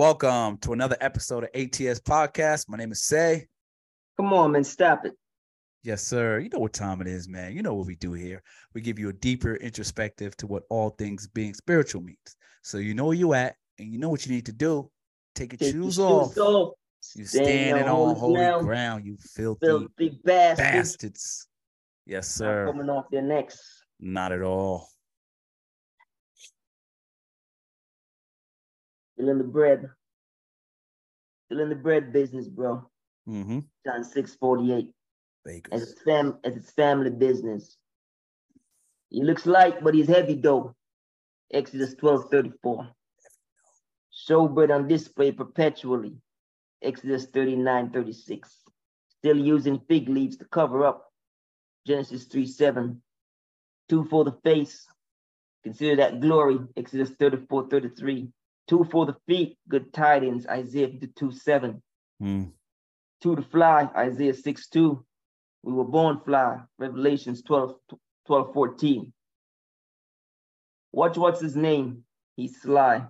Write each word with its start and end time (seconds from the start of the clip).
Welcome 0.00 0.56
to 0.62 0.72
another 0.72 0.96
episode 1.02 1.44
of 1.44 1.50
ATS 1.54 2.00
Podcast. 2.00 2.70
My 2.70 2.78
name 2.78 2.90
is 2.90 3.02
Say. 3.02 3.48
Come 4.16 4.32
on, 4.32 4.52
man, 4.52 4.64
stop 4.64 5.04
it. 5.04 5.12
Yes, 5.82 6.02
sir. 6.02 6.38
You 6.38 6.48
know 6.48 6.60
what 6.60 6.72
time 6.72 7.02
it 7.02 7.06
is, 7.06 7.28
man. 7.28 7.52
You 7.54 7.60
know 7.60 7.74
what 7.74 7.86
we 7.86 7.96
do 7.96 8.14
here. 8.14 8.42
We 8.72 8.80
give 8.80 8.98
you 8.98 9.10
a 9.10 9.12
deeper 9.12 9.56
introspective 9.56 10.34
to 10.38 10.46
what 10.46 10.62
all 10.70 10.88
things 10.88 11.26
being 11.28 11.52
spiritual 11.52 12.00
means. 12.00 12.34
So 12.62 12.78
you 12.78 12.94
know 12.94 13.04
where 13.04 13.14
you 13.14 13.34
at 13.34 13.56
and 13.78 13.92
you 13.92 13.98
know 13.98 14.08
what 14.08 14.24
you 14.24 14.32
need 14.32 14.46
to 14.46 14.52
do. 14.54 14.90
Take 15.34 15.52
your 15.52 15.58
Take 15.58 15.72
shoes 15.74 15.98
your 15.98 16.22
off. 16.22 16.38
off. 16.38 16.72
You 17.14 17.26
Stand 17.26 17.44
standing 17.44 17.84
on 17.86 18.16
holy 18.16 18.36
ground. 18.36 18.66
ground, 18.66 19.04
you 19.04 19.18
filthy, 19.34 19.66
Filthy 19.66 20.18
bastards. 20.24 20.56
bastards. 20.96 21.46
Yes, 22.06 22.40
Not 22.40 22.46
sir. 22.46 22.66
Coming 22.72 22.88
off 22.88 23.04
your 23.12 23.20
necks. 23.20 23.82
Not 24.00 24.32
at 24.32 24.40
all. 24.40 24.88
Still 29.20 29.28
in 29.32 29.36
the 29.38 29.44
bread. 29.44 29.90
Still 31.44 31.60
in 31.60 31.68
the 31.68 31.74
bread 31.74 32.10
business, 32.10 32.48
bro. 32.48 32.88
Mm-hmm. 33.28 33.58
John 33.86 34.02
648. 34.02 34.94
As 35.72 35.82
it's, 35.82 36.00
fam- 36.00 36.38
as 36.42 36.56
it's 36.56 36.70
family 36.70 37.10
business. 37.10 37.76
He 39.10 39.22
looks 39.22 39.44
light, 39.44 39.84
but 39.84 39.94
he's 39.94 40.08
heavy 40.08 40.36
though. 40.36 40.74
Exodus 41.52 41.94
12 41.96 42.30
34. 42.30 42.88
Showbread 44.26 44.74
on 44.74 44.88
display 44.88 45.32
perpetually. 45.32 46.14
Exodus 46.82 47.26
39 47.26 47.90
36. 47.90 48.48
Still 49.18 49.36
using 49.36 49.82
fig 49.86 50.08
leaves 50.08 50.38
to 50.38 50.46
cover 50.46 50.86
up. 50.86 51.12
Genesis 51.86 52.24
3 52.24 52.46
7. 52.46 53.02
Two 53.90 54.04
for 54.04 54.24
the 54.24 54.32
face. 54.44 54.86
Consider 55.62 55.96
that 55.96 56.20
glory. 56.22 56.60
Exodus 56.74 57.10
34 57.10 57.68
33. 57.68 58.30
Two 58.68 58.84
for 58.90 59.06
the 59.06 59.16
feet. 59.26 59.58
Good 59.68 59.92
tidings. 59.92 60.46
Isaiah 60.46 60.88
52 60.88 61.32
7 61.32 61.82
Mm. 62.22 62.52
two 63.22 63.34
to 63.36 63.42
fly, 63.42 63.88
Isaiah 63.96 64.34
6 64.34 64.68
2. 64.68 65.04
We 65.62 65.72
were 65.72 65.84
born 65.84 66.20
fly, 66.24 66.60
Revelations 66.78 67.42
12, 67.42 67.74
12 68.26 68.52
14. 68.52 69.12
Watch 70.92 71.16
what's 71.16 71.40
his 71.40 71.56
name? 71.56 72.04
He's 72.36 72.60
sly, 72.60 73.06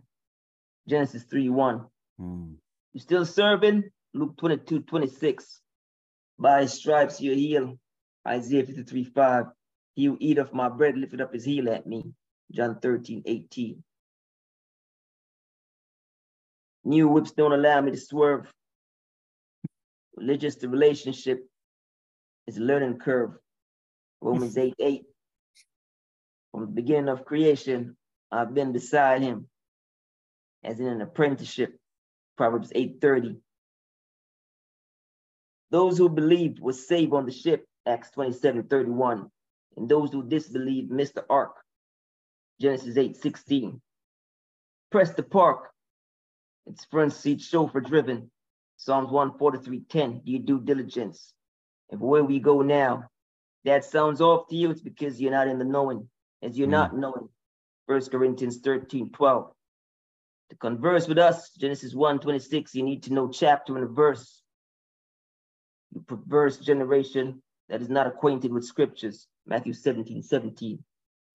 Genesis 0.88 1.24
3 1.24 1.48
1. 1.48 1.86
Mm. 2.20 2.56
You 2.92 3.00
still 3.00 3.24
serving? 3.26 3.84
Luke 4.14 4.36
22 4.38 4.80
26. 4.80 5.60
By 6.38 6.62
his 6.62 6.72
stripes 6.72 7.20
you're 7.20 7.34
healed, 7.34 7.78
Isaiah 8.26 8.64
53 8.66 9.04
5. 9.04 9.46
He 9.94 10.04
who 10.06 10.16
eat 10.20 10.38
of 10.38 10.52
my 10.54 10.68
bread 10.68 10.96
lifted 10.96 11.20
up 11.20 11.32
his 11.34 11.44
heel 11.44 11.68
at 11.68 11.86
me, 11.86 12.12
John 12.52 12.78
13 12.80 13.22
18. 13.26 13.82
New 16.84 17.08
whips 17.08 17.32
don't 17.32 17.52
allow 17.52 17.80
me 17.80 17.90
to 17.90 17.96
swerve. 17.96 18.50
Religious 20.16 20.56
the 20.56 20.68
relationship 20.68 21.46
is 22.46 22.56
a 22.56 22.60
learning 22.60 22.98
curve. 22.98 23.32
Romans 24.20 24.56
8 24.56 24.74
8. 24.78 25.02
From 26.52 26.60
the 26.62 26.66
beginning 26.66 27.08
of 27.08 27.24
creation, 27.24 27.96
I've 28.32 28.54
been 28.54 28.72
beside 28.72 29.22
him, 29.22 29.48
as 30.64 30.80
in 30.80 30.86
an 30.86 31.00
apprenticeship. 31.00 31.76
Proverbs 32.36 32.72
8:30. 32.74 33.40
Those 35.70 35.98
who 35.98 36.08
believed 36.08 36.58
were 36.58 36.72
saved 36.72 37.12
on 37.12 37.26
the 37.26 37.32
ship, 37.32 37.66
Acts 37.86 38.10
27:31. 38.10 39.30
And 39.76 39.88
those 39.88 40.10
who 40.10 40.26
disbelieved 40.26 40.90
missed 40.90 41.14
the 41.14 41.26
ark. 41.30 41.62
Genesis 42.60 42.96
8:16. 42.96 43.80
Press 44.90 45.14
the 45.14 45.22
park. 45.22 45.70
It's 46.66 46.84
front 46.84 47.12
seat 47.12 47.40
chauffeur 47.40 47.80
driven. 47.80 48.30
Psalms 48.76 49.10
143:10. 49.10 50.22
Do 50.24 50.32
you 50.32 50.38
due 50.38 50.60
diligence? 50.60 51.34
And 51.90 52.00
where 52.00 52.24
we 52.24 52.38
go 52.38 52.62
now, 52.62 53.08
that 53.64 53.84
sounds 53.84 54.20
off 54.20 54.48
to 54.48 54.56
you, 54.56 54.70
it's 54.70 54.80
because 54.80 55.20
you're 55.20 55.32
not 55.32 55.48
in 55.48 55.58
the 55.58 55.64
knowing, 55.64 56.08
as 56.42 56.58
you're 56.58 56.68
Mm. 56.68 56.72
not 56.72 56.96
knowing. 56.96 57.28
1 57.86 58.10
Corinthians 58.10 58.58
13, 58.60 59.10
12. 59.10 59.52
To 60.50 60.56
converse 60.56 61.06
with 61.08 61.18
us, 61.18 61.50
Genesis 61.54 61.94
1, 61.94 62.18
26, 62.20 62.74
you 62.74 62.82
need 62.82 63.02
to 63.04 63.12
know 63.12 63.28
chapter 63.28 63.76
and 63.76 63.90
verse. 63.94 64.42
You 65.92 66.00
perverse 66.02 66.58
generation 66.58 67.42
that 67.68 67.82
is 67.82 67.88
not 67.88 68.06
acquainted 68.06 68.52
with 68.52 68.64
scriptures. 68.64 69.26
Matthew 69.46 69.72
17, 69.72 70.22
17. 70.22 70.84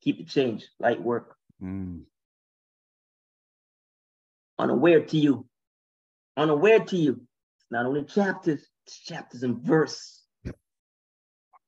Keep 0.02 0.18
the 0.18 0.24
change, 0.26 0.68
light 0.80 1.02
work. 1.02 1.38
Mm. 1.62 2.06
Unaware 4.60 5.02
to 5.06 5.18
you. 5.18 5.48
Unaware 6.38 6.80
to 6.82 6.98
you. 6.98 7.14
It's 7.58 7.72
not 7.72 7.86
only 7.86 8.04
chapters, 8.06 8.68
it's 8.86 9.00
chapters 9.00 9.44
and 9.44 9.58
verse. 9.62 10.24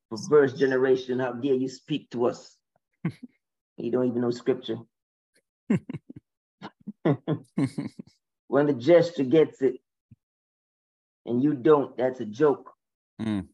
Perverse 0.09 0.53
generation, 0.53 1.20
how 1.20 1.34
dare 1.34 1.56
you 1.56 1.68
speak 1.68 2.09
to 2.12 2.28
us? 2.28 2.58
you 3.78 3.92
don't 3.92 4.08
even 4.08 4.22
know 4.22 4.31
scripture. 4.31 4.78
when 8.48 8.68
the 8.68 8.74
gesture 8.74 9.24
gets 9.25 9.62
it 9.62 9.75
and 11.25 11.44
you 11.44 11.54
don't, 11.54 11.98
that's 11.98 12.22
a 12.22 12.25
joke. 12.25 12.72
Mm. 13.22 13.48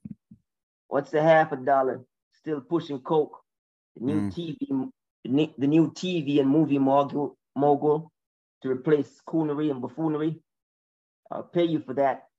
What's 0.87 1.13
a 1.13 1.23
half 1.23 1.51
a 1.51 1.57
dollar? 1.57 2.05
Still 2.33 2.61
pushing 2.61 2.99
coke. 2.99 3.39
The 3.95 4.05
new 4.05 4.21
Mm. 4.21 4.31
TV, 4.31 4.91
the 5.23 5.53
the 5.57 5.67
new 5.67 5.91
TV 5.91 6.39
and 6.39 6.49
movie 6.49 6.79
mogul, 6.79 7.37
mogul 7.55 8.12
to 8.63 8.71
replace 8.71 9.21
coonery 9.27 9.69
and 9.69 9.81
buffoonery. 9.81 10.41
I'll 11.29 11.43
pay 11.43 11.65
you 11.65 11.79
for 11.81 11.93
that. 11.95 12.29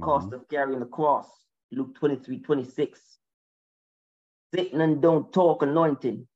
Cost 0.00 0.30
Mhm. 0.30 0.34
of 0.34 0.48
carrying 0.48 0.80
the 0.80 0.86
cross. 0.86 1.28
Luke 1.72 1.94
23, 1.96 2.40
26. 2.40 3.18
Satan 4.54 4.80
and 4.80 5.00
don't 5.00 5.32
talk 5.32 5.62
anointing. 5.62 6.28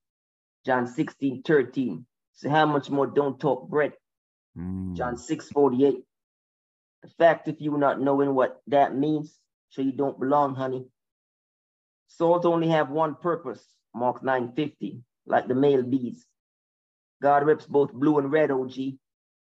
John 0.65 0.87
16, 0.87 1.43
13. 1.43 2.07
So 2.33 2.49
how 2.49 2.67
much 2.67 2.91
more 2.91 3.07
don't 3.07 3.39
talk 3.39 3.69
bread? 3.69 3.95
Mm. 4.57 4.95
John 4.95 5.17
6 5.17 5.51
48. 5.51 6.05
The 7.03 7.09
fact 7.11 7.49
if 7.49 7.61
you 7.61 7.77
not 7.77 8.01
knowing 8.01 8.35
what 8.35 8.63
that 8.69 8.97
means, 8.97 9.39
so 9.69 9.83
you 9.83 9.93
don't 9.93 10.19
belong, 10.19 10.55
honey. 10.55 10.91
Salt 12.07 12.47
only 12.47 12.69
have 12.69 12.91
one 12.91 13.15
purpose, 13.17 13.77
Mark 13.95 14.23
9 14.23 14.53
50, 14.55 15.05
like 15.27 15.49
the 15.49 15.55
male 15.55 15.83
bees. 15.83 16.27
God 17.21 17.45
rips 17.45 17.67
both 17.67 17.93
blue 17.93 18.19
and 18.19 18.33
red, 18.33 18.51
OG. 18.51 18.99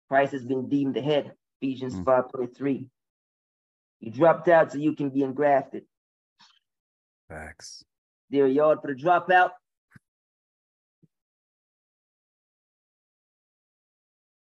Christ 0.08 0.32
has 0.32 0.44
been 0.44 0.68
deemed 0.68 0.94
the 0.94 1.02
head, 1.02 1.32
Ephesians 1.60 1.94
Mm. 1.94 2.04
5 2.04 2.30
23. 2.30 2.88
You 4.00 4.10
dropped 4.10 4.48
out 4.48 4.72
so 4.72 4.78
you 4.78 4.94
can 4.94 5.10
be 5.10 5.22
engrafted. 5.22 5.86
Facts. 7.28 7.84
There, 8.30 8.46
yard 8.46 8.80
for 8.82 8.94
the 8.94 9.00
dropout. 9.00 9.52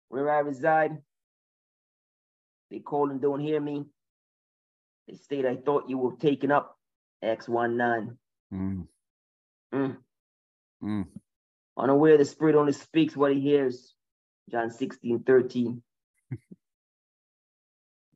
Where 0.08 0.30
I 0.30 0.40
reside, 0.40 1.02
they 2.70 2.80
call 2.80 3.10
and 3.10 3.20
don't 3.20 3.40
hear 3.40 3.60
me. 3.60 3.84
They 5.06 5.14
state 5.14 5.46
I 5.46 5.56
thought 5.56 5.88
you 5.88 5.98
were 5.98 6.16
taken 6.16 6.50
up. 6.50 6.76
Acts 7.22 7.48
19. 7.48 8.18
Mm. 8.52 8.86
Mm. 9.72 9.96
Mm. 10.82 11.06
Unaware 11.76 12.18
the 12.18 12.24
spirit 12.24 12.56
only 12.56 12.72
speaks 12.72 13.16
what 13.16 13.32
he 13.32 13.40
hears. 13.40 13.95
John 14.50 14.70
16, 14.70 15.22
13. 15.24 15.82
if 16.30 16.38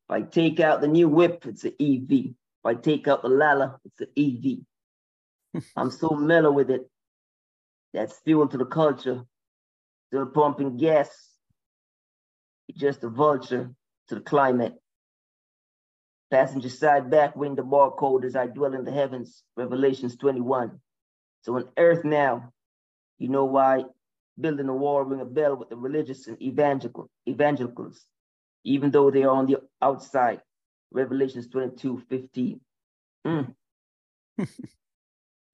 I 0.09 0.23
take 0.23 0.61
out 0.61 0.81
the 0.81 0.89
new 0.89 1.09
whip, 1.09 1.45
it's 1.47 1.65
an 1.65 1.75
EV. 1.81 2.11
If 2.11 2.35
I 2.65 2.75
take 2.75 3.09
out 3.09 3.23
the 3.23 3.29
Lala, 3.29 3.79
it's 3.85 4.01
an 4.01 4.09
EV. 4.17 5.63
I'm 5.77 5.91
so 5.91 6.11
mellow 6.11 6.53
with 6.53 6.71
it. 6.71 6.89
That's 7.93 8.19
fuel 8.21 8.47
to 8.49 8.59
the 8.59 8.67
culture. 8.67 9.25
Still 10.09 10.27
pumping 10.27 10.77
gas. 10.77 11.09
Just 12.77 13.03
a 13.03 13.09
vulture 13.09 13.71
to 14.09 14.15
the 14.15 14.21
climate. 14.21 14.75
Passenger 16.31 16.69
side 16.69 17.11
back 17.11 17.35
window 17.35 17.65
barcode 17.65 18.25
as 18.25 18.37
I 18.37 18.47
dwell 18.47 18.75
in 18.75 18.85
the 18.85 18.93
heavens. 18.93 19.43
Revelations 19.57 20.17
21. 20.17 20.79
So 21.43 21.57
on 21.57 21.69
earth 21.77 22.05
now, 22.05 22.53
you 23.19 23.29
know 23.29 23.47
why 23.47 23.85
building 24.41 24.69
a 24.69 24.75
wall 24.75 25.03
ring 25.03 25.21
a 25.21 25.25
bell 25.25 25.57
with 25.57 25.69
the 25.69 25.77
religious 25.77 26.27
and 26.27 26.41
evangelical 26.43 27.11
evangelicals, 27.29 28.05
even 28.65 28.91
though 28.91 29.11
they 29.11 29.23
are 29.25 29.31
on 29.37 29.47
the 29.47 29.59
outside. 29.83 30.41
Revelations 30.93 31.49
22, 31.49 32.03
15. 32.09 32.61
Mm. 33.27 33.55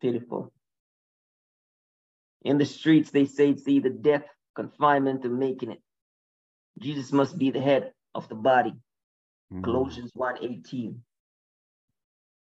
Pitiful. 0.01 0.53
In 2.43 2.59
the 2.59 2.65
streets, 2.65 3.11
they 3.11 3.27
say 3.27 3.51
it's 3.51 3.69
either 3.69 3.91
death, 3.91 4.25
confinement, 4.55 5.27
or 5.27 5.31
making 5.31 5.73
it. 5.73 5.83
Jesus 6.79 7.13
must 7.13 7.37
be 7.37 7.51
the 7.51 7.61
head 7.61 7.93
of 8.15 8.29
the 8.29 8.35
body. 8.35 8.75
Mm. 9.53 9.65
Colossians 9.65 10.13
1:18. 10.17 10.97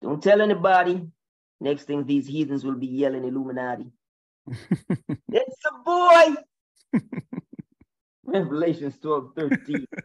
Don't 0.02 0.22
tell 0.22 0.42
anybody. 0.42 1.08
Next 1.60 1.86
thing, 1.86 2.06
these 2.06 2.28
heathens 2.28 2.64
will 2.64 2.76
be 2.76 2.88
yelling 2.88 3.24
Illuminati. 3.24 3.92
It's 4.48 5.66
a 5.66 5.84
boy. 5.84 7.02
Revelations 8.26 8.98
12, 9.00 9.32
13. 9.36 9.86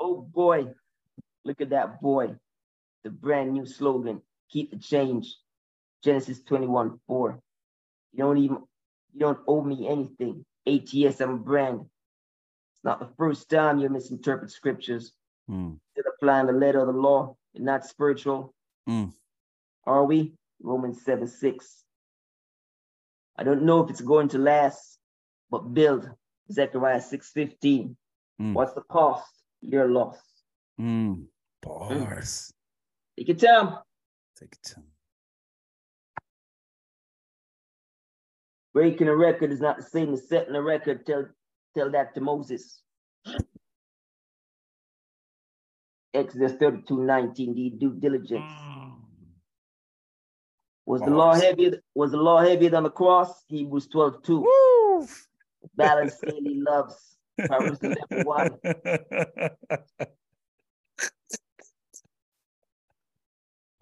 Oh 0.00 0.20
boy, 0.20 0.68
look 1.44 1.60
at 1.60 1.70
that 1.70 2.00
boy. 2.00 2.36
The 3.02 3.10
brand 3.10 3.52
new 3.52 3.66
slogan, 3.66 4.22
keep 4.48 4.70
the 4.70 4.78
change. 4.78 5.34
Genesis 6.04 6.40
21, 6.44 7.00
4. 7.08 7.40
You 8.12 8.18
don't 8.18 8.38
even, 8.38 8.58
you 9.12 9.18
don't 9.18 9.40
owe 9.48 9.62
me 9.62 9.88
anything. 9.88 10.44
ATS, 10.68 11.20
I'm 11.20 11.30
a 11.30 11.36
brand. 11.36 11.80
It's 11.80 12.84
not 12.84 13.00
the 13.00 13.08
first 13.16 13.50
time 13.50 13.80
you 13.80 13.88
misinterpret 13.88 14.52
scriptures. 14.52 15.12
Mm. 15.50 15.78
Still 15.92 16.12
applying 16.14 16.46
the 16.46 16.52
letter 16.52 16.80
of 16.80 16.94
the 16.94 17.00
law 17.00 17.34
and 17.56 17.64
not 17.64 17.84
spiritual. 17.84 18.54
Mm. 18.88 19.12
Are 19.84 20.04
we? 20.04 20.34
Romans 20.62 21.02
7, 21.04 21.26
6. 21.26 21.84
I 23.38 23.44
don't 23.44 23.62
know 23.62 23.84
if 23.84 23.90
it's 23.90 24.00
going 24.00 24.28
to 24.30 24.38
last, 24.38 24.98
but 25.50 25.72
build. 25.72 26.10
Zechariah 26.50 27.00
6:15. 27.00 27.94
Mm. 28.40 28.52
What's 28.52 28.74
the 28.74 28.82
cost? 28.82 29.30
Your 29.60 29.88
loss. 29.88 30.18
Mm. 30.80 31.26
Bars. 31.62 32.52
Take 33.16 33.28
your 33.28 33.36
time. 33.36 33.78
Take 34.38 34.52
it 34.52 34.62
to 34.70 34.82
Breaking 38.74 39.08
a 39.08 39.16
record 39.16 39.50
is 39.50 39.60
not 39.60 39.76
the 39.76 39.82
same 39.82 40.12
as 40.12 40.28
setting 40.28 40.54
a 40.54 40.62
record. 40.62 41.04
Tell, 41.04 41.26
tell 41.76 41.90
that 41.90 42.14
to 42.14 42.20
Moses. 42.20 42.80
Exodus 46.14 46.52
32, 46.52 47.02
19, 47.02 47.54
the 47.54 47.70
due 47.70 47.94
diligence. 47.98 48.52
Was 50.88 51.02
the 51.02 51.10
law 51.10 51.34
heavier? 51.34 51.82
Was 51.94 52.12
the 52.12 52.16
law 52.16 52.38
heavier 52.40 52.70
than 52.70 52.84
the 52.84 52.90
cross? 52.90 53.44
Hebrews 53.48 53.88
12, 53.88 54.22
2. 54.22 54.40
Woo! 54.40 55.06
Balance 55.76 56.18
daily 56.24 56.62
loves. 56.66 57.18
Proverbs 57.46 57.80
11, 57.82 58.24
1. 58.24 58.56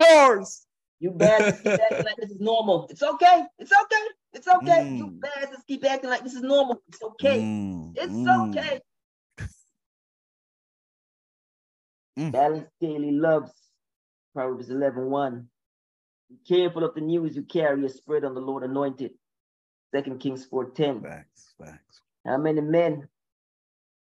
Bars. 0.01 0.67
You 0.99 1.13
bastards 1.13 1.61
keep 1.63 1.79
acting 1.81 2.05
like 2.07 2.17
this 2.17 2.31
is 2.33 2.41
normal. 2.41 2.89
It's 2.91 3.05
okay. 3.05 3.45
It's 3.61 3.71
okay. 3.71 4.03
It's 4.33 4.49
okay. 4.49 4.97
You 4.97 5.07
Mm. 5.07 5.21
bastards 5.21 5.63
keep 5.69 5.85
acting 5.85 6.11
like 6.11 6.25
this 6.25 6.35
is 6.35 6.43
normal. 6.43 6.83
It's 6.89 7.01
okay. 7.01 7.39
Mm, 7.39 7.93
It's 7.95 8.13
mm. 8.13 8.49
okay. 8.49 8.81
Mm. 12.19 12.33
Balance 12.33 12.69
daily 12.81 13.13
loves. 13.13 13.53
Proverbs 14.35 14.71
11 14.71 15.09
1. 15.09 15.49
Be 16.29 16.37
careful 16.47 16.85
of 16.85 16.95
the 16.95 17.01
news 17.01 17.37
you 17.37 17.43
carry, 17.43 17.85
a 17.85 17.89
spread 17.89 18.25
on 18.25 18.35
the 18.35 18.41
Lord 18.41 18.65
anointed. 18.65 19.13
Second 19.95 20.19
Kings 20.19 20.45
4 20.45 20.71
10. 20.71 21.03
Facts, 21.03 21.55
facts. 21.59 22.01
How 22.27 22.39
many 22.39 22.61
men 22.61 23.09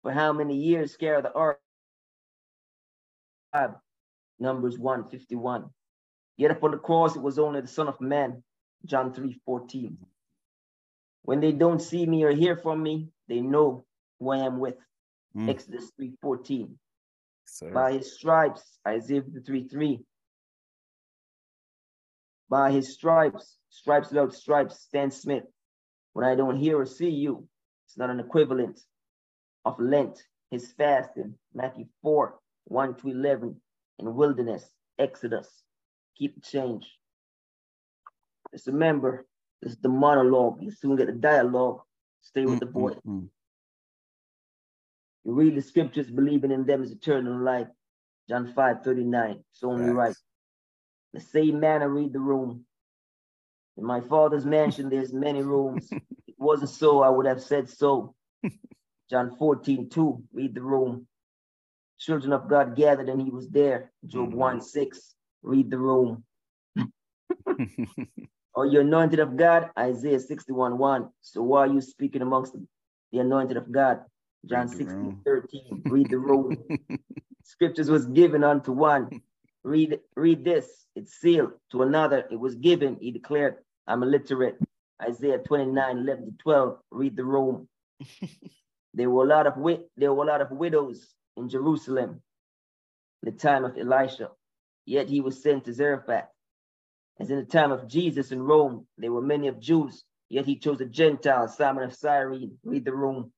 for 0.01 0.11
how 0.11 0.33
many 0.33 0.55
years 0.55 0.97
carry 0.97 1.21
the 1.21 1.31
ark? 1.33 1.59
Numbers 4.39 4.77
151. 4.77 5.69
Yet 6.37 6.51
upon 6.51 6.71
the 6.71 6.77
cross 6.77 7.15
it 7.15 7.21
was 7.21 7.37
only 7.37 7.61
the 7.61 7.67
Son 7.67 7.87
of 7.87 7.99
Man. 8.01 8.43
John 8.85 9.13
3 9.13 9.39
14. 9.45 9.97
When 11.23 11.41
they 11.41 11.51
don't 11.51 11.81
see 11.81 12.05
me 12.05 12.23
or 12.23 12.31
hear 12.31 12.55
from 12.55 12.81
me, 12.81 13.09
they 13.27 13.41
know 13.41 13.85
who 14.19 14.31
I 14.31 14.37
am 14.37 14.59
with. 14.59 14.75
Mm. 15.35 15.49
Exodus 15.49 15.91
3 15.97 16.13
14. 16.21 16.79
Sir. 17.45 17.71
By 17.71 17.93
his 17.93 18.13
stripes, 18.13 18.79
Isaiah 18.87 19.21
53 19.21 19.67
3. 19.67 20.05
By 22.49 22.71
his 22.71 22.93
stripes, 22.93 23.57
stripes 23.69 24.09
without 24.09 24.33
stripes, 24.33 24.79
Stan 24.79 25.11
Smith. 25.11 25.43
When 26.13 26.25
I 26.25 26.35
don't 26.35 26.57
hear 26.57 26.79
or 26.79 26.85
see 26.85 27.09
you, 27.09 27.47
it's 27.85 27.97
not 27.97 28.09
an 28.09 28.19
equivalent 28.19 28.79
of 29.65 29.79
Lent, 29.79 30.21
his 30.49 30.71
fasting, 30.71 31.35
Matthew 31.53 31.85
4 32.01 32.39
1 32.65 32.95
to 32.95 33.07
11, 33.09 33.59
in 33.99 34.15
wilderness, 34.15 34.69
Exodus. 34.97 35.63
Keep 36.17 36.35
the 36.35 36.41
change. 36.41 36.87
Just 38.51 38.67
remember, 38.67 39.25
this 39.61 39.73
is 39.73 39.79
the 39.79 39.89
monologue. 39.89 40.61
You 40.61 40.71
soon 40.71 40.95
get 40.95 41.07
the 41.07 41.13
dialogue. 41.13 41.81
Stay 42.21 42.45
with 42.45 42.59
the 42.59 42.65
Mm, 42.67 42.73
boy. 42.73 42.91
mm, 42.91 43.01
mm. 43.07 43.29
You 45.23 45.33
read 45.33 45.55
the 45.55 45.61
scriptures, 45.61 46.09
believing 46.09 46.51
in 46.51 46.65
them 46.65 46.83
is 46.83 46.91
eternal 46.91 47.39
life. 47.43 47.67
John 48.27 48.51
5 48.53 48.83
39. 48.83 49.43
It's 49.51 49.63
only 49.63 49.89
right. 49.91 50.15
The 51.13 51.19
same 51.19 51.59
manner, 51.59 51.89
read 51.89 52.13
the 52.13 52.19
room. 52.19 52.65
In 53.77 53.83
my 53.85 54.01
father's 54.01 54.45
mansion, 54.45 54.89
there's 54.89 55.13
many 55.13 55.41
rooms. 55.41 55.89
it 56.27 56.35
wasn't 56.37 56.69
so, 56.69 57.01
I 57.01 57.09
would 57.09 57.25
have 57.25 57.41
said 57.41 57.69
so. 57.69 58.13
John 59.09 59.35
14 59.37 59.89
2. 59.89 60.23
Read 60.33 60.53
the 60.53 60.61
room. 60.61 61.07
Children 61.99 62.31
of 62.33 62.47
God 62.47 62.75
gathered 62.75 63.09
and 63.09 63.21
he 63.21 63.29
was 63.29 63.49
there. 63.49 63.91
Job 64.05 64.31
Mhm. 64.31 64.35
1 64.35 64.61
6. 64.61 65.15
Read 65.41 65.69
the 65.71 65.79
room. 65.79 66.23
Are 68.55 68.65
you 68.65 68.81
anointed 68.81 69.19
of 69.19 69.35
God? 69.35 69.71
Isaiah 69.77 70.19
61 70.19 70.77
1. 70.77 71.09
So 71.21 71.41
why 71.41 71.61
are 71.61 71.67
you 71.67 71.81
speaking 71.81 72.21
amongst 72.21 72.53
the, 72.53 72.65
the 73.11 73.19
anointed 73.19 73.57
of 73.57 73.71
God? 73.71 74.01
John 74.45 74.67
Read 74.67 74.77
16 74.77 75.21
13. 75.25 75.83
Read 75.85 76.09
the 76.09 76.19
room. 76.19 76.57
Scriptures 77.43 77.89
was 77.89 78.05
given 78.05 78.43
unto 78.43 78.71
one. 78.71 79.21
Read, 79.63 79.99
read 80.15 80.43
this. 80.43 80.85
It's 80.99 81.13
sealed. 81.13 81.53
To 81.71 81.83
another, 81.83 82.25
it 82.29 82.37
was 82.37 82.55
given. 82.55 82.97
He 82.99 83.11
declared, 83.11 83.55
I'm 83.87 84.03
illiterate. 84.03 84.57
Isaiah 85.01 85.37
29, 85.37 85.97
11 85.97 86.25
to 86.25 86.31
12. 86.43 86.77
Read 86.91 87.15
the 87.15 87.23
room. 87.23 87.69
there 88.93 89.09
were 89.09 89.23
a 89.23 89.27
lot 89.27 89.47
of 89.47 89.55
wit, 89.55 89.89
there 89.95 90.13
were 90.13 90.25
a 90.25 90.27
lot 90.27 90.41
of 90.41 90.51
widows 90.51 91.07
in 91.37 91.47
Jerusalem 91.47 92.21
in 93.23 93.31
the 93.31 93.37
time 93.37 93.63
of 93.63 93.77
Elisha. 93.77 94.31
Yet 94.85 95.07
he 95.07 95.21
was 95.21 95.41
sent 95.41 95.63
to 95.65 95.73
Zarephath. 95.73 96.27
As 97.17 97.31
in 97.31 97.37
the 97.37 97.45
time 97.45 97.71
of 97.71 97.87
Jesus 97.87 98.33
in 98.33 98.43
Rome, 98.43 98.85
there 98.97 99.13
were 99.13 99.21
many 99.21 99.47
of 99.47 99.61
Jews, 99.61 100.03
yet 100.27 100.45
he 100.45 100.57
chose 100.57 100.81
a 100.81 100.85
Gentile, 100.85 101.47
Simon 101.47 101.85
of 101.85 101.95
Cyrene. 101.95 102.57
Read 102.65 102.83
the 102.83 102.93
room. 102.93 103.31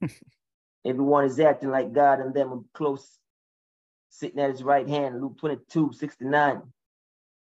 Everyone 0.84 1.26
is 1.26 1.38
acting 1.38 1.70
like 1.70 1.92
God 1.92 2.18
and 2.18 2.34
them 2.34 2.52
are 2.52 2.60
close, 2.74 3.19
sitting 4.10 4.40
at 4.40 4.50
his 4.50 4.62
right 4.62 4.88
hand, 4.88 5.20
Luke 5.20 5.38
22, 5.38 5.92
69. 5.92 6.62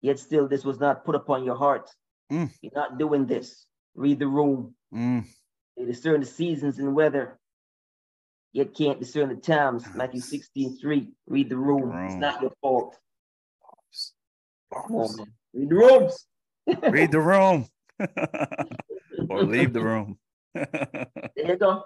Yet 0.01 0.19
still 0.19 0.47
this 0.47 0.63
was 0.63 0.79
not 0.79 1.05
put 1.05 1.15
upon 1.15 1.43
your 1.43 1.55
heart. 1.55 1.89
Mm. 2.31 2.51
You're 2.61 2.71
not 2.75 2.99
doing 2.99 3.25
this. 3.25 3.65
Read 3.95 4.19
the 4.19 4.27
room. 4.27 4.75
Mm. 4.93 5.25
They 5.75 5.85
discern 5.85 6.19
the 6.19 6.25
seasons 6.25 6.77
and 6.79 6.95
weather, 6.95 7.39
yet 8.51 8.75
can't 8.75 8.99
discern 8.99 9.29
the 9.29 9.35
times. 9.35 9.85
Matthew 9.95 10.21
Times. 10.21 10.29
16, 10.29 10.77
3. 10.79 11.09
Read 11.27 11.49
the 11.49 11.57
room. 11.57 11.91
It's 12.05 12.15
not 12.15 12.41
your 12.41 12.51
fault. 12.61 12.95
Come 14.73 14.95
on, 14.95 15.17
man. 15.17 15.27
Read 15.53 15.69
the 15.69 15.75
rooms. 15.75 16.25
Read 16.91 17.11
the 17.11 17.21
room. 17.21 17.67
or 19.29 19.43
leave 19.43 19.73
the 19.73 19.81
room. 19.81 20.17
There 20.53 21.07
you 21.37 21.57
go. 21.57 21.83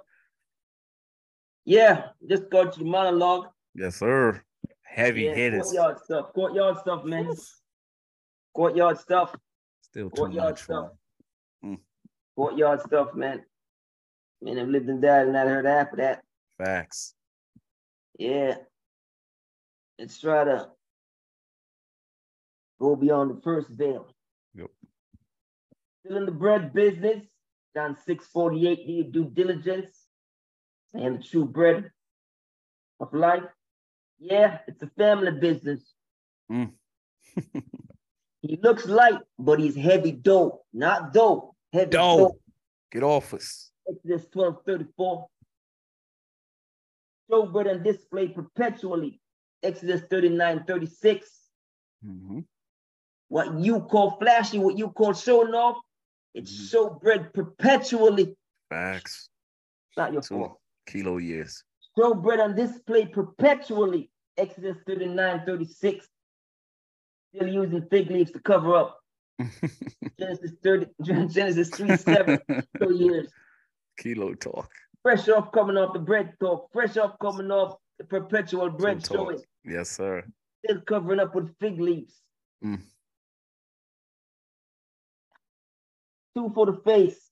Yeah, 1.65 2.07
just 2.27 2.49
go 2.49 2.69
to 2.69 2.79
the 2.79 2.85
monologue. 2.85 3.47
yes, 3.75 3.97
sir. 3.97 4.41
Heavy 4.91 5.23
Yeah, 5.23 5.33
hitters. 5.33 5.63
courtyard 5.63 5.99
stuff. 6.03 6.33
Courtyard 6.33 6.77
stuff, 6.79 7.05
man. 7.05 7.31
Courtyard 8.53 8.99
stuff. 8.99 9.33
Still 9.81 10.09
too 10.09 10.15
Courtyard 10.15 10.49
much 10.49 10.59
for 10.59 10.63
stuff. 10.63 10.89
Hmm. 11.63 11.75
Courtyard 12.35 12.81
stuff, 12.81 13.13
man. 13.15 13.45
Man, 14.41 14.59
I've 14.59 14.67
lived 14.67 14.89
and 14.89 15.01
died 15.01 15.23
and 15.23 15.33
not 15.33 15.47
heard 15.47 15.65
half 15.65 15.93
of 15.93 15.97
that. 15.99 16.23
Facts. 16.57 17.13
Yeah. 18.19 18.55
Let's 19.97 20.19
try 20.19 20.43
to 20.43 20.67
go 22.79 22.95
beyond 22.97 23.37
the 23.37 23.41
first 23.41 23.69
veil. 23.69 24.13
Yep. 24.55 24.71
Still 26.05 26.17
in 26.17 26.25
the 26.25 26.31
bread 26.31 26.73
business. 26.73 27.25
John 27.73 27.95
6 28.05 28.27
48, 28.27 28.85
do 28.85 28.91
your 28.91 29.03
due 29.05 29.29
diligence. 29.29 30.07
I 30.93 30.99
am 30.99 31.17
the 31.17 31.23
true 31.23 31.45
bread 31.45 31.89
of 32.99 33.13
life. 33.13 33.43
Yeah, 34.23 34.59
it's 34.67 34.81
a 34.83 34.87
family 34.97 35.31
business. 35.31 35.81
Mm. 36.51 36.71
He 38.43 38.57
looks 38.63 38.87
light, 38.87 39.19
but 39.37 39.59
he's 39.59 39.75
heavy 39.75 40.11
dope. 40.11 40.65
not 40.73 41.13
dope. 41.13 41.55
heavy 41.71 41.91
Dough. 41.91 42.17
dough. 42.17 42.37
Get 42.91 43.03
off 43.03 43.35
us. 43.35 43.69
Exodus 43.87 44.25
12 44.33 44.55
34. 44.65 45.27
Show 47.29 47.45
bread 47.45 47.67
on 47.67 47.83
display 47.83 48.29
perpetually. 48.29 49.21
Exodus 49.61 50.01
39 50.09 50.63
36. 50.65 51.29
Mhm. 52.03 52.43
What 53.27 53.59
you 53.59 53.81
call 53.81 54.17
flashy, 54.19 54.57
what 54.57 54.75
you 54.75 54.89
call 54.89 55.13
showing 55.13 55.53
off, 55.53 55.77
it's 56.33 56.51
Mhm. 56.51 56.69
show 56.71 56.89
perpetually. 57.33 58.35
Facts. 58.71 59.29
Not 59.97 60.13
your 60.13 60.23
Two 60.23 60.35
fault. 60.39 60.59
kilo 60.87 61.17
years. 61.17 61.63
Show 62.01 62.15
bread 62.15 62.39
on 62.39 62.55
display 62.55 63.05
perpetually. 63.05 64.09
Exodus 64.35 64.75
39 64.87 65.43
36. 65.45 66.07
Still 67.35 67.47
using 67.47 67.85
fig 67.91 68.09
leaves 68.09 68.31
to 68.31 68.39
cover 68.39 68.75
up. 68.75 68.97
Genesis 70.19 70.51
30, 70.63 70.87
Genesis 71.03 71.69
3 71.69 71.95
7. 71.95 72.39
Two 72.81 72.93
years. 72.95 73.27
kilo 73.99 74.33
talk. 74.33 74.67
Fresh 75.03 75.29
off 75.29 75.51
coming 75.51 75.77
off 75.77 75.93
the 75.93 75.99
bread 75.99 76.33
talk, 76.39 76.69
fresh 76.73 76.97
off 76.97 77.17
coming 77.21 77.51
off 77.51 77.75
the 77.99 78.03
perpetual 78.05 78.69
bread 78.71 79.05
showing, 79.05 79.39
Yes, 79.63 79.89
sir. 79.91 80.23
still 80.65 80.81
covering 80.81 81.19
up 81.19 81.35
with 81.35 81.55
fig 81.59 81.79
leaves. 81.79 82.15
Mm. 82.65 82.81
Two 86.35 86.49
for 86.55 86.65
the 86.65 86.77
face, 86.83 87.29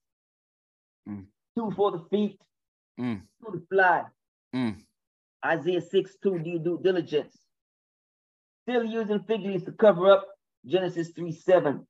Mm. 1.08 1.26
two 1.58 1.72
for 1.76 1.92
the 1.92 2.04
feet, 2.12 2.40
Mm. 3.00 3.22
two 3.44 3.52
to 3.52 3.66
fly. 3.72 4.04
Mm. 4.56 4.76
Isaiah 5.46 5.82
6 5.82 6.16
2, 6.22 6.40
do 6.40 6.50
you 6.50 6.60
do 6.60 6.80
diligence? 6.84 7.38
Still 8.68 8.84
using 8.84 9.24
fig 9.24 9.42
leaves 9.42 9.64
to 9.66 9.72
cover 9.72 10.12
up 10.12 10.28
Genesis 10.66 11.10
3 11.16 11.32
7. 11.32 11.86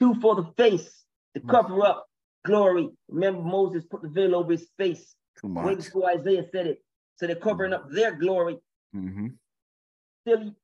Two 0.00 0.14
for 0.20 0.34
the 0.34 0.44
face 0.56 1.04
to 1.34 1.40
Mm. 1.40 1.48
cover 1.50 1.82
up 1.84 2.06
glory. 2.44 2.88
Remember, 3.08 3.42
Moses 3.42 3.84
put 3.86 4.02
the 4.02 4.08
veil 4.08 4.34
over 4.34 4.52
his 4.52 4.68
face 4.76 5.14
way 5.42 5.74
before 5.76 6.10
Isaiah 6.10 6.44
said 6.50 6.66
it. 6.66 6.82
So 7.16 7.26
they're 7.26 7.36
covering 7.36 7.72
up 7.72 7.90
their 7.90 8.12
glory. 8.16 8.58
Mm-hmm. 8.94 9.28
Still, 10.22 10.54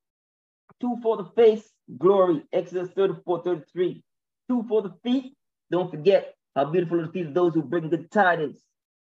two 0.80 0.96
for 1.02 1.16
the 1.18 1.26
face, 1.36 1.70
glory. 1.98 2.42
Exodus 2.52 2.90
34 2.94 3.42
33. 3.44 4.02
Two 4.48 4.64
for 4.68 4.82
the 4.82 4.94
feet. 5.02 5.34
Don't 5.70 5.90
forget 5.90 6.34
how 6.54 6.64
beautiful 6.66 7.00
are 7.00 7.06
the 7.06 7.12
feet 7.12 7.26
of 7.26 7.34
those 7.34 7.54
who 7.54 7.62
bring 7.62 7.88
good 7.90 8.10
tidings. 8.10 8.58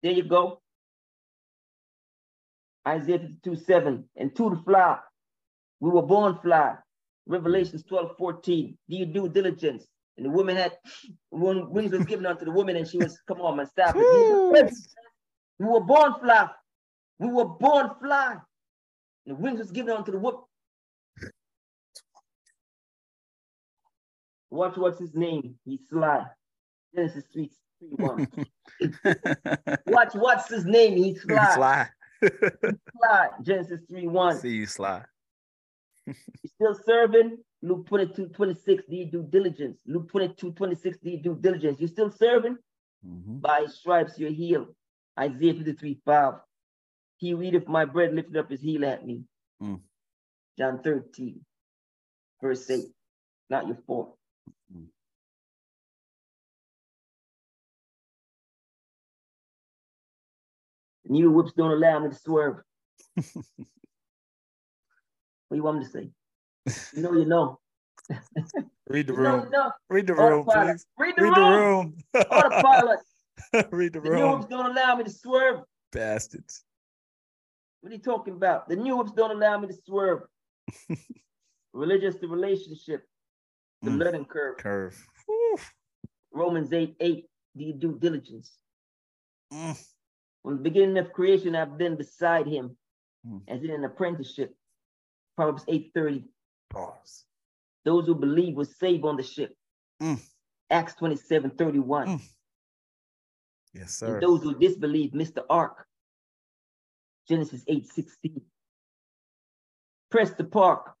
There 0.03 0.11
you 0.11 0.23
go. 0.23 0.61
Isaiah 2.87 3.19
52 3.19 3.55
7. 3.55 4.03
And 4.15 4.35
to 4.35 4.61
fly. 4.65 4.97
We 5.79 5.89
were 5.89 6.01
born 6.01 6.37
fly. 6.41 6.75
Revelations 7.27 7.83
12 7.83 8.15
14. 8.17 8.77
Do 8.89 8.95
you 8.95 9.05
do 9.05 9.27
diligence? 9.27 9.85
And 10.15 10.25
the 10.25 10.29
woman 10.29 10.55
had 10.55 10.73
when 11.29 11.69
wings 11.69 11.91
was 11.91 12.05
given 12.05 12.25
unto 12.25 12.45
the 12.45 12.51
woman, 12.51 12.75
and 12.75 12.87
she 12.87 12.97
was, 12.97 13.19
come 13.27 13.39
on, 13.39 13.57
man, 13.57 13.67
stop 13.67 13.95
it. 13.95 14.73
We 15.59 15.65
were 15.65 15.81
born 15.81 16.13
fly. 16.19 16.49
We 17.19 17.27
were 17.27 17.45
born 17.45 17.91
fly. 18.01 18.37
And 19.25 19.37
the 19.37 19.41
wings 19.41 19.59
was 19.59 19.71
given 19.71 19.95
unto 19.95 20.11
the 20.11 20.19
woman. 20.19 20.41
Watch 24.49 24.77
what's 24.77 24.99
his 24.99 25.13
name. 25.13 25.55
He's 25.65 25.81
sly. 25.89 26.25
Genesis 26.95 27.25
3, 27.33 27.51
3 27.79 27.89
1. 27.97 28.27
Watch 29.87 30.13
what's 30.13 30.49
his 30.49 30.65
name. 30.65 30.97
He's 30.97 31.21
sly. 31.21 31.55
Sly. 31.55 31.87
Sly. 32.21 33.27
Genesis 33.41 33.81
3 33.89 34.07
1. 34.07 34.37
See 34.37 34.49
you, 34.49 34.65
Sly. 34.65 35.03
You 36.05 36.13
still 36.45 36.79
serving? 36.85 37.37
Luke 37.61 37.87
22, 37.87 38.27
26, 38.29 38.83
do 38.89 38.95
you 38.95 39.05
do 39.05 39.23
diligence? 39.23 39.79
Luke 39.87 40.09
22, 40.09 40.51
26, 40.51 40.97
do 40.99 41.09
you 41.09 41.17
do 41.17 41.37
diligence? 41.39 41.81
You 41.81 41.87
still 41.87 42.11
serving? 42.11 42.57
Mm-hmm. 43.05 43.39
By 43.39 43.65
stripes 43.65 44.17
you're 44.17 44.31
healed. 44.31 44.67
Isaiah 45.19 45.53
53, 45.53 45.99
5. 46.05 46.33
He 47.17 47.33
readeth 47.33 47.67
my 47.67 47.85
bread, 47.85 48.13
lifted 48.13 48.37
up 48.37 48.51
his 48.51 48.61
heel 48.61 48.85
at 48.85 49.05
me. 49.05 49.23
Mm. 49.61 49.81
John 50.57 50.81
13, 50.83 51.39
verse 52.41 52.69
8. 52.69 52.85
Not 53.49 53.67
your 53.67 53.77
fault. 53.87 54.17
Mm. 61.07 61.11
New 61.11 61.31
whips 61.31 61.53
don't 61.53 61.71
allow 61.71 61.99
me 61.99 62.09
to 62.09 62.15
swerve. 62.15 62.57
what 63.15 63.25
do 65.51 65.55
you 65.55 65.63
want 65.63 65.79
me 65.79 65.85
to 65.85 65.89
say? 65.89 66.09
You 66.95 67.01
know, 67.03 67.13
you 67.13 67.25
know. 67.25 67.59
Read 68.89 69.07
the 69.07 69.13
You 69.13 69.21
know, 69.21 69.35
room. 69.35 69.43
you 69.45 69.49
know. 69.51 69.71
Read 69.89 70.07
the 70.07 70.13
room, 70.15 70.45
please. 70.45 70.85
Read 70.97 71.15
the 71.17 71.21
room. 71.23 71.33
Read 71.33 71.35
the 71.35 71.41
room. 71.41 72.03
room. 72.13 72.25
Autopilot. 72.31 72.99
Read 73.71 73.93
the 73.93 73.99
The 74.01 74.09
new 74.09 74.21
room. 74.21 74.31
whips 74.39 74.45
don't 74.49 74.65
allow 74.65 74.95
me 74.95 75.03
to 75.03 75.09
swerve. 75.09 75.61
Bastards. 75.91 76.63
What 77.81 77.91
are 77.91 77.95
you 77.95 78.01
talking 78.01 78.33
about? 78.33 78.67
The 78.67 78.75
new 78.75 78.97
whips 78.97 79.11
don't 79.11 79.31
allow 79.31 79.57
me 79.59 79.67
to 79.67 79.73
swerve. 79.85 80.23
Religious 81.73 82.15
the 82.15 82.27
relationship, 82.27 83.03
the 83.83 83.91
Mm. 83.91 83.97
learning 83.99 84.25
curve. 84.25 84.57
Curve. 84.57 85.07
Woo. 85.27 85.55
Romans 86.31 86.73
8 86.73 86.95
8, 86.99 87.25
do 87.55 87.63
you 87.63 87.73
do 87.73 87.97
diligence? 87.99 88.57
Mm. 89.53 89.77
From 90.47 90.55
the 90.55 90.63
beginning 90.63 90.97
of 90.97 91.11
creation, 91.11 91.57
I've 91.57 91.77
been 91.77 91.97
beside 91.97 92.47
him 92.47 92.77
Mm. 93.27 93.41
as 93.49 93.61
in 93.65 93.71
an 93.71 93.83
apprenticeship. 93.83 94.55
Proverbs 95.35 95.65
8 95.67 95.91
30, 95.93 96.23
Pause. 96.69 97.25
those 97.83 98.05
who 98.05 98.15
believe 98.15 98.55
will 98.55 98.63
save 98.63 99.03
on 99.03 99.17
the 99.17 99.23
ship. 99.23 99.53
Mm. 100.01 100.21
Acts 100.69 100.95
27 100.95 101.51
31, 101.51 102.07
Mm. 102.07 102.21
Yes, 103.73 103.97
sir. 103.97 104.13
and 104.13 104.23
those 104.23 104.41
who 104.41 104.57
disbelieve 104.57 105.13
miss 105.13 105.31
the 105.31 105.45
ark. 105.49 105.85
Genesis 107.27 107.65
8 107.67 107.85
16. 107.85 108.41
Press 110.09 110.31
the 110.31 110.45
park, 110.45 110.95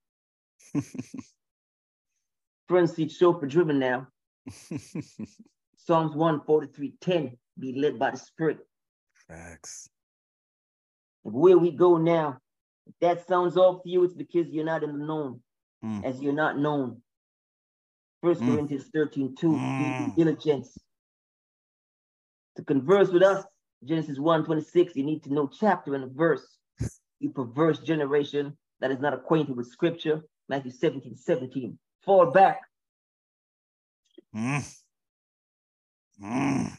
front 2.67 2.89
seat 2.89 3.13
chauffeur 3.13 3.47
driven 3.47 3.79
now. 3.79 4.07
Psalms 5.77 6.17
143 6.17 6.97
10, 6.99 7.37
be 7.57 7.79
led 7.79 7.97
by 7.97 8.11
the 8.11 8.17
Spirit. 8.17 8.67
Facts. 9.27 9.89
And 11.25 11.33
where 11.33 11.57
we 11.57 11.71
go 11.71 11.97
now, 11.97 12.39
if 12.85 12.93
that 13.01 13.27
sounds 13.27 13.57
off 13.57 13.83
to 13.83 13.89
you, 13.89 14.03
it's 14.03 14.13
because 14.13 14.47
you're 14.49 14.65
not 14.65 14.83
in 14.83 14.97
the 14.97 15.05
known, 15.05 15.41
Mm. 15.83 16.03
as 16.05 16.21
you're 16.21 16.33
not 16.33 16.57
known. 16.57 17.01
First 18.21 18.41
Mm. 18.41 18.53
Corinthians 18.53 18.89
13 18.89 19.35
2, 19.35 19.51
Mm. 19.51 20.15
diligence. 20.15 20.77
To 22.55 22.63
converse 22.63 23.09
with 23.09 23.21
us, 23.23 23.45
Genesis 23.83 24.17
1 24.17 24.43
26, 24.43 24.95
you 24.95 25.03
need 25.03 25.23
to 25.23 25.33
know 25.33 25.47
chapter 25.47 25.93
and 25.93 26.11
verse. 26.15 26.57
You 27.19 27.31
perverse 27.31 27.79
generation 27.79 28.57
that 28.79 28.91
is 28.91 28.99
not 28.99 29.13
acquainted 29.13 29.55
with 29.55 29.67
scripture, 29.67 30.23
Matthew 30.49 30.71
17 30.71 31.15
17. 31.15 31.77
Fall 32.01 32.31
back. 32.31 32.61
Mm. 34.33 34.63
Mm. 36.19 36.77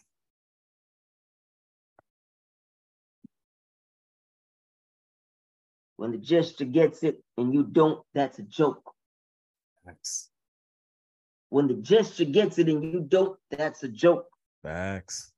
When 5.99 6.13
the 6.13 6.19
gesture 6.19 6.65
gets 6.65 7.03
it 7.03 7.25
and 7.37 7.53
you 7.53 7.65
don't, 7.65 8.01
that's 8.15 8.39
a 8.39 8.45
joke. 8.45 8.95
Facts. 9.85 10.31
When 11.49 11.67
the 11.67 11.75
gesture 11.75 12.25
gets 12.25 12.57
it 12.59 12.69
and 12.69 12.85
you 12.85 13.01
don't, 13.01 13.37
that's 13.51 13.83
a 13.83 13.89
joke. 13.89 14.29
Facts. 14.63 15.33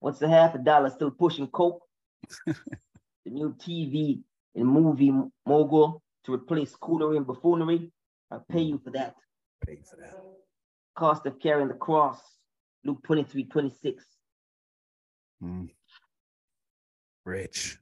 What's 0.00 0.20
the 0.20 0.28
half 0.28 0.54
a 0.54 0.58
dollar 0.58 0.88
still 0.88 1.10
pushing 1.10 1.48
coke? 1.48 1.82
the 2.46 2.54
new 3.26 3.54
TV 3.58 4.22
and 4.54 4.66
movie 4.66 5.12
mogul 5.44 6.02
to 6.24 6.32
replace 6.32 6.74
coolery 6.74 7.18
and 7.18 7.26
buffoonery. 7.26 7.92
I'll 8.30 8.46
pay 8.50 8.62
you 8.62 8.80
for 8.82 8.90
that. 8.92 9.16
Pay 9.66 9.82
for 9.84 9.96
that. 9.96 10.16
Cost 10.96 11.26
of 11.26 11.38
carrying 11.40 11.68
the 11.68 11.74
cross. 11.74 12.18
Luke 12.86 13.02
23, 13.04 13.44
26. 13.44 14.02
Mm. 15.42 15.68
Rich. 17.26 17.78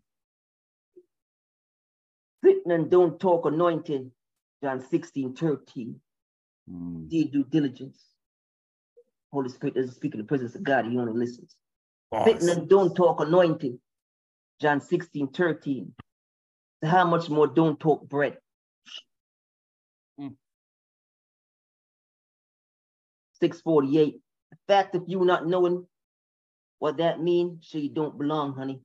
Sitting 2.46 2.70
and 2.70 2.88
don't 2.88 3.18
talk 3.18 3.44
anointing. 3.46 4.12
John 4.62 4.80
16, 4.80 5.34
13. 5.34 6.00
Mm. 6.72 7.08
Do 7.08 7.24
due 7.24 7.44
diligence. 7.44 8.00
Holy 9.32 9.48
Spirit 9.48 9.74
doesn't 9.74 9.94
speak 9.96 10.14
in 10.14 10.20
the 10.20 10.26
presence 10.26 10.54
of 10.54 10.62
God, 10.62 10.86
he 10.86 10.96
only 10.96 11.12
listens. 11.12 11.56
Sitting 12.24 12.48
and 12.48 12.68
don't 12.68 12.94
talk 12.94 13.20
anointing. 13.20 13.80
John 14.60 14.80
16, 14.80 15.28
13. 15.28 15.92
So 16.82 16.88
how 16.88 17.04
much 17.04 17.28
more 17.28 17.48
don't 17.48 17.80
talk 17.80 18.08
bread? 18.08 18.38
Mm. 20.20 20.36
648. 23.40 24.20
The 24.52 24.56
fact 24.68 24.94
of 24.94 25.02
you 25.08 25.24
not 25.24 25.48
knowing 25.48 25.84
what 26.78 26.98
that 26.98 27.20
means, 27.20 27.66
so 27.68 27.78
you 27.78 27.88
don't 27.88 28.16
belong, 28.16 28.54
honey. 28.54 28.80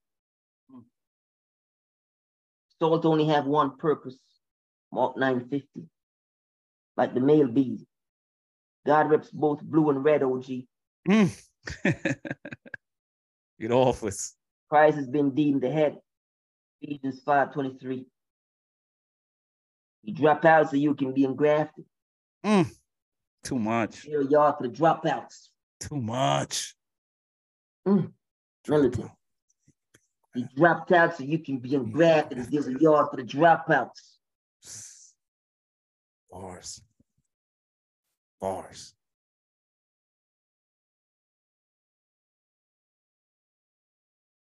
Salt 2.81 3.05
only 3.05 3.25
have 3.27 3.45
one 3.45 3.77
purpose. 3.77 4.17
Mark 4.91 5.15
950. 5.15 5.87
Like 6.97 7.13
the 7.13 7.19
male 7.19 7.47
bees. 7.47 7.85
God 8.87 9.11
reps 9.11 9.29
both 9.29 9.61
blue 9.61 9.91
and 9.91 10.03
red, 10.03 10.23
OG. 10.23 10.63
Mm. 11.07 11.43
Get 13.59 13.71
off 13.71 14.03
us. 14.03 14.33
Christ 14.67 14.97
has 14.97 15.07
been 15.07 15.35
deemed 15.35 15.61
the 15.61 15.69
head. 15.69 15.97
Ephesians 16.81 17.21
5:23. 17.23 18.05
You 20.01 20.13
drop 20.15 20.43
out 20.43 20.71
so 20.71 20.75
you 20.75 20.95
can 20.95 21.13
be 21.13 21.25
engrafted. 21.25 21.85
Mm. 22.43 22.67
Too 23.43 23.59
much. 23.59 24.01
Here 24.01 24.23
y'all 24.23 24.57
for 24.57 24.67
the 24.67 24.73
dropouts. 24.73 25.49
Too 25.79 25.97
much. 25.97 26.75
Mm. 27.87 28.11
You 30.33 30.47
dropped 30.55 30.91
out 30.91 31.17
so 31.17 31.23
you 31.23 31.39
can 31.39 31.57
be 31.59 31.75
engrafted. 31.75 32.37
And 32.37 32.51
there's 32.51 32.67
a 32.67 32.79
yard 32.79 33.07
for 33.11 33.17
the 33.17 33.23
dropouts. 33.23 34.17
Bars. 36.31 36.81
Bars. 38.39 38.93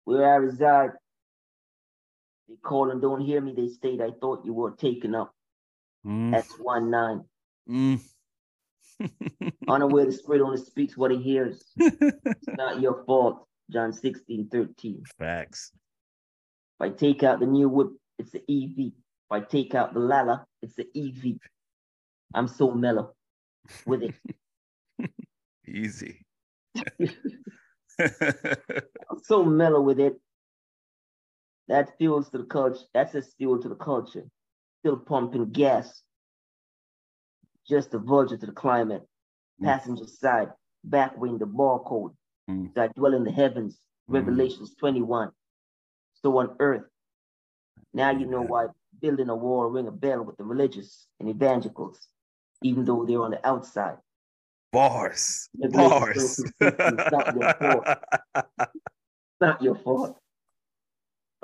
where 0.08 0.32
I 0.32 0.36
reside. 0.36 0.92
They 2.48 2.54
call 2.62 2.90
and 2.90 3.02
don't 3.02 3.20
hear 3.20 3.42
me. 3.42 3.52
They 3.54 3.68
state 3.68 4.00
I 4.00 4.10
thought 4.18 4.46
you 4.46 4.54
were 4.54 4.70
taken 4.70 5.14
up. 5.14 5.34
Mm, 6.06 6.30
That's 6.32 6.50
one 6.58 6.90
nine. 6.90 7.24
mm. 7.68 8.00
Unaware 9.68 10.06
the 10.06 10.12
spirit 10.12 10.40
only 10.40 10.56
speaks 10.56 10.96
what 10.96 11.10
he 11.10 11.18
hears. 11.18 11.62
It's 11.76 12.56
not 12.56 12.80
your 12.80 13.04
fault. 13.04 13.46
John 13.70 13.92
16, 13.92 14.48
13. 14.50 15.02
Facts. 15.18 15.72
If 16.80 16.86
I 16.86 16.90
take 16.90 17.22
out 17.22 17.40
the 17.40 17.46
new 17.46 17.68
whip, 17.68 17.88
it's 18.18 18.30
the 18.30 18.40
EV. 18.40 18.78
If 18.78 18.92
I 19.30 19.40
take 19.40 19.74
out 19.74 19.94
the 19.94 20.00
Lala, 20.00 20.46
it's 20.62 20.74
the 20.74 20.86
EV. 20.96 21.38
I'm 22.34 22.48
so 22.48 22.70
mellow 22.70 23.14
with 23.86 24.02
it. 24.02 24.14
Easy. 25.66 26.22
I'm 27.98 29.22
so 29.22 29.44
mellow 29.44 29.80
with 29.80 30.00
it. 30.00 30.18
That 31.68 31.98
fuels 31.98 32.30
to 32.30 32.38
the 32.38 32.44
culture. 32.44 32.84
That's 32.94 33.14
a 33.14 33.22
fuel 33.22 33.60
to 33.60 33.68
the 33.68 33.74
culture. 33.74 34.24
Still 34.80 34.96
pumping 34.96 35.50
gas. 35.50 36.02
Just 37.68 37.92
a 37.92 37.98
vulture 37.98 38.38
to 38.38 38.46
the 38.46 38.52
climate. 38.52 39.02
Mm. 39.60 39.66
Passenger 39.66 40.06
side, 40.06 40.48
back 40.84 41.18
wing 41.18 41.36
the 41.38 41.46
barcode. 41.46 42.14
Mm. 42.48 42.76
I 42.76 42.88
dwell 42.88 43.14
in 43.14 43.24
the 43.24 43.32
heavens. 43.32 43.78
Mm. 44.10 44.14
Revelations 44.14 44.74
21. 44.78 45.30
So 46.14 46.38
on 46.38 46.56
earth. 46.60 46.84
Now 47.94 48.10
you 48.10 48.26
know 48.26 48.42
why 48.42 48.66
building 49.00 49.28
a 49.28 49.36
wall 49.36 49.66
ring 49.66 49.86
a 49.86 49.92
bell 49.92 50.22
with 50.22 50.36
the 50.36 50.44
religious 50.44 51.06
and 51.20 51.28
evangelicals, 51.28 52.08
even 52.62 52.84
though 52.84 53.04
they're 53.04 53.22
on 53.22 53.30
the 53.30 53.46
outside. 53.46 53.98
Bars. 54.72 55.48
Bars. 55.54 56.40
It's 56.60 57.10
not 57.10 57.34
your 57.34 57.54
fault. 57.54 57.86
It's 59.40 59.46
not 59.46 59.62
your 59.62 59.76
fault. 59.76 60.18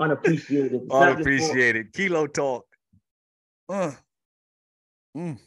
Unappreciated. 0.01 0.83
It's. 0.83 0.93
Unappreciated. 0.93 1.93
Kilo 1.93 2.27
talk. 2.27 2.67
Uh. 3.69 3.93
Mm. 5.17 5.39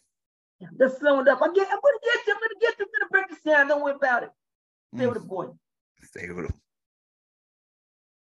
Slowing 0.98 1.28
up. 1.28 1.42
I 1.42 1.48
get, 1.54 1.68
I'm 1.68 1.80
gonna 1.82 2.00
get 2.04 2.26
you. 2.26 2.34
I'm 2.34 2.40
gonna 2.40 2.60
get 2.62 2.80
you. 2.80 2.86
I'm 2.86 2.92
gonna 3.00 3.10
break 3.12 3.30
this 3.30 3.42
down. 3.42 3.68
Don't 3.68 3.84
worry 3.84 3.96
about 3.96 4.24
it. 4.24 4.30
Stay 4.96 5.06
Mm. 5.06 5.10
with 5.14 5.14
the 5.22 5.28
boy. 5.28 5.48
Stay 6.04 6.30
with 6.32 6.46
him. 6.46 6.54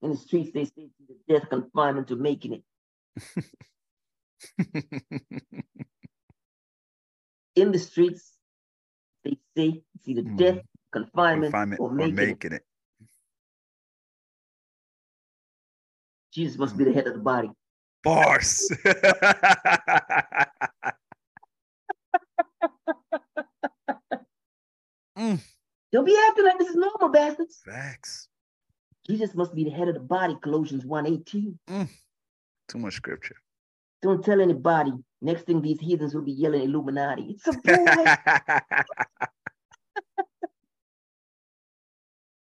In 0.02 0.10
the 0.10 0.16
streets, 0.16 0.50
they 0.52 0.64
say 0.64 0.72
to 0.88 0.90
the 1.08 1.16
death 1.28 1.48
confinement 1.48 2.08
to 2.08 2.16
making 2.16 2.52
it. 2.52 2.62
In 7.56 7.72
the 7.72 7.78
streets, 7.78 8.32
they 9.25 9.38
say 9.56 9.82
it's 9.94 10.08
either 10.08 10.22
Mm. 10.22 10.36
death, 10.36 10.58
confinement, 10.92 11.52
Confinement 11.52 11.80
or 11.80 11.88
or 11.90 11.94
making, 11.94 12.18
it. 12.18 12.26
making 12.26 12.52
it. 12.52 12.62
Jesus 16.32 16.58
must 16.58 16.76
be 16.76 16.84
the 16.84 16.92
head 16.92 17.06
of 17.06 17.14
the 17.14 17.20
body. 17.20 17.50
Bars. 18.04 18.70
Don't 25.93 26.05
be 26.05 26.19
acting 26.28 26.45
like 26.45 26.59
this 26.59 26.69
is 26.69 26.76
normal, 26.76 27.09
bastards. 27.09 27.62
Facts. 27.64 28.28
Jesus 29.07 29.35
must 29.35 29.55
be 29.55 29.64
the 29.64 29.71
head 29.71 29.88
of 29.88 29.95
the 29.95 30.00
body, 30.00 30.37
Colossians 30.43 30.85
1.18. 30.85 31.88
Too 32.69 32.78
much 32.78 32.95
scripture. 32.95 33.37
Don't 34.02 34.25
tell 34.25 34.40
anybody. 34.40 34.93
Next 35.23 35.45
thing 35.47 35.62
these 35.62 35.81
heathens 35.81 36.14
will 36.14 36.23
be 36.23 36.33
yelling 36.33 36.62
Illuminati. 36.62 37.37
It's 37.38 37.47
a 37.47 37.52
boy. 37.52 38.05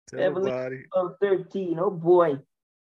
Tell. 0.08 0.52
Oh, 0.94 1.16
13. 1.22 1.78
Oh 1.80 1.92
boy. 1.92 2.40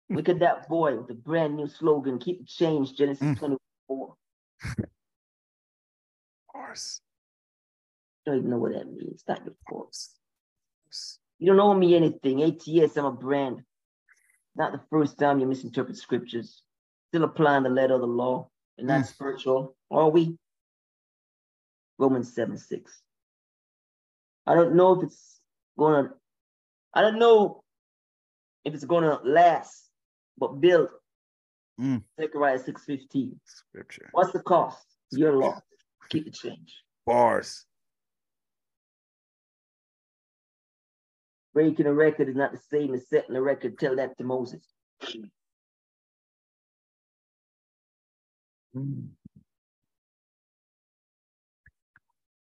Look 0.10 0.30
at 0.30 0.40
that 0.40 0.68
boy 0.68 0.98
with 0.98 1.08
the 1.08 1.14
brand 1.14 1.56
new 1.56 1.68
slogan. 1.68 2.20
Keep 2.20 2.40
the 2.40 2.46
change, 2.46 2.96
Genesis 2.96 3.24
Mm. 3.26 3.40
24. 3.40 4.16
Bars. 6.54 7.02
Don't 8.26 8.38
even 8.38 8.50
know 8.50 8.58
what 8.58 8.74
that 8.74 8.92
means. 8.92 9.24
Not 9.28 9.46
your 9.46 9.56
fault. 9.70 9.98
You 11.39 11.47
don't 11.47 11.60
owe 11.60 11.73
me 11.73 11.95
anything. 11.95 12.41
ATS, 12.43 12.97
I'm 12.97 13.06
a 13.06 13.12
brand. 13.12 13.62
Not 14.56 14.71
the 14.71 14.82
first 14.89 15.17
time 15.17 15.39
you 15.39 15.47
misinterpret 15.47 15.97
scriptures. 15.97 16.62
Still 17.10 17.23
applying 17.23 17.63
the 17.63 17.69
letter 17.69 17.95
of 17.95 18.01
the 18.01 18.08
law 18.08 18.49
and 18.77 18.88
not 18.88 19.01
Mm. 19.01 19.06
spiritual. 19.08 19.75
Are 19.91 20.10
we? 20.10 20.38
Romans 21.99 22.34
7 22.34 22.58
6. 22.58 23.01
I 24.45 24.56
don't 24.56 24.75
know 24.75 24.97
if 24.99 25.03
it's 25.03 25.39
gonna, 25.77 26.13
I 26.93 27.01
don't 27.01 27.19
know 27.19 27.63
if 28.65 28.73
it's 28.73 28.84
gonna 28.86 29.19
last, 29.23 29.89
but 30.38 30.60
build. 30.60 30.89
Mm. 31.79 32.03
Zechariah 32.19 32.60
6 32.60 32.84
15. 32.86 33.39
Scripture. 33.45 34.10
What's 34.12 34.32
the 34.34 34.41
cost? 34.41 34.86
Your 35.12 35.34
law. 35.38 35.60
Keep 36.10 36.25
the 36.25 36.32
change. 36.32 36.84
Bars. 37.06 37.65
Breaking 41.54 41.86
a 41.86 41.94
record 41.94 42.30
is 42.30 42.36
not 42.36 42.52
the 42.52 42.58
same 42.72 42.94
as 42.94 43.08
setting 43.10 43.36
a 43.36 43.42
record. 43.42 43.78
Tell 43.78 43.96
that 43.98 44.18
to 44.18 44.24
Moses. 44.24 44.63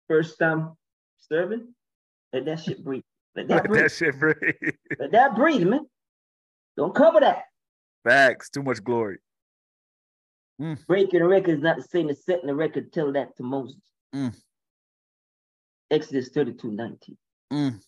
First 0.08 0.40
time 0.40 0.72
serving, 1.30 1.74
let 2.34 2.46
that 2.46 2.60
shit 2.60 2.84
breathe. 2.84 3.04
Let 3.36 3.48
that 3.50 3.56
Let 3.56 3.66
breathe. 3.66 3.82
that 3.84 3.92
shit 3.92 4.20
breathe. 4.20 4.36
Let 5.00 5.12
that 5.12 5.36
breathe, 5.36 5.68
man. 5.68 5.86
Don't 6.76 6.96
cover 6.96 7.20
that. 7.20 7.44
Facts. 8.04 8.50
Too 8.50 8.64
much 8.64 8.84
glory. 8.84 9.18
Breaking 10.88 11.22
a 11.22 11.28
record 11.28 11.56
is 11.58 11.62
not 11.62 11.78
the 11.78 11.84
same 11.84 12.10
as 12.10 12.26
setting 12.26 12.50
a 12.50 12.56
record. 12.56 12.92
Tell 12.92 13.14
that 13.14 13.36
to 13.38 13.44
Moses. 13.44 13.80
Mm. 14.14 14.36
Exodus 15.90 16.30
32 16.30 16.72
19. 16.72 17.18
Mm. 17.54 17.80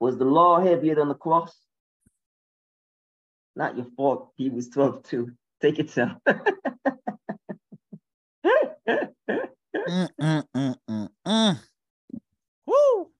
Was 0.00 0.16
the 0.18 0.24
law 0.24 0.60
heavier 0.60 0.94
than 0.94 1.08
the 1.08 1.14
cross? 1.14 1.54
Not 3.56 3.76
your 3.76 3.86
fault. 3.96 4.32
Hebrews 4.36 4.70
12 4.70 5.02
2. 5.02 5.30
Take 5.60 5.78
it 5.80 5.94
down. 5.94 6.20
Mm, 9.88 10.08
mm, 10.20 10.44
mm, 10.54 10.74
mm, 10.90 11.08
mm. 11.26 11.58
Woo. 12.66 13.10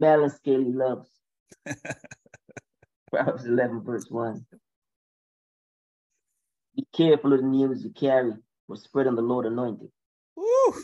Balance 0.00 0.34
scale 0.34 0.64
he 0.64 0.72
loves. 0.72 1.08
Proverbs 3.10 3.44
11, 3.44 3.82
verse 3.82 4.06
1. 4.08 4.46
Be 6.76 6.86
careful 6.94 7.32
of 7.32 7.40
the 7.40 7.46
news 7.46 7.82
you 7.84 7.90
carry, 7.90 8.32
or 8.68 8.76
spread 8.76 9.06
on 9.06 9.16
the 9.16 9.22
Lord 9.22 9.46
anointed. 9.46 9.90
Woo. 10.36 10.74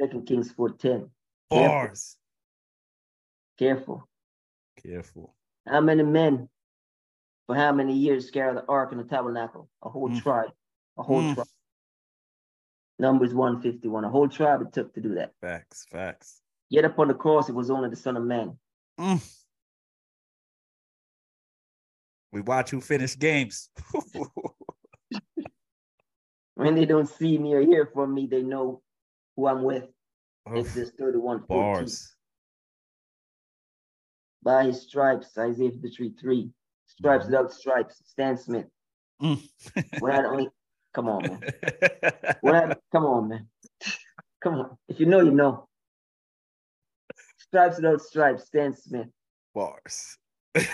Second 0.00 0.26
Kings 0.26 0.52
4:10. 0.52 1.08
Bars. 1.50 2.16
Careful. 3.58 4.08
Careful. 4.82 5.34
How 5.66 5.80
many 5.80 6.02
men 6.02 6.48
for 7.46 7.54
how 7.54 7.72
many 7.72 7.94
years 7.94 8.30
carry 8.30 8.54
the 8.54 8.64
ark 8.66 8.92
and 8.92 9.00
the 9.00 9.04
tabernacle? 9.04 9.68
A 9.82 9.88
whole 9.88 10.08
Mm. 10.10 10.22
tribe. 10.22 10.50
A 10.98 11.02
whole 11.02 11.22
Mm. 11.22 11.34
tribe. 11.34 11.46
Numbers 12.98 13.34
151. 13.34 14.04
A 14.04 14.08
whole 14.10 14.28
tribe 14.28 14.62
it 14.62 14.72
took 14.72 14.92
to 14.94 15.00
do 15.00 15.14
that. 15.14 15.34
Facts. 15.40 15.84
Facts. 15.90 16.40
Yet 16.68 16.84
upon 16.84 17.08
the 17.08 17.14
cross, 17.14 17.48
it 17.48 17.54
was 17.54 17.70
only 17.70 17.88
the 17.90 17.96
Son 17.96 18.16
of 18.16 18.24
Man. 18.24 18.58
Mm. 18.98 19.20
We 22.32 22.40
watch 22.40 22.70
who 22.70 22.80
finish 22.80 23.16
games. 23.18 23.70
When 26.56 26.76
they 26.76 26.86
don't 26.86 27.08
see 27.08 27.36
me 27.36 27.52
or 27.54 27.60
hear 27.60 27.86
from 27.92 28.14
me, 28.14 28.26
they 28.26 28.42
know 28.42 28.80
who 29.34 29.48
I'm 29.48 29.64
with. 29.64 29.84
Oof. 30.48 30.58
Exodus 30.58 30.90
31. 30.96 31.44
14. 31.46 31.48
Bars. 31.48 32.13
By 34.44 34.64
his 34.66 34.82
stripes, 34.82 35.36
Isaiah 35.38 35.70
53 35.70 36.10
3. 36.20 36.50
Stripes 36.86 37.24
Mhm. 37.24 37.28
without 37.28 37.52
stripes, 37.52 38.02
Stan 38.04 38.36
Smith. 38.36 38.66
Mm. 39.22 39.40
What 40.00 40.12
I 40.12 40.22
don't, 40.22 40.52
come 40.92 41.08
on, 41.08 41.22
man. 41.22 41.40
What 42.42 42.54
I, 42.54 42.76
come 42.92 43.06
on, 43.06 43.28
man. 43.28 43.48
Come 44.42 44.54
on. 44.60 44.78
If 44.88 45.00
you 45.00 45.06
know, 45.06 45.20
you 45.20 45.30
know. 45.30 45.66
Stripes 47.38 47.76
without 47.76 48.02
stripes, 48.02 48.44
Stan 48.46 48.76
Smith. 48.76 49.08
Bars. 49.54 50.18
And 50.54 50.66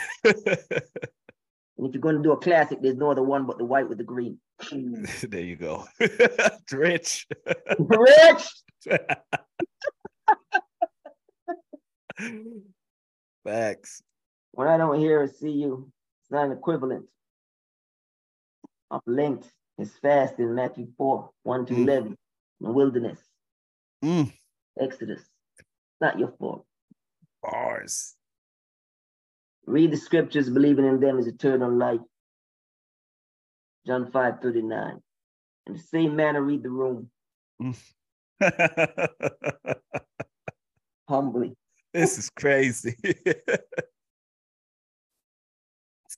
if 1.89 1.95
you're 1.95 2.03
going 2.03 2.17
to 2.17 2.23
do 2.23 2.33
a 2.33 2.37
classic, 2.37 2.83
there's 2.83 2.97
no 2.97 3.11
other 3.11 3.23
one 3.23 3.47
but 3.47 3.57
the 3.57 3.65
white 3.65 3.89
with 3.89 3.97
the 3.99 4.05
green. 4.05 4.39
there 5.23 5.41
you 5.41 5.57
go. 5.57 5.87
Rich. 6.73 7.27
Rich! 7.79 8.49
Facts. 13.55 14.01
When 14.53 14.69
I 14.69 14.77
don't 14.77 15.01
hear 15.01 15.23
or 15.23 15.27
see 15.29 15.51
you, 15.51 15.91
it's 16.23 16.31
not 16.31 16.47
an 16.47 16.53
equivalent. 16.53 17.07
Of 18.93 19.03
linked. 19.07 19.51
is 19.79 19.97
fast 20.03 20.39
in 20.39 20.55
Matthew 20.55 20.87
4, 20.99 21.31
1 21.43 21.67
to 21.67 21.73
Mm. 21.75 21.83
11, 21.85 22.09
in 22.13 22.17
the 22.67 22.71
wilderness, 22.71 23.19
Mm. 24.05 24.31
Exodus. 24.79 25.23
Not 26.03 26.19
your 26.19 26.33
fault. 26.39 26.67
Bars. 27.43 28.15
Read 29.67 29.91
the 29.91 29.97
scriptures, 29.97 30.51
believing 30.51 30.85
in 30.85 31.01
them 31.01 31.19
is 31.19 31.27
eternal 31.27 31.73
life. 31.73 32.03
John 33.87 34.11
5 34.13 34.41
39. 34.43 35.03
In 35.67 35.73
the 35.73 35.79
same 35.79 36.15
manner, 36.15 36.43
read 36.43 36.63
the 36.63 36.71
room 36.71 37.11
humbly. 41.09 41.57
This 41.93 42.19
is 42.19 42.31
crazy. 42.31 42.97
it's 43.05 43.57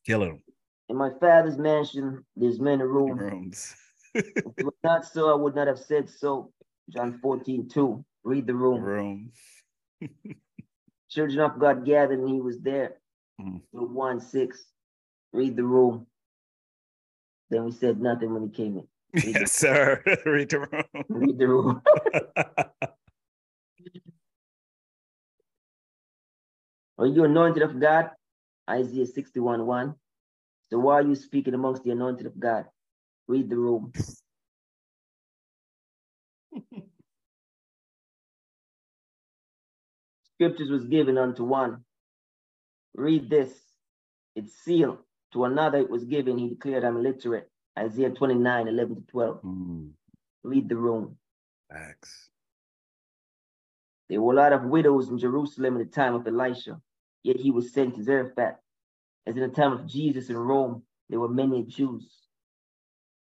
killing 0.04 0.28
them. 0.30 0.42
In 0.88 0.96
my 0.96 1.10
father's 1.20 1.56
mansion, 1.56 2.24
there's 2.36 2.60
many 2.60 2.82
rooms. 2.82 3.20
Rooms. 3.20 3.74
If 4.14 4.26
it 4.36 4.64
was 4.64 4.74
not 4.84 5.04
so, 5.06 5.30
I 5.30 5.34
would 5.34 5.54
not 5.54 5.66
have 5.68 5.78
said 5.78 6.08
so. 6.08 6.52
John 6.90 7.18
14 7.22 7.68
2. 7.68 8.04
Read 8.24 8.46
the 8.46 8.54
room. 8.54 8.80
Room. 8.82 9.32
Children 11.10 11.40
of 11.40 11.58
God 11.58 11.84
gathered, 11.84 12.18
and 12.18 12.28
he 12.28 12.40
was 12.40 12.58
there. 12.60 12.94
Mm. 13.40 13.60
Luke 13.72 13.90
1 13.94 14.20
6. 14.20 14.64
Read 15.32 15.56
the 15.56 15.64
room. 15.64 16.06
Then 17.50 17.64
we 17.64 17.72
said 17.72 18.00
nothing 18.00 18.32
when 18.34 18.42
he 18.44 18.48
came 18.50 18.78
in. 18.78 18.86
Read 19.14 19.34
the- 19.34 19.40
Yes, 19.40 19.52
sir. 19.52 20.02
Read 20.26 20.50
the 20.50 20.60
room. 20.60 20.84
Read 21.08 21.38
the 21.38 21.48
room. 21.48 21.82
Are 27.02 27.08
you 27.08 27.24
anointed 27.24 27.64
of 27.64 27.80
God? 27.80 28.10
Isaiah 28.70 29.06
61 29.06 29.66
1. 29.66 29.94
So 30.70 30.78
why 30.78 30.94
are 30.94 31.02
you 31.02 31.16
speaking 31.16 31.54
amongst 31.54 31.82
the 31.82 31.90
anointed 31.90 32.26
of 32.26 32.38
God? 32.38 32.66
Read 33.26 33.50
the 33.50 33.56
room. 33.56 33.92
Scriptures 40.34 40.70
was 40.70 40.84
given 40.84 41.18
unto 41.18 41.42
one. 41.42 41.84
Read 42.94 43.28
this. 43.28 43.52
It's 44.36 44.52
sealed. 44.64 44.98
To 45.32 45.44
another 45.44 45.78
it 45.78 45.90
was 45.90 46.04
given. 46.04 46.38
He 46.38 46.50
declared, 46.50 46.84
I'm 46.84 46.98
illiterate. 46.98 47.50
Isaiah 47.76 48.10
29 48.10 48.68
11 48.68 48.94
to 48.96 49.02
12. 49.10 49.42
Mm, 49.42 49.90
Read 50.44 50.68
the 50.68 50.76
room. 50.76 51.16
facts. 51.68 52.28
There 54.08 54.20
were 54.22 54.34
a 54.34 54.36
lot 54.36 54.52
of 54.52 54.64
widows 54.64 55.08
in 55.08 55.18
Jerusalem 55.18 55.74
in 55.76 55.80
the 55.80 55.90
time 55.90 56.14
of 56.14 56.26
Elisha, 56.28 56.80
yet 57.22 57.36
he 57.36 57.50
was 57.50 57.72
sent 57.72 57.96
to 57.96 58.02
Zarephath. 58.02 58.56
As 59.26 59.36
in 59.36 59.42
the 59.42 59.48
time 59.48 59.72
of 59.72 59.86
Jesus 59.86 60.30
in 60.30 60.36
Rome, 60.36 60.82
there 61.08 61.20
were 61.20 61.28
many 61.28 61.64
Jews, 61.64 62.10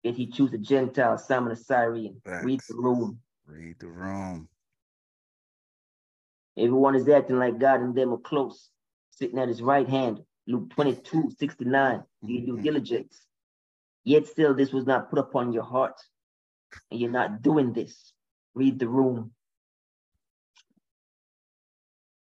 yet 0.02 0.14
he 0.14 0.26
chose 0.26 0.52
a 0.52 0.58
Gentile, 0.58 1.18
Simon 1.18 1.50
the 1.50 1.56
Syrian. 1.56 2.20
Read 2.42 2.60
the 2.68 2.74
room. 2.74 3.20
Read 3.46 3.76
the 3.78 3.88
room. 3.88 4.48
Everyone 6.58 6.94
is 6.96 7.08
acting 7.08 7.38
like 7.38 7.58
God 7.58 7.80
and 7.80 7.94
them 7.94 8.12
are 8.12 8.18
close, 8.18 8.70
sitting 9.10 9.38
at 9.38 9.48
his 9.48 9.62
right 9.62 9.88
hand. 9.88 10.20
Luke 10.46 10.70
22, 10.70 11.30
69. 11.38 12.02
Do 12.24 12.32
your 12.32 12.46
due 12.46 12.56
Mhm. 12.56 12.62
diligence. 12.62 13.26
Yet 14.04 14.26
still, 14.26 14.54
this 14.54 14.72
was 14.72 14.86
not 14.86 15.10
put 15.10 15.18
upon 15.18 15.52
your 15.52 15.64
heart, 15.64 16.00
and 16.90 17.00
you're 17.00 17.10
not 17.10 17.42
doing 17.42 17.72
this. 17.72 18.12
Read 18.54 18.78
the 18.78 18.88
room 18.88 19.34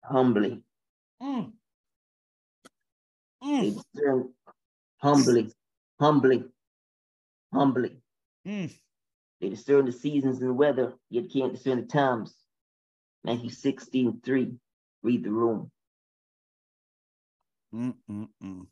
humbly. 0.02 0.62
Mm. 1.22 1.52
They 3.42 3.70
Mm. 3.70 3.82
discern 3.94 4.34
humbly, 4.98 5.52
humbly, 6.00 6.44
humbly. 7.52 7.96
Mm. 8.46 8.72
They 9.40 9.48
discern 9.50 9.86
the 9.86 9.92
seasons 9.92 10.40
and 10.40 10.50
the 10.50 10.54
weather, 10.54 10.94
yet 11.10 11.30
can't 11.30 11.52
discern 11.52 11.80
the 11.80 11.86
times. 11.86 12.34
Matthew 13.24 13.50
16, 13.50 14.20
3. 14.22 14.58
Read 15.02 15.24
the 15.24 15.30
room. 15.30 15.70
Mm, 17.74 17.94
mm, 18.10 18.28
mm. 18.42 18.66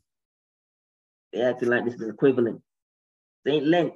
They 1.31 1.41
acting 1.41 1.69
like 1.69 1.85
this 1.85 1.95
is 1.95 2.09
equivalent. 2.09 2.61
Saint 3.45 3.65
Lent 3.67 3.93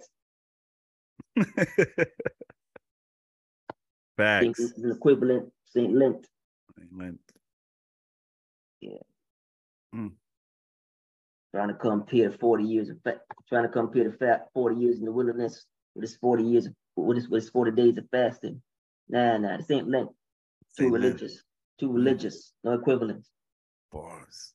think 1.45 1.47
Facts. 4.17 4.57
this 4.57 4.71
is 4.77 4.83
an 4.83 4.91
equivalent. 4.91 5.51
Saint 5.65 5.93
Lent. 5.95 6.27
Amen. 8.83 8.99
Mm. 9.95 10.11
Trying 11.53 11.69
to 11.69 11.73
compare 11.75 12.31
40 12.31 12.63
years 12.63 12.89
of 12.89 12.97
fa- 13.03 13.21
trying 13.47 13.63
to 13.63 13.69
compare 13.69 14.09
the 14.09 14.17
fat 14.17 14.47
40 14.53 14.75
years 14.75 14.99
in 14.99 15.05
the 15.05 15.11
wilderness 15.11 15.65
with 15.95 16.03
this 16.03 16.17
40 16.17 16.43
years 16.43 16.65
of, 16.67 16.73
with 16.95 17.17
this, 17.17 17.27
with 17.27 17.43
this 17.43 17.49
40 17.49 17.71
days 17.71 17.97
of 17.97 18.05
fasting. 18.11 18.61
Nah, 19.09 19.37
nah, 19.37 19.57
this 19.57 19.71
ain't 19.71 19.89
length. 19.89 20.13
Too 20.77 20.89
religious. 20.89 21.41
Too 21.79 21.89
mm. 21.89 21.95
religious. 21.95 22.53
No 22.63 22.73
equivalent. 22.73 23.25
Bars. 23.91 24.53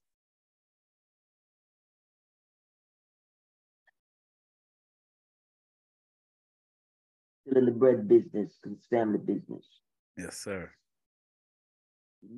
Still 7.46 7.58
in 7.58 7.66
the 7.66 7.72
bread 7.72 8.06
business, 8.06 8.52
it's 8.64 8.87
family 8.87 9.18
business. 9.18 9.66
Yes, 10.16 10.37
sir. 10.38 10.70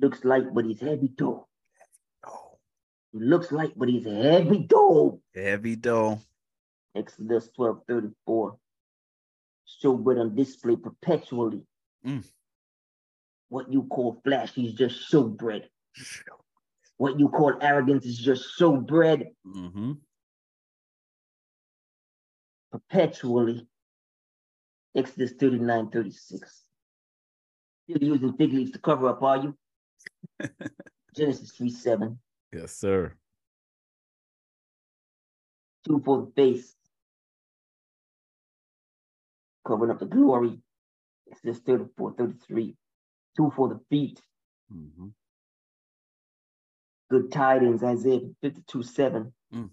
Looks 0.01 0.25
like, 0.25 0.51
but 0.53 0.65
he's 0.65 0.79
heavy 0.79 1.09
dough. 1.09 1.47
He 3.15 3.21
looks 3.23 3.49
like, 3.53 3.71
but 3.77 3.87
he's 3.87 4.03
heavy 4.05 4.59
dough. 4.59 5.21
heavy 5.33 5.77
dough. 5.77 6.19
Exodus 6.95 7.49
12 7.55 7.81
34. 7.87 8.57
Showbread 9.81 10.19
on 10.19 10.35
display 10.35 10.75
perpetually. 10.75 11.63
Mm. 12.05 12.25
What 13.47 13.71
you 13.71 13.83
call 13.83 14.19
flashy 14.25 14.67
is 14.67 14.73
just 14.73 15.11
showbread. 15.11 15.63
What 16.97 17.19
you 17.19 17.27
call 17.29 17.53
arrogance 17.61 18.05
is 18.05 18.17
just 18.17 18.57
showbread 18.59 19.27
Mm-hmm. 19.45 19.91
perpetually. 22.71 23.67
Exodus 24.95 25.31
39 25.39 25.89
36. 25.89 26.63
Still 27.89 28.03
using 28.03 28.33
fig 28.37 28.53
leaves 28.53 28.71
to 28.71 28.79
cover 28.79 29.07
up, 29.09 29.21
are 29.23 29.37
you? 29.43 29.57
Genesis 31.15 31.51
3 31.51 31.69
7. 31.69 32.19
Yes, 32.55 32.73
sir. 32.77 33.11
Two 35.85 36.01
for 36.05 36.21
the 36.21 36.31
face. 36.41 36.73
Covering 39.67 39.91
up 39.91 39.99
the 39.99 40.05
glory. 40.05 40.59
Exodus 41.29 41.59
34 41.59 42.13
33. 42.13 42.77
Two 43.35 43.51
for 43.55 43.67
the 43.67 43.79
feet. 43.89 44.21
Mm-hmm. 44.73 45.07
Good 47.11 47.31
tidings, 47.31 47.83
Isaiah 47.83 48.21
52 48.41 48.83
7. 48.83 49.33
Mm. 49.53 49.69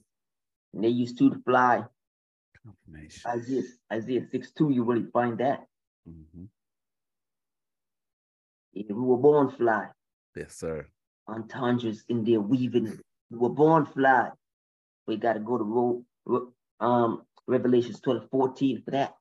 And 0.75 0.85
they 0.85 0.89
used 0.89 1.19
two 1.19 1.31
to 1.31 1.41
fly. 1.45 1.85
Confirmation. 2.65 3.31
Isaiah, 3.31 3.63
Isaiah 3.93 4.27
6 4.29 4.53
2, 4.53 4.71
you 4.71 4.83
really 4.83 5.07
find 5.13 5.39
that. 5.39 5.67
Mm-hmm. 6.09 6.45
If 8.75 8.89
we 8.89 8.95
were 8.95 9.19
born 9.19 9.51
fly, 9.51 9.89
Yes, 10.35 10.57
sir. 10.57 10.87
Entendres 11.29 12.05
in 12.09 12.25
their 12.25 12.41
weaving. 12.41 12.99
We 13.31 13.39
were 13.39 13.49
born 13.49 13.87
fly. 13.87 14.31
We 15.07 15.17
got 15.17 15.35
to 15.35 15.41
go 15.41 15.59
to 15.59 15.65
Ro- 15.65 16.05
Ro- 16.25 16.53
um, 16.81 17.23
Revelations 17.47 18.01
12 18.01 18.29
14 18.31 18.83
for 18.85 18.91
that. 18.93 19.15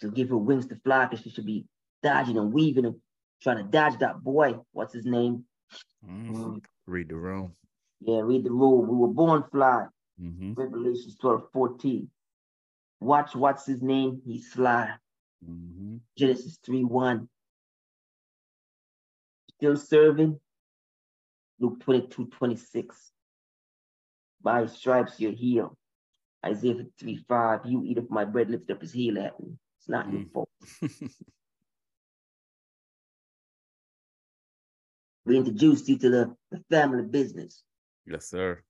She'll 0.00 0.10
give 0.10 0.30
her 0.30 0.36
wings 0.36 0.66
to 0.68 0.76
fly 0.76 1.06
because 1.06 1.22
she 1.22 1.30
should 1.30 1.46
be 1.46 1.64
dodging 2.02 2.36
and 2.38 2.52
weaving 2.52 2.84
and 2.86 2.96
trying 3.42 3.58
to 3.58 3.62
dodge 3.64 3.98
that 4.00 4.22
boy. 4.22 4.56
What's 4.72 4.92
his 4.92 5.04
name? 5.06 5.44
Mhm. 6.04 6.64
Read 6.86 7.08
the 7.08 7.16
room. 7.16 7.52
Yeah, 8.00 8.20
read 8.20 8.44
the 8.44 8.50
rule. 8.50 8.82
We 8.84 8.96
were 8.96 9.12
born 9.12 9.44
fly. 9.50 9.86
Mm-hmm. 10.20 10.54
Revelations 10.54 11.16
12 11.16 11.50
14. 11.52 12.10
Watch 13.00 13.34
what's 13.36 13.66
his 13.66 13.82
name? 13.82 14.22
He's 14.26 14.48
fly. 14.48 14.94
Mm-hmm. 15.48 15.96
Genesis 16.16 16.58
3 16.64 16.84
1. 16.84 17.28
Still 19.56 19.76
serving. 19.76 20.38
Luke 21.58 21.80
22 21.80 22.26
26. 22.26 23.12
By 24.42 24.66
stripes 24.66 25.18
you're 25.20 25.32
healed. 25.32 25.76
Isaiah 26.44 26.74
53 26.76 27.16
5. 27.28 27.60
You 27.66 27.82
eat 27.84 27.98
of 27.98 28.10
my 28.10 28.24
bread, 28.24 28.50
lift 28.50 28.70
up 28.70 28.80
his 28.82 28.92
heel 28.92 29.18
at 29.18 29.38
me. 29.40 29.56
It's 29.78 29.88
not 29.88 30.10
your 30.12 30.22
Mm. 30.22 30.32
fault. 30.32 30.48
We 35.24 35.36
introduced 35.38 35.88
you 35.88 35.98
to 35.98 36.08
the, 36.10 36.36
the 36.52 36.62
family 36.70 37.02
business. 37.02 37.64
yes, 38.06 38.26
sir. 38.28 38.62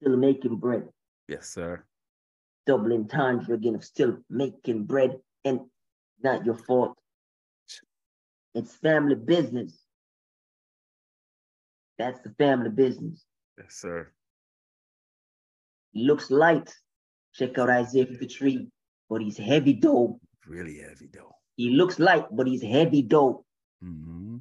Still 0.00 0.16
making 0.16 0.56
bread. 0.56 0.88
Yes, 1.28 1.50
sir. 1.50 1.84
Double 2.66 2.92
entendre 2.94 3.52
again 3.54 3.74
of 3.74 3.84
still 3.84 4.16
making 4.30 4.84
bread 4.84 5.20
and 5.44 5.60
not 6.22 6.46
your 6.46 6.54
fault. 6.56 6.96
It's 8.54 8.74
family 8.76 9.14
business. 9.14 9.78
That's 12.00 12.20
the 12.22 12.30
family 12.38 12.70
business. 12.70 13.26
Yes, 13.58 13.74
sir. 13.74 14.10
Looks 15.94 16.30
light. 16.30 16.74
Check 17.34 17.58
out 17.58 17.68
Isaiah 17.68 18.06
53, 18.06 18.68
but 19.10 19.20
he's 19.20 19.36
heavy 19.36 19.74
dough. 19.74 20.18
Really 20.46 20.78
heavy 20.78 21.10
though. 21.12 21.34
He 21.56 21.68
looks 21.68 21.98
light, 21.98 22.24
but 22.32 22.46
he's 22.46 22.62
heavy 22.62 23.02
dough. 23.02 23.44
Mm-hmm. 23.84 24.36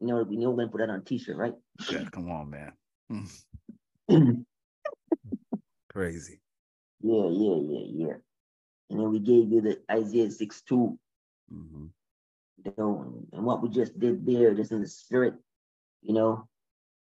You 0.00 0.06
know, 0.06 0.22
we 0.22 0.36
know 0.38 0.52
when 0.52 0.70
put 0.70 0.78
that 0.78 0.88
on 0.88 1.00
a 1.00 1.04
t-shirt, 1.04 1.36
right? 1.36 1.52
Yeah, 1.92 2.04
come 2.10 2.30
on, 2.30 2.48
man. 2.48 2.72
Crazy. 5.90 6.40
yeah, 7.02 7.28
yeah, 7.28 7.56
yeah. 7.56 8.06
Yeah. 8.06 8.14
And 8.88 9.00
then 9.00 9.10
we 9.10 9.18
gave 9.18 9.52
you 9.52 9.60
the 9.60 9.82
Isaiah 9.92 10.30
6 10.30 10.62
2, 10.62 10.98
hmm 11.50 11.86
you 12.64 12.72
know, 12.76 13.22
and 13.32 13.44
what 13.44 13.62
we 13.62 13.68
just 13.68 13.98
did 14.00 14.26
there, 14.26 14.54
just 14.54 14.72
in 14.72 14.80
the 14.80 14.88
spirit, 14.88 15.34
you 16.02 16.14
know, 16.14 16.48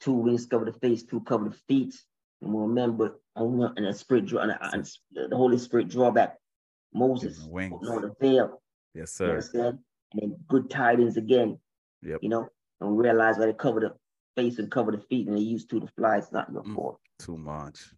two 0.00 0.12
wings 0.12 0.46
cover 0.46 0.64
the 0.64 0.72
face, 0.72 1.02
two 1.02 1.20
cover 1.20 1.48
the 1.48 1.56
feet. 1.68 1.94
And 2.42 2.52
we 2.54 2.60
remember, 2.62 3.20
on 3.36 3.72
and 3.76 3.86
the 3.86 3.92
spirit 3.92 4.26
draw, 4.26 4.42
and, 4.42 4.56
and 4.60 4.90
the 5.12 5.36
Holy 5.36 5.58
Spirit 5.58 5.88
draw 5.88 6.10
back 6.10 6.36
Moses, 6.94 7.38
wings. 7.50 7.86
on 7.88 8.02
the 8.02 8.14
veil. 8.20 8.62
Yes, 8.94 9.10
You 9.20 9.26
sir. 9.26 9.30
understand? 9.30 9.78
And 10.12 10.22
then 10.32 10.36
good 10.48 10.70
tidings 10.70 11.16
again, 11.16 11.58
Yep. 12.02 12.20
you 12.22 12.28
know, 12.28 12.48
and 12.80 12.96
we 12.96 13.04
realize 13.04 13.36
why 13.38 13.46
they 13.46 13.52
cover 13.52 13.80
the 13.80 13.94
face 14.36 14.58
and 14.58 14.70
cover 14.70 14.90
the 14.92 14.98
feet, 14.98 15.28
and 15.28 15.36
they 15.36 15.42
use 15.42 15.66
two 15.66 15.80
to 15.80 15.86
fly. 15.96 16.16
It's 16.18 16.32
not 16.32 16.50
your 16.50 16.62
Mm. 16.64 16.74
fault. 16.74 17.00
Too 17.18 17.36
much. 17.36 17.94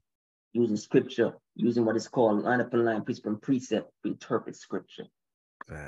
Using 0.52 0.76
scripture, 0.76 1.34
using 1.54 1.84
what 1.86 1.96
is 1.96 2.08
called 2.08 2.42
line 2.42 2.60
upon 2.60 2.84
line, 2.84 3.02
precept 3.04 3.26
and 3.26 3.40
precept 3.40 3.90
interpret 4.04 4.56
scripture. 4.56 5.06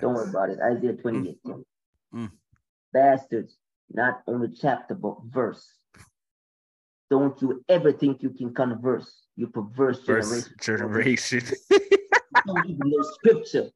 Don't 0.00 0.14
worry 0.14 0.30
about 0.30 0.48
it. 0.50 0.60
Isaiah 0.60 0.94
28. 0.96 1.42
Mm. 1.44 1.64
Mm. 2.14 2.30
Bastards, 2.92 3.58
not 3.92 4.22
only 4.26 4.48
chapter, 4.48 4.94
but 4.94 5.16
verse. 5.26 5.66
Don't 7.10 7.40
you 7.42 7.62
ever 7.68 7.92
think 7.92 8.22
you 8.22 8.30
can 8.30 8.54
converse, 8.54 9.26
you 9.36 9.46
perverse 9.46 10.00
generation. 10.00 10.54
generation. 10.60 11.42
Don't 12.46 12.66
even 12.66 12.80
know 12.90 13.02
scripture. 13.02 13.70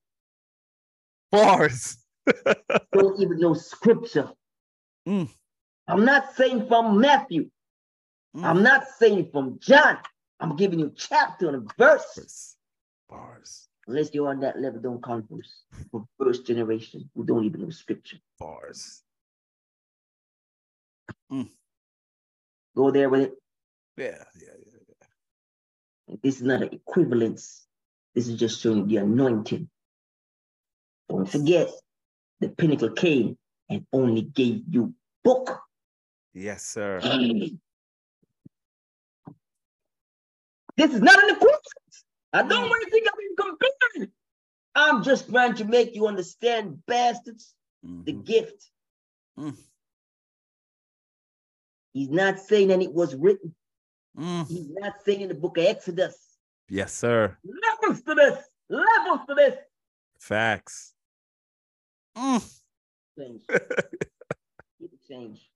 Bars. 1.31 1.99
Don't 2.93 3.21
even 3.21 3.39
know 3.39 3.55
scripture. 3.55 4.31
Mm. 5.07 5.31
I'm 5.87 6.05
not 6.05 6.35
saying 6.35 6.67
from 6.69 7.01
Matthew. 7.01 7.51
Mm. 8.37 8.45
I'm 8.45 8.63
not 8.63 8.85
saying 8.99 9.29
from 9.33 9.59
John. 9.61 9.99
I'm 10.41 10.57
giving 10.57 10.79
you 10.79 10.93
chapter 10.97 11.49
and 11.49 11.71
verse. 11.79 12.57
Bars. 13.09 13.69
Unless 13.87 14.13
you're 14.13 14.29
on 14.29 14.41
that 14.41 14.61
level, 14.61 14.81
don't 14.81 15.03
converse. 15.03 15.63
First 16.19 16.47
generation 16.47 17.09
who 17.15 17.25
don't 17.25 17.45
even 17.45 17.63
know 17.63 17.71
scripture. 17.71 18.19
Bars. 18.39 19.03
Go 22.77 22.91
there 22.91 23.09
with 23.11 23.21
it. 23.23 23.33
Yeah, 23.97 24.25
yeah, 24.41 24.55
yeah. 26.09 26.17
This 26.23 26.37
is 26.37 26.43
not 26.43 26.63
an 26.63 26.71
equivalence. 26.73 27.67
This 28.15 28.29
is 28.29 28.39
just 28.39 28.61
showing 28.61 28.87
the 28.87 28.97
anointing. 28.99 29.69
Don't 31.09 31.29
forget, 31.29 31.69
the 32.41 32.49
pinnacle 32.49 32.91
came 32.91 33.37
and 33.69 33.87
only 33.93 34.23
gave 34.23 34.63
you 34.71 34.95
book. 35.25 35.61
Yes, 36.35 36.65
sir. 36.65 37.01
This 40.77 40.95
is 40.95 41.01
not 41.01 41.21
an 41.25 41.31
equivalence. 41.31 42.05
I 42.33 42.43
don't 42.43 42.69
want 42.71 42.85
to 42.85 42.91
think 42.93 43.09
I'm 43.09 43.21
even 43.21 43.57
comparing. 43.59 44.13
I'm 44.77 45.03
just 45.03 45.29
trying 45.29 45.55
to 45.55 45.65
make 45.65 45.97
you 45.97 46.07
understand, 46.07 46.87
bastards, 46.87 47.53
the 47.83 48.13
Mhm. 48.13 48.25
gift. 48.25 48.71
Mm. 49.37 49.57
He's 51.99 52.11
not 52.11 52.39
saying 52.39 52.69
that 52.69 52.81
it 52.81 52.95
was 52.95 53.17
written. 53.17 53.53
Mm. 54.17 54.47
He's 54.47 54.69
not 54.71 54.93
saying 55.05 55.23
in 55.23 55.29
the 55.29 55.35
book 55.35 55.59
of 55.59 55.65
Exodus. 55.65 56.17
Yes, 56.69 56.95
sir. 56.95 57.37
Levels 57.45 58.03
to 58.03 58.15
this. 58.15 58.39
Levels 58.69 59.21
to 59.29 59.35
this. 59.35 59.57
Facts. 60.21 60.95
Mm. 62.17 62.61
Change. 63.19 63.43
Keep 64.79 64.93
the 64.93 64.99
change. 65.09 65.51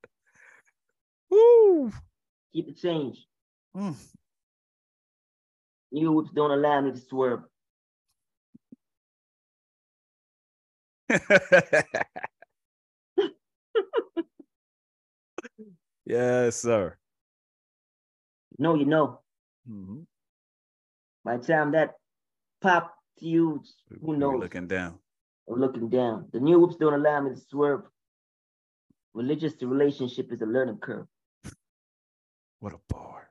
Woo. 1.31 1.92
Keep 2.52 2.66
the 2.66 2.74
change. 2.74 3.24
Mm. 3.76 3.94
New 5.92 6.11
whips 6.11 6.33
don't 6.35 6.50
allow 6.50 6.81
me 6.81 6.90
to 6.90 6.98
swerve. 6.98 7.44
yes, 16.05 16.57
sir. 16.62 16.97
No, 18.59 18.75
you 18.75 18.85
know. 18.85 19.21
Mhm. 19.69 20.07
By 21.25 21.37
the 21.37 21.47
time 21.47 21.73
that 21.73 21.95
pop 22.61 22.95
you, 23.19 23.62
who 23.88 23.99
We're 24.01 24.17
knows? 24.17 24.41
Looking 24.41 24.67
down. 24.67 24.99
I'm 25.49 25.61
looking 25.61 25.88
down. 25.88 26.29
The 26.33 26.41
new 26.41 26.59
whoops 26.59 26.77
don't 26.77 26.95
allow 26.95 27.21
me 27.21 27.35
to 27.35 27.41
swerve. 27.41 27.83
Religious 29.15 29.55
to 29.57 29.67
relationship 29.67 30.33
is 30.33 30.41
a 30.43 30.47
learning 30.47 30.79
curve. 30.79 31.07
What 32.61 32.73
a 32.73 32.79
bar. 32.88 33.31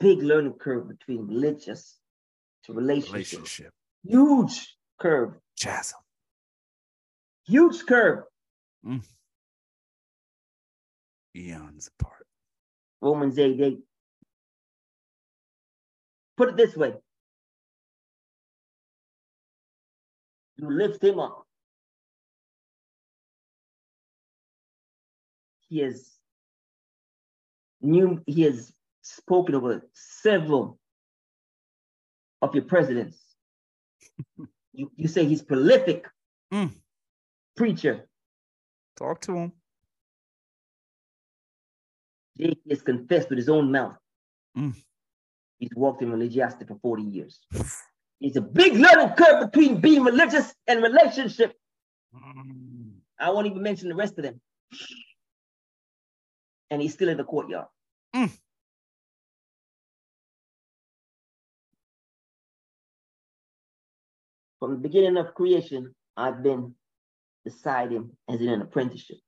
Big 0.00 0.22
learning 0.22 0.54
curve 0.54 0.88
between 0.88 1.26
religious 1.26 1.98
to 2.64 2.72
relationship. 2.72 3.12
Relationship. 3.14 3.72
Huge 4.02 4.76
curve. 4.98 5.38
Chasm. 5.56 6.00
Huge 7.46 7.84
curve. 7.86 8.24
Eons 11.36 11.90
apart. 11.98 12.26
Romans 13.00 13.38
8 13.38 13.60
8. 13.60 13.78
Put 16.36 16.48
it 16.50 16.56
this 16.56 16.76
way. 16.76 16.94
You 20.56 20.70
lift 20.70 21.02
him 21.02 21.18
up. 21.18 21.46
He 25.68 25.80
has 25.80 26.12
new 27.80 28.22
he 28.26 28.42
has 28.42 28.72
spoken 29.02 29.54
over 29.54 29.82
several 29.92 30.78
of 32.42 32.54
your 32.54 32.64
presidents. 32.64 33.20
you, 34.72 34.90
you 34.96 35.08
say 35.08 35.24
he's 35.24 35.42
prolific 35.42 36.06
Mm. 36.52 36.70
preacher. 37.56 38.06
Talk 38.96 39.20
to 39.22 39.34
him. 39.34 39.52
Jake 42.38 42.58
has 42.68 42.82
confessed 42.82 43.28
with 43.28 43.38
his 43.38 43.48
own 43.48 43.70
mouth. 43.70 43.96
Mm. 44.56 44.74
He's 45.58 45.70
walked 45.76 46.02
in 46.02 46.10
religiosity 46.10 46.64
for 46.64 46.78
40 46.82 47.02
years. 47.02 47.40
It's 48.20 48.36
a 48.36 48.40
big 48.40 48.74
learning 48.74 49.14
curve 49.16 49.50
between 49.50 49.80
being 49.80 50.02
religious 50.02 50.52
and 50.66 50.82
relationship. 50.82 51.54
Mm. 52.14 52.92
I 53.18 53.30
won't 53.30 53.46
even 53.46 53.62
mention 53.62 53.88
the 53.88 53.94
rest 53.94 54.18
of 54.18 54.24
them. 54.24 54.40
And 56.70 56.82
he's 56.82 56.92
still 56.92 57.08
in 57.08 57.18
the 57.18 57.24
courtyard. 57.24 57.66
Mm. 58.14 58.30
From 64.58 64.72
the 64.72 64.78
beginning 64.78 65.18
of 65.18 65.34
creation, 65.34 65.94
I've 66.16 66.42
been 66.42 66.74
beside 67.44 67.92
him 67.92 68.16
as 68.28 68.40
in 68.40 68.48
an 68.48 68.62
apprenticeship. 68.62 69.18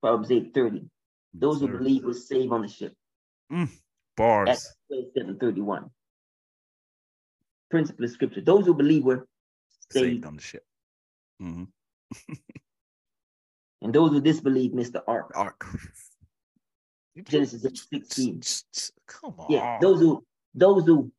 Proverbs 0.00 0.30
8:30. 0.30 0.88
Those 1.38 1.60
who 1.60 1.68
believe 1.68 2.04
will 2.04 2.14
save 2.14 2.52
on 2.52 2.62
the 2.62 2.68
ship. 2.68 2.94
Bars. 4.16 4.48
Acts 4.48 4.74
27:31. 4.92 5.90
Principle 7.70 8.04
of 8.04 8.10
scripture. 8.10 8.40
Those 8.40 8.66
who 8.66 8.74
believe 8.74 9.04
were 9.04 9.26
Saved 9.90 10.04
saved, 10.04 10.26
on 10.26 10.36
the 10.36 10.42
ship. 10.42 10.64
hmm 11.38 11.64
and 13.82 13.92
those 13.92 14.10
who 14.10 14.20
disbelieve 14.20 14.72
missed 14.72 14.94
the 14.94 15.04
ark. 15.06 15.32
Ark. 15.34 15.66
Genesis 17.24 17.86
16. 17.92 18.42
Come 19.06 19.34
on. 19.38 19.46
Yeah, 19.50 19.78
those 19.80 20.00
who 20.00 20.24
those 20.54 20.86
who 20.86 21.10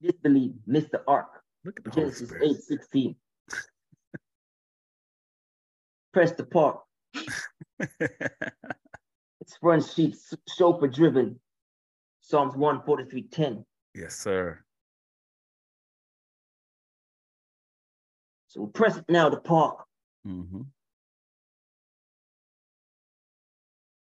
disbelieve 0.00 0.54
missed 0.66 0.90
the 0.90 1.02
ark. 1.06 1.42
Look 1.64 1.78
at 1.78 1.84
the 1.84 1.90
Genesis. 1.90 2.32
8 2.40 2.56
16. 2.56 3.16
Press 6.12 6.32
the 6.32 6.44
park. 6.44 6.80
Its 9.40 9.56
front 9.60 9.84
sheet 9.84 10.16
chauffeur 10.56 10.88
driven. 10.88 11.38
Psalms 12.20 12.54
143 12.56 13.22
10. 13.22 13.64
yes, 13.94 14.14
sir. 14.16 14.58
So 18.48 18.60
we'll 18.62 18.70
press 18.70 18.96
it 18.96 19.04
now 19.08 19.28
to 19.28 19.36
park. 19.38 19.84
hmm 20.24 20.62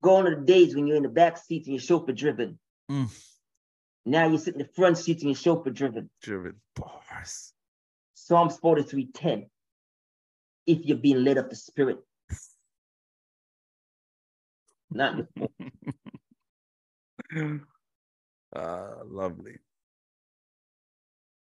Go 0.02 0.16
on 0.16 0.24
to 0.26 0.36
the 0.36 0.42
days 0.42 0.74
when 0.76 0.86
you're 0.86 0.98
in 0.98 1.02
the 1.02 1.08
back 1.08 1.38
seat 1.38 1.64
and 1.66 1.74
you're 1.74 1.80
chauffeur 1.80 2.12
driven. 2.12 2.58
Mm. 2.90 3.08
Now 4.04 4.28
you 4.28 4.36
sit 4.36 4.52
in 4.54 4.58
the 4.58 4.68
front 4.76 4.98
seat 4.98 5.20
and 5.22 5.30
you're 5.30 5.34
chauffeur 5.34 5.70
driven. 5.70 6.10
Driven 6.20 6.56
bars. 6.76 7.52
Psalms 8.14 8.56
43 8.58 9.10
10. 9.12 9.46
If 10.66 10.84
you're 10.84 10.98
being 10.98 11.24
led 11.24 11.38
of 11.38 11.48
the 11.48 11.56
spirit. 11.56 11.98
Not 14.94 15.26
uh, 18.54 18.94
lovely. 19.04 19.56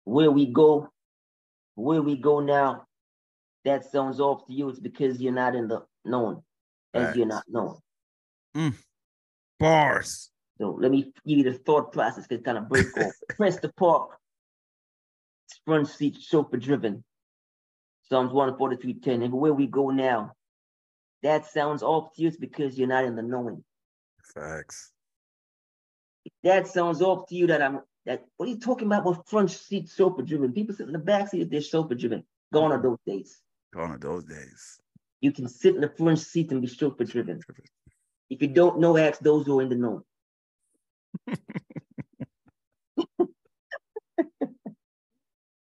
where 0.03 0.29
we 0.29 0.45
go, 0.45 0.89
where 1.73 2.01
we 2.01 2.15
go 2.15 2.39
now, 2.39 2.85
that 3.65 3.91
sounds 3.91 4.19
off 4.19 4.45
to 4.45 4.53
you, 4.53 4.69
it's 4.69 4.79
because 4.79 5.19
you're 5.19 5.33
not 5.33 5.55
in 5.55 5.67
the 5.67 5.83
known, 6.05 6.43
as 6.93 7.15
you're 7.15 7.25
not 7.25 7.43
known. 7.47 7.77
Mm. 8.55 8.75
Bars. 9.59 10.29
So 10.59 10.77
let 10.79 10.91
me 10.91 11.11
give 11.25 11.37
you 11.39 11.43
the 11.43 11.53
thought 11.53 11.91
process 11.91 12.27
to 12.27 12.37
kind 12.37 12.59
of 12.59 12.69
break 12.69 12.85
off. 12.97 13.13
Press 13.29 13.55
Preston 13.55 13.71
Park, 13.77 14.11
front 15.65 15.87
seat 15.87 16.17
chauffeur 16.21 16.57
driven. 16.57 17.03
Psalms 18.03 18.31
143.10. 18.31 19.25
Everywhere 19.25 19.53
we 19.53 19.67
go 19.67 19.89
now, 19.89 20.33
that 21.23 21.45
sounds 21.45 21.83
off 21.83 22.13
to 22.15 22.21
you, 22.21 22.31
because 22.39 22.77
you're 22.77 22.87
not 22.87 23.05
in 23.05 23.15
the 23.15 23.21
knowing. 23.21 23.63
Facts. 24.33 24.91
That 26.43 26.67
sounds 26.67 27.01
off 27.01 27.27
to 27.29 27.35
you 27.35 27.47
that 27.47 27.61
I'm 27.61 27.81
that 28.05 28.25
what 28.37 28.47
are 28.47 28.51
you 28.51 28.59
talking 28.59 28.87
about 28.87 29.05
with 29.05 29.19
front 29.27 29.51
seat 29.51 29.89
chauffeur 29.95 30.23
driven? 30.23 30.53
People 30.53 30.75
sit 30.75 30.87
in 30.87 30.93
the 30.93 30.99
back 30.99 31.29
seat, 31.29 31.49
they're 31.49 31.61
chauffeur 31.61 31.95
driven. 31.95 32.23
Gone 32.53 32.71
are 32.71 32.81
those 32.81 32.97
days. 33.05 33.41
Gone 33.73 33.91
are 33.91 33.97
those 33.97 34.23
days. 34.23 34.79
You 35.21 35.31
can 35.31 35.47
sit 35.47 35.75
in 35.75 35.81
the 35.81 35.89
front 35.89 36.19
seat 36.19 36.51
and 36.51 36.61
be 36.61 36.67
chauffeur 36.67 37.03
driven. 37.03 37.41
If 38.29 38.41
you 38.41 38.47
don't 38.47 38.79
know, 38.79 38.97
ask 38.97 39.19
those 39.19 39.45
who 39.45 39.59
are 39.59 39.63
in 39.63 39.69
the 39.69 39.75
know. 39.75 40.05
yeah, 41.27 41.35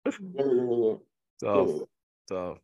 yeah, 0.06 0.44
yeah, 0.46 0.76
yeah. 0.84 0.94
Tough. 1.42 1.68
Yeah. 1.68 1.86
Tough. 2.30 2.58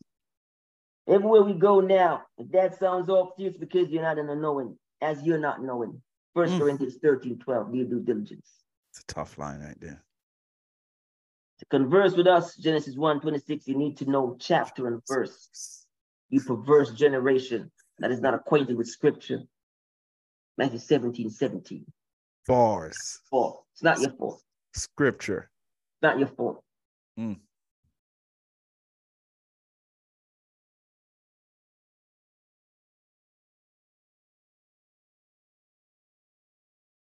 Everywhere 1.07 1.43
we 1.43 1.53
go 1.53 1.79
now, 1.81 2.23
if 2.37 2.51
that 2.51 2.77
sounds 2.79 3.09
off 3.09 3.35
to 3.35 3.43
you, 3.43 3.49
it's 3.49 3.57
because 3.57 3.89
you're 3.89 4.03
not 4.03 4.17
in 4.17 4.27
the 4.27 4.35
knowing, 4.35 4.77
as 5.01 5.21
you're 5.23 5.39
not 5.39 5.61
knowing. 5.61 6.01
First 6.33 6.53
Mm. 6.53 6.59
Corinthians 6.59 6.97
13, 7.01 7.39
12, 7.39 7.71
do 7.71 7.77
your 7.77 7.87
due 7.87 7.99
diligence. 8.01 8.47
It's 8.91 8.99
a 8.99 9.05
tough 9.05 9.37
line 9.37 9.61
right 9.61 9.79
there. 9.79 10.03
To 11.59 11.65
converse 11.65 12.15
with 12.15 12.27
us, 12.27 12.55
Genesis 12.55 12.95
1, 12.95 13.21
26, 13.21 13.67
you 13.67 13.75
need 13.77 13.97
to 13.97 14.09
know 14.09 14.35
chapter 14.39 14.87
and 14.87 15.01
verse. 15.07 15.85
You 16.29 16.41
perverse 16.41 16.91
generation 16.91 17.71
that 17.99 18.11
is 18.11 18.21
not 18.21 18.33
acquainted 18.33 18.77
with 18.77 18.87
scripture. 18.87 19.41
Matthew 20.57 20.79
17, 20.79 21.29
17. 21.29 21.85
Bars. 22.47 23.19
Fault. 23.29 23.65
It's 23.73 23.83
not 23.83 23.99
your 23.99 24.11
fault. 24.11 24.41
Scripture. 24.73 25.51
It's 25.95 26.03
not 26.03 26.19
your 26.19 26.29
fault. 26.29 26.63
Mm. 27.19 27.39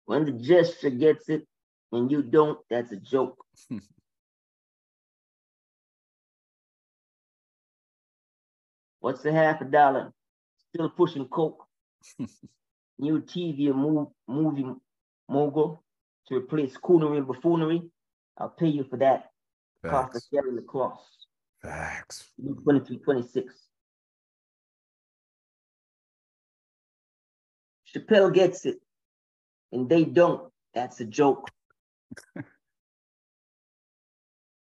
When 0.05 0.25
the 0.25 0.31
gesture 0.31 0.89
gets 0.91 1.29
it 1.29 1.47
when 1.89 2.09
you 2.09 2.21
don't, 2.21 2.59
that's 2.69 2.91
a 2.91 2.97
joke. 2.97 3.37
What's 8.99 9.21
the 9.21 9.31
half 9.31 9.61
a 9.61 9.65
dollar? 9.65 10.11
Still 10.69 10.89
pushing 10.89 11.27
coke. 11.27 11.63
New 12.97 13.21
TV 13.21 13.67
and 13.67 13.77
move, 13.77 14.07
movie 14.27 14.65
mogul 15.27 15.83
to 16.27 16.35
replace 16.35 16.77
coonery 16.77 17.17
and 17.17 17.27
buffoonery. 17.27 17.81
I'll 18.37 18.49
pay 18.49 18.67
you 18.67 18.83
for 18.83 18.97
that. 18.97 19.31
Cost 19.85 20.15
of 20.15 20.23
carrying 20.33 20.55
the 20.55 20.61
cross. 20.61 20.99
Facts. 21.61 22.31
Luke 22.37 22.63
23, 22.63 22.97
26. 22.97 23.53
Chappelle 27.93 28.33
gets 28.33 28.65
it, 28.65 28.81
and 29.75 29.89
they 29.89 30.05
don't. 30.05 30.49
That's 30.73 30.99
a 31.01 31.05
joke. 31.05 31.49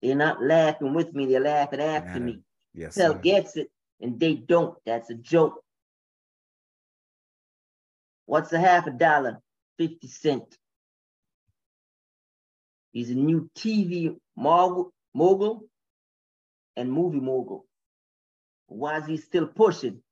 they're 0.02 0.16
not 0.16 0.42
laughing 0.42 0.92
with 0.92 1.14
me, 1.14 1.26
they're 1.26 1.40
laughing 1.40 1.80
after 1.80 2.18
Yeah. 2.18 2.24
me. 2.24 2.40
Yes. 2.74 2.96
Sir. 2.96 3.14
gets 3.22 3.56
it, 3.56 3.70
and 4.00 4.18
they 4.18 4.34
don't. 4.34 4.76
That's 4.84 5.08
a 5.10 5.14
joke. 5.14 5.62
What's 8.26 8.52
a 8.52 8.58
half 8.58 8.86
a 8.86 8.90
dollar? 8.90 9.40
50 9.78 10.08
cent. 10.08 10.58
He's 12.92 13.10
a 13.10 13.14
new 13.14 13.48
TV 13.56 14.16
mogul, 14.36 14.92
and 16.76 16.92
movie 16.92 17.20
mogul. 17.20 17.64
Why 18.66 18.98
is 18.98 19.06
he 19.06 19.16
still 19.16 19.46
pushing? 19.46 20.02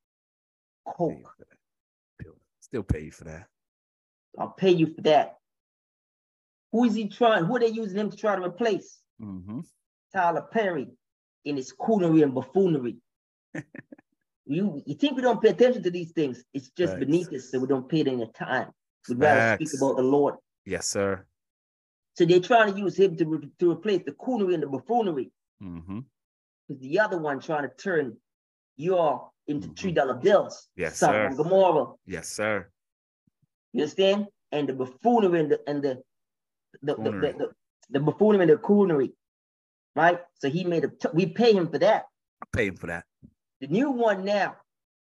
Coke. 0.87 1.19
you 1.19 1.25
for 1.25 1.45
that. 1.51 1.59
Still- 2.21 2.39
Still 2.61 2.83
pay 2.85 3.01
you 3.05 3.11
for 3.11 3.25
that. 3.25 3.49
I'll 4.39 4.51
pay 4.51 4.71
you 4.71 4.95
for 4.95 5.03
that. 5.03 5.37
Who 6.73 6.85
is 6.85 6.95
he 6.95 7.09
trying? 7.09 7.45
Who 7.45 7.57
are 7.57 7.61
they 7.61 7.69
using 7.69 7.99
him 7.99 8.11
to 8.11 8.17
try 8.17 8.37
to 8.37 8.43
replace? 8.43 8.99
Mm-hmm. 9.21 9.61
Tyler 10.15 10.47
Perry 10.53 10.89
in 11.45 11.57
his 11.57 11.73
coonery 11.79 12.23
and 12.23 12.35
buffoonery. 12.35 12.97
you, 14.47 14.83
you 14.87 14.95
think 14.95 15.17
we 15.17 15.23
don't 15.23 15.43
pay 15.43 15.51
attention 15.51 15.83
to 15.83 15.91
these 15.91 16.13
things? 16.13 16.43
It's 16.55 16.71
just 16.71 16.95
Facts. 16.95 17.05
beneath 17.05 17.33
us, 17.33 17.51
so 17.51 17.59
we 17.59 17.67
don't 17.67 17.89
pay 17.89 18.01
it 18.01 18.09
any 18.09 18.31
time. 18.35 18.69
We'd 19.09 19.19
rather 19.19 19.57
speak 19.57 19.79
about 19.81 19.97
the 19.97 20.03
Lord. 20.03 20.37
Yes, 20.65 20.87
sir. 20.89 21.27
So 22.15 22.25
they're 22.25 22.41
trying 22.41 22.73
to 22.73 22.79
use 22.79 22.97
him 22.97 23.17
to, 23.17 23.25
re- 23.27 23.49
to 23.59 23.73
replace 23.73 24.03
the 24.05 24.13
coonery 24.13 24.55
and 24.55 24.63
the 24.63 24.67
buffoonery. 24.69 25.31
Mm-hmm. 25.63 26.01
Because 26.69 26.81
the 26.83 27.01
other 27.01 27.19
one 27.19 27.41
trying 27.41 27.69
to 27.69 27.75
turn 27.77 28.17
you 28.77 28.97
all 28.97 29.35
into 29.49 29.69
Mhm. 29.69 29.77
three 29.79 29.93
dollar 29.93 30.15
bills. 30.15 30.69
Yes, 30.77 30.99
Sodom 30.99 31.33
sir. 31.37 31.43
Gomorrah. 31.43 31.93
Yes, 32.07 32.29
sir. 32.29 32.69
You 33.73 33.83
understand? 33.83 34.27
And 34.51 34.69
the 34.69 34.75
buffoonery 34.75 35.41
and 35.41 35.51
the 35.51 35.61
and 35.67 35.83
the 35.83 36.03
the, 36.83 36.95
the, 36.97 37.11
the, 37.39 37.49
the, 37.91 38.01
buffoonery 38.01 38.43
and 38.43 38.51
the 38.51 38.57
coonery. 38.57 39.13
Right? 39.95 40.21
So 40.35 40.49
he 40.51 40.65
made 40.65 40.85
a 40.85 40.89
t- 40.89 41.09
we 41.15 41.27
pay 41.27 41.53
him 41.53 41.69
for 41.69 41.79
that. 41.79 42.05
I 42.43 42.47
pay 42.53 42.67
him 42.67 42.77
for 42.77 42.87
that. 42.89 43.05
The 43.61 43.67
new 43.69 43.91
one 43.91 44.25
now, 44.25 44.57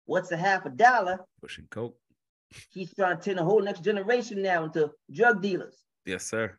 what's 0.06 0.32
a 0.32 0.38
half 0.38 0.66
a 0.66 0.70
dollar? 0.70 1.20
Pushing 1.42 1.68
coke. 1.70 1.96
He's 2.72 2.94
trying 2.96 3.18
to 3.18 3.24
turn 3.24 3.36
the 3.36 3.44
whole 3.44 3.62
next 3.62 3.84
generation 3.84 4.42
now 4.42 4.64
into 4.64 4.90
drug 5.14 5.42
dealers. 5.42 5.76
Yes, 6.06 6.26
sir. 6.26 6.58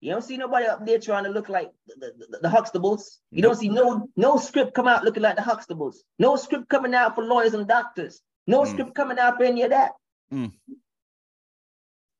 You 0.00 0.10
don't 0.12 0.22
see 0.24 0.38
nobody 0.38 0.66
up 0.66 0.84
there 0.86 0.98
trying 0.98 1.24
to 1.24 1.30
look 1.30 1.48
like 1.50 1.70
the, 1.86 2.12
the, 2.30 2.38
the 2.40 2.48
Huxtables. 2.48 3.18
You 3.30 3.42
Nope. 3.42 3.52
don't 3.52 3.60
see 3.60 3.68
no 3.68 4.08
no 4.16 4.38
script 4.38 4.74
come 4.74 4.88
out 4.88 5.04
looking 5.04 5.22
like 5.22 5.36
the 5.36 5.42
Huxtables. 5.42 5.96
No 6.18 6.36
script 6.36 6.68
coming 6.70 6.94
out 6.94 7.14
for 7.14 7.22
lawyers 7.24 7.54
and 7.54 7.68
doctors. 7.68 8.20
No 8.46 8.62
Mm. 8.62 8.70
script 8.70 8.94
coming 8.94 9.18
out 9.18 9.36
for 9.36 9.44
any 9.44 9.62
of 9.62 9.70
that. 9.70 9.92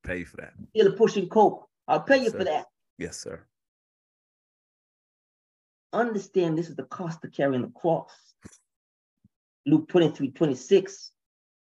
Pay 0.03 0.19
you 0.19 0.25
for 0.25 0.39
that. 0.39 0.53
Still 0.75 0.93
pushing 0.93 1.29
coke. 1.29 1.69
I'll 1.87 2.01
pay 2.01 2.19
you 2.19 2.25
Yes, 2.25 2.33
for 2.33 2.45
that. 2.45 2.67
Yes, 2.99 3.17
sir. 3.19 3.45
Understand 5.93 6.57
this 6.57 6.69
is 6.69 6.77
the 6.77 6.85
cost 6.85 7.25
of 7.25 7.33
carrying 7.33 7.63
the 7.63 7.69
cross. 7.69 8.13
Luke 9.67 9.89
23, 9.89 10.31
26. 10.31 11.13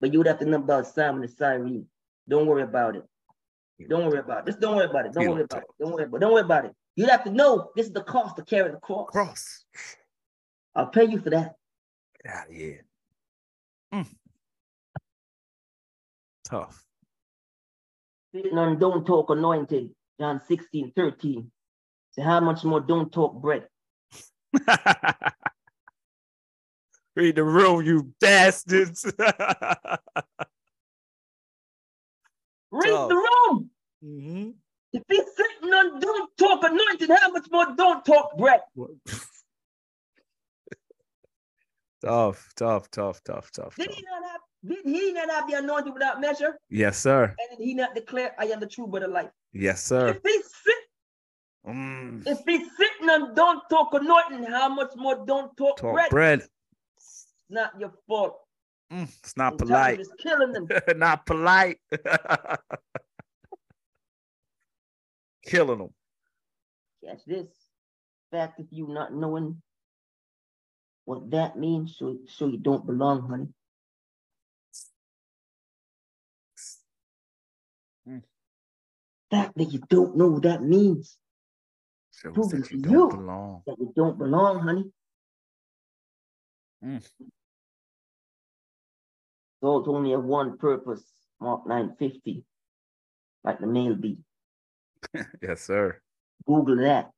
But 0.01 0.13
you 0.13 0.19
would 0.19 0.27
have 0.29 0.39
to 0.39 0.45
know 0.45 0.59
about 0.59 0.87
Simon 0.87 1.23
and 1.23 1.33
Cyrene. 1.33 1.87
Don't 2.29 2.47
worry 2.47 2.63
about 2.63 2.97
it. 2.97 3.05
Don't 3.89 4.07
worry 4.07 4.19
about 4.19 4.41
it. 4.41 4.47
Just 4.47 4.61
don't 4.61 4.77
worry 4.77 4.87
about 4.87 5.07
it. 5.07 5.13
Don't 5.13 5.25
You 5.25 5.31
worry 5.31 5.47
don't 5.49 5.53
about 5.53 5.63
it. 5.63 5.69
Don't 5.81 5.93
worry 5.93 6.05
about 6.05 6.17
it. 6.17 6.21
Don't 6.21 6.33
worry 6.33 6.43
about 6.43 6.65
it. 6.67 6.73
You'd 6.97 7.11
have 7.11 7.25
to 7.25 7.31
know 7.31 7.71
this 7.77 7.87
is 7.87 7.93
the 7.93 8.03
cost 8.03 8.39
of 8.39 8.47
carrying 8.47 8.73
the 8.73 8.81
cross. 8.81 9.11
Cross. 9.11 9.65
I'll 10.75 10.87
pay 10.87 11.05
you 11.05 11.19
for 11.19 11.31
that. 11.31 11.55
Get 12.23 12.35
out 12.35 12.49
of 12.49 12.55
here. 12.55 12.85
Mm. 13.95 14.07
Tough. 16.45 16.88
Sitting 18.43 18.59
on 18.59 18.79
don't 18.79 19.05
talk 19.05 19.31
anointed. 19.31 19.91
John 20.21 20.41
16, 20.47 20.93
13. 20.95 21.51
So 22.13 22.23
how 22.23 22.39
much 22.39 22.63
more 22.63 22.81
don't 22.81 23.11
talk 23.13 23.35
bread? 23.43 23.67
Read 27.17 27.35
the 27.35 27.43
room, 27.43 27.85
you 27.85 28.13
bastards. 28.21 29.05
Read 32.71 32.93
the 33.09 33.17
room. 33.17 33.71
Mhm. 34.05 34.55
If 34.93 35.03
he's 35.09 35.25
sitting 35.37 35.75
on 35.75 35.99
don't 35.99 36.31
talk 36.39 36.63
anointed, 36.63 37.11
how 37.11 37.33
much 37.33 37.51
more 37.51 37.75
don't 37.77 38.05
talk 38.05 38.39
bread? 38.39 38.61
tough, 42.01 42.53
tough, 42.57 42.89
tough, 42.93 43.21
tough, 43.25 43.51
tough, 43.51 43.75
Did 43.75 43.89
tough. 43.89 43.97
he 43.97 44.03
not 44.05 44.31
have 44.31 44.41
did 44.67 44.79
he 44.85 45.13
not 45.13 45.31
have 45.31 45.49
the 45.49 45.55
anointing 45.59 45.93
without 45.95 46.21
measure? 46.21 46.59
Yes, 46.71 46.99
sir. 46.99 47.35
And 47.39 47.59
did 47.59 47.65
he 47.65 47.75
not 47.75 47.95
declare, 47.95 48.35
I 48.39 48.47
am 48.47 48.61
the 48.61 48.67
true 48.67 48.87
bread 48.87 49.03
of 49.05 49.11
life? 49.13 49.31
Yes, 49.53 49.83
sir. 49.85 50.09
If 50.09 50.21
he's 50.25 50.45
sit, 50.45 50.75
Mm. 51.67 52.27
if 52.27 52.39
he's 52.47 52.67
sitting 52.77 53.11
on 53.11 53.35
don't 53.35 53.61
talk 53.69 53.93
anointing, 53.93 54.45
how 54.45 54.69
much 54.69 54.93
more 54.97 55.25
don't 55.27 55.55
talk, 55.57 55.77
Talk 55.77 55.93
bread? 55.93 56.11
bread. 56.11 56.43
Not 57.51 57.73
your 57.79 57.93
fault. 58.07 58.39
Mm, 58.91 59.09
It's 59.23 59.37
not 59.37 59.53
And 59.53 59.59
polite. 59.61 60.01
is 60.01 60.11
killing 60.19 60.53
them. 60.53 60.67
not 60.97 61.27
polite. 61.27 61.79
Killing 65.45 65.79
them. 65.79 65.95
Catch 67.05 67.25
this. 67.27 67.47
Fact, 68.31 68.61
if 68.61 68.67
you 68.71 68.89
not 68.89 69.15
knowing 69.15 69.63
what 71.05 71.31
that 71.31 71.57
means, 71.59 71.97
so 71.97 72.19
so 72.27 72.47
you 72.47 72.59
don't 72.59 72.85
belong, 72.87 73.29
honey. 73.29 73.49
Fact 79.31 79.53
that 79.57 79.65
you 79.73 79.81
don't 79.91 80.17
know 80.17 80.29
what 80.29 80.43
that 80.45 80.63
means, 80.63 81.19
Shows 82.23 82.33
Proving 82.35 82.61
that 82.63 82.71
you 82.73 82.83
to 82.83 82.89
don't 82.89 83.13
you. 83.13 83.17
belong. 83.19 83.63
that 83.67 83.77
you 83.79 83.93
don't 83.95 84.19
belong, 84.19 84.61
honey. 84.61 84.85
Mm. 86.85 87.07
Salt 89.61 89.89
only 89.89 90.13
have 90.13 90.25
one 90.25 90.57
purpose, 90.57 91.05
Mark 91.41 91.67
950, 91.67 92.45
like 93.45 93.59
the 93.61 93.67
male 93.67 93.95
bee. 93.95 94.19
yes, 95.43 95.61
sir. 95.63 96.01
Google 96.47 96.77
that. 96.77 97.11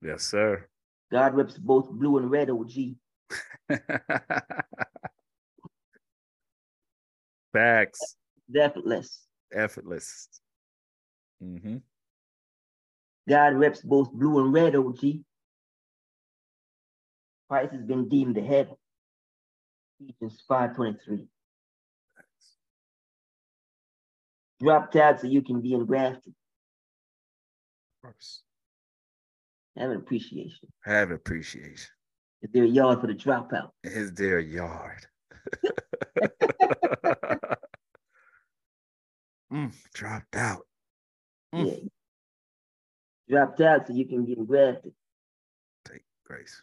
Yes, 0.00 0.22
sir. 0.24 0.66
God 1.12 1.34
reps 1.34 1.58
both 1.58 1.90
blue 1.90 2.16
and 2.18 2.30
red, 2.30 2.48
OG. 2.50 2.70
Facts. 7.52 8.16
Effortless. 8.54 9.26
Effortless. 9.52 10.28
Mm-hmm. 11.42 11.76
God 13.28 13.54
reps 13.54 13.80
both 13.80 14.12
blue 14.12 14.40
and 14.40 14.52
red, 14.52 14.74
OG. 14.74 14.98
Christ 17.48 17.72
has 17.72 17.82
been 17.82 18.08
deemed 18.08 18.36
the 18.36 18.42
head. 18.42 18.68
Ephesians 20.00 20.42
5.23. 20.50 21.26
Drop 24.60 24.90
tabs 24.90 25.20
so 25.20 25.28
you 25.28 25.42
can 25.42 25.60
be 25.60 25.74
engrafted. 25.74 26.34
First. 28.02 28.42
Have 29.76 29.90
an 29.90 29.98
appreciation. 29.98 30.68
Have 30.84 31.10
an 31.10 31.16
appreciation. 31.16 31.90
Is 32.42 32.50
there 32.52 32.64
a 32.64 32.68
yard 32.68 33.00
for 33.00 33.06
the 33.06 33.14
dropout? 33.14 33.70
Is 33.84 34.12
there 34.14 34.38
a 34.38 34.42
yard? 34.42 35.06
mm, 39.52 39.72
dropped 39.94 40.36
out. 40.36 40.66
Mm. 41.54 41.66
Yeah. 41.66 41.88
Dropped 43.28 43.60
out 43.60 43.86
so 43.86 43.92
you 43.92 44.06
can 44.06 44.24
get 44.24 44.38
engrafted. 44.38 44.92
Take 45.84 46.02
grace. 46.24 46.62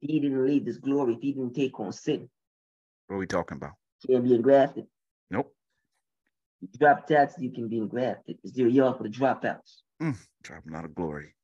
He 0.00 0.20
didn't 0.20 0.46
leave 0.46 0.64
this 0.64 0.78
glory. 0.78 1.18
He 1.20 1.32
didn't 1.32 1.54
take 1.54 1.78
on 1.80 1.92
sin. 1.92 2.28
What 3.06 3.16
are 3.16 3.18
we 3.18 3.26
talking 3.26 3.56
about? 3.56 3.72
Can't 4.06 4.24
be 4.24 4.34
engrafted. 4.34 4.86
Nope. 5.30 5.52
Drop 6.78 7.06
tax, 7.06 7.34
you 7.38 7.50
can 7.50 7.68
be 7.68 7.78
engrafted. 7.78 8.38
Is 8.44 8.52
there 8.52 8.66
a 8.66 8.70
yard 8.70 8.96
for 8.96 9.02
the 9.04 9.08
dropouts? 9.08 9.82
Mm, 10.02 10.16
dropping 10.42 10.74
out 10.74 10.84
of 10.84 10.94
glory. 10.94 11.34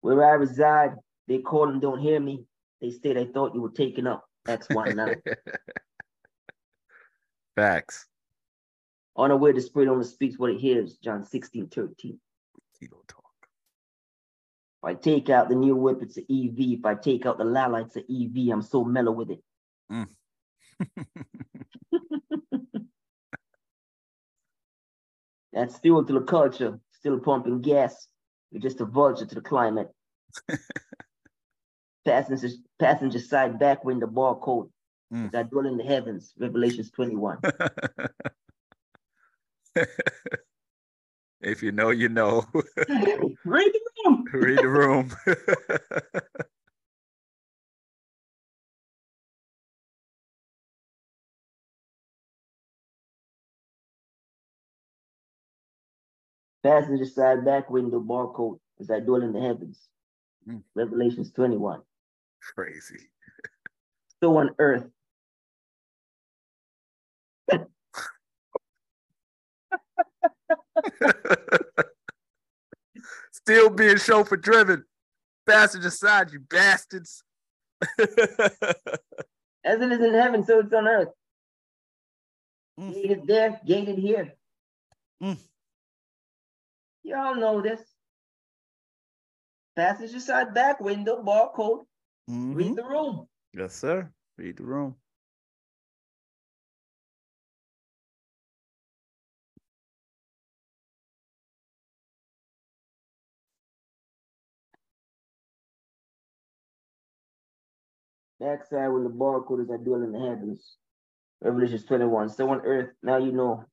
Where 0.00 0.24
I 0.24 0.34
reside, 0.34 0.94
they 1.26 1.38
call 1.38 1.68
and 1.68 1.80
don't 1.80 2.00
hear 2.00 2.20
me. 2.20 2.44
They 2.80 2.90
say 2.90 3.14
they 3.14 3.26
thought 3.26 3.54
you 3.54 3.62
were 3.62 3.70
taken 3.70 4.06
up. 4.06 4.24
X, 4.46 4.66
Y, 4.70 4.92
9. 4.92 5.22
Facts. 7.56 8.06
Unaware 9.16 9.52
the 9.52 9.60
spirit 9.60 9.88
only 9.88 10.04
speaks 10.04 10.38
what 10.38 10.50
it 10.50 10.58
hears. 10.58 10.96
John 10.96 11.24
16, 11.24 11.68
13. 11.68 12.18
Kilo 12.78 13.02
talk. 13.06 13.24
If 14.82 14.84
I 14.84 14.94
take 14.94 15.30
out 15.30 15.48
the 15.48 15.54
new 15.54 15.76
whip, 15.76 15.98
it's 16.02 16.16
an 16.16 16.26
EV. 16.28 16.78
If 16.78 16.84
I 16.84 16.94
take 16.94 17.26
out 17.26 17.38
the 17.38 17.44
Lala, 17.44 17.82
it's 17.82 17.96
an 17.96 18.04
EV. 18.10 18.52
I'm 18.52 18.62
so 18.62 18.84
mellow 18.84 19.12
with 19.12 19.30
it. 19.30 19.40
Mm. 19.92 20.08
That's 25.52 25.78
fuel 25.78 26.04
to 26.04 26.12
the 26.12 26.22
culture, 26.22 26.80
still 26.90 27.20
pumping 27.20 27.60
gas. 27.60 28.08
You're 28.50 28.62
just 28.62 28.80
a 28.80 28.84
vulture 28.84 29.26
to 29.26 29.34
the 29.36 29.40
climate. 29.40 29.88
passenger, 32.04 32.48
passenger 32.80 33.20
side 33.20 33.56
back 33.58 33.84
window 33.84 34.08
barcode. 34.08 34.68
Mm. 35.14 35.30
That 35.30 35.50
dwell 35.50 35.66
in 35.66 35.76
the 35.76 35.84
heavens, 35.84 36.34
Revelations 36.38 36.90
21. 36.90 37.38
if 41.40 41.62
you 41.62 41.70
know, 41.70 41.90
you 41.90 42.08
know. 42.08 42.44
Read 42.54 43.36
the 43.44 43.80
room. 44.04 44.24
Read 44.32 44.58
the 44.58 44.66
room. 44.66 45.14
Passenger 56.64 57.04
side 57.04 57.44
back 57.44 57.70
window 57.70 58.00
barcode 58.00 58.58
as 58.80 58.90
I 58.90 58.98
dwell 58.98 59.22
in 59.22 59.32
the 59.32 59.40
heavens. 59.40 59.78
Mm. 60.48 60.62
Revelations 60.74 61.30
21. 61.30 61.82
Crazy. 62.40 63.10
So 64.20 64.38
on 64.38 64.50
earth. 64.58 64.86
Still 73.32 73.70
being 73.70 73.96
chauffeur 73.98 74.36
driven. 74.36 74.84
Passenger 75.46 75.90
side, 75.90 76.32
you 76.32 76.40
bastards. 76.40 77.22
As 77.98 79.80
it 79.80 79.92
is 79.92 80.00
in 80.00 80.14
heaven, 80.14 80.44
so 80.44 80.60
it's 80.60 80.72
on 80.72 80.86
earth. 80.88 81.08
Mm. 82.80 82.94
Gated 82.94 83.26
there, 83.26 83.60
gated 83.66 83.98
here. 83.98 84.32
Mm. 85.22 85.38
You 87.02 87.16
all 87.16 87.34
know 87.34 87.60
this. 87.60 87.80
Passenger 89.76 90.20
side 90.20 90.54
back 90.54 90.80
window, 90.80 91.22
barcode, 91.22 91.84
Mhm. 92.30 92.54
read 92.54 92.76
the 92.76 92.84
room. 92.84 93.28
Yes, 93.52 93.74
sir. 93.74 94.10
Read 94.38 94.56
the 94.56 94.64
room. 94.64 94.96
Backside 108.48 108.92
when 108.92 109.04
the 109.04 109.10
barcode 109.10 109.62
is 109.62 109.70
I 109.70 109.78
dwell 109.78 110.02
in 110.02 110.12
the 110.12 110.18
heavens. 110.18 110.76
Revelations 111.40 111.84
21. 111.84 112.28
So 112.28 112.50
on 112.50 112.60
earth, 112.60 112.90
now 113.02 113.16
you 113.16 113.32
know 113.32 113.64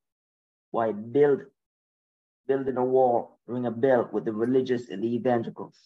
why 0.71 0.93
build 0.93 1.41
building 2.47 2.77
a 2.77 2.83
wall, 2.85 3.37
ring 3.47 3.65
a 3.65 3.71
bell 3.71 4.09
with 4.13 4.23
the 4.23 4.31
religious 4.31 4.89
and 4.89 5.03
the 5.03 5.13
evangelicals, 5.15 5.77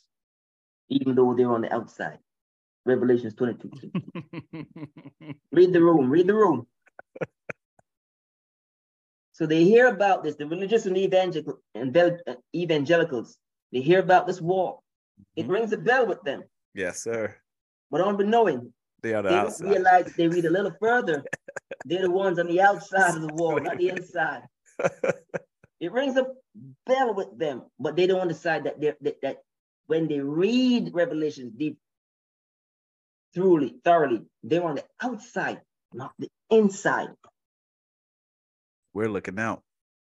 even 0.89 1.15
though 1.15 1.33
they're 1.33 1.51
on 1.51 1.61
the 1.61 1.73
outside. 1.73 2.19
Revelations 2.85 3.33
22. 3.33 3.91
read 5.51 5.73
the 5.73 5.81
room, 5.81 6.09
read 6.09 6.27
the 6.27 6.35
room. 6.35 6.67
So 9.31 9.47
they 9.47 9.63
hear 9.63 9.87
about 9.87 10.23
this, 10.23 10.35
the 10.35 10.45
religious 10.47 10.85
and 10.85 10.95
the 10.95 11.03
evangelical, 11.03 11.59
uh, 11.75 12.35
evangelicals, 12.55 13.37
they 13.73 13.81
hear 13.81 13.99
about 13.99 14.27
this 14.27 14.39
wall. 14.41 14.83
It 15.35 15.47
Mhm. 15.47 15.49
rings 15.49 15.73
a 15.73 15.77
bell 15.77 16.05
with 16.05 16.21
them. 16.21 16.43
yes, 16.75 17.01
sir. 17.01 17.35
But 17.95 18.05
unbeknowing, 18.09 18.73
They 19.01 19.13
are 19.13 19.23
the 19.23 19.29
they 19.29 19.35
don't 19.35 19.45
outside. 19.45 19.69
realize 19.69 20.13
they 20.17 20.27
read 20.27 20.43
a 20.43 20.49
little 20.49 20.75
further. 20.81 21.23
They're 21.85 22.01
the 22.01 22.11
ones 22.11 22.37
on 22.39 22.47
the 22.47 22.59
outside 22.59 23.15
of 23.15 23.21
the 23.21 23.33
wall, 23.33 23.57
not 23.57 23.77
the 23.77 23.87
inside. 23.87 24.41
It 25.79 25.93
rings 25.93 26.17
a 26.17 26.27
bell 26.85 27.13
with 27.13 27.37
them, 27.39 27.63
but 27.79 27.95
they 27.95 28.05
don't 28.05 28.27
decide 28.27 28.65
that 28.65 28.81
they're 28.81 28.97
that, 28.99 29.21
that 29.21 29.37
when 29.87 30.09
they 30.09 30.19
read 30.19 30.91
Revelations 30.93 31.53
deep, 31.55 31.77
truly, 33.33 33.75
thoroughly, 33.85 34.23
they're 34.43 34.63
on 34.63 34.75
the 34.75 34.83
outside, 35.01 35.61
not 35.93 36.11
the 36.19 36.29
inside. 36.49 37.09
We're 38.93 39.09
looking 39.09 39.39
out. 39.39 39.63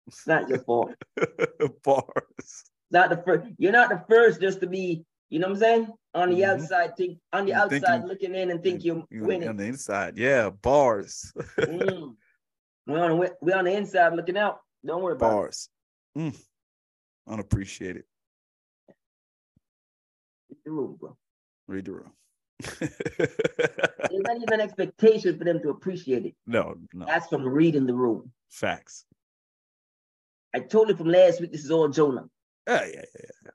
It's 0.06 0.26
not 0.26 0.48
your 0.48 0.60
fault. 0.60 0.94
Bars. 1.84 2.64
Not 2.90 3.10
the 3.10 3.22
first. 3.26 3.46
You're 3.58 3.72
not 3.72 3.90
the 3.90 4.02
first 4.08 4.40
just 4.40 4.60
to 4.60 4.66
be, 4.66 5.04
you 5.34 5.40
know 5.40 5.48
what 5.48 5.54
I'm 5.54 5.58
saying? 5.60 5.88
On 6.14 6.30
the 6.30 6.40
Mhm. 6.42 6.48
outside, 6.60 6.96
think 6.96 7.18
on 7.32 7.44
the 7.46 7.50
You 7.50 7.56
outside 7.58 8.02
you- 8.02 8.06
looking 8.06 8.36
in 8.36 8.52
and 8.52 8.62
think 8.62 8.84
you're 8.84 9.04
You 9.10 9.24
winning. 9.24 9.48
on 9.48 9.56
the 9.56 9.64
inside. 9.64 10.16
Yeah, 10.16 10.50
bars. 10.50 11.32
Mm. 11.58 12.16
We're 12.86 13.00
on 13.02 13.18
the 13.18 13.36
we're 13.40 13.56
on 13.56 13.64
the 13.64 13.72
inside 13.72 14.12
looking 14.14 14.36
out. 14.36 14.60
Don't 14.86 15.02
worry 15.02 15.14
about 15.14 15.26
it. 15.30 15.34
bars. 15.34 15.70
Mm. 16.16 16.46
Unappreciated. 17.26 18.04
Read 20.50 20.58
the 20.64 20.70
room, 20.70 20.96
bro. 21.00 21.16
Read 21.66 21.86
the 21.86 21.92
room. 21.94 22.12
There's 22.78 24.22
not 24.22 24.36
even 24.42 24.52
an 24.52 24.60
expectation 24.60 25.36
for 25.36 25.42
them 25.44 25.60
to 25.62 25.70
appreciate 25.70 26.26
it. 26.26 26.36
no, 26.46 26.76
no. 26.92 27.06
That's 27.06 27.26
from 27.26 27.44
reading 27.44 27.86
the 27.86 27.94
room. 27.94 28.32
Facts. 28.50 29.04
I 30.54 30.60
told 30.60 30.90
you 30.90 30.96
from 30.96 31.08
last 31.08 31.40
week, 31.40 31.50
this 31.50 31.64
is 31.64 31.72
all 31.72 31.88
Jonah. 31.88 32.30
Yeah, 32.68 32.84
yeah, 32.84 33.04
yeah, 33.18 33.50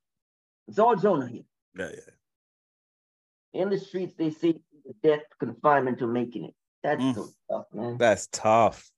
It's 0.67 0.77
all 0.80 0.97
Jonah 0.97 1.27
here. 1.27 1.43
Yeah, 1.78 1.89
yeah. 1.93 3.61
In 3.61 3.70
the 3.70 3.78
streets, 3.80 4.13
they 4.17 4.30
say 4.32 4.53
the 4.86 4.93
death 5.03 5.22
confinement 5.39 5.99
to 5.99 6.07
making 6.07 6.45
it. 6.45 6.53
That's 6.84 7.01
Mm. 7.01 7.15
so 7.15 7.30
tough, 7.49 7.65
man. 7.74 7.97
That's 7.97 8.28
tough. 8.28 8.89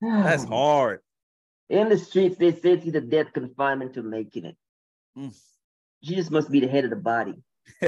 That's 0.00 0.44
hard. 0.48 1.00
In 1.68 1.88
the 1.88 1.98
streets, 1.98 2.36
they 2.38 2.52
say 2.52 2.72
it's 2.72 2.86
either 2.86 3.00
death 3.00 3.32
confinement 3.32 3.94
to 3.94 4.02
making 4.02 4.44
it. 4.46 4.56
Mm. 5.16 5.36
Jesus 6.02 6.30
must 6.30 6.50
be 6.50 6.60
the 6.60 6.68
head 6.68 6.84
of 6.84 6.90
the 6.90 6.96
body. 6.96 7.34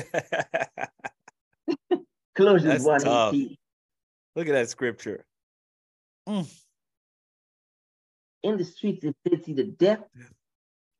Colossians 2.34 2.84
That's 2.84 2.84
1 2.84 3.00
tough. 3.02 3.34
18. 3.34 3.56
Look 4.36 4.48
at 4.48 4.52
that 4.52 4.68
scripture. 4.68 5.24
Mm. 6.28 6.60
In 8.42 8.56
the 8.56 8.64
streets, 8.64 9.02
they 9.02 9.08
say 9.10 9.14
it's 9.32 9.48
either 9.48 9.64
death, 9.64 10.00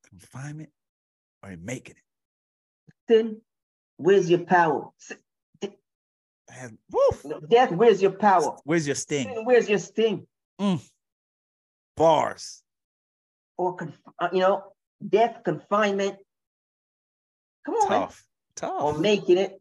Confinement 0.08 0.70
or 1.42 1.56
making 1.56 1.96
it. 1.96 2.02
Sin, 3.10 3.40
Where's 3.96 4.30
your 4.30 4.40
power? 4.40 4.88
Death, 7.48 7.70
where's 7.72 8.00
your 8.00 8.12
power? 8.12 8.56
Where's 8.64 8.86
your 8.86 8.96
sting? 8.96 9.28
Sin, 9.34 9.44
Where's 9.44 9.68
your 9.68 9.78
sting? 9.78 10.26
Bars. 11.96 12.62
Or 13.58 13.76
conf- 13.76 14.00
uh, 14.18 14.28
you 14.32 14.40
know, 14.40 14.64
death, 15.06 15.42
confinement. 15.44 16.16
Come 17.66 17.74
on, 17.74 17.90
man. 17.90 18.00
Tough. 18.00 18.24
Tough. 18.56 18.82
Or 18.82 18.98
making 18.98 19.36
it. 19.36 19.60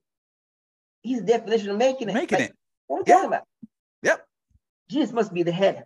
He's 1.01 1.19
the 1.19 1.25
definition 1.25 1.69
of 1.71 1.77
making 1.77 2.09
it. 2.09 2.13
Making 2.13 2.39
Like, 2.39 2.49
it. 2.49 2.55
What 2.87 2.97
are 2.97 3.03
we 3.03 3.11
talking 3.11 3.27
about? 3.27 3.43
Yep. 4.03 4.25
Jesus 4.89 5.11
must 5.11 5.33
be 5.33 5.43
the 5.43 5.51
head 5.51 5.85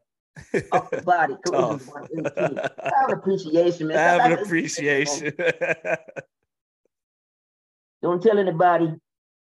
of 0.71 0.89
the 0.91 1.01
body. 1.05 1.35
Tough. 1.45 1.89
Have 2.35 3.09
an 3.09 3.13
appreciation, 3.13 3.87
man. 3.87 3.97
Have 3.97 4.31
an 4.31 4.39
appreciation. 4.39 5.33
Don't 8.03 8.21
tell 8.21 8.37
anybody. 8.37 8.93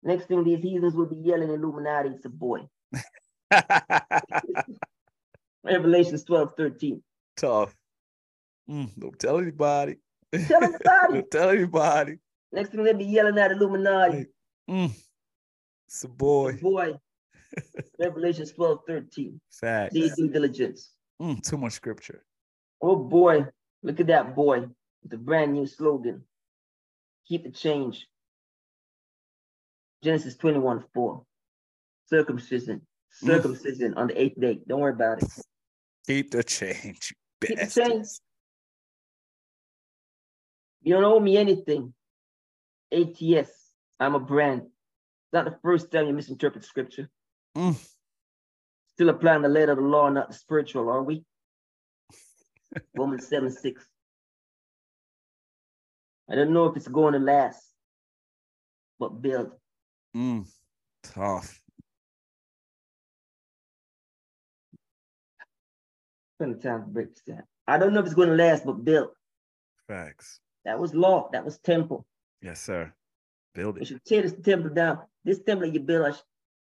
Next 0.03 0.25
thing 0.27 0.43
these 0.43 0.61
heathens 0.61 0.93
will 0.93 1.05
be 1.07 1.15
yelling 1.15 1.49
Illuminati. 1.49 2.09
It's 2.09 2.25
a 2.25 2.29
boy. 2.29 2.67
Revelations 5.63 6.23
12, 6.25 6.53
13. 6.57 7.01
Tough. 7.37 7.73
Mm, 8.69 8.91
don't 8.99 9.17
tell 9.17 9.39
anybody. 9.39 9.97
Tell 10.47 10.63
anybody. 10.63 10.83
don't 11.13 11.31
tell 11.31 11.49
anybody. 11.49 12.17
Next 12.51 12.69
thing 12.71 12.83
they'll 12.83 12.97
be 12.97 13.05
yelling 13.05 13.37
at 13.39 13.51
Illuminati. 13.51 14.25
Mm, 14.69 14.91
it's 14.91 14.97
a 14.97 14.99
It's 15.87 16.03
a 16.03 16.07
boy. 16.09 16.57
boy. 16.61 16.93
Revelations 17.99 18.51
12, 18.51 18.79
13. 18.87 19.39
Fact. 19.51 19.93
Need 19.93 20.11
due 20.15 20.27
diligence. 20.29 20.91
Mm, 21.21 21.41
too 21.41 21.57
much 21.57 21.73
scripture. 21.73 22.23
Oh 22.81 22.95
boy, 22.95 23.45
look 23.83 23.99
at 23.99 24.07
that 24.07 24.35
boy 24.35 24.61
with 25.01 25.11
the 25.11 25.17
brand 25.17 25.53
new 25.53 25.65
slogan. 25.65 26.23
Keep 27.27 27.43
the 27.43 27.51
change. 27.51 28.07
Genesis 30.03 30.35
21 30.37 30.83
4. 30.93 31.23
Circumcision. 32.07 32.81
Mm. 33.23 33.27
Circumcision 33.27 33.93
on 33.95 34.07
the 34.07 34.21
eighth 34.21 34.39
day. 34.39 34.59
Don't 34.67 34.79
worry 34.79 34.93
about 34.93 35.21
it. 35.21 35.29
Keep 36.07 36.31
the 36.31 36.43
change. 36.43 37.13
you 37.41 37.47
Keep 37.47 37.59
the 37.59 37.67
change. 37.67 38.07
You 40.81 40.93
don't 40.95 41.03
owe 41.03 41.19
me 41.19 41.37
anything. 41.37 41.93
ATS. 42.91 43.51
I'm 43.99 44.15
a 44.15 44.19
brand. 44.19 44.61
It's 44.61 45.33
not 45.33 45.45
the 45.45 45.57
first 45.61 45.91
time 45.91 46.07
you 46.07 46.13
misinterpret 46.13 46.63
scripture. 46.63 47.09
Mm, 47.55 47.75
Still 48.93 49.09
applying 49.09 49.41
the 49.41 49.49
letter 49.49 49.73
of 49.73 49.77
the 49.77 49.83
law, 49.83 50.09
not 50.09 50.29
the 50.29 50.33
spiritual, 50.35 50.89
are 50.89 51.03
we? 51.03 51.23
Romans 52.95 53.27
7 53.27 53.51
6. 53.51 53.87
I 56.31 56.35
don't 56.35 56.53
know 56.53 56.65
if 56.65 56.77
it's 56.77 56.87
going 56.87 57.13
to 57.13 57.19
last, 57.19 57.63
but 58.99 59.21
build. 59.21 59.51
Mm, 60.15 60.47
tough. 61.03 61.61
Spend 66.37 66.61
time 66.61 66.81
to 66.83 66.87
break 66.87 67.09
this 67.09 67.21
down. 67.23 67.43
I 67.67 67.77
don't 67.77 67.93
know 67.93 67.99
if 67.99 68.05
it's 68.05 68.15
going 68.15 68.29
to 68.29 68.35
last, 68.35 68.65
but 68.65 68.83
build. 68.83 69.09
Facts. 69.87 70.39
That 70.65 70.79
was 70.79 70.93
law. 70.93 71.29
That 71.33 71.45
was 71.45 71.57
temple. 71.59 72.05
Yes, 72.41 72.61
sir. 72.61 72.93
Build 73.53 73.75
You 73.77 73.81
it. 73.81 73.87
should 73.87 74.05
tear 74.05 74.21
this 74.21 74.35
temple 74.43 74.69
down. 74.73 74.99
This 75.25 75.39
temple 75.39 75.67
you 75.67 75.79
build, 75.81 76.05
I 76.05 76.11
sh- 76.11 76.21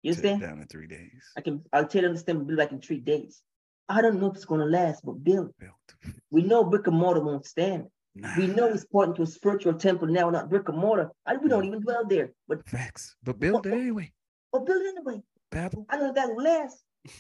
you 0.02 0.14
Tear 0.14 0.24
understand? 0.32 0.40
down 0.40 0.60
in 0.62 0.66
three 0.68 0.86
days. 0.86 1.22
I 1.36 1.40
can. 1.42 1.62
I'll 1.72 1.86
tell 1.86 2.02
them 2.02 2.12
this 2.14 2.22
temple 2.22 2.46
build 2.46 2.58
like 2.58 2.72
in 2.72 2.80
three 2.80 3.00
days. 3.00 3.42
I 3.88 4.00
don't 4.00 4.20
know 4.20 4.30
if 4.30 4.36
it's 4.36 4.44
going 4.44 4.60
to 4.60 4.66
last, 4.66 5.04
but 5.04 5.22
build. 5.22 5.52
Build. 5.58 6.14
We 6.30 6.42
know 6.42 6.64
brick 6.64 6.86
and 6.86 6.96
mortar 6.96 7.20
won't 7.20 7.44
stand. 7.44 7.86
Nah. 8.16 8.34
We 8.36 8.48
know 8.48 8.66
it's 8.66 8.84
pointing 8.84 9.14
to 9.16 9.22
a 9.22 9.26
spiritual 9.26 9.74
temple 9.74 10.08
now, 10.08 10.30
not 10.30 10.50
brick 10.50 10.68
and 10.68 10.78
mortar. 10.78 11.10
I, 11.26 11.36
we 11.36 11.48
don't 11.48 11.64
even 11.64 11.80
dwell 11.80 12.04
there, 12.06 12.32
but 12.48 12.68
Facts. 12.68 13.14
But 13.22 13.38
build 13.38 13.66
it 13.66 13.72
anyway. 13.72 14.12
but 14.52 14.66
build 14.66 14.82
it 14.82 14.94
anyway. 14.96 15.22
Babel. 15.50 15.86
I 15.88 15.96
know 15.96 16.12
that 16.12 16.28
will 16.28 16.42
last. 16.42 16.78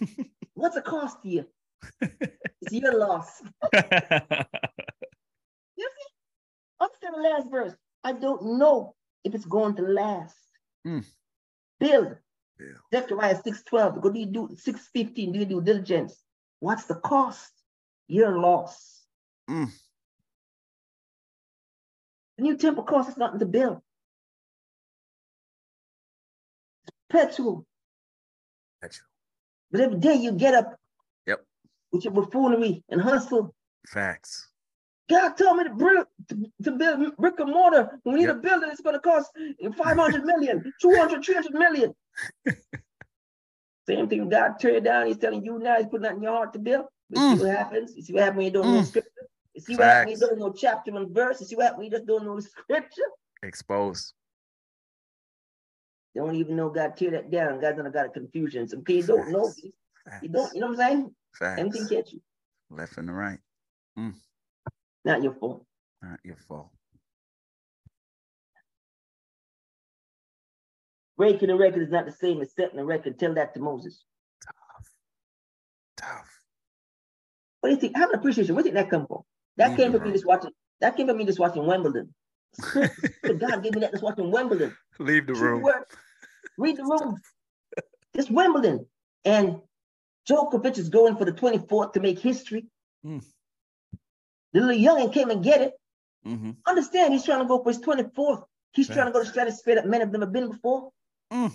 What's 0.54 0.74
the 0.74 0.82
cost 0.82 1.22
to 1.22 1.28
you? 1.28 1.44
It's 2.62 2.72
your 2.72 2.98
loss. 2.98 3.40
You 5.76 5.88
see? 5.88 6.08
Understand 6.80 7.14
the 7.14 7.22
last 7.22 7.50
verse. 7.50 7.74
I 8.04 8.12
don't 8.12 8.58
know 8.58 8.94
if 9.24 9.34
it's 9.34 9.46
going 9.46 9.76
to 9.76 9.82
last. 9.82 10.36
Hmm. 10.84 11.00
Build. 11.78 12.16
Build. 12.58 12.76
Zechariah 12.92 13.40
6:12. 13.42 14.02
Go 14.02 14.10
do 14.10 14.20
you 14.20 14.26
do 14.26 14.48
6:15? 14.48 15.32
Do 15.32 15.38
you 15.38 15.46
do 15.46 15.62
diligence? 15.62 16.22
What's 16.58 16.84
the 16.84 16.96
cost? 16.96 17.52
Your 18.08 18.38
loss. 18.38 19.06
Mm. 19.48 19.70
The 22.40 22.44
new 22.44 22.56
temple 22.56 22.84
costs 22.84 23.12
us 23.12 23.18
nothing 23.18 23.38
to 23.40 23.44
build. 23.44 23.82
It's 26.84 26.96
perpetual. 27.10 27.66
You. 28.82 28.88
But 29.70 29.80
every 29.82 29.98
day 29.98 30.14
you 30.14 30.32
get 30.32 30.54
up 30.54 30.74
Yep. 31.26 31.44
with 31.92 32.04
your 32.06 32.14
buffoonery 32.14 32.82
and 32.88 32.98
hustle. 32.98 33.54
Facts. 33.86 34.48
God 35.10 35.34
told 35.36 35.58
me 35.58 35.64
to, 35.64 35.74
build, 35.74 36.06
to, 36.62 36.70
build 36.70 37.14
brick 37.18 37.38
and 37.40 37.50
mortar. 37.50 38.00
We 38.06 38.14
need 38.14 38.28
Yep. 38.28 38.36
a 38.36 38.38
building. 38.38 38.70
It's 38.70 38.80
going 38.80 38.94
to 38.94 39.00
cost 39.00 39.30
500 39.76 40.24
million, 40.24 40.72
200, 40.80 41.22
300 41.22 41.52
million. 41.52 41.94
Same 43.86 44.08
thing. 44.08 44.30
God 44.30 44.54
tear 44.58 44.76
it 44.76 44.84
down. 44.84 45.08
He's 45.08 45.18
telling 45.18 45.44
you 45.44 45.58
now. 45.58 45.76
He's 45.76 45.88
putting 45.88 46.04
that 46.04 46.14
in 46.14 46.22
your 46.22 46.32
heart 46.32 46.54
to 46.54 46.58
build. 46.58 46.86
But 47.10 47.18
Mm. 47.18 47.32
see 47.36 47.44
what 47.44 47.54
happens. 47.54 47.94
You 47.94 48.02
see 48.02 48.14
what 48.14 48.22
happens 48.22 48.36
when 48.38 48.46
you 48.46 48.52
don't 48.52 48.70
know 48.70 48.80
Mm. 48.80 48.86
scripture. 48.86 49.10
You 49.60 49.74
see 49.74 49.76
what 49.76 49.88
happens 49.88 50.20
when 50.20 50.30
don't 50.30 50.38
know 50.38 50.52
chapter 50.52 50.96
and 50.96 51.14
verse. 51.14 51.40
You 51.40 51.46
see 51.46 51.56
what 51.56 51.76
when 51.76 51.90
just 51.90 52.06
don't 52.06 52.24
know 52.24 52.40
scripture. 52.40 53.02
Exposed. 53.42 54.14
They 56.14 56.20
don't 56.20 56.34
even 56.34 56.56
know 56.56 56.70
God 56.70 56.96
tear 56.96 57.10
that 57.10 57.30
down. 57.30 57.60
God's 57.60 57.76
gonna 57.76 57.90
got 57.90 58.06
a 58.06 58.08
confusion. 58.08 58.66
So 58.66 58.78
okay, 58.78 58.94
you 58.94 59.02
don't 59.02 59.30
know. 59.30 59.44
Facts. 59.44 60.22
You 60.22 60.28
don't. 60.30 60.54
You 60.54 60.60
know 60.60 60.68
what 60.68 60.80
I'm 60.80 60.88
saying? 60.88 61.14
Facts. 61.38 61.60
Anything 61.60 61.88
catch 61.88 62.12
you. 62.12 62.22
Left 62.70 62.96
and 62.96 63.08
the 63.08 63.12
right. 63.12 63.38
Mm. 63.98 64.14
Not 65.04 65.22
your 65.22 65.34
fault. 65.34 65.66
Not 66.02 66.20
your 66.24 66.36
fault. 66.48 66.70
Breaking 71.18 71.48
the 71.48 71.56
record 71.56 71.82
is 71.82 71.90
not 71.90 72.06
the 72.06 72.12
same 72.12 72.40
as 72.40 72.54
setting 72.54 72.78
the 72.78 72.84
record. 72.84 73.18
Tell 73.18 73.34
that 73.34 73.52
to 73.54 73.60
Moses. 73.60 74.04
Tough. 74.42 74.88
Tough. 75.98 76.30
What 77.60 77.68
do 77.68 77.74
you 77.74 77.80
think? 77.80 77.96
Have 77.96 78.08
an 78.08 78.18
appreciation. 78.18 78.54
Where 78.54 78.64
did 78.64 78.74
that 78.74 78.88
come 78.88 79.06
from? 79.06 79.22
That 79.60 79.76
came 79.76 79.92
from 79.92 80.04
me 80.04 80.12
just 80.12 80.26
watching. 80.26 80.50
That 80.80 80.96
came 80.96 81.06
from 81.06 81.18
me 81.18 81.26
just 81.26 81.38
watching 81.38 81.66
Wimbledon. 81.66 82.14
God 82.72 83.62
gave 83.62 83.74
me 83.74 83.80
that 83.80 83.92
just 83.92 84.02
watching 84.02 84.30
Wimbledon. 84.30 84.74
Leave 84.98 85.26
the 85.26 85.34
room. 85.34 85.64
Read 86.56 86.76
the 86.76 86.84
room. 86.84 87.16
Just 88.16 88.30
Wimbledon. 88.30 88.86
And 89.24 89.60
Djokovic 90.28 90.78
is 90.78 90.88
going 90.88 91.16
for 91.16 91.24
the 91.24 91.32
24th 91.32 91.92
to 91.92 92.00
make 92.00 92.18
history. 92.18 92.66
Mm. 93.04 93.22
The 94.52 94.60
little 94.60 94.82
youngin 94.82 95.12
came 95.12 95.30
and 95.30 95.44
get 95.44 95.60
it. 95.60 95.74
Mm-hmm. 96.26 96.52
Understand, 96.66 97.12
he's 97.12 97.24
trying 97.24 97.40
to 97.40 97.46
go 97.46 97.62
for 97.62 97.70
his 97.70 97.80
24th. 97.80 98.44
He's 98.72 98.88
trying 98.88 99.06
to 99.06 99.12
go 99.12 99.22
to 99.22 99.28
stratosphere 99.28 99.76
that 99.76 99.86
men 99.86 100.02
of 100.02 100.12
them 100.12 100.22
have 100.22 100.32
never 100.32 100.46
been 100.46 100.56
before. 100.56 100.90
Mm. 101.32 101.52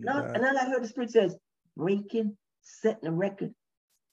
Now, 0.00 0.24
and 0.24 0.42
then 0.42 0.56
I 0.56 0.64
heard 0.64 0.82
the 0.82 0.88
spirit 0.88 1.10
says, 1.10 1.36
breaking, 1.76 2.36
setting 2.62 3.08
a 3.08 3.12
record 3.12 3.54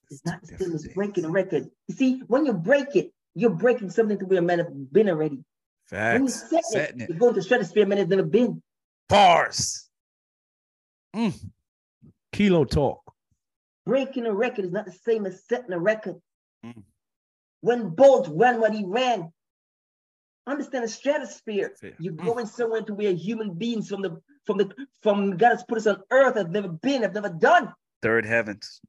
It's 0.10 0.26
not 0.26 0.42
the 0.42 0.58
same 0.58 0.74
as 0.74 0.88
breaking 0.94 1.26
a 1.26 1.30
record. 1.30 1.70
You 1.88 1.96
see, 1.96 2.22
when 2.28 2.46
you 2.46 2.54
break 2.54 2.96
it, 2.96 3.12
you're 3.36 3.50
breaking 3.52 3.90
something 3.90 4.18
to 4.20 4.26
where 4.26 4.42
men 4.42 4.60
have 4.60 4.92
been 4.92 5.10
already. 5.10 5.40
When 5.90 6.24
you 6.24 6.30
Facts. 6.30 6.50
set 6.50 6.66
Setting 6.66 7.00
it, 7.02 7.04
it. 7.04 7.10
you're 7.10 7.20
going 7.20 7.34
to 7.36 7.42
stratosphere 7.42 7.86
men 7.86 7.98
have 7.98 8.10
never 8.10 8.24
been. 8.24 8.62
Bars. 9.08 9.90
Mm. 11.16 11.34
Kilo 12.32 12.64
talk. 12.66 13.02
Breaking 13.86 14.28
a 14.28 14.34
record 14.34 14.66
is 14.66 14.72
not 14.72 14.86
the 14.86 14.92
same 14.92 15.26
as 15.26 15.44
setting 15.48 15.74
a 15.74 15.80
record. 15.80 16.16
Mm. 16.64 16.84
When 17.62 17.90
Bolt 17.90 18.28
ran 18.32 18.60
what 18.62 18.74
he 18.74 18.84
ran, 18.86 19.34
understand 20.46 20.84
the 20.84 20.88
stratosphere. 20.90 21.74
You're 21.98 22.14
Mm. 22.14 22.26
going 22.26 22.46
somewhere 22.46 22.84
to 22.84 22.94
where 22.94 23.14
human 23.14 23.54
beings 23.56 23.90
from 23.90 24.02
the 24.04 24.22
from 24.46 24.58
the 24.58 24.74
from 25.02 25.38
God 25.38 25.50
has 25.50 25.64
put 25.64 25.78
us 25.80 25.88
on 25.88 26.02
earth 26.12 26.36
have 26.36 26.52
never 26.52 26.70
been, 26.70 27.02
have 27.02 27.14
never 27.14 27.30
done. 27.30 27.74
Third 28.02 28.26
heavens. 28.26 28.80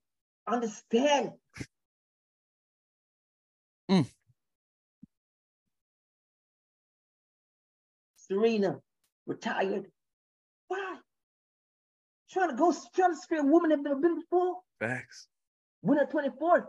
Understand? 0.46 1.32
Mm. 3.90 4.06
Serena, 8.30 8.78
retired. 9.26 9.86
Why? 10.68 10.96
Trying 12.30 12.50
to 12.50 12.56
go 12.56 12.70
stratosphere, 12.70 13.42
woman 13.42 13.72
have 13.72 13.82
never 13.82 13.96
been 13.96 14.20
before. 14.20 14.58
Facts. 14.78 15.26
Win 15.82 15.98
at 15.98 16.12
24th. 16.12 16.66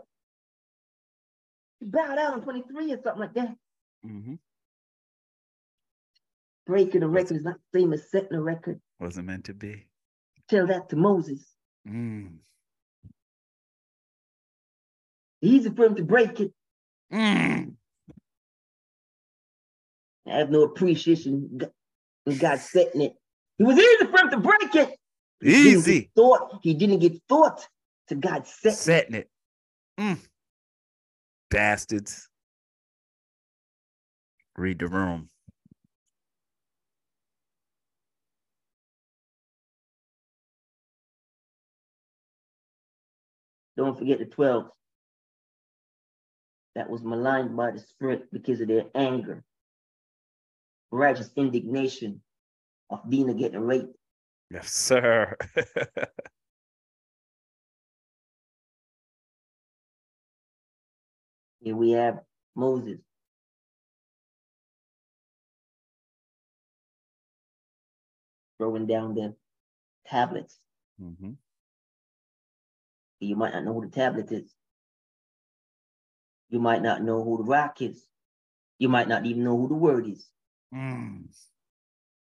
She 1.78 1.88
bowed 1.88 2.18
out 2.18 2.34
on 2.34 2.42
23 2.42 2.92
or 2.92 3.02
something 3.02 3.20
like 3.20 3.34
that. 3.34 3.54
Mm-hmm. 4.04 4.34
Breaking 6.66 7.02
a 7.02 7.08
record 7.08 7.36
is 7.36 7.44
not 7.44 7.56
the 7.72 7.80
same 7.80 7.92
as 7.92 8.10
setting 8.10 8.34
a 8.34 8.42
record. 8.42 8.80
Wasn't 8.98 9.26
meant 9.26 9.44
to 9.44 9.54
be. 9.54 9.86
Tell 10.48 10.66
that 10.66 10.88
to 10.88 10.96
Moses. 10.96 11.44
Mm. 11.88 12.38
Easy 15.40 15.70
for 15.70 15.86
him 15.86 15.96
to 15.96 16.04
break 16.04 16.40
it. 16.40 16.52
Mm. 17.12 17.74
I 20.26 20.38
have 20.38 20.50
no 20.50 20.62
appreciation. 20.62 21.60
God 22.38 22.58
setting 22.60 23.02
it. 23.02 23.14
It 23.58 23.64
was 23.64 23.76
easy 23.76 24.06
for 24.06 24.18
him 24.18 24.30
to 24.30 24.36
break 24.38 24.74
it. 24.74 24.96
He 25.40 25.70
Easy. 25.70 26.00
get 26.00 26.10
thought. 26.14 26.60
He 26.62 26.74
didn't 26.74 27.00
get 27.00 27.20
thought 27.28 27.66
to 28.08 28.14
God 28.14 28.46
setting. 28.46 28.72
it. 28.72 28.76
Setting 28.76 29.14
it. 29.16 29.30
Mm. 29.98 30.18
Bastards. 31.50 32.28
Read 34.56 34.78
the 34.78 34.86
room. 34.86 35.28
Don't 43.76 43.98
forget 43.98 44.18
the 44.18 44.26
12 44.26 44.68
that 46.74 46.88
was 46.88 47.02
maligned 47.02 47.56
by 47.56 47.70
the 47.70 47.80
Spirit 47.80 48.28
because 48.32 48.60
of 48.60 48.68
their 48.68 48.84
anger, 48.94 49.42
righteous 50.92 51.30
indignation 51.36 52.20
of 52.90 53.00
Dinah 53.10 53.34
getting 53.34 53.60
raped. 53.60 53.96
Yes, 54.50 54.70
sir. 54.70 55.36
Here 61.60 61.76
we 61.76 61.92
have 61.92 62.20
Moses. 62.54 63.00
Throwing 68.58 68.86
down 68.86 69.14
the 69.14 69.34
tablets. 70.06 70.58
Mhm. 71.00 71.36
You 73.20 73.36
might 73.36 73.54
not 73.54 73.64
know 73.64 73.74
who 73.74 73.86
the 73.86 73.92
tablet 73.92 74.30
is. 74.32 74.54
You 76.50 76.60
might 76.60 76.82
not 76.82 77.02
know 77.02 77.22
who 77.24 77.38
the 77.38 77.44
rock 77.44 77.80
is. 77.80 78.06
You 78.78 78.88
might 78.88 79.08
not 79.08 79.24
even 79.26 79.44
know 79.44 79.56
who 79.56 79.68
the 79.68 79.74
word 79.74 80.06
is. 80.06 80.28
Mm. 80.74 81.24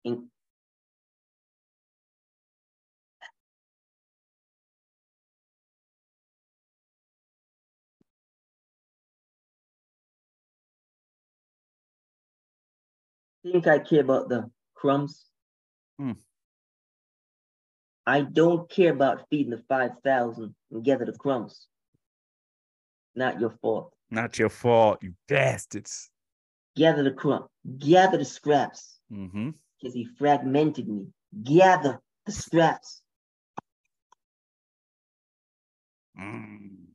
And 0.05 0.27
think 13.43 13.67
I 13.67 13.79
care 13.79 14.01
about 14.01 14.29
the 14.29 14.49
crumbs. 14.73 15.25
Hmm. 15.99 16.13
I 18.05 18.21
don't 18.21 18.69
care 18.69 18.91
about 18.91 19.29
feeding 19.29 19.51
the 19.51 19.63
5,000 19.69 20.55
and 20.71 20.83
gather 20.83 21.05
the 21.05 21.13
crumbs. 21.13 21.67
Not 23.15 23.39
your 23.39 23.51
fault. 23.61 23.93
Not 24.09 24.39
your 24.39 24.49
fault, 24.49 24.99
you 25.01 25.13
bastards. 25.27 26.09
Gather 26.75 27.03
the 27.03 27.11
crumb, 27.11 27.47
gather 27.77 28.17
the 28.17 28.25
scraps 28.25 28.99
Mm-hmm. 29.11 29.51
because 29.79 29.93
he 29.93 30.05
fragmented 30.17 30.87
me. 30.87 31.07
Gather 31.43 32.01
the 32.25 32.31
scraps. 32.31 33.01
Mm. 36.17 36.93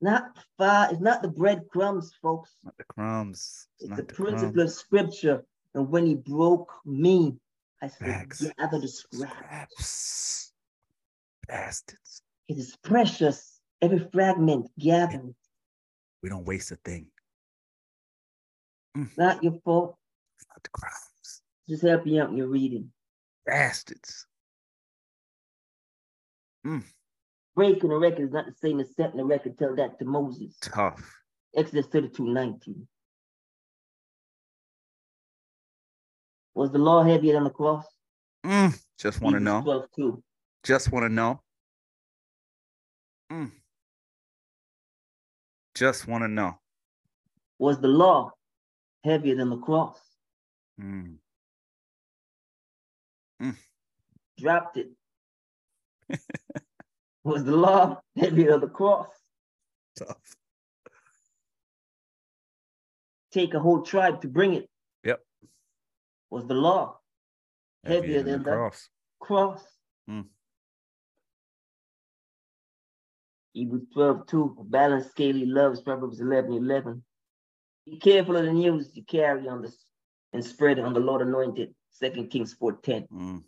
Not 0.00 0.36
far, 0.58 0.90
it's 0.92 1.00
not 1.00 1.22
the 1.22 1.28
breadcrumbs, 1.28 2.12
folks. 2.20 2.54
Not 2.62 2.76
the 2.76 2.84
crumbs. 2.84 3.68
It's 3.80 3.82
It's 3.84 3.90
not 3.90 3.96
the 3.96 4.02
the 4.02 4.12
principle 4.14 4.52
crumbs. 4.52 4.72
of 4.72 4.78
scripture. 4.78 5.44
And 5.74 5.88
when 5.90 6.06
he 6.06 6.14
broke 6.14 6.72
me, 6.84 7.36
I 7.82 7.88
said, 7.88 8.28
gather 8.58 8.80
the 8.80 8.88
scraps. 8.88 9.34
Scraps. 9.34 10.52
Bastards. 11.48 12.22
It 12.48 12.58
is 12.58 12.76
precious. 12.82 13.60
Every 13.82 14.06
fragment 14.12 14.68
gathered. 14.78 15.34
We 16.22 16.28
don't 16.28 16.46
waste 16.46 16.72
a 16.72 16.76
thing. 16.76 17.06
Mm. 18.96 19.08
Not 19.18 19.44
your 19.44 19.54
fault. 19.64 19.96
It's 20.38 20.46
not 20.48 20.62
the 20.62 20.70
crumbs. 20.70 21.42
Just 21.68 21.82
help 21.82 22.06
you 22.06 22.22
out 22.22 22.30
in 22.30 22.36
your 22.36 22.48
reading. 22.48 22.90
Bastards. 23.44 24.26
Mm. 26.66 26.82
Breaking 27.54 27.92
a 27.92 27.98
record 27.98 28.24
is 28.24 28.32
not 28.32 28.46
the 28.46 28.54
same 28.54 28.80
as 28.80 28.94
setting 28.96 29.20
a 29.20 29.24
record. 29.24 29.58
Tell 29.58 29.76
that 29.76 29.98
to 29.98 30.04
Moses. 30.04 30.56
Tough. 30.62 31.20
Exodus 31.54 31.86
32 31.86 32.26
19. 32.26 32.88
Was 36.56 36.72
the 36.72 36.78
law 36.78 37.04
heavier 37.04 37.34
than 37.34 37.44
the 37.44 37.50
cross? 37.50 37.84
Mm. 38.42 38.74
Just 38.98 39.20
want 39.20 39.36
to 39.36 39.40
know. 39.40 39.60
12 39.60 39.84
2. 39.94 40.22
Just 40.64 40.90
want 40.90 41.04
to 41.04 41.10
know. 41.10 41.42
Mm. 43.30 43.52
Just 45.74 46.08
want 46.08 46.24
to 46.24 46.28
know. 46.28 46.58
Was 47.58 47.78
the 47.78 47.88
law 47.88 48.30
heavier 49.04 49.36
than 49.36 49.50
the 49.50 49.58
cross? 49.58 50.00
Mm. 50.80 51.18
Dropped 54.38 54.78
it. 54.78 54.88
Was 57.24 57.44
the 57.44 57.56
law 57.56 58.00
heavier 58.16 58.52
than 58.52 58.60
the 58.60 58.68
cross? 58.68 59.08
Tough. 59.98 60.16
Take 63.30 63.52
a 63.52 63.60
whole 63.60 63.82
tribe 63.82 64.22
to 64.22 64.28
bring 64.28 64.54
it. 64.54 64.70
Was 66.30 66.46
the 66.46 66.54
law 66.54 66.98
Heavier 67.84 68.22
than 68.22 68.42
the- 68.42 68.50
cross. 68.50 68.88
cross? 69.20 69.64
Hmm. 70.06 70.22
Hebrews 73.52 73.86
12 73.94 74.26
2. 74.26 74.56
Balanced 74.68 75.10
scale 75.10 75.34
he 75.34 75.46
loves. 75.46 75.80
Proverbs 75.80 76.20
11 76.20 76.52
11. 76.52 77.02
Be 77.86 77.98
careful 77.98 78.36
of 78.36 78.44
the 78.44 78.52
news 78.52 78.90
you 78.94 79.04
carry 79.04 79.48
on 79.48 79.62
this 79.62 79.86
and 80.32 80.44
spread 80.44 80.78
it 80.78 80.84
on 80.84 80.92
the 80.92 81.00
Lord 81.00 81.22
anointed. 81.22 81.74
Second 81.90 82.28
Kings 82.30 82.52
4 82.54 82.72
10. 82.82 83.06
Mm. 83.12 83.44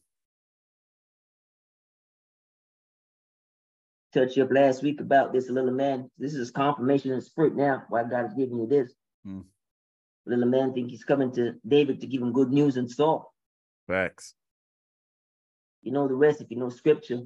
touch 4.15 4.37
you 4.37 4.43
up 4.43 4.51
last 4.51 4.83
week 4.83 5.01
about 5.01 5.33
this 5.33 5.51
little 5.51 5.71
man. 5.71 6.11
This 6.19 6.35
is 6.35 6.51
confirmation 6.51 7.13
in 7.13 7.21
spirit 7.21 7.55
now 7.55 7.85
why 7.89 8.05
God 8.05 8.27
is 8.27 8.35
giving 8.35 8.59
you 8.59 8.67
this. 8.67 8.95
Hmm. 9.25 9.41
Little 10.29 10.47
man 10.47 10.75
think 10.75 10.91
he's 10.91 11.05
coming 11.05 11.33
to 11.33 11.55
David 11.67 12.03
to 12.03 12.07
give 12.07 12.21
him 12.21 12.33
good 12.33 12.51
news 12.51 12.77
and 12.77 12.91
Saul. 12.91 13.33
Facts. 13.87 14.35
You 15.83 15.91
know 15.91 16.07
the 16.07 16.15
rest 16.15 16.43
if 16.43 16.51
you 16.51 16.59
know 16.59 16.69
scripture. 16.69 17.23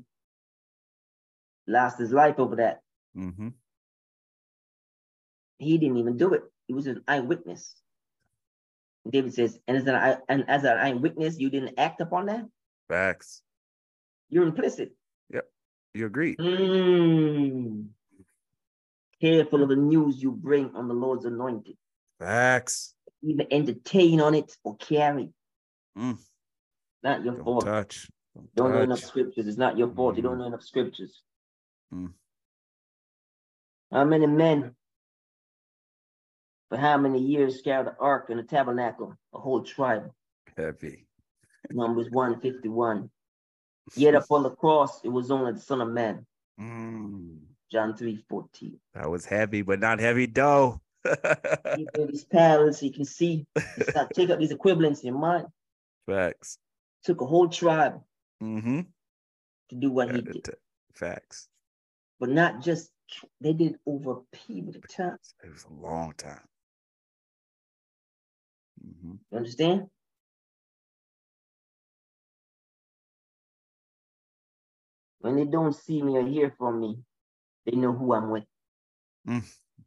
Lost 1.67 1.99
his 1.99 2.13
life 2.13 2.39
over 2.39 2.57
that. 2.57 2.81
Mm-hmm. 3.17 3.49
He 5.59 5.79
didn't 5.79 5.97
even 5.97 6.17
do 6.17 6.33
it. 6.35 6.43
He 6.69 6.75
was 6.75 6.87
an 6.87 7.03
eyewitness. 7.09 7.75
David 9.11 9.35
says, 9.35 9.59
and 9.67 9.77
as 9.77 9.87
an 9.87 9.97
eye, 9.97 10.19
and 10.29 10.45
as 10.49 10.63
an 10.63 10.79
eyewitness, 10.79 11.41
you 11.41 11.51
didn't 11.51 11.75
act 11.79 12.01
upon 12.01 12.27
that. 12.27 12.47
Facts. 12.89 13.43
You're 14.29 14.47
implicit. 14.47 14.95
Yep. 15.33 15.49
You 15.95 16.07
agree? 16.07 16.37
Mm. 16.37 17.89
Careful 19.21 19.65
of 19.65 19.71
the 19.71 19.77
news 19.77 20.23
you 20.23 20.31
bring 20.31 20.71
on 20.77 20.87
the 20.87 20.95
Lord's 20.95 21.25
anointed. 21.25 21.77
Facts. 22.27 22.95
Even 23.23 23.47
entertain 23.51 24.21
on 24.21 24.35
it 24.35 24.57
or 24.65 24.77
carry. 24.77 25.31
Mm. 25.99 26.19
Not 27.03 27.25
your 27.25 27.35
Don't 27.35 27.45
fault. 27.45 27.65
touch. 27.67 28.09
Don't, 28.35 28.55
Don't 28.55 28.73
know 28.73 28.83
enough 28.83 29.01
scriptures. 29.01 29.47
It's 29.47 29.59
not 29.59 29.77
your 29.77 29.89
fault. 29.93 30.17
You 30.17 30.23
don't 30.23 30.37
Mm. 30.37 30.39
know 30.39 30.47
enough 30.47 30.63
scriptures. 30.63 31.23
Mm. 31.93 32.13
How 33.91 34.05
many 34.05 34.27
men 34.27 34.75
for 36.69 36.79
how 36.79 36.97
many 36.97 37.21
years 37.21 37.61
carried 37.61 37.87
the 37.89 37.97
ark 37.99 38.31
and 38.31 38.39
the 38.39 38.45
tabernacle? 38.45 39.17
A 39.35 39.39
whole 39.41 39.63
tribe. 39.63 40.11
Heavy. 40.57 41.07
Numbers 41.71 42.09
151. 42.11 43.11
Yet 43.97 44.15
upon 44.15 44.45
the 44.45 44.51
cross, 44.51 45.03
it 45.05 45.09
was 45.09 45.31
only 45.31 45.53
the 45.53 45.61
Son 45.61 45.81
of 45.81 45.89
Man. 45.89 46.25
Mm. 46.61 47.39
John 47.71 47.97
3 47.97 48.17
14. 48.29 48.79
That 48.95 49.11
was 49.11 49.25
heavy, 49.25 49.63
but 49.63 49.81
not 49.81 49.99
heavy 49.99 50.27
dough. 50.27 50.81
Made 51.05 51.89
these 52.09 52.25
parallels 52.25 52.83
you 52.83 52.93
can 52.93 53.05
see. 53.05 53.47
Not- 53.95 54.13
take 54.15 54.31
up 54.31 54.39
these 54.39 54.53
equivalents 54.53 55.01
in 55.01 55.09
your 55.09 55.19
mind. 55.19 55.47
Facts. 56.07 56.59
Took 57.05 57.21
a 57.21 57.27
whole 57.27 57.49
tribe 57.49 58.01
Mm-hmm. 58.43 58.81
to 59.71 59.75
do 59.77 59.91
what 59.91 60.13
he 60.15 60.21
did. 60.21 60.49
Facts. 60.95 61.49
But 62.19 62.31
not 62.31 62.61
just, 62.63 62.91
they 63.41 63.53
did 63.53 63.77
over 63.87 64.13
a 64.13 64.37
period 64.37 64.77
of 64.77 64.89
time. 64.89 65.17
It 65.45 65.51
was 65.53 65.65
a 65.71 65.73
long 65.73 66.13
time. 66.17 66.41
Mm-hmm. 68.85 69.13
You 69.31 69.37
understand? 69.39 69.87
When 75.21 75.37
they 75.37 75.45
don't 75.45 75.75
see 75.75 76.03
me 76.03 76.17
or 76.17 76.27
hear 76.27 76.53
from 76.59 76.81
me, 76.81 76.99
they 77.65 77.77
know 77.77 77.93
who 77.93 78.13
I'm 78.13 78.31
with. 78.31 78.45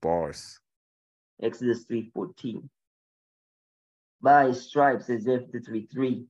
Bars. 0.02 0.60
Exodus 1.42 1.86
3:14. 1.86 2.70
By 4.22 4.48
his 4.48 4.68
stripes, 4.68 5.10
Isaiah 5.10 5.40
53 5.40 5.88
3. 5.88 6.28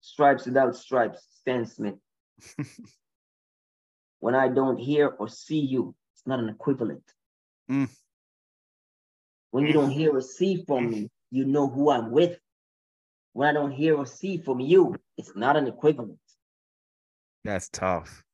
Stripes 0.00 0.46
without 0.46 0.76
stripes, 0.76 1.26
Stan 1.40 1.66
Smith. 1.66 1.96
when 4.20 4.34
I 4.34 4.48
don't 4.48 4.76
hear 4.76 5.08
or 5.08 5.28
see 5.28 5.60
you, 5.60 5.94
it's 6.12 6.26
not 6.26 6.38
an 6.38 6.48
equivalent. 6.48 7.02
Mm. 7.70 7.88
When 9.50 9.66
you 9.66 9.72
don't 9.72 9.90
hear 9.90 10.14
or 10.14 10.20
see 10.20 10.64
from 10.66 10.90
me, 10.90 11.10
you 11.30 11.44
know 11.44 11.68
who 11.68 11.90
I'm 11.90 12.10
with. 12.10 12.38
When 13.32 13.48
I 13.48 13.52
don't 13.52 13.72
hear 13.72 13.96
or 13.96 14.06
see 14.06 14.38
from 14.38 14.60
you, 14.60 14.96
it's 15.16 15.34
not 15.34 15.56
an 15.56 15.66
equivalent. 15.66 16.18
That's 17.44 17.68
tough. 17.68 18.24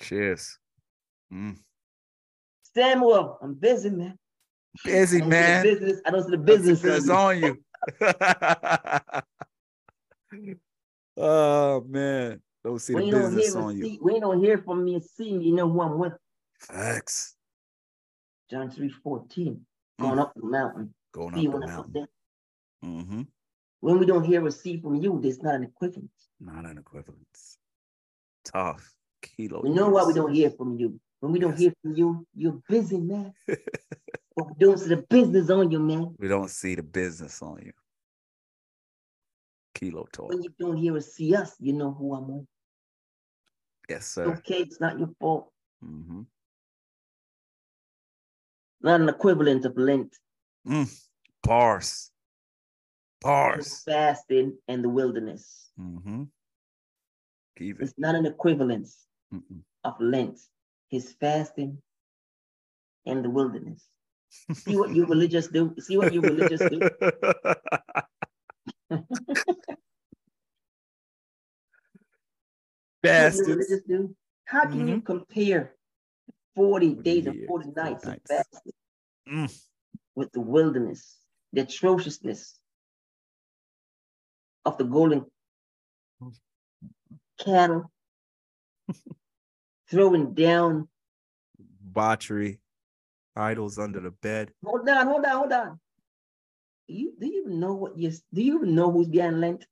Cheers. 0.00 0.58
Mm. 1.32 1.56
Samuel, 2.74 3.38
I'm 3.42 3.54
busy, 3.54 3.90
man. 3.90 4.18
Busy, 4.84 4.94
I 4.94 4.98
don't 4.98 5.06
see 5.06 5.20
the 5.20 5.26
man. 5.26 5.62
Business. 5.62 6.00
I 6.04 6.10
don't 6.10 6.24
see 6.24 6.30
the 6.30 6.38
business. 6.38 6.84
in 6.84 6.90
That's 6.90 7.08
on 7.08 7.38
you. 7.38 7.58
oh 11.16 11.80
man. 11.88 12.40
Don't 12.64 12.78
see 12.80 12.94
When 12.94 13.10
the 13.10 13.18
business 13.18 13.54
on 13.54 13.76
you. 13.76 13.84
see, 13.84 13.98
when 14.00 14.16
you 14.16 14.20
don't 14.20 14.40
hear 14.40 14.58
from 14.58 14.84
me 14.84 14.94
and 14.94 15.04
see 15.04 15.32
me, 15.32 15.46
you 15.46 15.54
know 15.54 15.70
who 15.70 15.80
I'm 15.80 15.98
with. 15.98 16.12
Facts. 16.60 17.36
John 18.50 18.70
3 18.70 18.88
14. 18.88 19.60
Mm. 20.00 20.04
Going 20.04 20.18
up 20.18 20.32
the 20.34 20.46
mountain. 20.46 20.94
Going 21.12 21.34
See 21.34 21.46
up 21.46 21.52
the 21.52 21.58
when 21.58 21.70
I 21.70 21.76
was 21.76 21.86
mountain. 21.86 22.06
Mm-hmm. 22.84 23.22
When 23.80 23.98
we 23.98 24.06
don't 24.06 24.24
hear 24.24 24.44
or 24.44 24.50
see 24.50 24.78
from 24.78 24.96
you, 24.96 25.18
there's 25.22 25.42
not 25.42 25.54
an 25.54 25.64
equivalent. 25.64 26.10
Not 26.40 26.64
an 26.66 26.78
equivalence. 26.78 27.58
Tough. 28.44 28.95
Kilo. 29.22 29.60
We 29.62 29.70
know 29.70 29.88
why 29.90 30.04
we 30.04 30.12
don't 30.14 30.32
hear 30.32 30.50
from 30.50 30.76
you. 30.78 30.98
When 31.20 31.32
we 31.32 31.38
don't 31.38 31.58
hear 31.58 31.72
from 31.82 31.94
you, 31.96 32.26
you're 32.34 32.60
busy, 32.68 32.98
man. 32.98 33.32
we 33.48 33.56
don't 34.58 34.78
see 34.78 34.88
the 34.90 35.04
business 35.08 35.50
on 35.50 35.70
you, 35.70 35.78
man. 35.78 36.14
We 36.18 36.28
don't 36.28 36.50
see 36.50 36.74
the 36.74 36.82
business 36.82 37.40
on 37.42 37.58
you. 37.64 37.72
Kilo 39.74 40.06
talk. 40.12 40.28
When 40.30 40.42
you 40.42 40.50
don't 40.58 40.76
hear 40.76 40.94
or 40.96 41.00
see 41.00 41.34
us, 41.34 41.54
you 41.58 41.72
know 41.72 41.92
who 41.92 42.14
I'm 42.14 42.28
with. 42.28 42.46
Yes, 43.88 44.06
sir. 44.06 44.24
okay, 44.38 44.60
it's 44.60 44.80
not 44.80 44.98
your 44.98 45.10
fault. 45.20 45.50
Mm-hmm. 45.84 46.22
Not 48.82 49.00
an 49.00 49.08
equivalent 49.08 49.64
of 49.64 49.76
Lent, 49.76 50.14
Mm. 50.66 50.90
Bars. 51.44 52.10
Bars. 53.20 53.82
fasting, 53.84 54.56
and 54.68 54.82
the 54.82 54.88
wilderness. 54.88 55.70
Mm-hmm. 55.80 56.24
It. 57.56 57.76
It's 57.80 57.94
not 57.98 58.14
an 58.14 58.26
equivalence 58.26 59.04
Mm-mm. 59.32 59.60
of 59.84 59.94
Lent, 60.00 60.38
his 60.88 61.14
fasting 61.20 61.78
in 63.04 63.22
the 63.22 63.30
wilderness. 63.30 63.86
See 64.52 64.76
what 64.76 64.94
you 64.94 65.06
religious 65.06 65.48
do? 65.48 65.74
See 65.80 65.96
what 65.96 66.12
you 66.12 66.20
religious 66.20 66.60
do? 66.60 66.80
See 66.90 66.90
what 68.90 69.04
you 72.52 72.56
Bastards. 73.02 73.48
religious 73.48 73.82
do? 73.86 74.14
How 74.44 74.66
can 74.66 74.88
you 74.88 75.00
compare 75.00 75.74
40 76.54 76.94
days 76.94 77.26
and 77.26 77.46
40 77.46 77.72
40 77.72 77.80
nights 77.80 78.06
of 78.06 78.16
fasting 78.28 78.72
Mm. 79.28 79.52
with 80.14 80.30
the 80.30 80.40
wilderness, 80.40 81.16
the 81.52 81.62
atrociousness 81.62 82.56
of 84.64 84.78
the 84.78 84.84
golden 84.84 85.24
cattle 87.38 87.90
throwing 89.90 90.34
down? 90.34 90.88
Botchery. 91.58 92.58
Idols 93.34 93.78
under 93.78 94.00
the 94.00 94.10
bed. 94.10 94.52
Hold 94.64 94.88
on, 94.88 95.06
hold 95.06 95.24
on, 95.24 95.36
hold 95.36 95.52
on. 95.52 95.80
Do 96.88 96.94
you, 96.94 97.12
do 97.20 97.26
you 97.26 97.42
even 97.42 97.60
know 97.60 97.74
what 97.74 97.98
you 97.98 98.10
do 98.32 98.42
you 98.42 98.56
even 98.56 98.74
know 98.74 98.90
who's 98.90 99.08
behind 99.08 99.40
Lent? 99.40 99.66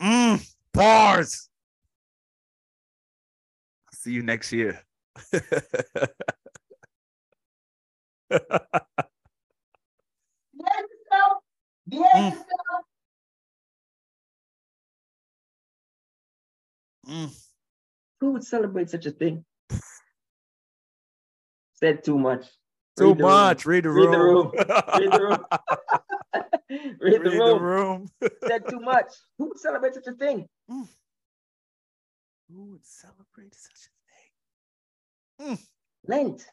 Mm. 0.00 0.46
Bars. 0.72 1.48
See 3.92 4.12
you 4.12 4.22
next 4.22 4.52
year. 4.52 4.80
Behave 5.32 5.50
yourself. 10.60 11.42
Behave 11.88 12.04
Mm. 12.14 12.30
yourself. 12.30 12.46
Mm. 17.10 17.30
Who 18.20 18.32
would 18.32 18.44
celebrate 18.44 18.90
such 18.90 19.06
a 19.06 19.10
thing? 19.10 19.44
Said 21.74 22.04
too 22.04 22.18
much. 22.18 22.46
Too 22.98 23.08
Read 23.08 23.18
the 23.18 23.24
room. 23.24 23.32
much. 23.32 23.66
Read 23.66 23.84
the 23.84 23.90
Read 23.90 24.12
the 24.12 24.18
room. 24.18 24.52
Read 24.54 25.12
the 25.12 25.20
room. 25.20 25.44
Read 27.00 27.24
the 27.24 27.30
the 27.30 27.30
room. 27.30 27.62
room. 27.62 28.08
Said 28.46 28.62
too 28.68 28.80
much. 28.80 29.06
Who 29.38 29.48
would 29.48 29.58
celebrate 29.58 29.94
such 29.94 30.06
a 30.06 30.12
thing? 30.12 30.46
Mm. 30.70 30.86
Who 32.52 32.70
would 32.72 32.84
celebrate 32.84 33.54
such 33.54 33.88
a 35.40 35.46
thing? 35.46 35.58
Lent. 36.06 36.44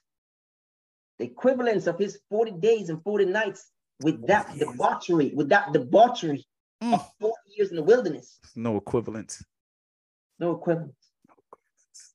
The 1.19 1.25
equivalence 1.25 1.87
of 1.87 1.99
his 1.99 2.19
40 2.29 2.51
days 2.53 2.89
and 2.89 3.03
40 3.03 3.25
nights 3.25 3.69
with 4.01 4.25
that 4.27 4.57
debauchery, 4.57 5.33
with 5.35 5.49
that 5.49 5.73
debauchery 5.73 6.45
Mm. 6.83 6.93
of 6.93 7.11
40 7.19 7.33
years 7.57 7.69
in 7.71 7.75
the 7.75 7.81
wilderness. 7.83 8.37
No 8.55 8.77
equivalent. 8.77 9.39
No 10.39 10.51
equivalent. 10.51 10.95
No 11.27 11.35
equivalence. 11.47 12.13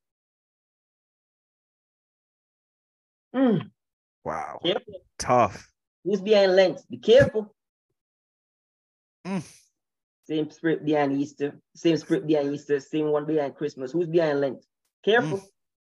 Mm. 3.35 3.71
Wow. 4.25 4.61
Careful. 4.63 4.95
Tough. 5.19 5.73
Who's 6.05 6.21
behind 6.21 6.57
Lent? 6.57 6.81
Be 6.91 6.99
careful. 6.99 7.55
Mm. 9.27 9.43
Same 10.27 10.51
spirit 10.51 10.85
behind 10.85 11.13
Easter, 11.13 11.61
same 11.75 11.97
spirit 11.97 12.27
behind 12.27 12.55
Easter, 12.55 12.79
same 12.79 13.11
one 13.11 13.27
behind 13.27 13.57
Christmas. 13.57 13.93
Who's 13.93 14.07
behind 14.07 14.41
Lent? 14.41 14.65
Careful. 15.05 15.39
Mm. 15.39 15.45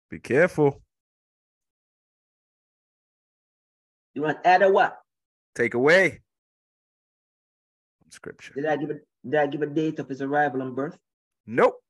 Be 0.10 0.20
careful. 0.20 0.82
You 4.14 4.24
want 4.24 4.44
to 4.44 4.50
add 4.50 4.64
or 4.64 4.72
what? 4.72 5.00
Take 5.56 5.76
away 5.76 6.22
scripture. 8.10 8.54
Did 8.54 8.66
I 8.66 8.78
give 8.78 8.90
a 8.90 8.96
did 9.28 9.40
I 9.40 9.48
give 9.48 9.62
a 9.62 9.68
date 9.68 10.00
of 10.00 10.10
his 10.10 10.22
arrival 10.22 10.62
and 10.62 10.76
birth? 10.76 10.98
Nope. 11.46 11.82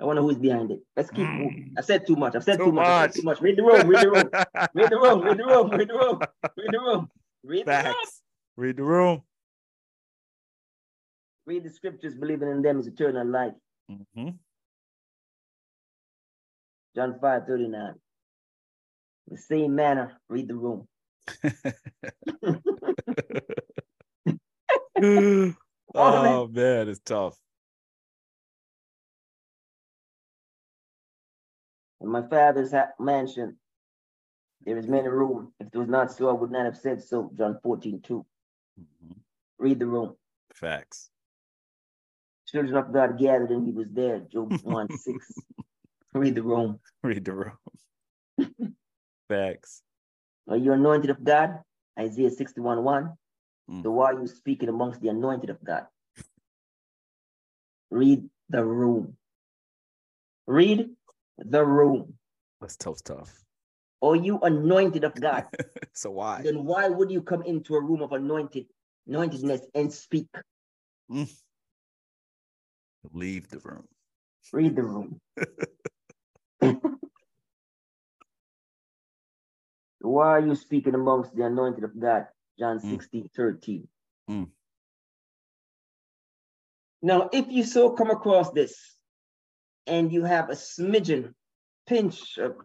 I 0.00 0.04
wonder 0.04 0.22
who's 0.22 0.38
behind 0.38 0.70
it. 0.72 0.80
Let's 0.96 1.10
keep 1.10 1.28
Mm. 1.28 1.38
moving. 1.38 1.72
I 1.78 1.82
said 1.82 2.06
too 2.06 2.16
much. 2.16 2.36
I've 2.36 2.44
said 2.44 2.58
Too 2.58 2.66
too, 2.66 2.72
much. 2.72 2.86
I 2.88 2.92
much. 2.92 3.00
said 3.12 3.14
too 3.14 3.22
much. 3.22 3.40
Read 3.42 3.58
the 3.58 3.64
room. 3.64 3.86
Read 3.88 4.02
the 4.02 4.10
room. 4.10 4.30
Read 4.74 4.90
the 4.90 4.98
room. 4.98 5.22
Read 5.22 5.38
the 5.38 5.44
room. 5.46 5.70
Read 5.72 5.88
the 5.88 5.94
room. 5.94 6.28
Read 6.56 6.72
the 6.72 6.78
room. 6.80 7.08
Read 7.44 7.66
the 7.68 7.76
room. 7.78 7.96
Read 8.56 8.76
the 8.78 8.84
room. 8.84 9.22
Read 11.46 11.64
the 11.64 11.70
scriptures. 11.70 12.14
Believing 12.14 12.50
in 12.50 12.62
them 12.62 12.80
is 12.80 12.88
eternal 12.88 13.26
life. 13.26 13.54
hmm 14.14 14.30
John 16.96 17.18
5 17.20 17.42
39. 17.46 17.94
The 19.28 19.38
same 19.38 19.74
manner, 19.76 20.12
read 20.28 20.48
the 20.48 20.54
room. 20.56 20.88
oh 25.94 26.48
man, 26.48 26.88
it's 26.88 27.00
tough. 27.00 27.36
In 32.00 32.08
my 32.08 32.22
father's 32.28 32.74
mansion, 32.98 33.56
there 34.64 34.76
is 34.76 34.86
many 34.86 35.08
room. 35.08 35.52
If 35.60 35.68
it 35.68 35.76
was 35.76 35.88
not 35.88 36.12
so, 36.12 36.28
I 36.28 36.32
would 36.32 36.50
not 36.50 36.64
have 36.64 36.76
said 36.76 37.02
so. 37.02 37.30
John 37.36 37.58
14 37.62 38.00
2. 38.02 38.26
Mhm. 38.78 39.16
Read 39.58 39.78
the 39.78 39.86
room. 39.86 40.16
Facts. 40.52 41.10
Children 42.46 42.76
of 42.76 42.92
God 42.92 43.18
gathered 43.18 43.50
and 43.50 43.66
he 43.66 43.72
was 43.72 43.90
there. 43.90 44.20
Job 44.20 44.52
1 44.62 44.96
6. 44.96 45.32
Read 46.14 46.34
the 46.34 46.42
room. 46.42 46.80
Read 47.02 47.24
the 47.24 47.32
room. 47.32 47.58
Facts. 49.28 49.82
Are 50.48 50.56
you 50.56 50.72
anointed 50.72 51.10
of 51.10 51.24
God? 51.24 51.60
Isaiah 51.98 52.30
61 52.30 52.84
1. 52.84 53.12
Mm. 53.70 53.82
So 53.82 53.90
why 53.90 54.12
are 54.12 54.20
you 54.20 54.26
speaking 54.26 54.68
amongst 54.68 55.00
the 55.00 55.08
anointed 55.08 55.50
of 55.50 55.62
God? 55.64 55.86
Read 57.90 58.28
the 58.48 58.64
room. 58.64 59.16
Read 60.46 60.90
the 61.38 61.64
room. 61.64 62.14
That's 62.60 62.76
tough 62.76 62.98
stuff. 62.98 63.32
Are 64.02 64.16
you 64.16 64.38
anointed 64.40 65.04
of 65.04 65.14
God? 65.20 65.46
so 65.92 66.10
why? 66.10 66.42
then 66.42 66.64
why 66.64 66.88
would 66.88 67.10
you 67.10 67.22
come 67.22 67.42
into 67.42 67.74
a 67.74 67.80
room 67.80 68.02
of 68.02 68.12
anointed 68.12 68.66
anointedness 69.08 69.62
and 69.74 69.92
speak? 69.92 70.28
Leave 73.12 73.48
the 73.48 73.58
room. 73.60 73.84
Read 74.52 74.76
the 74.76 74.82
room. 74.82 75.20
why 80.00 80.26
are 80.26 80.46
you 80.46 80.54
speaking 80.54 80.94
amongst 80.94 81.34
the 81.34 81.44
anointed 81.44 81.84
of 81.84 81.98
God? 81.98 82.26
John 82.58 82.78
Mm. 82.80 82.90
16, 82.90 83.28
13. 83.34 83.88
Mm. 84.30 84.50
Now, 87.02 87.28
if 87.32 87.46
you 87.50 87.64
so 87.64 87.90
come 87.90 88.10
across 88.10 88.50
this 88.50 88.95
and 89.86 90.12
you 90.12 90.24
have 90.24 90.50
a 90.50 90.54
smidgen, 90.54 91.34
pinch 91.86 92.38
of 92.38 92.56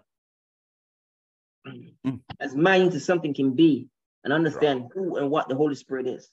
Mm. 1.67 2.21
as 2.39 2.55
mind 2.55 2.93
as 2.95 3.05
something 3.05 3.33
can 3.35 3.53
be, 3.53 3.87
and 4.23 4.33
understand 4.33 4.89
who 4.93 5.17
and 5.17 5.29
what 5.29 5.47
the 5.47 5.55
Holy 5.55 5.75
Spirit 5.75 6.07
is, 6.07 6.31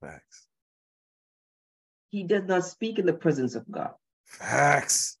Facts. 0.00 0.46
he 2.08 2.22
does 2.24 2.44
not 2.44 2.64
speak 2.64 2.98
in 2.98 3.04
the 3.04 3.12
presence 3.12 3.54
of 3.54 3.70
God. 3.70 3.94
Facts. 4.24 5.18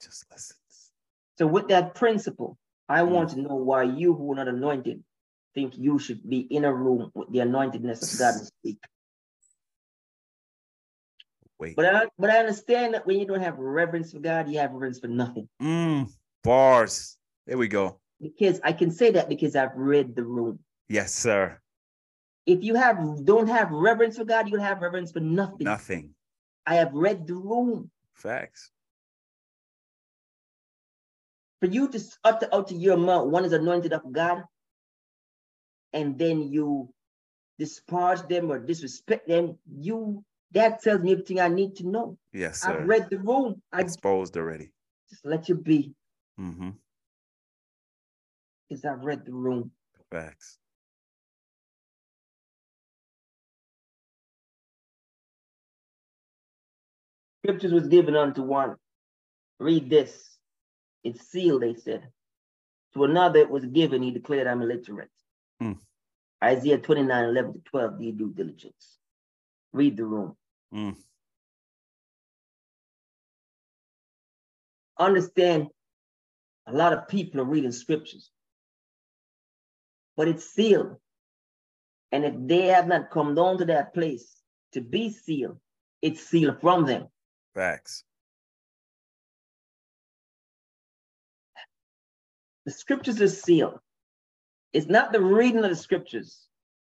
Just 0.00 0.24
listens. 0.30 0.90
So 1.36 1.46
with 1.46 1.68
that 1.68 1.94
principle, 1.94 2.56
I 2.88 3.00
Mm. 3.02 3.10
want 3.10 3.30
to 3.30 3.40
know 3.42 3.56
why 3.56 3.82
you 3.82 4.14
who 4.14 4.32
are 4.32 4.36
not 4.36 4.48
anointed 4.48 5.04
think 5.54 5.76
you 5.76 5.98
should 5.98 6.26
be 6.28 6.40
in 6.40 6.64
a 6.64 6.72
room 6.72 7.10
with 7.14 7.30
the 7.30 7.40
anointedness 7.40 8.02
of 8.14 8.18
God 8.18 8.34
and 8.36 8.46
speak. 8.60 8.78
Wait. 11.58 11.74
But 11.76 11.94
I 11.94 12.06
but 12.18 12.30
I 12.30 12.38
understand 12.38 12.94
that 12.94 13.06
when 13.06 13.18
you 13.18 13.26
don't 13.26 13.42
have 13.42 13.58
reverence 13.58 14.12
for 14.12 14.20
God, 14.20 14.48
you 14.48 14.58
have 14.58 14.72
reverence 14.72 15.00
for 15.00 15.08
nothing. 15.08 15.48
Mm, 15.60 16.08
bars. 16.44 17.16
There 17.46 17.58
we 17.58 17.68
go. 17.68 17.98
Because 18.20 18.60
I 18.62 18.72
can 18.72 18.90
say 18.90 19.10
that 19.12 19.28
because 19.28 19.56
I've 19.56 19.74
read 19.74 20.14
the 20.14 20.24
room. 20.24 20.60
Yes, 20.88 21.12
sir. 21.12 21.58
If 22.46 22.62
you 22.62 22.76
have 22.76 23.24
don't 23.24 23.48
have 23.48 23.70
reverence 23.70 24.16
for 24.16 24.24
God, 24.24 24.48
you'll 24.48 24.60
have 24.60 24.80
reverence 24.80 25.12
for 25.12 25.20
nothing. 25.20 25.64
Nothing. 25.64 26.14
I 26.66 26.76
have 26.76 26.92
read 26.92 27.26
the 27.26 27.34
room. 27.34 27.90
Facts. 28.14 28.70
For 31.60 31.66
you 31.66 31.88
to 31.88 32.00
utter 32.22 32.48
out 32.52 32.68
to 32.68 32.74
your 32.74 32.96
mouth, 32.96 33.28
one 33.28 33.44
is 33.44 33.52
anointed 33.52 33.92
of 33.92 34.12
God, 34.12 34.44
and 35.92 36.16
then 36.16 36.52
you 36.52 36.92
disparage 37.58 38.22
them 38.28 38.50
or 38.50 38.58
disrespect 38.60 39.26
them, 39.26 39.58
you 39.68 40.24
that 40.52 40.82
tells 40.82 41.00
me 41.02 41.12
everything 41.12 41.40
I 41.40 41.48
need 41.48 41.76
to 41.76 41.86
know. 41.88 42.18
Yes, 42.32 42.62
sir. 42.62 42.80
I've 42.80 42.88
read 42.88 43.08
the 43.10 43.18
room. 43.18 43.60
I 43.72 43.80
Exposed 43.80 44.36
already. 44.36 44.70
just 45.10 45.24
let 45.24 45.48
you 45.48 45.54
be 45.54 45.94
Mm-hmm. 46.40 46.70
because 48.68 48.84
I've 48.84 49.04
read 49.04 49.24
the 49.26 49.32
room. 49.32 49.72
Facts. 50.10 50.58
Scriptures 57.44 57.72
was 57.72 57.88
given 57.88 58.16
unto 58.16 58.42
one. 58.42 58.76
Read 59.58 59.88
this. 59.90 60.38
It's 61.04 61.28
sealed, 61.28 61.62
they 61.62 61.74
said. 61.74 62.08
To 62.94 63.04
another 63.04 63.40
it 63.40 63.50
was 63.50 63.64
given, 63.66 64.02
he 64.02 64.10
declared, 64.10 64.46
I'm 64.46 64.62
illiterate. 64.62 65.10
Hmm. 65.60 65.72
Isaiah 66.42 66.78
29, 66.78 67.24
11 67.24 67.52
to 67.54 67.60
12, 67.70 67.98
do 68.00 68.12
due 68.12 68.32
diligence. 68.34 68.97
Read 69.78 69.96
the 69.96 70.04
room. 70.04 70.36
Mm. 70.74 70.96
Understand 74.98 75.68
a 76.66 76.72
lot 76.72 76.92
of 76.92 77.06
people 77.06 77.40
are 77.40 77.44
reading 77.44 77.70
scriptures, 77.70 78.28
but 80.16 80.26
it's 80.26 80.44
sealed. 80.44 80.96
And 82.10 82.24
if 82.24 82.34
they 82.36 82.66
have 82.66 82.88
not 82.88 83.12
come 83.12 83.36
down 83.36 83.58
to 83.58 83.66
that 83.66 83.94
place 83.94 84.42
to 84.72 84.80
be 84.80 85.10
sealed, 85.10 85.58
it's 86.02 86.22
sealed 86.22 86.60
from 86.60 86.84
them. 86.84 87.06
Facts. 87.54 88.02
The 92.66 92.72
scriptures 92.72 93.22
are 93.22 93.28
sealed. 93.28 93.78
It's 94.72 94.88
not 94.88 95.12
the 95.12 95.22
reading 95.22 95.62
of 95.62 95.70
the 95.70 95.76
scriptures, 95.76 96.48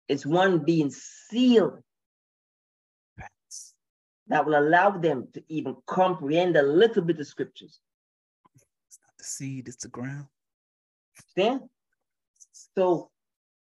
it's 0.07 0.25
one 0.25 0.59
being 0.59 0.91
sealed. 0.91 1.83
That 4.29 4.45
will 4.45 4.57
allow 4.57 4.91
them 4.91 5.27
to 5.33 5.43
even 5.49 5.75
comprehend 5.85 6.55
a 6.55 6.61
little 6.61 7.03
bit 7.03 7.19
of 7.19 7.27
scriptures. 7.27 7.79
It's 8.87 8.99
not 9.03 9.17
the 9.17 9.23
seed, 9.23 9.67
it's 9.67 9.83
the 9.83 9.89
ground. 9.89 10.27
Understand? 11.17 11.61
So 12.75 13.09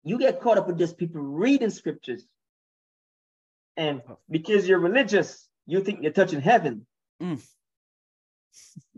you 0.05 0.19
get 0.19 0.41
caught 0.41 0.59
up 0.59 0.67
with 0.67 0.79
just 0.79 0.99
people 0.99 1.21
reading 1.21 1.71
scriptures. 1.71 2.25
And 3.77 4.03
because 4.31 4.69
you're 4.69 4.79
religious, 4.79 5.49
you 5.67 5.81
think 5.81 6.03
you're 6.03 6.13
touching 6.13 6.41
heaven. 6.41 6.87
Mm. 7.23 7.43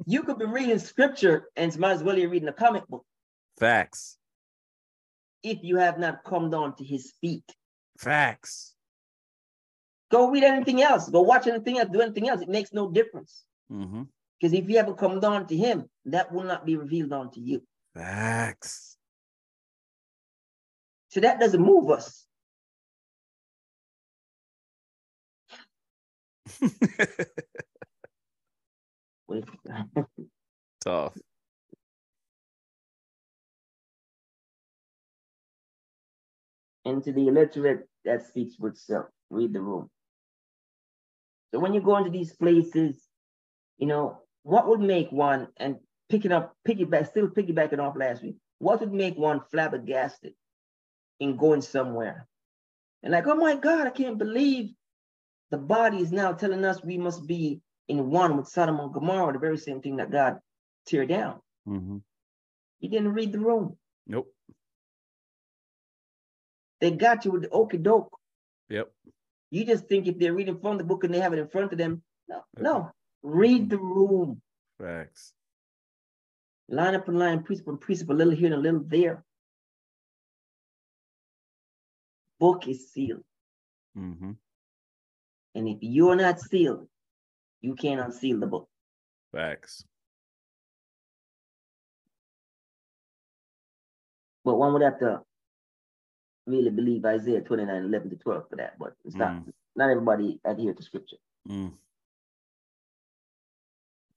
You 0.07 0.23
could 0.23 0.39
be 0.39 0.47
reading 0.47 0.79
scripture 0.79 1.49
and 1.57 1.77
might 1.79 1.93
as 1.93 2.03
well 2.03 2.19
you're 2.19 2.31
reading 2.31 2.49
a 2.49 2.53
comic 2.53 2.87
book 2.89 3.05
Facts. 3.59 4.17
if 5.43 5.59
you 5.63 5.77
have 5.77 5.99
not 5.99 6.25
come 6.25 6.51
down 6.51 6.75
to 6.77 6.85
his 6.85 7.13
feet. 7.21 7.45
Facts. 7.99 8.70
Go 10.11 10.31
read 10.31 10.45
anything 10.45 10.83
else. 10.83 11.09
Go 11.09 11.21
watch 11.23 11.47
anything 11.47 11.79
else. 11.79 11.89
Do 11.93 12.01
anything 12.01 12.29
else. 12.29 12.43
It 12.43 12.49
makes 12.49 12.73
no 12.73 12.91
difference. 12.91 13.45
Mm-hmm. 13.73 14.03
Because 14.41 14.53
if 14.55 14.69
you 14.69 14.77
haven't 14.77 14.99
come 14.99 15.21
down 15.21 15.47
to 15.47 15.57
him, 15.57 15.89
that 16.07 16.33
will 16.33 16.45
not 16.45 16.67
be 16.67 16.77
revealed 16.77 17.13
unto 17.13 17.41
you. 17.41 17.63
Facts. 17.95 18.97
So 21.09 21.21
that 21.21 21.39
doesn't 21.41 21.61
move 21.61 21.91
us. 21.91 22.27
Wait. 29.29 29.45
Tough. 30.85 31.15
and 36.85 37.03
to 37.05 37.13
the 37.13 37.29
illiterate, 37.29 37.89
that 38.05 38.27
speaks 38.27 38.57
for 38.57 38.69
itself. 38.69 39.07
Read 39.31 39.53
the 39.53 39.61
room. 39.61 39.91
So 41.53 41.61
when 41.61 41.75
you 41.75 41.81
go 41.81 41.97
into 41.97 42.11
these 42.11 42.33
places, 42.33 42.97
you 43.79 43.87
know, 43.87 44.19
what 44.43 44.69
would 44.69 44.81
make 44.81 45.11
one, 45.11 45.49
and 45.57 45.77
picking 46.09 46.33
up, 46.33 46.55
piggyback, 46.67 47.09
still 47.09 47.29
piggybacking 47.29 47.79
off 47.79 47.97
last 47.97 48.23
week, 48.23 48.37
what 48.59 48.81
would 48.81 48.93
make 48.93 49.17
one 49.17 49.41
flabbergasted 49.51 50.35
in 51.19 51.37
going 51.37 51.63
somewhere? 51.63 52.27
And 53.03 53.13
like, 53.13 53.27
oh 53.27 53.35
my 53.35 53.57
God, 53.57 53.87
I 53.87 53.91
can't 53.91 54.19
believe 54.19 54.71
the 55.51 55.59
body 55.59 55.99
is 55.99 56.13
now 56.13 56.33
telling 56.33 56.65
us 56.65 56.85
we 56.85 56.99
must 56.99 57.27
be 57.27 57.61
in 57.89 58.11
one 58.11 58.37
with 58.37 58.49
Sodom 58.49 58.79
and 58.79 58.93
Gomorrah, 58.93 59.33
the 59.33 59.39
very 59.39 59.59
same 59.59 59.81
thing 59.81 59.97
that 59.97 60.13
God 60.13 60.39
tear 60.87 61.07
down. 61.07 61.41
Mm-hmm. 61.67 61.99
You 62.81 62.89
didn't 62.89 63.13
read 63.13 63.33
the 63.33 63.41
room. 63.41 63.77
Nope. 64.07 64.33
They 66.81 66.93
got 66.93 67.25
you 67.25 67.33
with 67.33 67.43
the 67.43 67.49
okie 67.49 67.83
doke. 67.83 68.17
Yep. 68.69 68.91
You 69.51 69.65
just 69.65 69.87
think 69.89 70.07
if 70.07 70.19
they're 70.19 70.35
reading 70.35 70.59
from 70.61 70.79
the 70.79 70.85
book 70.85 71.05
and 71.05 71.13
they 71.13 71.19
have 71.21 71.33
it 71.33 71.39
in 71.39 71.49
front 71.49 71.73
of 71.73 71.79
them, 71.79 72.03
no, 72.29 72.43
no. 72.59 72.91
Read 73.23 73.69
the 73.69 73.79
room, 73.79 74.41
Facts. 74.81 75.33
line 76.69 76.95
up 76.95 77.09
and 77.09 77.19
line, 77.19 77.43
precept 77.43 77.69
and 77.69 77.81
precept, 77.81 78.11
a 78.11 78.15
little 78.15 78.33
here 78.35 78.47
and 78.47 78.55
a 78.55 78.59
little 78.59 78.85
there. 78.87 79.25
Book 82.39 82.67
is 82.69 82.91
sealed, 82.93 83.25
Mm-hmm. 83.99 84.31
and 85.57 85.69
if 85.69 85.79
you're 85.83 86.17
not 86.17 86.41
sealed, 86.41 86.87
you 87.61 87.75
can't 87.75 88.01
unseal 88.01 88.39
the 88.41 88.47
book. 88.47 88.69
Facts. 89.33 89.85
But 94.45 94.55
one 94.55 94.73
would 94.73 94.83
have 94.83 94.99
to 95.01 95.21
really 96.51 96.71
believe 96.71 97.05
Isaiah 97.05 97.41
29, 97.41 97.85
11 97.85 98.11
to 98.11 98.17
12 98.17 98.49
for 98.49 98.57
that. 98.57 98.79
But 98.79 98.95
it's 99.05 99.15
not, 99.17 99.33
Mm. 99.33 99.53
not 99.77 99.91
everybody 99.91 100.41
adhere 100.45 100.75
to 100.75 100.83
scripture. 100.83 101.17
Mm. 101.49 101.73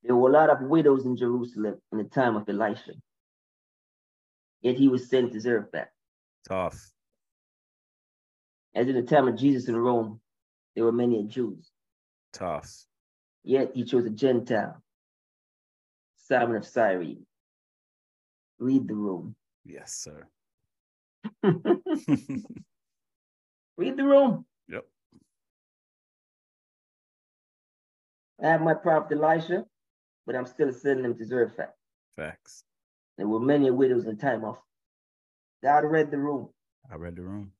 There 0.03 0.15
were 0.15 0.29
a 0.29 0.33
lot 0.33 0.49
of 0.49 0.61
widows 0.61 1.05
in 1.05 1.15
Jerusalem 1.15 1.81
in 1.91 1.97
the 1.97 2.03
time 2.03 2.35
of 2.35 2.47
Elisha. 2.49 2.93
Yet 4.61 4.75
he 4.75 4.87
was 4.87 5.09
sent 5.09 5.31
to 5.33 5.39
Zarephath. 5.39 5.89
Tough. 6.47 6.91
As 8.75 8.87
in 8.87 8.95
the 8.95 9.03
time 9.03 9.27
of 9.27 9.35
Jesus 9.35 9.69
in 9.69 9.77
Rome, 9.77 10.19
there 10.75 10.83
were 10.83 10.91
many 10.91 11.23
Jews. 11.23 11.71
Tough. 12.33 12.85
Yet 13.43 13.71
he 13.75 13.83
chose 13.83 14.05
a 14.05 14.09
Gentile, 14.09 14.81
Simon 16.15 16.55
of 16.55 16.65
Cyrene. 16.65 17.25
Read 18.59 18.87
the 18.87 18.95
room. 18.95 19.35
Yes, 19.65 19.93
sir. 19.93 20.27
Read 21.43 21.57
the 23.97 24.03
room. 24.03 24.45
yep. 24.67 24.83
I 28.43 28.47
have 28.47 28.61
my 28.61 28.73
prophet 28.73 29.17
Elisha, 29.17 29.65
but 30.25 30.35
I'm 30.35 30.45
still 30.45 30.71
sending 30.71 31.05
him 31.05 31.17
to 31.17 31.25
Zarephath. 31.25 31.73
Facts. 32.17 32.63
There 33.17 33.27
were 33.27 33.39
many 33.39 33.69
widows 33.71 34.05
in 34.05 34.17
time 34.17 34.43
of. 34.43 34.57
God 35.63 35.85
read 35.85 36.11
the 36.11 36.17
room. 36.17 36.49
I 36.91 36.95
read 36.95 37.15
the 37.15 37.21
room. 37.23 37.51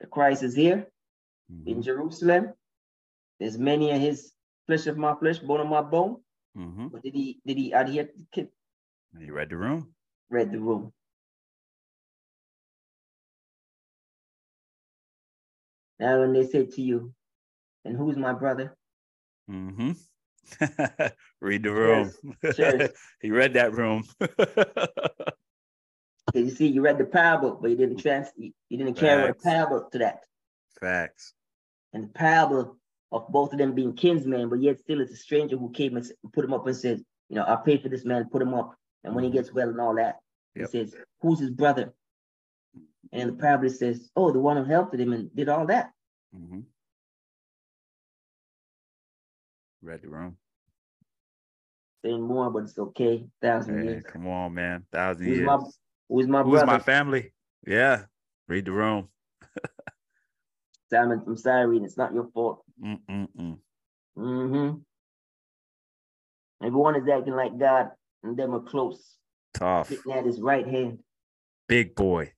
The 0.00 0.06
Christ 0.06 0.42
is 0.42 0.54
here 0.54 0.86
in 1.66 1.74
Mm-hmm. 1.74 1.80
Jerusalem. 1.82 2.52
There's 3.38 3.58
many 3.58 3.90
of 3.90 4.00
his 4.00 4.32
flesh 4.66 4.86
of 4.86 4.96
my 4.96 5.14
flesh, 5.14 5.38
bone 5.38 5.60
of 5.60 5.66
my 5.68 5.82
bone. 5.82 6.16
Mm-hmm. 6.56 6.88
But 6.88 7.02
did 7.02 7.14
he 7.14 7.40
did 7.46 7.58
he 7.58 7.72
adhere 7.72 8.04
to 8.04 8.12
the 8.16 8.26
kid? 8.32 8.48
You 9.18 9.34
read 9.34 9.50
the 9.50 9.56
room. 9.56 9.88
Read 10.30 10.52
the 10.52 10.58
room. 10.58 10.92
Now 15.98 16.20
when 16.20 16.32
they 16.32 16.46
say 16.46 16.66
to 16.66 16.82
you, 16.82 17.12
and 17.84 17.96
who's 17.96 18.16
my 18.16 18.32
brother? 18.32 18.76
Mm-hmm. 19.50 19.92
read 21.40 21.62
the 21.62 21.72
room. 21.72 22.12
Cheers. 22.54 22.90
he 23.20 23.30
read 23.30 23.54
that 23.54 23.72
room. 23.72 24.04
you 26.34 26.50
see, 26.50 26.66
you 26.68 26.82
read 26.82 26.98
the 26.98 27.04
parable, 27.04 27.58
but 27.60 27.70
you 27.70 27.76
didn't 27.76 27.98
trans 27.98 28.28
you 28.36 28.52
you 28.68 28.78
didn't 28.78 28.94
carry 28.94 29.28
the 29.28 29.34
Facts. 29.34 29.44
parable 29.44 29.88
to 29.92 29.98
that. 29.98 30.20
Facts. 30.80 31.34
And 31.92 32.04
the 32.04 32.08
parable 32.08 32.76
of 33.12 33.28
both 33.28 33.52
of 33.52 33.58
them 33.58 33.74
being 33.74 33.94
kinsmen, 33.94 34.48
but 34.48 34.60
yet 34.60 34.80
still 34.80 35.00
it's 35.00 35.12
a 35.12 35.16
stranger 35.16 35.56
who 35.56 35.70
came 35.70 35.96
and 35.96 36.06
put 36.32 36.44
him 36.44 36.52
up 36.52 36.66
and 36.66 36.76
says, 36.76 37.02
you 37.28 37.36
know, 37.36 37.44
I 37.46 37.56
paid 37.56 37.82
for 37.82 37.88
this 37.88 38.04
man, 38.04 38.28
put 38.30 38.42
him 38.42 38.54
up. 38.54 38.74
And 39.04 39.14
when 39.14 39.24
he 39.24 39.30
gets 39.30 39.52
well 39.52 39.68
and 39.68 39.80
all 39.80 39.94
that, 39.96 40.16
Yep. 40.56 40.70
he 40.70 40.78
says, 40.78 40.94
Who's 41.20 41.40
his 41.40 41.50
brother? 41.50 41.92
And 43.14 43.28
the 43.30 43.32
parable 43.34 43.70
says, 43.70 44.10
Oh, 44.16 44.32
the 44.32 44.40
one 44.40 44.56
who 44.56 44.64
helped 44.64 44.94
him 44.94 45.12
and 45.12 45.34
did 45.34 45.48
all 45.48 45.66
that. 45.66 45.92
Mm-hmm. 46.36 46.60
Read 49.82 50.02
the 50.02 50.08
room. 50.08 50.36
Saying 52.04 52.22
more, 52.22 52.50
but 52.50 52.64
it's 52.64 52.78
okay. 52.78 53.26
Thousand 53.40 53.78
Hey, 53.78 53.84
years. 53.84 54.04
come 54.06 54.26
on, 54.26 54.52
man. 54.54 54.84
Thousand 54.92 55.26
Who's 55.26 55.36
years. 55.38 55.46
my 55.46 55.58
who's 56.08 56.26
my 56.26 56.42
Who's 56.42 56.52
brother? 56.52 56.66
my 56.66 56.78
family? 56.80 57.32
Yeah. 57.66 58.04
Read 58.48 58.64
the 58.66 58.72
room. 58.72 59.08
Simon, 60.90 61.22
I'm 61.26 61.36
sorry, 61.36 61.66
reading. 61.66 61.86
It's 61.86 61.96
not 61.96 62.12
your 62.12 62.28
fault. 62.34 62.62
Mm-mm-mm. 62.82 63.58
Mm-hmm. 64.18 64.76
Everyone 66.66 66.96
is 66.96 67.08
acting 67.08 67.34
like 67.34 67.58
God, 67.58 67.90
and 68.22 68.36
them 68.36 68.54
are 68.54 68.60
close, 68.60 69.16
Tough. 69.54 69.88
sitting 69.88 70.12
at 70.12 70.24
his 70.26 70.40
right 70.40 70.66
hand. 70.66 70.98
Big 71.68 71.94
boy. 71.94 72.32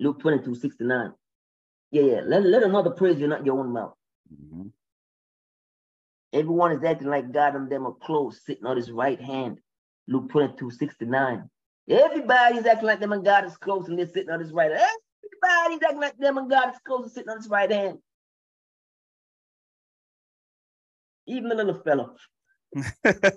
Luke 0.00 0.20
22, 0.20 0.54
69. 0.54 1.12
Yeah, 1.90 2.02
yeah. 2.02 2.20
Let, 2.24 2.44
let 2.44 2.62
another 2.62 2.90
praise 2.90 3.20
you, 3.20 3.28
not 3.28 3.44
your 3.44 3.60
own 3.60 3.72
mouth. 3.72 3.94
Mhm. 4.32 4.70
Everyone 6.32 6.72
is 6.72 6.82
acting 6.82 7.08
like 7.08 7.30
God 7.30 7.54
and 7.54 7.70
them 7.70 7.86
are 7.86 7.92
close, 7.92 8.42
sitting 8.44 8.64
on 8.64 8.76
his 8.76 8.90
right 8.90 9.20
hand. 9.20 9.60
Luke 10.08 10.30
22, 10.30 10.70
69. 10.70 11.48
Everybody's 11.88 12.64
acting 12.64 12.86
like 12.86 13.00
them 13.00 13.12
and 13.12 13.24
God 13.24 13.44
is 13.44 13.56
close 13.58 13.88
and 13.88 13.98
they're 13.98 14.06
sitting 14.06 14.30
on 14.30 14.40
his 14.40 14.52
right 14.52 14.70
hand. 14.70 14.98
Everybody's 15.44 15.82
acting 15.82 16.00
like 16.00 16.16
them 16.16 16.38
and 16.38 16.48
God 16.48 16.70
is 16.70 16.78
close 16.86 17.02
and 17.02 17.12
sitting 17.12 17.28
on 17.28 17.36
his 17.36 17.48
right 17.48 17.70
hand. 17.70 17.98
Even 21.26 21.50
the 21.50 21.54
little 21.54 21.82
fellow. 21.82 22.16
Everybody's 23.04 23.28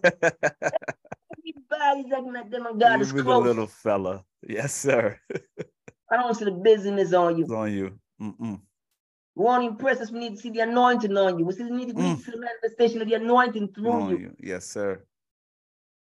acting 2.14 2.34
like 2.34 2.50
them 2.50 2.66
and 2.66 2.80
God 2.80 3.02
is 3.02 3.12
close. 3.12 3.26
Even 3.26 3.26
the 3.26 3.40
little 3.40 3.68
fella. 3.68 4.24
Yes, 4.48 4.74
sir. 4.74 5.20
I 6.12 6.18
don't 6.18 6.36
see 6.36 6.46
the 6.46 6.52
business 6.52 7.14
on 7.14 7.38
you. 7.38 7.44
It's 7.44 7.52
on 7.52 7.72
you. 7.74 8.00
Mm-mm. 8.22 8.62
We 9.36 9.44
want 9.44 9.64
to 9.64 9.68
impress 9.70 10.00
us. 10.00 10.12
We 10.12 10.20
need 10.20 10.36
to 10.36 10.42
see 10.42 10.50
the 10.52 10.62
anointing 10.62 11.16
on 11.18 11.38
you. 11.40 11.46
We 11.46 11.54
still 11.54 11.70
need 11.70 11.90
to 11.90 11.94
Mm. 11.94 12.18
see 12.24 12.32
the 12.32 12.38
manifestation 12.38 13.02
of 13.02 13.08
the 13.10 13.16
anointing 13.16 13.74
through 13.74 13.92
On 13.92 14.10
you. 14.12 14.18
you. 14.18 14.36
Yes, 14.40 14.66
sir. 14.66 15.04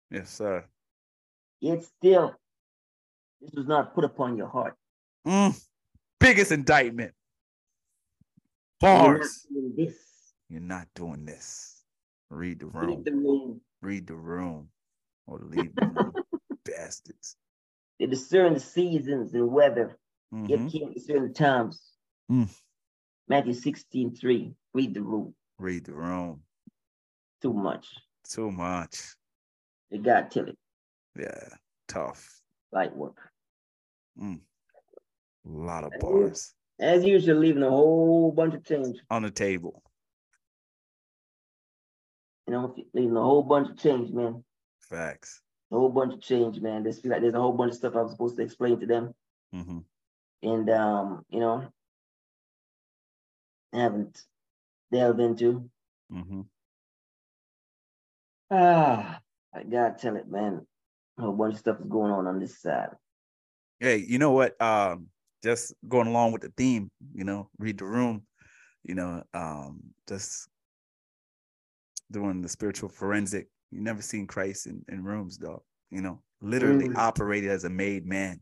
Yes, 0.09 0.29
sir. 0.29 0.63
Yet 1.59 1.83
still, 1.83 2.35
this 3.41 3.51
was 3.53 3.67
not 3.67 3.93
put 3.95 4.05
upon 4.05 4.37
your 4.37 4.47
heart. 4.47 4.77
Mm. 5.25 5.59
Biggest 6.19 6.51
indictment. 6.51 7.13
You're 8.81 8.91
not 8.93 9.17
Bars. 9.19 9.47
doing 9.51 9.73
this. 9.75 9.95
You're 10.49 10.61
not 10.61 10.87
doing 10.95 11.25
this. 11.25 11.83
Read 12.29 12.59
the 12.59 12.67
room. 12.67 13.03
the 13.03 13.11
room. 13.11 13.61
Read 13.81 14.07
the 14.07 14.15
room. 14.15 14.69
Or 15.25 15.39
leave 15.39 15.75
the 15.75 15.83
room. 15.87 16.13
Bastards. 16.65 17.35
They 17.99 18.05
discern 18.05 18.53
the 18.53 18.59
seasons 18.59 19.33
and 19.33 19.51
weather. 19.51 19.97
Yet 20.31 20.59
Mhm. 20.59 20.71
can't 20.71 20.93
discern 20.93 21.27
the 21.27 21.33
times. 21.33 21.93
Mm. 22.29 22.49
Matthew 23.27 23.53
16, 23.53 24.13
3. 24.13 24.55
Read 24.73 24.93
the 24.93 25.01
room. 25.01 25.35
Read 25.57 25.85
the 25.85 25.93
room. 25.93 26.43
Too 27.41 27.53
much. 27.53 27.87
Too 28.23 28.51
much. 28.51 29.15
They 29.89 29.97
got 29.99 30.31
till 30.31 30.49
it. 30.49 30.59
Yeah. 31.17 31.55
Tough. 31.87 32.41
Light 32.71 32.95
work. 32.95 33.17
Mm. 34.17 34.41
A 35.45 35.49
lot 35.49 35.83
of 35.85 35.93
As 35.93 36.01
bars 36.01 36.53
As 36.79 37.03
usual, 37.05 37.37
leaving 37.37 37.63
a 37.63 37.69
whole 37.69 38.31
bunch 38.31 38.53
of 38.53 38.63
change. 38.65 38.99
on 39.09 39.23
the 39.23 39.31
table. 39.31 39.81
You 42.45 42.53
know, 42.53 42.75
leaving 42.93 43.15
a 43.17 43.21
whole 43.21 43.43
bunch 43.43 43.69
of 43.69 43.77
change, 43.77 44.11
man. 44.11 44.43
Facts. 44.79 45.41
A 45.71 45.75
whole 45.75 45.89
bunch 45.89 46.13
of 46.13 46.21
change, 46.21 46.59
man. 46.61 46.83
This 46.83 46.99
feel 46.99 47.11
like 47.11 47.21
there's 47.21 47.33
a 47.33 47.39
whole 47.41 47.51
bunch 47.53 47.71
of 47.71 47.77
stuff 47.77 47.95
I 47.95 48.01
was 48.01 48.11
supposed 48.11 48.37
to 48.37 48.43
explain 48.43 48.79
to 48.79 48.85
them. 48.85 49.13
hmm 49.51 49.79
and 50.43 50.69
um, 50.69 51.25
you 51.29 51.39
know, 51.39 51.67
haven't 53.73 54.21
delved 54.91 55.19
into. 55.19 55.69
hmm 56.11 56.41
Ah, 58.49 59.19
I 59.53 59.63
gotta 59.63 59.95
tell 59.99 60.15
it, 60.15 60.29
man. 60.29 60.65
A 61.17 61.21
whole 61.21 61.33
bunch 61.33 61.55
of 61.55 61.59
stuff 61.59 61.79
is 61.79 61.87
going 61.87 62.11
on 62.11 62.27
on 62.27 62.39
this 62.39 62.61
side. 62.61 62.91
Hey, 63.79 63.97
you 63.97 64.19
know 64.19 64.31
what? 64.31 64.59
Um, 64.61 65.07
just 65.43 65.73
going 65.87 66.07
along 66.07 66.31
with 66.31 66.43
the 66.43 66.53
theme, 66.55 66.89
you 67.13 67.23
know, 67.23 67.49
read 67.57 67.77
the 67.77 67.85
room, 67.85 68.25
you 68.83 68.95
know, 68.95 69.23
um, 69.33 69.81
just 70.07 70.47
doing 72.09 72.41
the 72.41 72.49
spiritual 72.49 72.89
forensic. 72.89 73.47
You 73.71 73.81
never 73.81 74.01
seen 74.01 74.27
Christ 74.27 74.67
in, 74.67 74.83
in 74.89 75.03
rooms, 75.03 75.37
dog. 75.37 75.61
You 75.91 76.01
know, 76.01 76.21
literally 76.41 76.89
Mm. 76.89 76.97
operated 76.97 77.49
as 77.49 77.63
a 77.63 77.69
made 77.69 78.05
man. 78.05 78.41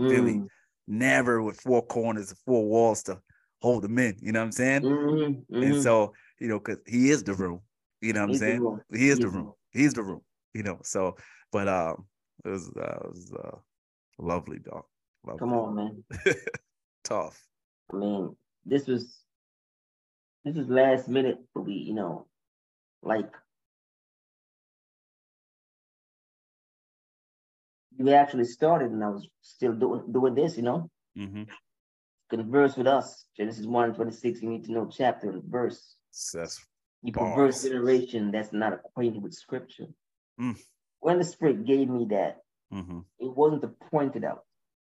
Mm, 0.00 0.48
Never 0.86 1.42
with 1.42 1.60
four 1.60 1.84
corners 1.84 2.30
and 2.30 2.38
four 2.46 2.66
walls 2.66 3.02
to 3.04 3.20
hold 3.60 3.84
him 3.84 3.98
in. 3.98 4.16
You 4.20 4.32
know 4.32 4.40
what 4.40 4.46
I'm 4.46 4.52
saying? 4.52 4.82
mhm, 4.82 5.44
And 5.50 5.74
mhm. 5.74 5.82
so, 5.82 6.14
you 6.40 6.48
know, 6.48 6.58
because 6.58 6.78
he 6.86 7.10
is 7.10 7.22
the 7.24 7.34
room. 7.34 7.60
You 8.00 8.12
know 8.12 8.20
what 8.20 8.24
I'm 8.26 8.30
He's 8.30 8.38
saying? 8.38 8.82
He 8.92 9.08
is 9.10 9.18
He 9.18 9.24
the 9.24 9.28
room. 9.28 9.52
He's 9.72 9.94
the 9.94 10.02
room. 10.02 10.20
You 10.54 10.62
know. 10.62 10.78
So, 10.82 11.16
but 11.52 11.68
um, 11.68 12.06
it 12.44 12.48
was 12.48 12.68
uh, 12.76 13.00
it 13.04 13.10
was 13.10 13.32
uh, 13.32 13.56
lovely, 14.18 14.60
dog. 14.60 14.84
Lovely. 15.26 15.38
Come 15.40 15.52
on, 15.52 15.74
man. 15.74 16.04
Tough. 17.04 17.42
I 17.92 17.96
mean, 17.96 18.36
this 18.64 18.86
was 18.86 19.18
this 20.44 20.56
was 20.56 20.68
last 20.68 21.08
minute, 21.08 21.38
but 21.54 21.62
we, 21.62 21.74
you 21.74 21.94
know, 21.94 22.26
like 23.02 23.30
we 27.98 28.14
actually 28.14 28.44
started, 28.44 28.90
and 28.92 29.04
I 29.04 29.08
was 29.08 29.28
still 29.42 29.72
doing 29.72 30.04
doing 30.10 30.34
this, 30.34 30.56
you 30.56 30.62
know. 30.62 30.90
Mm-hmm. 31.16 31.44
Converse 32.30 32.76
with 32.76 32.86
us. 32.86 33.24
Genesis 33.36 33.66
1 33.66 33.94
26, 33.94 34.42
you 34.42 34.50
need 34.50 34.64
to 34.64 34.72
know 34.72 34.88
chapter 34.90 35.30
and 35.30 35.42
verse. 35.44 35.96
That's 36.32 36.64
You 37.02 37.12
perverse 37.12 37.62
generation 37.62 38.30
that's 38.30 38.52
not 38.52 38.72
acquainted 38.72 39.22
with 39.22 39.34
scripture. 39.34 39.86
Mm. 40.40 40.58
When 41.00 41.18
the 41.18 41.24
Spirit 41.24 41.64
gave 41.64 41.88
me 41.88 42.06
that, 42.10 42.38
mm-hmm. 42.72 43.00
it 43.18 43.36
wasn't 43.36 43.62
to 43.62 43.68
point 43.90 44.16
it 44.16 44.24
out, 44.24 44.44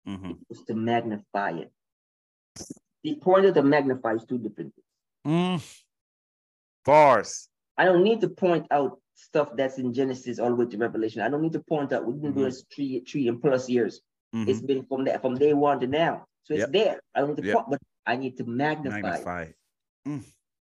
Mm-hmm. 0.08 0.32
it 0.32 0.38
was 0.50 0.64
to 0.66 0.76
magnify 0.76 1.52
it. 1.52 1.72
The 3.04 3.16
point 3.16 3.54
to 3.54 3.64
magnify 3.64 4.14
is 4.14 4.26
two 4.26 4.38
different 4.38 4.74
things. 4.76 5.62
Mm. 5.62 5.82
Bars. 6.86 7.50
I 7.78 7.86
don't 7.86 8.04
need 8.04 8.22
to 8.22 8.30
point 8.30 8.68
out 8.72 9.00
stuff 9.16 9.50
that's 9.56 9.78
in 9.80 9.94
Genesis 9.94 10.40
all 10.40 10.50
the 10.50 10.56
way 10.56 10.66
to 10.66 10.78
Revelation. 10.78 11.22
I 11.22 11.30
don't 11.30 11.42
need 11.42 11.54
to 11.54 11.60
point 11.62 11.92
out 11.94 12.06
we've 12.06 12.22
been 12.22 12.34
doing 12.34 12.46
this 12.46 12.64
three, 12.74 13.00
three 13.08 13.28
and 13.28 13.42
plus 13.42 13.70
years. 13.70 14.02
Mhm. 14.34 14.48
It's 14.48 14.62
been 14.62 14.86
from 14.86 15.06
that 15.06 15.22
from 15.22 15.36
day 15.36 15.54
one 15.54 15.80
to 15.80 15.88
now. 15.88 16.26
So 16.44 16.54
it's 16.54 16.62
Yep. 16.64 16.72
there. 16.72 17.00
I 17.16 17.22
don't 17.22 17.30
need 17.30 17.38
to 17.38 17.44
Yep. 17.48 17.54
point, 17.56 17.70
but 17.72 17.82
I 18.06 18.16
need 18.18 18.38
to 18.38 18.44
magnify. 18.46 19.02
Magnify. 19.02 19.42
it. 19.44 19.56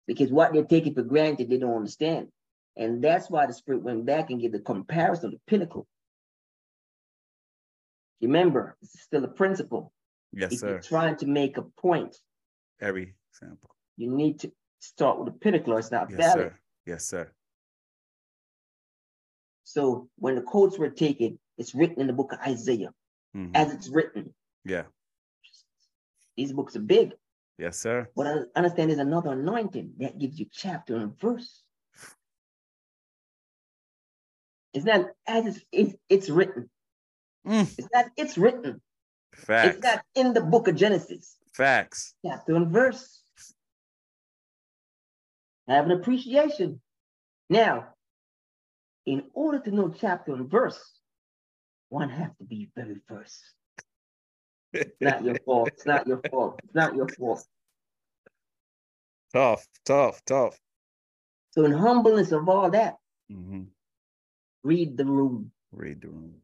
because 0.06 0.32
what 0.32 0.54
they're 0.54 0.64
taking 0.64 0.94
for 0.94 1.02
granted, 1.02 1.50
they 1.50 1.58
don't 1.58 1.76
understand. 1.76 2.32
And 2.76 3.04
that's 3.04 3.28
why 3.28 3.44
the 3.44 3.52
spirit 3.52 3.82
went 3.82 4.06
back 4.06 4.30
and 4.30 4.40
gave 4.40 4.52
the 4.52 4.60
comparison 4.60 5.26
of 5.26 5.32
the 5.32 5.40
pinnacle. 5.46 5.86
Remember, 8.22 8.76
it's 8.80 9.00
still 9.02 9.22
a 9.24 9.28
principle. 9.28 9.92
Yes, 10.32 10.52
if 10.54 10.60
sir. 10.60 10.68
you're 10.68 10.80
trying 10.80 11.16
to 11.16 11.26
make 11.26 11.58
a 11.58 11.62
point, 11.62 12.16
Every 12.80 13.16
example. 13.30 13.68
you 13.98 14.10
need 14.10 14.40
to 14.40 14.52
start 14.78 15.18
with 15.18 15.26
the 15.32 15.38
pinnacle 15.38 15.74
or 15.74 15.78
it's 15.78 15.90
not 15.90 16.10
Yes, 16.10 16.18
valid. 16.20 16.52
sir. 16.52 16.58
Yes, 16.86 17.04
sir. 17.04 17.30
So 19.68 20.08
when 20.16 20.34
the 20.34 20.40
quotes 20.40 20.78
were 20.78 20.88
taken, 20.88 21.38
it's 21.58 21.74
written 21.74 22.00
in 22.00 22.06
the 22.06 22.14
book 22.14 22.32
of 22.32 22.38
Isaiah 22.40 22.94
Mhm. 23.36 23.50
as 23.54 23.70
it's 23.74 23.90
written. 23.90 24.34
Yeah. 24.64 24.84
These 26.38 26.54
books 26.54 26.74
are 26.76 26.80
big, 26.80 27.12
Yes, 27.58 27.76
sir. 27.76 28.08
What 28.14 28.28
I 28.28 28.36
understand 28.54 28.92
is 28.92 28.98
another 28.98 29.32
anointing 29.32 29.94
that 29.98 30.16
gives 30.18 30.38
you 30.38 30.46
chapter 30.50 30.96
and 30.96 31.18
verse. 31.20 31.64
It's 34.72 34.84
not 34.86 35.10
as 35.26 35.44
it's, 35.46 35.64
it's, 35.72 35.94
it's 36.08 36.30
written. 36.30 36.70
Mm. 37.44 37.66
It's 37.78 37.88
not 37.92 38.06
it's 38.16 38.38
written. 38.38 38.80
Facts. 39.34 39.74
It's 39.76 39.82
not 39.84 40.02
in 40.14 40.32
the 40.34 40.40
book 40.40 40.68
of 40.68 40.76
Genesis, 40.76 41.36
Facts. 41.52 42.14
chapter 42.24 42.54
and 42.54 42.70
verse. 42.70 43.22
I 45.66 45.74
have 45.74 45.84
an 45.86 45.92
appreciation. 45.92 46.80
Now, 47.50 47.94
in 49.08 49.24
order 49.32 49.58
to 49.58 49.70
know 49.70 49.88
chapter 49.88 50.34
and 50.34 50.50
verse, 50.50 50.78
one 51.88 52.10
have 52.10 52.36
to 52.36 52.44
be 52.44 52.68
very 52.76 52.96
first. 53.08 53.42
It's 54.74 55.00
not 55.00 55.24
your 55.24 55.36
fault. 55.46 55.68
It's 55.68 55.86
not 55.86 56.06
your 56.06 56.20
fault. 56.30 56.60
It's 56.62 56.74
not 56.74 56.94
your 56.94 57.08
fault. 57.08 57.42
tough, 59.32 59.66
tough, 59.86 60.22
tough. 60.26 60.58
So, 61.52 61.64
in 61.64 61.72
humbleness 61.72 62.32
of 62.32 62.48
all 62.50 62.70
that, 62.70 62.96
hmm 63.30 63.62
read 64.62 64.98
the 64.98 65.04
room 65.06 65.50
Read 65.72 66.02
the 66.02 66.08
room. 66.08 66.34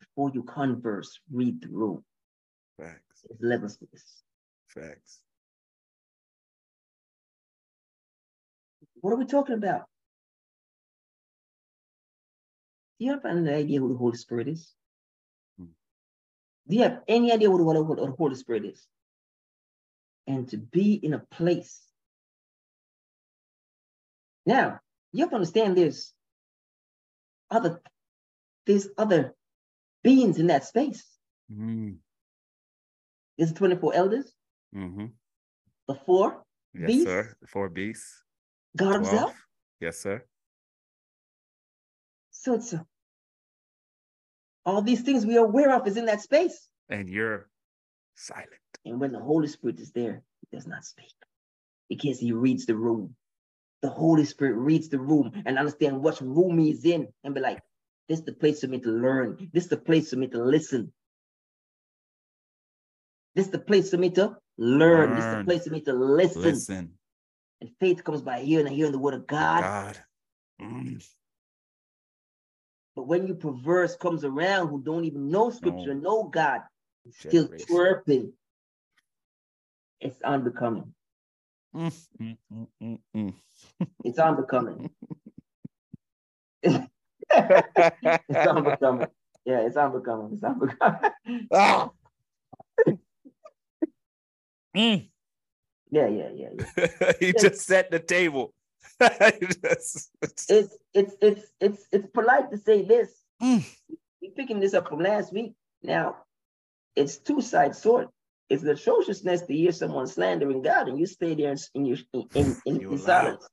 before 0.00 0.30
you 0.32 0.42
converse. 0.44 1.20
Read 1.30 1.60
the 1.60 1.68
room. 1.68 2.02
Facts. 2.80 3.26
Levels 3.40 3.76
to 3.76 3.86
this. 3.92 4.22
Facts. 4.68 5.18
What 9.02 9.12
are 9.12 9.16
we 9.16 9.26
talking 9.26 9.56
about? 9.56 9.82
Do 12.98 13.04
you 13.06 13.12
have 13.12 13.24
any 13.24 13.50
idea 13.50 13.80
who 13.80 13.88
the 13.92 13.98
Holy 13.98 14.16
Spirit 14.16 14.48
is? 14.48 14.72
Hmm. 15.58 15.66
Do 16.68 16.76
you 16.76 16.82
have 16.82 17.00
any 17.06 17.32
idea 17.32 17.50
what, 17.50 17.62
what, 17.62 17.86
what 17.86 17.98
the 17.98 18.10
Holy 18.10 18.34
Spirit 18.34 18.64
is? 18.64 18.84
And 20.26 20.48
to 20.48 20.56
be 20.58 20.94
in 20.94 21.14
a 21.14 21.20
place. 21.20 21.80
Now, 24.44 24.80
you 25.12 25.20
have 25.20 25.30
to 25.30 25.36
understand 25.36 25.76
there's 25.76 26.12
other 27.50 27.80
there's 28.66 28.88
other 28.98 29.34
beings 30.02 30.38
in 30.38 30.48
that 30.48 30.64
space. 30.66 31.04
Mm. 31.52 31.96
There's 33.38 33.52
24 33.52 33.94
elders, 33.94 34.32
Mm-hmm. 34.74 35.06
the 35.86 35.94
four, 35.94 36.42
Yes, 36.74 36.86
Beasts? 36.88 37.04
sir. 37.04 37.36
Four 37.46 37.68
beasts. 37.70 38.22
God 38.76 38.96
Himself. 38.96 39.34
Yes, 39.80 39.98
sir. 39.98 40.22
So 42.56 42.86
all 44.64 44.82
these 44.82 45.02
things 45.02 45.26
we 45.26 45.36
are 45.38 45.44
aware 45.44 45.74
of 45.74 45.86
is 45.86 45.96
in 45.96 46.06
that 46.06 46.20
space. 46.20 46.68
And 46.88 47.08
you're 47.08 47.48
silent. 48.14 48.48
And 48.84 49.00
when 49.00 49.12
the 49.12 49.20
Holy 49.20 49.48
Spirit 49.48 49.80
is 49.80 49.92
there, 49.92 50.22
he 50.40 50.56
does 50.56 50.66
not 50.66 50.84
speak 50.84 51.14
because 51.88 52.18
he 52.18 52.32
reads 52.32 52.66
the 52.66 52.76
room. 52.76 53.14
The 53.82 53.90
Holy 53.90 54.24
Spirit 54.24 54.54
reads 54.56 54.88
the 54.88 54.98
room 54.98 55.32
and 55.46 55.58
understand 55.58 56.02
what 56.02 56.20
room 56.20 56.58
he's 56.58 56.84
in 56.84 57.08
and 57.22 57.34
be 57.34 57.40
like, 57.40 57.60
this 58.08 58.20
is 58.20 58.24
the 58.24 58.32
place 58.32 58.60
for 58.60 58.66
me 58.66 58.80
to 58.80 58.90
learn. 58.90 59.50
This 59.52 59.64
is 59.64 59.70
the 59.70 59.76
place 59.76 60.10
for 60.10 60.16
me 60.16 60.26
to 60.28 60.42
listen. 60.42 60.92
This 63.34 63.46
is 63.46 63.52
the 63.52 63.58
place 63.58 63.90
for 63.90 63.98
me 63.98 64.10
to 64.10 64.36
learn. 64.56 65.14
This 65.14 65.24
is 65.26 65.30
the 65.36 65.44
place 65.44 65.64
for 65.64 65.70
me 65.70 65.80
to 65.82 65.92
listen. 65.92 66.42
Listen. 66.42 66.92
And 67.60 67.70
faith 67.78 68.02
comes 68.02 68.22
by 68.22 68.40
hearing 68.40 68.66
and 68.66 68.74
hearing 68.74 68.92
the 68.92 68.98
word 68.98 69.14
of 69.14 69.26
God. 69.26 69.60
God. 69.60 69.98
Mm. 70.60 71.06
But 72.98 73.06
when 73.06 73.28
you 73.28 73.36
perverse 73.36 73.94
comes 73.94 74.24
around 74.24 74.70
who 74.70 74.82
don't 74.82 75.04
even 75.04 75.30
know 75.30 75.50
scripture, 75.50 75.94
No. 75.94 76.00
know 76.00 76.24
God, 76.24 76.62
still 77.12 77.46
twerping, 77.46 78.32
it's 80.00 80.20
unbecoming. 80.22 80.92
Mm, 81.76 81.92
mm, 82.20 82.98
mm. 83.14 83.34
It's 84.04 84.18
unbecoming. 84.18 84.90
it's 86.64 86.88
unbecoming. 88.34 89.06
Yeah, 89.44 89.60
it's 89.60 89.76
unbecoming. 89.76 90.32
It's 90.32 90.42
unbecoming. 90.42 91.00
Ah. 91.52 91.90
Yeah, 94.74 95.04
yeah, 95.90 96.30
yeah, 96.34 96.48
yeah. 96.58 97.12
he 97.20 97.32
just 97.32 97.60
set 97.60 97.90
the 97.92 97.98
table. 98.00 98.52
It's 99.00 100.10
it's 100.94 101.14
it's 101.20 101.42
it's 101.60 101.86
it's 101.92 102.06
polite 102.12 102.50
to 102.50 102.58
say 102.58 102.82
this. 102.82 103.10
Mm. 103.42 103.64
We're 104.20 104.32
picking 104.32 104.60
this 104.60 104.74
up 104.74 104.88
from 104.88 105.00
last 105.00 105.32
week. 105.32 105.52
Now, 105.82 106.16
it's 106.96 107.18
two 107.18 107.40
side 107.40 107.76
sword. 107.76 108.08
It's 108.50 108.62
the 108.62 108.72
atrociousness 108.72 109.42
to 109.42 109.54
hear 109.54 109.72
someone 109.72 110.06
slandering 110.06 110.62
God 110.62 110.88
and 110.88 110.98
you 110.98 111.06
stay 111.06 111.34
there 111.34 111.52
in 111.52 111.58
in 111.74 111.84
your 111.84 111.98
in, 112.12 112.26
in, 112.34 112.56
in, 112.66 112.80
You 112.80 112.88
in 112.92 112.94
allow. 112.98 113.06
silence. 113.06 113.48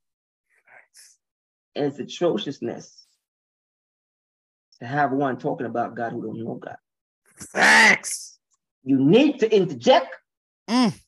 And 1.76 1.86
it's 1.86 2.00
atrociousness 2.00 3.06
to 4.80 4.86
have 4.88 5.12
one 5.12 5.38
talking 5.38 5.68
about 5.68 5.96
God 5.96 6.14
who 6.14 6.22
don't 6.24 6.44
know 6.44 6.56
God. 6.56 6.78
Facts. 7.38 8.40
You 8.84 8.98
need 9.00 9.40
to 9.40 9.54
interject 9.56 10.16
Mm. 10.70 11.00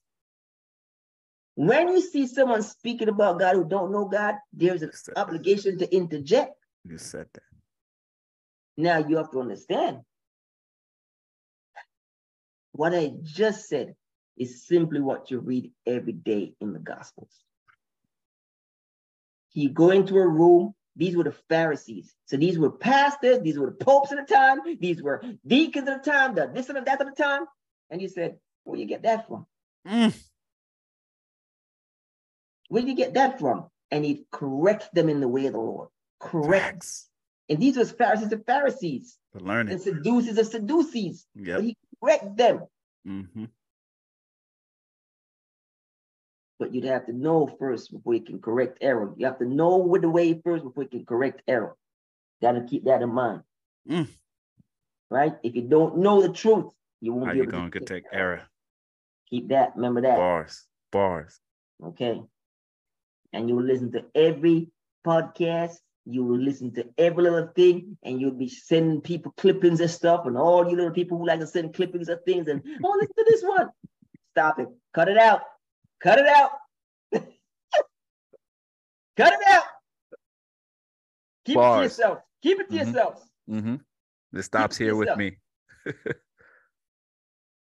When 1.57 1.87
you 1.87 2.01
see 2.01 2.27
someone 2.27 2.61
speaking 2.61 3.09
about 3.09 3.39
God 3.39 3.55
who 3.55 3.65
don't 3.65 3.91
know 3.91 4.05
God. 4.05 4.35
There's 4.53 4.83
an 4.83 4.89
You 4.89 4.93
said 4.95 5.15
that. 5.15 5.21
obligation 5.21 5.77
to 5.79 5.95
interject. 5.95 6.53
You 6.85 6.99
said 6.99 7.25
that. 7.33 7.41
Now 8.77 8.99
you 8.99 9.17
have 9.17 9.31
to 9.31 9.39
understand 9.39 10.01
what 12.73 12.93
I 12.93 13.11
just 13.23 13.67
said 13.67 13.95
is 14.37 14.67
simply 14.67 15.01
what 15.01 15.31
you 15.31 15.39
read 15.39 15.71
every 15.87 16.13
day 16.13 16.53
in 16.61 16.73
the 16.73 16.79
Gospels. 16.79 17.33
You 19.53 19.69
go 19.71 19.89
into 19.89 20.15
a 20.17 20.27
room, 20.27 20.75
these 20.95 21.17
were 21.17 21.23
the 21.23 21.35
Pharisees. 21.49 22.13
So 22.25 22.37
these 22.37 22.59
were 22.59 22.69
pastors, 22.69 23.39
these 23.39 23.57
were 23.57 23.71
the 23.71 23.83
popes 23.83 24.11
at 24.11 24.27
the 24.27 24.31
time, 24.31 24.59
these 24.79 25.01
were 25.01 25.23
deacons 25.47 25.89
at 25.89 26.03
the 26.03 26.11
time, 26.11 26.35
the 26.35 26.51
this 26.53 26.69
and 26.69 26.77
the 26.77 26.81
that 26.81 27.01
at 27.01 27.07
the 27.07 27.23
time. 27.23 27.45
And 27.89 27.99
you 27.99 28.09
said, 28.09 28.37
Where 28.63 28.77
you 28.79 28.85
get 28.85 29.01
that 29.01 29.27
from? 29.27 29.47
Mm. 29.87 30.13
Where 32.69 32.81
do 32.83 32.89
you 32.89 32.95
get 32.95 33.13
that 33.15 33.39
from? 33.39 33.67
And 33.91 34.03
he 34.03 34.25
corrects 34.31 34.89
them 34.93 35.09
in 35.09 35.19
the 35.21 35.27
way 35.27 35.45
of 35.45 35.53
the 35.53 35.59
Lord. 35.59 35.89
Corrects. 36.19 37.09
And 37.49 37.59
these 37.59 37.77
were 37.77 37.85
Pharisees 37.85 38.31
of 38.33 38.45
Pharisees 38.45 39.17
The 39.33 39.39
learning. 39.39 39.73
and 39.73 39.81
it. 39.81 39.83
Sadducees 39.83 40.37
of 40.37 40.47
Sadducees. 40.47 41.25
Yep. 41.35 41.55
But 41.57 41.63
he 41.63 41.77
corrects 42.01 42.27
them. 42.35 42.61
hmm 43.05 43.45
But 46.59 46.73
you'd 46.73 46.85
have 46.85 47.05
to 47.05 47.13
know 47.13 47.47
first 47.59 47.91
before 47.91 48.15
you 48.15 48.21
can 48.21 48.39
correct 48.39 48.79
error. 48.81 49.13
You 49.15 49.27
have 49.27 49.39
to 49.39 49.45
know 49.45 49.77
with 49.77 50.01
the 50.01 50.09
way 50.09 50.33
first 50.43 50.63
before 50.63 50.83
you 50.83 50.89
can 50.89 51.05
correct 51.05 51.41
error. 51.47 51.75
Gotta 52.41 52.61
keep 52.61 52.85
that 52.85 53.01
in 53.01 53.13
mind. 53.13 53.43
Mm. 53.89 54.07
Right? 55.09 55.35
If 55.43 55.55
you 55.55 55.61
don't 55.61 55.99
know 55.99 56.21
the 56.21 56.33
truth, 56.33 56.65
you 56.99 57.13
won't 57.13 57.27
How 57.27 57.31
be 57.33 57.37
you 57.37 57.43
able 57.43 57.51
gonna 57.53 57.69
to 57.71 57.79
take 57.81 58.03
error? 58.11 58.41
keep 59.29 59.47
that. 59.49 59.75
Remember 59.75 60.01
that. 60.01 60.17
Bars. 60.17 60.65
Bars. 60.91 61.39
Okay. 61.83 62.21
And 63.37 63.47
you 63.47 63.55
will 63.55 63.65
listen 63.65 63.91
to 63.91 64.03
every 64.15 64.69
podcast. 65.05 65.75
You 66.05 66.23
will 66.23 66.39
listen 66.39 66.73
to 66.73 66.85
every 66.97 67.23
little 67.23 67.47
thing, 67.55 67.97
and 68.01 68.19
you'll 68.19 68.31
be 68.31 68.49
sending 68.49 68.99
people 69.01 69.31
clippings 69.37 69.79
and 69.79 69.91
stuff, 69.91 70.25
and 70.25 70.35
all 70.35 70.67
you 70.67 70.75
little 70.75 70.91
people 70.91 71.17
who 71.19 71.27
like 71.27 71.39
to 71.41 71.47
send 71.47 71.75
clippings 71.75 72.09
of 72.09 72.23
things, 72.25 72.47
and 72.47 72.63
oh, 72.83 72.97
listen 72.99 73.13
to 73.15 73.25
this 73.29 73.43
one. 73.43 73.69
Stop 74.31 74.57
it. 74.59 74.69
Cut 74.93 75.07
it 75.07 75.17
out. 75.17 75.41
Cut 76.01 76.17
it 76.17 76.27
out. 76.27 76.51
Cut 79.17 79.33
it 79.33 79.47
out. 79.47 79.63
Keep 81.45 81.57
it 81.57 81.61
to 81.61 81.83
yourself. 81.83 82.19
Keep 82.41 82.59
it 82.61 82.69
to 82.69 82.75
Mhm. 82.75 82.85
yourselves. 82.85 83.21
Mm-hmm. 83.49 84.37
It 84.37 84.43
stops 84.43 84.77
here 84.77 84.95
with 84.95 85.15
me. 85.15 85.37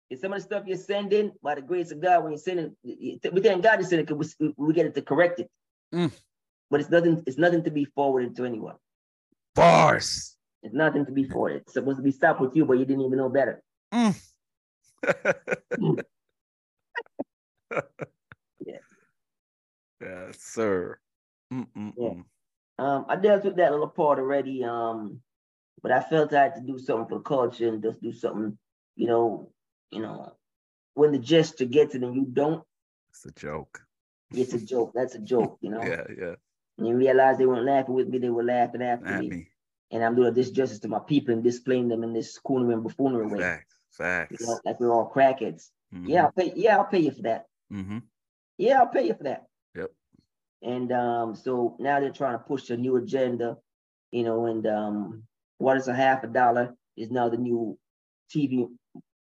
It's 0.08 0.20
some 0.22 0.32
of 0.32 0.38
the 0.38 0.44
stuff 0.44 0.64
you're 0.66 0.76
sending 0.76 1.32
by 1.42 1.56
the 1.56 1.62
grace 1.62 1.90
of 1.90 2.00
God 2.00 2.22
when 2.22 2.32
you're 2.32 2.38
sending. 2.38 2.76
We 2.84 3.18
thank 3.42 3.62
God 3.62 3.84
send 3.84 4.00
it 4.00 4.06
because 4.06 4.36
we, 4.38 4.54
we 4.56 4.72
get 4.72 4.86
it 4.86 4.94
to 4.94 5.02
correct 5.02 5.40
it. 5.40 5.50
Mm. 5.94 6.12
But 6.70 6.80
it's 6.80 6.90
nothing. 6.90 7.22
It's 7.26 7.38
nothing 7.38 7.62
to 7.64 7.70
be 7.70 7.84
forwarded 7.84 8.36
to 8.36 8.44
anyone. 8.44 8.76
Bars. 9.54 10.36
It's 10.62 10.74
nothing 10.74 11.06
to 11.06 11.12
be 11.12 11.24
forwarded. 11.24 11.62
It's 11.62 11.74
supposed 11.74 11.98
to 11.98 12.02
be 12.02 12.10
stopped 12.10 12.40
with 12.40 12.56
you, 12.56 12.64
but 12.64 12.74
you 12.74 12.84
didn't 12.84 13.02
even 13.04 13.18
know 13.18 13.28
better. 13.28 13.62
Mm. 13.92 14.14
Yeah. 18.64 18.78
Yes, 20.00 20.38
sir. 20.40 20.98
Mm-mm-mm. 21.52 22.24
Um, 22.78 23.06
I 23.08 23.16
dealt 23.16 23.44
with 23.44 23.56
that 23.56 23.70
little 23.70 23.88
part 23.88 24.18
already. 24.18 24.64
Um, 24.64 25.20
but 25.82 25.92
I 25.92 26.00
felt 26.00 26.32
I 26.32 26.44
had 26.44 26.54
to 26.56 26.60
do 26.62 26.78
something 26.78 27.08
for 27.08 27.20
culture 27.22 27.68
and 27.68 27.82
just 27.82 28.02
do 28.02 28.12
something, 28.12 28.58
you 28.96 29.06
know, 29.06 29.52
you 29.90 30.00
know, 30.00 30.32
when 30.94 31.12
the 31.12 31.18
gesture 31.18 31.66
gets 31.66 31.94
it 31.94 32.02
and 32.02 32.14
you 32.16 32.26
don't, 32.30 32.64
It's 33.10 33.24
a 33.26 33.32
joke. 33.32 33.85
It's 34.32 34.54
a 34.54 34.60
joke. 34.64 34.92
That's 34.94 35.14
a 35.14 35.18
joke, 35.20 35.58
you 35.60 35.70
know. 35.70 35.82
Yeah, 35.82 36.04
yeah. 36.18 36.34
And 36.78 36.88
you 36.88 36.94
realize 36.96 37.38
they 37.38 37.46
weren't 37.46 37.64
laughing 37.66 37.94
with 37.94 38.08
me, 38.08 38.18
they 38.18 38.28
were 38.30 38.44
laughing 38.44 38.82
after 38.82 39.06
At 39.06 39.20
me. 39.20 39.28
me. 39.28 39.48
And 39.92 40.04
I'm 40.04 40.16
doing 40.16 40.34
this 40.34 40.50
justice 40.50 40.80
to 40.80 40.88
my 40.88 40.98
people 40.98 41.32
and 41.32 41.42
displaying 41.44 41.88
them 41.88 42.02
in 42.02 42.12
this 42.12 42.38
coonery 42.40 42.74
and 42.74 42.82
buffoonery 42.82 43.26
way. 43.28 43.38
Facts. 43.40 43.76
Facts. 43.92 44.40
You 44.40 44.46
know, 44.46 44.60
like 44.64 44.80
we're 44.80 44.92
all 44.92 45.10
crackheads. 45.14 45.70
Yeah, 46.04 46.24
I'll 46.24 46.32
pay, 46.32 46.52
yeah, 46.56 46.76
I'll 46.76 46.84
pay 46.84 46.98
you 46.98 47.12
for 47.12 47.22
that. 47.22 47.46
Mm-hmm. 47.72 47.98
Yeah, 48.58 48.80
I'll 48.80 48.88
pay 48.88 49.06
you 49.06 49.14
for 49.14 49.22
that. 49.24 49.46
Yep. 49.74 49.90
And 50.62 50.92
um, 50.92 51.34
so 51.34 51.76
now 51.78 52.00
they're 52.00 52.10
trying 52.10 52.32
to 52.34 52.38
push 52.44 52.68
a 52.70 52.76
new 52.76 52.96
agenda, 52.96 53.56
you 54.10 54.24
know, 54.24 54.46
and 54.46 54.66
um, 54.66 55.22
what 55.58 55.76
is 55.78 55.88
a 55.88 55.94
half 55.94 56.24
a 56.24 56.26
dollar 56.26 56.74
is 56.96 57.10
now 57.10 57.28
the 57.30 57.36
new 57.38 57.78
TV 58.34 58.66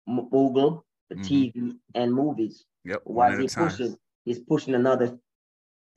mogul 0.08 0.86
for 1.10 1.16
Mhm. 1.16 1.24
TV 1.26 1.78
and 1.96 2.14
movies. 2.14 2.66
Yep. 2.86 3.02
Why 3.06 3.34
is 3.34 3.40
he 3.40 3.62
pushing? 3.64 3.98
He's 4.26 4.40
pushing 4.40 4.74
another 4.76 5.18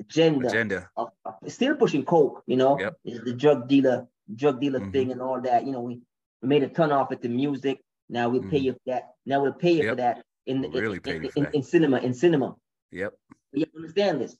agenda. 0.00 0.48
Agenda. 0.48 0.90
Of, 0.96 1.08
of- 1.24 1.34
still 1.48 1.76
pushing 1.76 2.04
coke, 2.04 2.42
you 2.46 2.56
know, 2.56 2.78
Yep. 2.78 2.94
It's 3.04 3.24
the 3.24 3.32
drug 3.34 3.68
dealer, 3.68 4.08
drug 4.34 4.60
dealer 4.60 4.80
Mhm. 4.80 4.92
thing 4.92 5.12
and 5.12 5.20
all 5.22 5.40
that. 5.40 5.64
You 5.64 5.72
know, 5.72 5.80
we 5.82 6.02
made 6.42 6.62
a 6.62 6.68
ton 6.68 6.92
off 6.92 7.12
it 7.12 7.20
the 7.22 7.28
music. 7.28 7.80
Now 8.08 8.28
we'll 8.28 8.42
pay 8.42 8.60
Mhm. 8.60 8.64
you 8.64 8.72
for 8.74 8.80
that. 8.86 9.14
Now 9.24 9.42
we'll 9.42 9.52
pay 9.52 9.72
you 9.72 9.88
for 9.90 9.94
that 9.96 10.24
in 10.46 10.60
the 10.60 10.68
really 10.70 11.00
in, 11.04 11.24
in, 11.24 11.30
in- 11.36 11.54
in 11.54 11.62
cinema. 11.62 11.98
In 11.98 12.14
cinema, 12.14 12.56
Yep. 12.92 13.14
you 13.52 13.66
understand 13.74 14.20
this. 14.20 14.36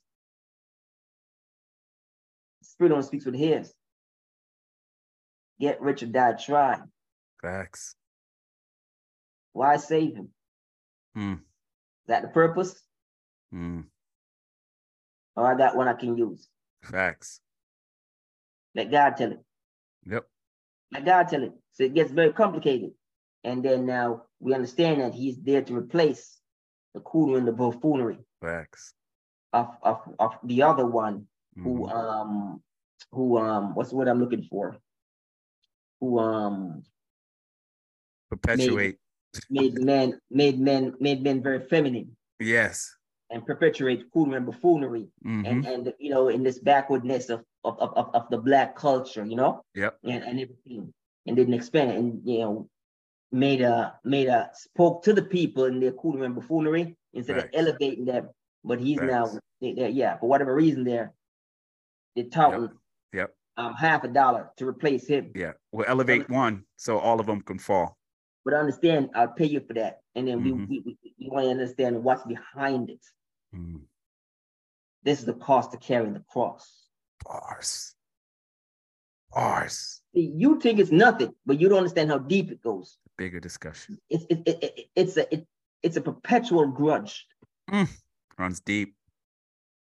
Spirit 2.61 2.91
only 2.91 3.03
speaks 3.05 3.25
with 3.25 3.35
his. 3.35 3.73
Get 5.59 5.81
rich 5.81 6.03
or 6.03 6.07
die 6.07 6.33
trying. 6.33 6.91
Facts. 7.41 7.95
Why 9.53 9.77
save 9.77 10.15
him? 10.15 10.29
Mm. 11.17 11.39
Is 11.39 12.07
that 12.07 12.21
the 12.21 12.27
purpose? 12.27 12.79
Mm. 13.53 13.85
Or 15.35 15.45
I 15.53 15.57
got 15.57 15.75
one 15.75 15.87
I 15.87 15.93
can 15.93 16.17
use? 16.17 16.47
Facts. 16.83 17.39
Let 18.75 18.91
God 18.91 19.17
tell 19.17 19.31
it. 19.31 19.39
Yep. 20.05 20.27
Let 20.93 21.05
God 21.05 21.27
tell 21.27 21.43
it. 21.43 21.51
So 21.73 21.83
it 21.83 21.93
gets 21.93 22.11
very 22.11 22.33
complicated. 22.33 22.91
And 23.43 23.63
then 23.63 23.85
now 23.85 24.23
we 24.39 24.53
understand 24.53 25.01
that 25.01 25.13
he's 25.13 25.37
there 25.41 25.61
to 25.61 25.75
replace 25.75 26.39
the 26.93 26.99
cooler 27.01 27.37
and 27.37 27.47
the 27.47 27.51
buffoonery 27.51 28.17
Facts. 28.41 28.93
of, 29.53 29.69
of, 29.83 30.01
of 30.19 30.37
the 30.43 30.63
other 30.63 30.85
one 30.85 31.27
who 31.55 31.87
Mhm. 31.87 31.91
um 31.93 32.63
who 33.11 33.37
um 33.37 33.73
what's 33.75 33.89
the 33.91 33.95
word 33.95 34.07
I'm 34.07 34.19
looking 34.19 34.43
for? 34.43 34.77
Who 36.01 36.19
um 36.19 36.83
Perpetuate. 38.29 38.99
made 39.49 39.75
men 39.75 40.19
made 40.29 40.59
men 40.59 40.93
made 40.99 41.21
men 41.23 41.41
very 41.41 41.59
feminine 41.67 42.15
Yes. 42.39 42.96
And 43.29 43.45
perpetuate 43.45 44.09
cooler 44.13 44.37
and 44.37 44.45
buffoonery 44.45 45.07
Mhm. 45.25 45.47
and 45.47 45.65
and 45.65 45.93
you 45.99 46.09
know 46.09 46.29
in 46.29 46.43
this 46.43 46.59
backwardness 46.59 47.29
of 47.29 47.43
of, 47.63 47.77
of, 47.79 48.15
of, 48.15 48.29
the 48.29 48.37
black 48.37 48.75
culture, 48.77 49.25
you 49.25 49.35
know, 49.35 49.61
Yep. 49.75 49.97
and, 50.05 50.23
and 50.23 50.39
everything, 50.39 50.93
and 51.25 51.35
didn't 51.35 51.53
expand 51.53 51.91
it, 51.91 51.97
and 51.97 52.21
you 52.25 52.39
know, 52.39 52.69
made 53.33 53.59
a 53.61 53.99
made 54.05 54.27
a 54.29 54.49
spoke 54.53 55.03
to 55.03 55.11
the 55.13 55.21
people 55.23 55.65
in 55.65 55.81
their 55.81 55.91
cooler 55.91 56.23
and 56.23 56.33
buffoonery 56.35 56.95
instead 57.13 57.37
of 57.39 57.49
elevating 57.53 58.05
them. 58.05 58.29
But 58.63 58.79
he's 58.79 59.01
now, 59.01 59.25
Facts. 59.25 59.39
they, 59.59 59.73
they- 59.73 59.89
yeah, 59.89 60.17
for 60.17 60.29
whatever 60.29 60.55
reason, 60.55 60.85
they're 60.85 61.13
they're 62.15 62.25
touting 62.29 62.69
Yep. 63.13 63.35
um 63.57 63.73
half 63.73 64.05
a 64.05 64.07
dollar 64.07 64.51
to 64.57 64.65
replace 64.67 65.05
him. 65.07 65.31
Yeah. 65.35 65.53
We'll 65.73 65.87
elevate 65.89 66.29
one 66.29 66.63
so 66.77 66.99
all 66.99 67.19
of 67.19 67.25
them 67.25 67.41
can 67.41 67.59
fall. 67.59 67.97
But 68.45 68.53
understand, 68.53 69.09
I'll 69.13 69.27
pay 69.33 69.47
you 69.47 69.59
for 69.59 69.73
that, 69.73 69.99
and 70.15 70.25
then 70.25 70.39
Mhm. 70.39 70.69
we, 70.69 70.79
we, 70.85 70.97
we, 71.03 71.13
we 71.19 71.27
want 71.29 71.43
to 71.45 71.49
understand 71.51 72.01
what's 72.01 72.23
behind 72.23 72.89
it. 72.89 73.03
Mm. 73.57 73.81
This 75.03 75.19
is 75.19 75.25
the 75.25 75.33
cost 75.33 75.73
of 75.73 75.79
carrying 75.79 76.13
the 76.13 76.23
cross. 76.29 76.87
Bars. 77.25 77.95
Bars. 79.33 80.01
See, 80.13 80.31
you 80.35 80.59
think 80.59 80.79
it's 80.79 80.91
nothing, 80.91 81.33
but 81.45 81.59
you 81.59 81.69
don't 81.69 81.77
understand 81.79 82.09
how 82.09 82.17
deep 82.19 82.51
it 82.51 82.61
goes. 82.61 82.97
Bigger 83.17 83.39
discussion. 83.39 83.97
It's 84.09 84.25
it, 84.29 84.41
it, 84.45 84.63
it, 84.63 84.85
it's 84.95 85.17
a 85.17 85.33
it, 85.33 85.47
it's 85.83 85.97
a 85.97 86.01
perpetual 86.01 86.67
grudge. 86.67 87.25
Runs 88.37 88.59
deep. 88.61 88.95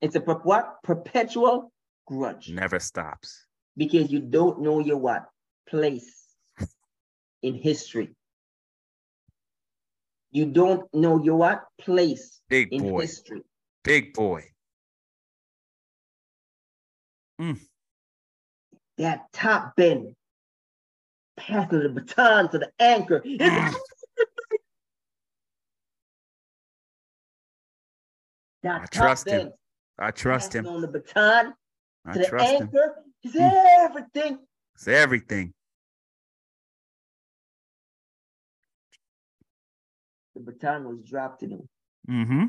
It's 0.01 0.15
a 0.17 0.21
per- 0.21 0.35
what 0.35 0.83
perpetual 0.83 1.73
grudge 2.07 2.49
Never 2.51 2.81
stops. 2.81 3.47
because 3.77 4.11
you 4.11 4.21
don't 4.21 4.61
know 4.63 4.81
your 4.81 4.97
what 4.97 5.27
place 5.69 6.27
in 7.43 7.55
history. 7.55 8.11
You 10.33 10.47
don't 10.47 10.93
know 10.95 11.23
your 11.23 11.37
what 11.37 11.65
place 11.81 12.41
Big 12.49 12.73
in 12.73 12.83
boy. 12.83 13.01
history. 13.03 13.43
Big 13.85 14.13
boy. 14.15 14.45
That 18.99 19.33
top 19.33 19.75
bend, 19.77 20.15
passing 21.37 21.81
the 21.81 21.89
baton 21.89 22.51
to 22.51 22.59
the 22.59 22.71
anchor. 22.79 23.21
Mm. 23.21 23.75
I 28.63 28.69
top 28.69 28.91
trust 28.91 29.27
him. 29.27 29.53
I 29.99 30.11
trust 30.11 30.55
him. 30.55 30.67
on 30.67 30.83
the 30.83 30.89
baton 30.89 31.55
I 32.05 32.13
to 32.13 32.19
the 32.19 32.27
trust 32.27 32.53
him. 32.53 32.63
anchor 32.63 32.95
is 33.23 33.35
Mm. 33.35 33.65
everything. 33.79 34.39
It's 34.75 34.87
everything. 34.87 35.55
The 40.35 40.41
baton 40.41 40.85
was 40.89 41.01
dropped 41.09 41.41
to 41.41 41.49
them. 41.49 41.69
Mm-hmm. 42.09 42.45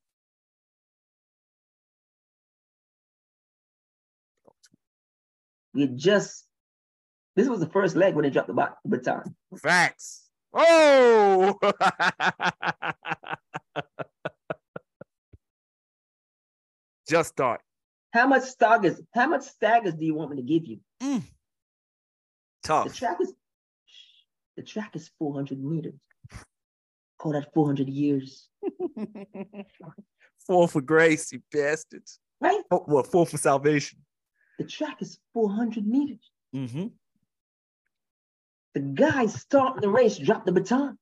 We 5.76 5.88
just 5.88 6.46
this 7.36 7.48
was 7.48 7.60
the 7.60 7.70
first 7.70 7.96
leg 7.96 8.16
when 8.16 8.24
they 8.24 8.32
dropped 8.32 8.48
the 8.48 8.56
bat- 8.56 8.78
baton. 8.86 9.36
Facts. 9.62 10.24
Oh. 10.52 11.60
Just 17.08 17.30
start. 17.34 17.62
How 18.14 18.26
much 18.26 18.44
staggers? 18.44 19.00
How 19.14 19.28
much 19.28 19.44
staggers 19.44 19.94
do 19.94 20.06
you 20.06 20.16
want 20.16 20.32
me 20.32 20.38
to 20.38 20.44
give 20.44 20.66
you? 20.66 20.80
Mm. 21.04 21.22
The 21.22 21.28
Tough. 22.64 22.96
track 22.96 23.18
is 23.22 23.34
the 24.56 24.64
track 24.64 24.96
is 24.96 25.10
400 25.20 25.62
meters. 25.64 25.94
Call 27.18 27.34
that 27.34 27.54
400 27.54 27.88
years, 27.88 28.50
four 30.48 30.68
for 30.68 30.82
grace, 30.82 31.32
you 31.32 31.42
bastards. 31.52 32.20
right? 32.42 32.62
Oh, 32.70 32.84
what? 32.86 33.08
Fall 33.08 33.26
for 33.26 33.38
salvation. 33.38 34.00
The 34.60 34.66
track 34.66 35.02
is 35.02 35.18
400 35.34 35.88
meters. 35.88 36.32
Mm-hmm. 36.54 36.88
The 38.74 38.80
guy 38.82 39.26
starting 39.28 39.82
the 39.82 39.90
race 39.90 40.18
dropped 40.18 40.46
the 40.46 40.52
baton. 40.52 40.98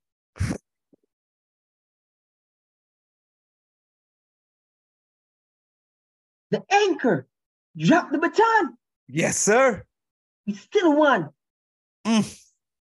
The 6.51 6.63
anchor 6.71 7.27
dropped 7.75 8.11
the 8.11 8.19
baton. 8.19 8.77
Yes, 9.07 9.37
sir. 9.39 9.83
We 10.45 10.53
still 10.53 10.95
won. 10.95 11.29
Mm. 12.05 12.39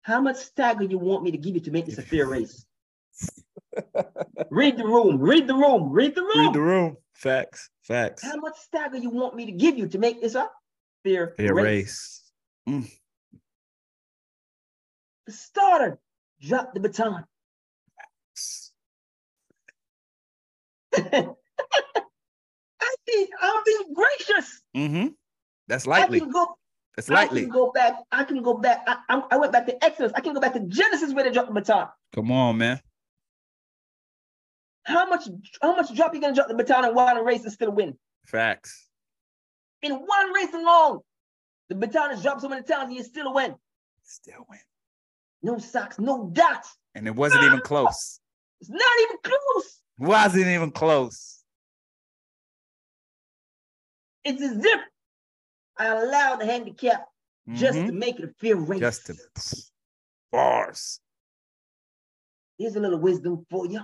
How 0.03 0.19
much 0.22 0.38
stagger 0.38 0.84
you 0.84 0.98
want 0.98 1.23
me 1.23 1.32
to 1.32 1.38
give 1.38 1.53
you 1.56 1.61
to 1.61 1.72
make 1.72 1.86
this 1.86 1.98
a 1.98 2.02
fair 2.02 2.26
race? 2.28 2.65
read 4.49 4.78
the 4.78 4.86
room. 4.86 5.19
Read 5.19 5.48
the 5.48 5.53
room. 5.53 5.91
Read 5.91 6.15
the 6.15 6.22
room. 6.23 6.45
Read 6.48 6.53
the 6.53 6.61
room. 6.61 6.98
Facts. 7.14 7.69
Facts. 7.84 8.23
How 8.23 8.36
much 8.38 8.57
stagger 8.57 8.98
you 8.98 9.10
want 9.10 9.36
me 9.36 9.45
to 9.45 9.52
give 9.52 9.78
you 9.78 9.88
to 9.88 9.99
make 9.99 10.22
this 10.22 10.36
a 10.36 10.49
fair, 11.03 11.34
Fair 11.38 11.53
race? 11.53 12.32
race. 12.65 12.88
The 15.28 15.32
starter 15.32 15.99
dropped 16.41 16.73
the 16.73 16.80
baton. 16.80 17.26
I 20.95 21.36
think 23.06 23.30
I'm 23.40 23.64
being 23.65 23.94
gracious. 23.94 24.61
Mm-hmm. 24.76 25.07
That's 25.68 25.88
I 25.88 26.07
can 26.07 26.32
go. 26.32 26.56
That's 26.96 27.10
I 27.10 27.28
can 27.28 27.50
go 27.50 27.72
back. 27.72 27.96
I 28.12 28.24
can 28.24 28.42
go 28.42 28.56
back. 28.56 28.84
I, 28.86 28.98
I, 29.10 29.24
I 29.32 29.38
went 29.38 29.54
back 29.54 29.66
to 29.68 29.84
Exodus. 29.84 30.12
I 30.16 30.22
can 30.22 30.34
go 30.34 30.42
back 30.42 30.54
to 30.54 30.60
Genesis 30.62 31.14
where 31.14 31.24
they 31.24 31.32
dropped 31.32 31.48
the 31.48 31.54
baton. 31.54 31.88
Come 32.14 32.32
on, 32.32 32.58
man. 32.58 32.82
How 34.84 35.08
much? 35.08 35.28
How 35.62 35.76
much 35.76 35.96
drop 35.96 36.14
you 36.14 36.22
gonna 36.22 36.36
drop 36.36 36.48
the 36.50 36.54
baton 36.54 36.86
in 36.86 36.94
one 36.94 37.24
race 37.24 37.44
and 37.44 37.54
still 37.54 37.72
win? 37.72 37.98
Facts. 38.26 38.90
In 39.82 39.94
one 39.94 40.34
race 40.34 40.54
alone, 40.54 41.00
the 41.70 41.76
baton 41.76 42.12
is 42.12 42.22
dropped 42.22 42.42
so 42.42 42.50
many 42.50 42.64
times 42.64 42.90
and 42.90 42.94
you 42.94 43.04
still 43.04 43.34
win. 43.34 43.56
Still 44.04 44.46
win. 44.50 44.60
No 45.44 45.58
socks, 45.58 45.98
no 45.98 46.30
dots. 46.34 46.78
And 46.94 47.08
it 47.08 47.16
wasn't 47.16 47.44
even 47.46 47.62
close. 47.62 48.20
It's 48.60 48.70
not 48.70 48.82
even 49.04 49.18
close. 49.24 49.82
Wasn't 49.98 50.48
even 50.48 50.72
close. 50.72 51.40
It's 54.24 54.42
as 54.42 54.64
if 54.64 54.82
I 55.77 55.88
allow 55.88 56.35
the 56.35 56.45
handicap 56.45 57.07
just 57.53 57.77
Mhm. 57.77 57.88
to 57.88 57.91
make 57.93 58.19
it 58.19 58.26
a 58.26 58.34
fair 58.39 58.56
race. 58.56 58.80
Just 58.80 59.06
to 59.07 59.15
bars. 60.31 60.99
Here's 62.57 62.76
a 62.76 62.80
little 62.80 62.99
wisdom 62.99 63.45
for 63.49 63.65
you. 63.65 63.81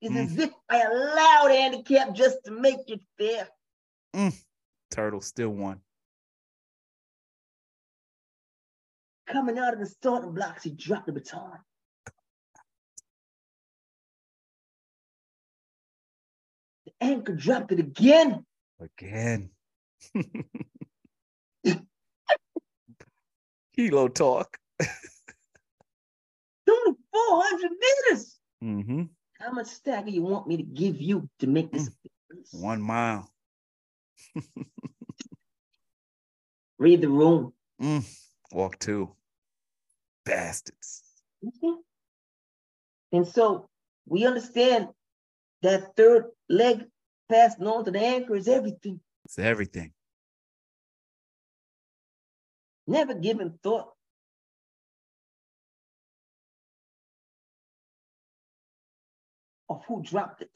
It's 0.00 0.14
Mm. 0.14 0.24
as 0.24 0.38
if 0.38 0.52
I 0.68 0.82
allowed 0.82 1.48
the 1.48 1.56
handicap 1.56 2.12
just 2.14 2.44
to 2.44 2.50
make 2.50 2.88
it 2.88 3.00
fair. 3.18 3.48
Turtle 4.90 5.20
still 5.20 5.50
won. 5.50 5.82
Coming 9.26 9.58
out 9.58 9.72
of 9.72 9.80
the 9.80 9.86
starting 9.86 10.34
blocks, 10.34 10.64
he 10.64 10.70
dropped 10.70 11.06
the 11.06 11.12
baton. 11.12 11.64
The 16.84 16.92
anchor 17.00 17.34
dropped 17.34 17.72
it 17.72 17.78
again. 17.78 18.46
Again. 18.80 19.50
Kilo 23.74 24.08
talk. 24.08 24.58
It's 26.64 26.78
only 26.86 26.96
400 27.12 27.70
meters. 27.70 28.38
Mm-hmm. 28.62 29.02
How 29.40 29.50
much 29.52 29.66
stagger 29.66 30.06
do 30.06 30.12
you 30.12 30.22
want 30.22 30.46
me 30.46 30.56
to 30.58 30.62
give 30.62 31.00
you 31.00 31.28
to 31.40 31.48
make 31.48 31.72
this? 31.72 31.88
a 31.88 31.90
fair 31.90 32.36
race? 32.38 32.52
One 32.52 32.80
mile. 32.80 33.28
Read 36.78 37.00
the 37.00 37.08
room. 37.08 37.52
Mm. 37.80 38.04
Walk 38.52 38.78
two. 38.78 39.10
Bastards. 40.24 41.02
Okay? 41.44 41.74
And 43.10 43.26
so 43.26 43.68
we 44.06 44.24
understand 44.26 44.88
that 45.62 45.96
third 45.96 46.26
leg 46.48 46.84
passing 47.28 47.66
on 47.66 47.84
to 47.84 47.90
the 47.90 48.00
anchor 48.00 48.36
is 48.36 48.46
everything. 48.46 49.00
It's 49.24 49.38
everything. 49.38 49.92
Never 52.86 53.14
given 53.14 53.58
thought 53.62 53.88
of 59.68 59.84
who 59.86 60.02
dropped 60.02 60.42
it. 60.42 60.50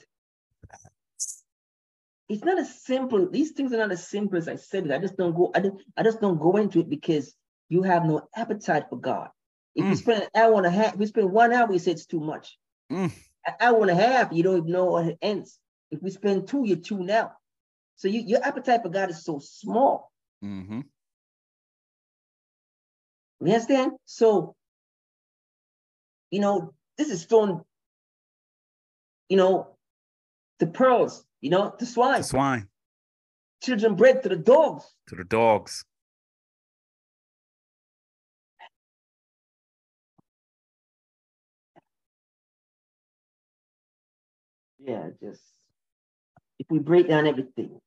It's 2.29 2.45
not 2.45 2.59
as 2.59 2.83
simple. 2.83 3.29
These 3.31 3.53
things 3.53 3.73
are 3.73 3.79
not 3.79 3.93
as 3.93 4.09
simple 4.09 4.37
as 4.37 4.49
I 4.49 4.57
said 4.57 4.87
it. 4.87 4.93
I 4.93 4.99
just 4.99 5.17
don't 5.17 5.35
go. 5.35 5.53
I 5.55 5.61
just, 5.61 5.77
I 5.97 6.03
just 6.03 6.21
don't 6.21 6.41
go 6.41 6.57
into 6.57 6.81
it 6.81 6.91
because 6.91 7.33
you 7.69 7.83
have 7.83 8.05
no 8.05 8.29
appetite 8.35 8.87
for 8.91 8.99
God. 8.99 9.29
If 9.77 9.85
mm. 9.85 9.91
you 9.91 9.97
spend 9.97 10.23
an 10.23 10.29
hour 10.35 10.55
and 10.55 10.67
a 10.67 10.71
half, 10.71 10.95
if 10.95 11.01
you 11.01 11.07
spend 11.07 11.31
one 11.31 11.53
hour, 11.53 11.73
you 11.73 11.79
say 11.79 11.93
it's 11.93 12.07
too 12.07 12.21
much. 12.21 12.59
Mm. 12.91 13.13
An 13.47 13.55
hour 13.61 13.81
and 13.83 13.91
a 13.91 13.95
half, 13.95 14.33
you 14.33 14.43
don't 14.43 14.59
even 14.59 14.73
know 14.73 14.87
what 14.87 15.07
it 15.07 15.19
ends. 15.23 15.59
If 15.91 16.03
we 16.03 16.11
spend 16.11 16.49
two, 16.49 16.65
you're 16.67 16.79
two 16.79 16.99
now. 16.99 17.33
So 17.97 18.09
you, 18.09 18.23
your 18.27 18.45
appetite 18.45 18.83
for 18.83 18.89
God 18.89 19.11
is 19.11 19.25
so 19.25 19.39
small. 19.39 20.11
Mm-hmm. 20.45 20.81
You 23.41 23.53
understand? 23.53 23.93
So, 24.05 24.55
you 26.31 26.41
know, 26.41 26.73
this 26.97 27.11
is 27.11 27.25
throwing, 27.25 27.61
you 29.29 29.37
know, 29.37 29.77
the 30.59 30.67
pearls, 30.67 31.25
you 31.41 31.51
know, 31.51 31.75
the 31.79 31.87
swine. 31.87 32.19
The 32.19 32.25
swine. 32.25 32.69
Children 33.63 33.95
bread 33.95 34.23
to 34.23 34.29
the 34.29 34.37
dogs. 34.37 34.85
To 35.09 35.17
the 35.17 35.25
dogs. 35.25 35.85
Yeah, 44.79 45.09
just 45.21 45.43
if 46.61 46.67
we 46.71 46.79
break 46.79 47.09
down 47.09 47.27
everything, 47.27 47.81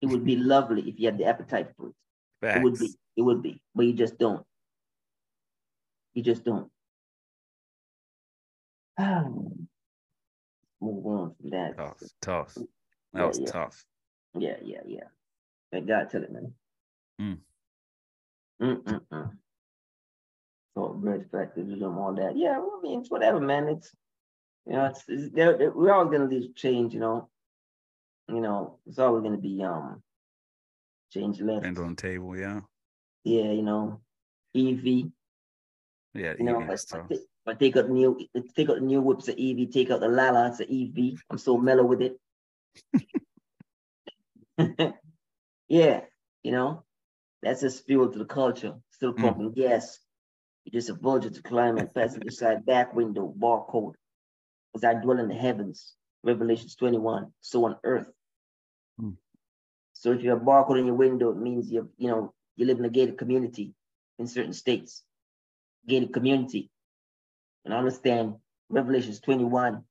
it 0.00 0.06
would 0.06 0.24
be 0.24 0.36
lovely 0.54 0.88
if 0.88 0.98
you 0.98 1.06
had 1.06 1.18
the 1.18 1.24
appetite 1.24 1.68
for 1.76 1.88
it. 1.88 1.94
Facts. 2.40 2.58
It 2.58 2.62
would 2.62 2.78
be. 2.78 2.94
It 3.16 3.22
would 3.22 3.42
be. 3.42 3.60
But 3.74 3.86
you 3.86 3.92
just 3.92 4.16
don't. 4.18 4.44
You 6.20 6.24
just 6.24 6.44
don't. 6.44 6.70
Move 10.82 11.06
on 11.06 11.34
from 11.40 11.48
that. 11.48 11.78
Tough, 11.78 12.02
tough. 12.20 12.54
That 12.54 12.66
yeah, 13.14 13.24
was 13.24 13.38
yeah. 13.38 13.50
tough. 13.50 13.84
Yeah, 14.38 14.56
yeah, 14.62 14.80
yeah. 14.86 15.04
Thank 15.72 15.88
God 15.88 16.10
tell 16.10 16.22
it, 16.22 16.30
man. 16.30 16.52
Mm. 17.18 17.38
Mm-mm-mm. 18.60 19.30
So 20.74 20.88
bread 20.88 21.24
factors 21.32 21.72
and 21.72 21.82
all 21.82 22.12
that. 22.12 22.36
Yeah, 22.36 22.58
well, 22.58 22.78
I 22.78 22.82
mean, 22.82 23.00
it's 23.00 23.10
whatever, 23.10 23.40
man. 23.40 23.68
It's 23.68 23.90
you 24.66 24.74
know, 24.74 24.84
it's, 24.84 25.02
it's 25.08 25.32
they're, 25.32 25.56
they're, 25.56 25.72
we're 25.72 25.94
all 25.94 26.04
gonna 26.04 26.26
lose 26.26 26.48
change, 26.54 26.92
you 26.92 27.00
know. 27.00 27.30
You 28.28 28.42
know, 28.42 28.76
it's 28.86 28.98
always 28.98 29.22
gonna 29.22 29.38
be 29.38 29.62
um 29.62 30.02
change 31.14 31.40
left. 31.40 31.64
And 31.64 31.78
on 31.78 31.96
table, 31.96 32.36
yeah. 32.36 32.60
Yeah, 33.24 33.52
you 33.52 33.62
know, 33.62 34.02
EV. 34.54 35.12
Yeah, 36.14 36.34
you 36.38 36.44
know, 36.44 36.60
if 36.60 36.68
I, 36.92 36.98
if 37.08 37.20
I 37.46 37.54
take 37.54 37.76
out 37.76 37.86
the 37.86 37.92
new 37.92 38.18
take 38.56 38.68
out 38.68 38.76
the 38.76 38.80
new 38.80 39.00
whips 39.00 39.28
of 39.28 39.36
EV, 39.38 39.70
take 39.70 39.90
out 39.90 40.00
the 40.00 40.08
Lala, 40.08 40.48
it's 40.48 40.60
EV. 40.60 41.20
I'm 41.30 41.38
so 41.38 41.56
mellow 41.56 41.84
with 41.84 42.02
it. 42.02 42.16
yeah, 45.68 46.00
you 46.42 46.50
know, 46.50 46.82
that's 47.42 47.62
a 47.62 47.70
fuel 47.70 48.10
to 48.10 48.18
the 48.18 48.24
culture. 48.24 48.74
Still 48.90 49.12
pumping 49.12 49.52
mm. 49.52 49.54
gas. 49.54 50.00
You're 50.64 50.80
just 50.80 50.90
a 50.90 50.94
vulture 50.94 51.30
to 51.30 51.42
climate, 51.42 51.94
passenger 51.94 52.30
side 52.30 52.66
back 52.66 52.92
window, 52.92 53.32
barcode. 53.38 53.94
As 54.74 54.82
I 54.82 54.94
dwell 54.94 55.18
in 55.18 55.28
the 55.28 55.34
heavens, 55.34 55.94
Revelations 56.24 56.74
21, 56.74 57.32
so 57.40 57.66
on 57.66 57.76
earth. 57.84 58.10
Mm. 59.00 59.16
So 59.92 60.10
if 60.12 60.24
you 60.24 60.30
have 60.30 60.40
barcode 60.40 60.80
in 60.80 60.86
your 60.86 60.96
window, 60.96 61.30
it 61.30 61.38
means 61.38 61.70
you 61.70 61.80
have, 61.80 61.88
you 61.98 62.08
know 62.08 62.34
you 62.56 62.66
live 62.66 62.80
in 62.80 62.84
a 62.84 62.90
gated 62.90 63.16
community 63.16 63.74
in 64.18 64.26
certain 64.26 64.52
states 64.52 65.04
gated 65.86 66.12
community. 66.12 66.70
And 67.64 67.74
I 67.74 67.78
understand 67.78 68.34
Revelations 68.68 69.20
21, 69.20 69.82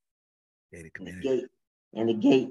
gated 0.74 0.94
community. 0.94 1.28
And 1.28 1.38
the 1.38 1.42
gate, 1.42 1.50
and 1.94 2.10
the 2.10 2.14
gate, 2.14 2.50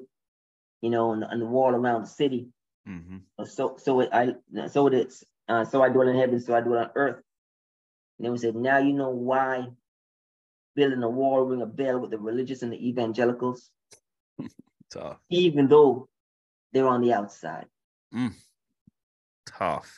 you 0.80 0.90
know, 0.90 1.12
and, 1.12 1.24
and 1.24 1.40
the 1.40 1.46
wall 1.46 1.74
around 1.74 2.02
the 2.02 2.08
city. 2.08 2.48
Mm-hmm. 2.88 3.44
So 3.44 3.76
so 3.78 4.00
it, 4.00 4.10
I 4.12 4.34
so 4.68 4.86
it 4.86 4.94
is. 4.94 5.24
Uh, 5.48 5.64
so 5.64 5.82
I 5.82 5.88
dwell 5.88 6.08
in 6.08 6.16
heaven, 6.16 6.40
so 6.40 6.54
I 6.54 6.60
dwell 6.60 6.80
on 6.80 6.90
earth. 6.94 7.22
And 8.18 8.24
then 8.24 8.32
we 8.32 8.38
said, 8.38 8.54
now 8.54 8.78
you 8.78 8.92
know 8.92 9.10
why 9.10 9.68
building 10.74 11.02
a 11.02 11.08
wall 11.08 11.42
ring 11.42 11.62
a 11.62 11.66
bell 11.66 11.98
with 11.98 12.10
the 12.10 12.18
religious 12.18 12.62
and 12.62 12.72
the 12.72 12.88
evangelicals. 12.88 13.70
Tough. 14.90 15.18
Even 15.30 15.68
though 15.68 16.08
they're 16.72 16.86
on 16.86 17.00
the 17.00 17.12
outside. 17.12 17.66
Mm. 18.14 18.34
Tough. 19.46 19.90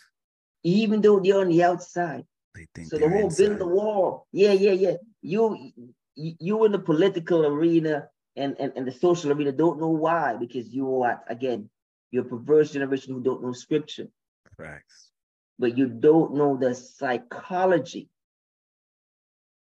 Even 0.63 1.01
though 1.01 1.21
they're 1.21 1.41
on 1.41 1.49
the 1.49 1.63
outside. 1.63 2.25
They 2.55 2.67
think 2.75 2.89
so 2.89 2.99
the 2.99 3.09
whole 3.09 3.25
inside. 3.25 3.45
build 3.45 3.59
the 3.61 3.67
wall. 3.67 4.27
Yeah, 4.33 4.53
yeah, 4.53 4.73
yeah. 4.73 4.95
You 5.23 5.73
you 6.17 6.65
in 6.65 6.73
the 6.73 6.79
political 6.79 7.47
arena 7.47 8.09
and, 8.37 8.57
and, 8.59 8.73
and 8.77 8.87
the 8.87 8.93
social 8.93 9.33
arena 9.33 9.53
don't 9.53 9.81
know 9.81 9.89
why, 9.91 10.37
because 10.37 10.69
you 10.69 11.03
are 11.03 11.23
again, 11.29 11.71
you're 12.11 12.27
a 12.27 12.29
perverse 12.29 12.73
generation 12.73 13.15
who 13.15 13.23
don't 13.23 13.43
know 13.43 13.53
scripture. 13.53 14.09
Facts. 14.57 15.11
But 15.59 15.79
you 15.79 15.89
don't 15.89 16.35
know 16.35 16.57
the 16.57 16.75
psychology. 16.75 18.09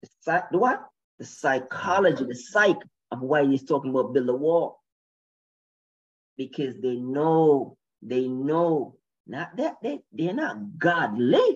The 0.03 0.09
psych 0.21 0.51
the 0.51 0.59
what? 0.59 0.85
The 1.19 1.25
psychology, 1.25 2.25
the 2.25 2.35
psych 2.35 2.79
of 3.11 3.21
why 3.21 3.47
he's 3.47 3.65
talking 3.65 3.91
about 3.91 4.13
build 4.13 4.29
a 4.29 4.35
wall. 4.35 4.83
Because 6.37 6.79
they 6.83 6.97
know, 6.97 7.79
they 8.03 8.29
know, 8.29 8.97
not 9.27 9.57
that 9.57 9.77
they, 9.83 10.01
they're 10.13 10.35
not 10.35 10.79
godly. 10.79 11.56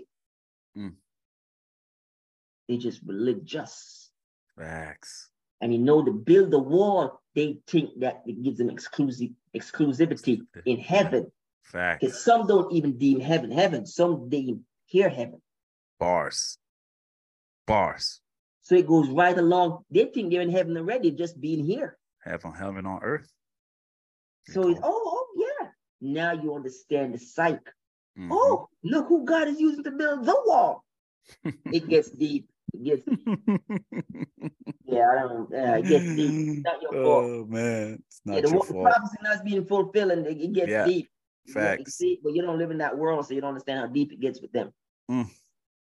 They 2.71 2.77
just 2.77 3.01
religious. 3.05 4.13
Facts. 4.57 5.31
And 5.61 5.73
you 5.73 5.81
know, 5.81 6.05
to 6.05 6.13
build 6.13 6.53
the 6.53 6.61
wall, 6.61 7.21
they 7.35 7.59
think 7.67 7.99
that 7.99 8.23
it 8.27 8.45
gives 8.45 8.59
them 8.59 8.71
exclusive 8.71 9.31
exclusivity 9.57 10.43
in 10.65 10.79
heaven. 10.79 11.33
Facts. 11.65 11.99
Because 12.01 12.25
some 12.25 12.47
don't 12.47 12.73
even 12.73 12.97
deem 12.97 13.19
heaven 13.19 13.51
heaven. 13.51 13.87
Some 13.87 14.29
deem 14.29 14.67
here 14.87 15.09
heaven. 15.09 15.43
Bars. 15.99 16.59
Bars. 17.67 18.21
So 18.63 18.77
it 18.77 18.87
goes 18.87 19.09
right 19.09 19.37
along. 19.37 19.85
They 19.91 20.05
think 20.05 20.31
they're 20.31 20.41
in 20.41 20.53
heaven 20.53 20.77
already, 20.77 21.11
just 21.11 21.41
being 21.41 21.65
here. 21.65 21.99
Heaven, 22.21 22.53
heaven 22.53 22.87
on 22.87 23.01
earth. 23.03 23.33
So 24.47 24.69
it's 24.69 24.81
oh, 24.81 25.03
oh 25.05 25.27
yeah. 25.35 25.71
Now 26.01 26.41
you 26.41 26.55
understand 26.55 27.15
the 27.15 27.19
psych. 27.19 27.67
Mm-hmm. 28.17 28.31
Oh, 28.31 28.69
look 28.85 29.09
who 29.09 29.25
God 29.25 29.49
is 29.49 29.59
using 29.59 29.83
to 29.83 29.91
build 29.91 30.25
the 30.25 30.41
wall. 30.47 30.85
it 31.45 31.89
gets 31.89 32.11
deep. 32.11 32.49
Gets 32.83 33.05
yeah, 34.87 35.09
I 35.11 35.23
don't. 35.23 35.53
Uh, 35.53 35.77
it 35.79 35.87
gets 35.87 36.05
deep. 36.05 36.49
It's 36.49 36.63
not 36.65 36.83
your 36.83 36.93
fault. 36.93 37.25
Oh 37.25 37.47
man, 37.49 38.03
it's 38.07 38.21
not 38.25 38.37
yeah, 38.37 38.41
the, 38.43 38.49
your 38.51 38.65
the 38.65 38.73
prophecy 38.73 39.17
not 39.23 39.45
being 39.45 39.65
fulfilled, 39.65 40.13
and 40.13 40.27
it, 40.27 40.53
gets 40.53 40.71
yeah. 40.71 40.85
deep. 40.87 41.09
Facts. 41.53 41.95
See, 41.95 42.21
but 42.23 42.33
you 42.33 42.43
don't 42.43 42.59
live 42.59 42.71
in 42.71 42.79
that 42.79 42.97
world, 42.97 43.27
so 43.27 43.35
you 43.35 43.41
don't 43.41 43.49
understand 43.49 43.81
how 43.81 43.87
deep 43.87 44.13
it 44.13 44.21
gets 44.21 44.41
with 44.41 44.53
them. 44.53 44.73
Mm. 45.11 45.29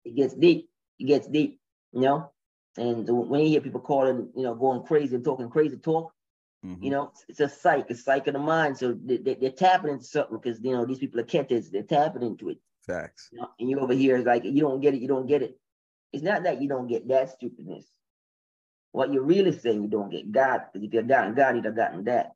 It 0.06 0.16
gets 0.16 0.34
deep. 0.34 0.70
It 1.00 1.06
gets 1.06 1.28
deep. 1.28 1.60
You 1.92 2.02
know, 2.02 2.32
and 2.78 3.08
when 3.10 3.42
you 3.42 3.50
hear 3.50 3.62
people 3.62 3.82
calling, 3.82 4.30
you 4.36 4.44
know, 4.44 4.56
going 4.56 4.84
crazy 4.84 5.16
and 5.16 5.26
talking 5.26 5.50
crazy 5.50 5.78
talk, 5.78 6.14
mm-hmm. 6.66 6.84
you 6.84 6.90
know, 6.90 7.12
it's 7.28 7.40
a 7.40 7.50
psych, 7.50 7.90
a 7.90 7.96
psych 7.96 8.28
of 8.28 8.34
the 8.34 8.40
mind. 8.40 8.78
So 8.78 8.94
they, 8.94 9.18
they, 9.18 9.48
are 9.48 9.52
tapping 9.52 9.92
into 9.92 10.06
something 10.06 10.40
because 10.42 10.62
you 10.62 10.72
know 10.72 10.86
these 10.86 11.00
people 11.00 11.20
are 11.20 11.26
ketters. 11.26 11.70
They're 11.70 11.84
tapping 11.84 12.24
into 12.24 12.50
it. 12.50 12.58
Facts. 12.88 13.30
You 13.32 13.42
know, 13.42 13.50
and 13.60 13.70
you 13.70 13.80
over 13.80 13.94
here 13.94 14.16
is 14.16 14.26
like 14.26 14.46
you 14.46 14.62
don't 14.62 14.82
get 14.82 14.94
it. 14.94 15.02
You 15.02 15.08
don't 15.08 15.28
get 15.28 15.42
it. 15.42 15.60
It's 16.14 16.24
not 16.24 16.44
that 16.44 16.62
you 16.62 16.68
don't 16.68 16.88
get 16.88 17.08
that 17.08 17.32
stupidness. 17.32 17.86
What 18.92 19.14
you're 19.14 19.24
really 19.24 19.58
saying, 19.58 19.82
you 19.82 19.88
don't 19.88 20.10
get 20.10 20.32
God, 20.32 20.64
because 20.66 20.86
if 20.86 20.94
you're 20.94 21.04
gotten 21.04 21.34
God, 21.34 21.56
you'd 21.56 21.66
have 21.66 21.76
gotten 21.76 22.04
that. 22.06 22.34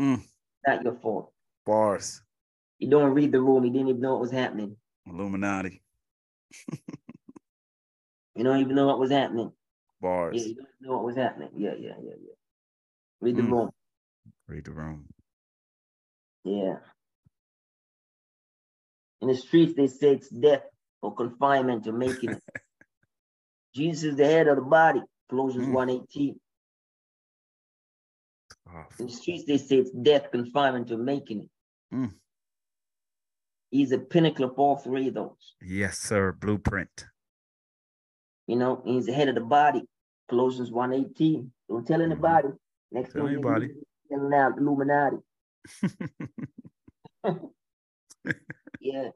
Mm. 0.00 0.22
Not 0.66 0.82
your 0.82 0.94
fault. 0.94 1.32
Bars. 1.64 2.20
You 2.78 2.90
don't 2.90 3.14
read 3.14 3.30
the 3.30 3.40
room, 3.40 3.64
you 3.64 3.70
didn't 3.70 3.88
even 3.88 4.00
know 4.00 4.12
what 4.12 4.22
was 4.22 4.32
happening. 4.32 4.76
Illuminati. 5.06 5.82
you 8.34 8.42
don't 8.42 8.60
even 8.60 8.74
know 8.74 8.86
what 8.86 8.98
was 8.98 9.12
happening. 9.12 9.52
Bars. 10.00 10.36
Yeah, 10.36 10.48
you 10.48 10.54
don't 10.56 10.68
know 10.80 10.96
what 10.96 11.04
was 11.04 11.16
happening. 11.16 11.50
Yeah, 11.56 11.74
yeah, 11.78 11.94
yeah, 12.02 12.14
yeah. 12.20 12.34
Read 13.20 13.36
the 13.36 13.42
mm. 13.42 13.52
room. 13.52 13.70
Read 14.48 14.64
the 14.64 14.72
room. 14.72 15.06
Yeah. 16.44 16.76
In 19.20 19.28
the 19.28 19.36
streets, 19.36 19.74
they 19.76 19.86
say 19.86 20.14
it's 20.14 20.28
death 20.28 20.64
or 21.00 21.14
confinement 21.14 21.86
or 21.86 21.92
making 22.06 22.30
it. 22.30 22.42
Jesus 23.74 24.04
is 24.04 24.16
the 24.16 24.24
head 24.24 24.48
of 24.48 24.56
the 24.56 24.62
body, 24.62 25.02
Colossians 25.30 25.66
mm. 25.66 25.72
118. 25.72 26.38
In 28.98 29.06
the 29.06 29.12
streets, 29.12 29.44
they 29.44 29.58
say 29.58 29.76
it's 29.76 29.90
death, 29.90 30.30
confinement 30.30 30.88
to 30.88 30.96
making 30.96 31.42
it. 31.42 31.94
Mm. 31.94 32.12
He's 33.70 33.90
the 33.90 33.98
pinnacle 33.98 34.44
of 34.44 34.58
all 34.58 34.76
three 34.76 35.08
of 35.08 35.14
those. 35.14 35.54
Yes, 35.60 35.98
sir. 35.98 36.32
Blueprint. 36.32 37.06
You 38.46 38.56
know, 38.56 38.82
he's 38.84 39.06
the 39.06 39.12
head 39.12 39.28
of 39.28 39.34
the 39.34 39.40
body, 39.40 39.82
Colossians 40.28 40.70
118. 40.70 41.50
Don't 41.68 41.86
tell 41.86 41.98
mm-hmm. 41.98 42.12
anybody. 42.12 42.48
Next 42.90 43.12
tell 43.12 43.26
anybody. 43.26 43.70
Telling 44.10 44.34
out 44.34 44.58
Illuminati. 44.58 45.16
yeah. 48.80 49.08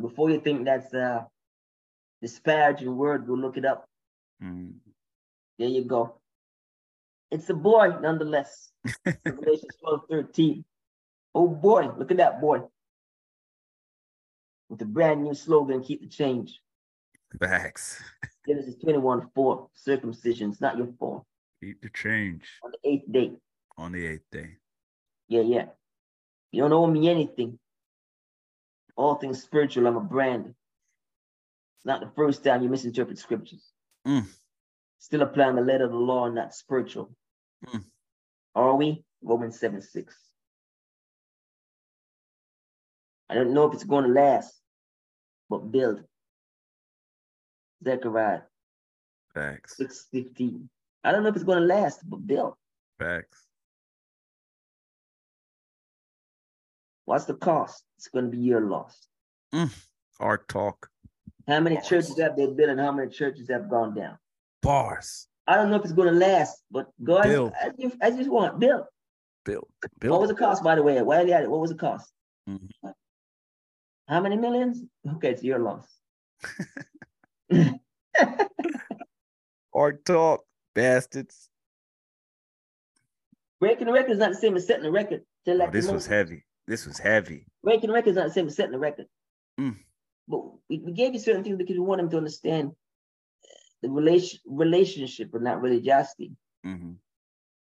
Before 0.00 0.30
you 0.30 0.40
think 0.40 0.64
that's 0.64 0.92
a 0.92 1.26
disparaging 2.22 2.96
word, 2.96 3.26
go 3.26 3.34
look 3.34 3.56
it 3.56 3.64
up. 3.64 3.88
Mm. 4.42 4.74
There 5.58 5.68
you 5.68 5.84
go. 5.84 6.20
It's 7.30 7.48
a 7.50 7.54
boy, 7.54 7.88
nonetheless. 8.00 8.70
Revelation 9.24 9.68
12, 9.80 10.00
13. 10.10 10.64
Oh 11.34 11.48
boy, 11.48 11.88
look 11.98 12.10
at 12.10 12.16
that 12.18 12.40
boy. 12.40 12.60
With 14.68 14.80
a 14.82 14.84
brand 14.84 15.24
new 15.24 15.34
slogan, 15.34 15.82
keep 15.82 16.00
the 16.02 16.08
change. 16.08 16.60
Facts. 17.40 18.00
Genesis 18.46 18.76
21, 18.76 19.28
4. 19.34 19.68
Circumcision, 19.74 20.50
it's 20.50 20.60
not 20.60 20.76
your 20.76 20.88
fault. 20.98 21.24
Keep 21.62 21.82
the 21.82 21.90
change 21.90 22.44
On 22.62 22.70
the 22.70 22.88
eighth 22.90 23.10
day. 23.10 23.32
on 23.78 23.92
the 23.92 24.06
eighth 24.06 24.30
day. 24.30 24.50
Yeah, 25.28 25.42
yeah. 25.42 25.66
You 26.52 26.62
don't 26.62 26.72
owe 26.72 26.86
me 26.86 27.08
anything. 27.08 27.58
All 28.96 29.16
things 29.16 29.42
spiritual, 29.42 29.86
I'm 29.88 29.96
a 29.96 30.00
brand. 30.00 30.46
It's 31.76 31.86
not 31.86 32.00
the 32.00 32.10
first 32.14 32.44
time 32.44 32.62
you 32.62 32.68
misinterpret 32.68 33.18
scriptures. 33.18 33.64
Mm. 34.06 34.26
Still 34.98 35.22
applying 35.22 35.56
the 35.56 35.62
letter 35.62 35.84
of 35.84 35.92
the 35.92 35.98
law, 35.98 36.26
and 36.26 36.34
not 36.34 36.54
spiritual. 36.54 37.10
Mm. 37.66 37.84
Are 38.54 38.76
we? 38.76 39.04
Romans 39.22 39.58
7 39.58 39.80
6. 39.80 40.14
I 43.30 43.34
don't 43.34 43.54
know 43.54 43.66
if 43.66 43.74
it's 43.74 43.84
going 43.84 44.04
to 44.04 44.10
last, 44.10 44.54
but 45.48 45.70
build. 45.72 46.02
Zechariah 47.82 48.40
Facts. 49.34 49.76
6 49.76 50.06
15. 50.12 50.68
I 51.02 51.12
don't 51.12 51.22
know 51.22 51.28
if 51.28 51.34
it's 51.34 51.44
going 51.44 51.60
to 51.60 51.66
last, 51.66 52.08
but 52.08 52.26
build. 52.26 52.54
Facts. 52.98 53.46
What's 57.04 57.24
the 57.26 57.34
cost? 57.34 57.82
It's 57.98 58.08
going 58.08 58.30
to 58.30 58.30
be 58.30 58.42
your 58.42 58.62
loss. 58.62 59.06
Hard 60.18 60.48
talk. 60.48 60.88
How 61.46 61.60
many 61.60 61.76
Bars. 61.76 61.88
churches 61.88 62.18
have 62.18 62.36
they 62.36 62.46
built 62.46 62.70
and 62.70 62.80
how 62.80 62.92
many 62.92 63.10
churches 63.10 63.48
have 63.50 63.68
gone 63.68 63.94
down? 63.94 64.18
Bars. 64.62 65.28
I 65.46 65.56
don't 65.56 65.70
know 65.70 65.76
if 65.76 65.82
it's 65.84 65.92
going 65.92 66.12
to 66.12 66.18
last, 66.18 66.62
but 66.70 66.88
go 67.02 67.16
ahead. 67.18 67.30
Build. 67.30 67.52
As 67.60 67.72
you, 67.76 67.92
as 68.00 68.16
you 68.18 68.32
want, 68.32 68.58
build. 68.58 68.84
Build. 69.44 69.68
What 70.02 70.20
was 70.20 70.30
the 70.30 70.36
cost, 70.36 70.62
by 70.62 70.74
the 70.74 70.82
way? 70.82 71.00
Why 71.02 71.18
are 71.20 71.26
you 71.26 71.32
at 71.32 71.42
it? 71.42 71.50
What 71.50 71.60
was 71.60 71.70
the 71.70 71.76
cost? 71.76 72.10
Mhm. 72.48 72.68
How 74.08 74.20
many 74.20 74.36
millions? 74.36 74.82
Okay, 75.16 75.30
it's 75.30 75.42
your 75.42 75.58
loss. 75.58 75.86
Hard 79.74 80.04
talk. 80.04 80.44
Bastards. 80.74 81.50
Breaking 83.60 83.86
the 83.86 83.92
record 83.92 84.12
is 84.12 84.18
not 84.18 84.30
the 84.30 84.36
same 84.36 84.56
as 84.56 84.66
setting 84.66 84.82
the 84.82 84.90
record. 84.90 85.22
Oh, 85.46 85.70
this 85.70 85.90
was 85.90 86.06
heavy. 86.06 86.44
This 86.66 86.86
was 86.86 86.98
heavy. 86.98 87.46
Breaking 87.62 87.88
the 87.88 87.94
record 87.94 88.10
is 88.10 88.16
not 88.16 88.26
the 88.28 88.32
same 88.32 88.46
as 88.46 88.56
setting 88.56 88.72
the 88.72 88.78
record. 88.78 89.06
Mm. 89.60 89.76
But 90.28 90.40
we, 90.68 90.78
we 90.78 90.92
gave 90.92 91.12
you 91.14 91.20
certain 91.20 91.44
things 91.44 91.58
because 91.58 91.76
we 91.76 91.80
want 91.84 92.00
them 92.00 92.10
to 92.10 92.16
understand 92.16 92.72
the 93.82 93.90
relation 93.90 94.40
relationship, 94.46 95.30
but 95.32 95.42
not 95.42 95.60
religiosity. 95.60 96.32
hmm 96.64 96.92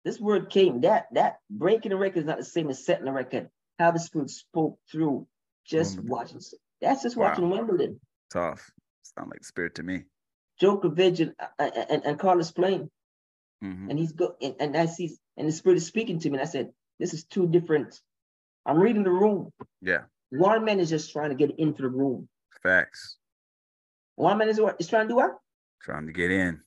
This 0.03 0.19
word 0.19 0.49
came. 0.49 0.81
That 0.81 1.07
that 1.13 1.39
breaking 1.49 1.91
the 1.91 1.97
record 1.97 2.19
is 2.19 2.25
not 2.25 2.37
the 2.37 2.45
same 2.45 2.69
as 2.69 2.83
setting 2.85 3.05
the 3.05 3.11
record. 3.11 3.49
How 3.77 3.91
the 3.91 3.99
Spirit 3.99 4.29
spoke 4.29 4.79
through 4.91 5.27
just 5.65 5.97
Wimbledon. 5.97 6.09
watching. 6.11 6.41
That's 6.81 7.03
just 7.03 7.15
Wow. 7.17 7.29
watching 7.29 7.49
Wimbledon. 7.49 7.99
Tough. 8.31 8.71
Sound 9.03 9.29
like 9.31 9.43
spirit 9.43 9.75
to 9.75 9.83
me. 9.83 10.03
Djokovic 10.61 11.19
and, 11.19 11.33
uh, 11.39 11.69
and, 11.89 12.05
and 12.05 12.19
Carlos 12.19 12.51
playing. 12.51 12.89
hmm 13.61 13.89
and 13.89 13.97
he's 13.99 14.11
go 14.13 14.35
and, 14.41 14.55
and 14.59 14.75
I 14.77 14.85
see 14.87 15.15
and 15.37 15.47
the 15.47 15.51
spirit 15.51 15.77
is 15.77 15.85
speaking 15.85 16.19
to 16.19 16.29
me. 16.29 16.37
And 16.37 16.41
I 16.47 16.49
said, 16.51 16.71
This 16.99 17.13
is 17.13 17.23
two 17.25 17.47
different. 17.47 17.99
I'm 18.65 18.77
reading 18.79 19.03
the 19.03 19.11
room. 19.11 19.51
Yeah. 19.81 20.03
One 20.31 20.65
man 20.65 20.79
is 20.79 20.89
just 20.89 21.11
trying 21.11 21.29
to 21.29 21.35
get 21.35 21.57
into 21.57 21.81
the 21.81 21.89
room. 21.89 22.27
Facts. 22.63 23.17
One 24.15 24.37
man 24.37 24.49
is 24.49 24.59
what 24.59 24.75
is 24.79 24.87
trying 24.87 25.05
to 25.05 25.09
do 25.09 25.15
what? 25.15 25.37
Trying 25.81 26.07
to 26.07 26.13
get 26.13 26.31
in. 26.31 26.61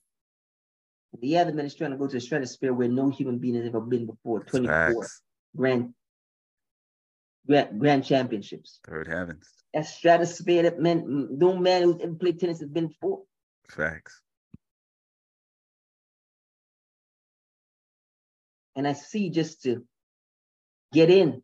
The 1.20 1.36
other 1.38 1.52
man 1.52 1.66
is 1.66 1.74
trying 1.74 1.90
to 1.90 1.98
go 1.98 2.06
to 2.06 2.14
the 2.14 2.20
stratosphere 2.20 2.72
where 2.72 2.88
no 2.88 3.10
human 3.10 3.38
being 3.38 3.56
has 3.56 3.66
ever 3.66 3.80
been 3.80 4.06
before. 4.06 4.44
24 4.44 4.94
Facts. 4.94 5.22
grand, 5.54 5.92
grand 7.46 7.78
grand 7.78 8.04
championships. 8.04 8.80
Third 8.88 9.06
heavens. 9.06 9.46
That 9.74 9.86
stratosphere 9.86 10.62
that 10.62 10.80
man, 10.80 11.28
no 11.38 11.56
man 11.56 11.82
who's 11.82 12.00
ever 12.02 12.14
played 12.14 12.40
tennis 12.40 12.60
has 12.60 12.70
been 12.70 12.88
before. 12.88 13.22
Facts. 13.68 14.22
And 18.74 18.88
I 18.88 18.94
see 18.94 19.28
just 19.28 19.62
to 19.64 19.84
get 20.94 21.10
in 21.10 21.42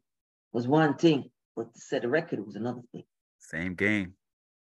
was 0.52 0.66
one 0.66 0.96
thing, 0.96 1.30
but 1.54 1.74
to 1.74 1.80
set 1.80 2.04
a 2.04 2.08
record 2.08 2.44
was 2.44 2.56
another 2.56 2.80
thing. 2.92 3.04
Same 3.38 3.74
game. 3.74 4.14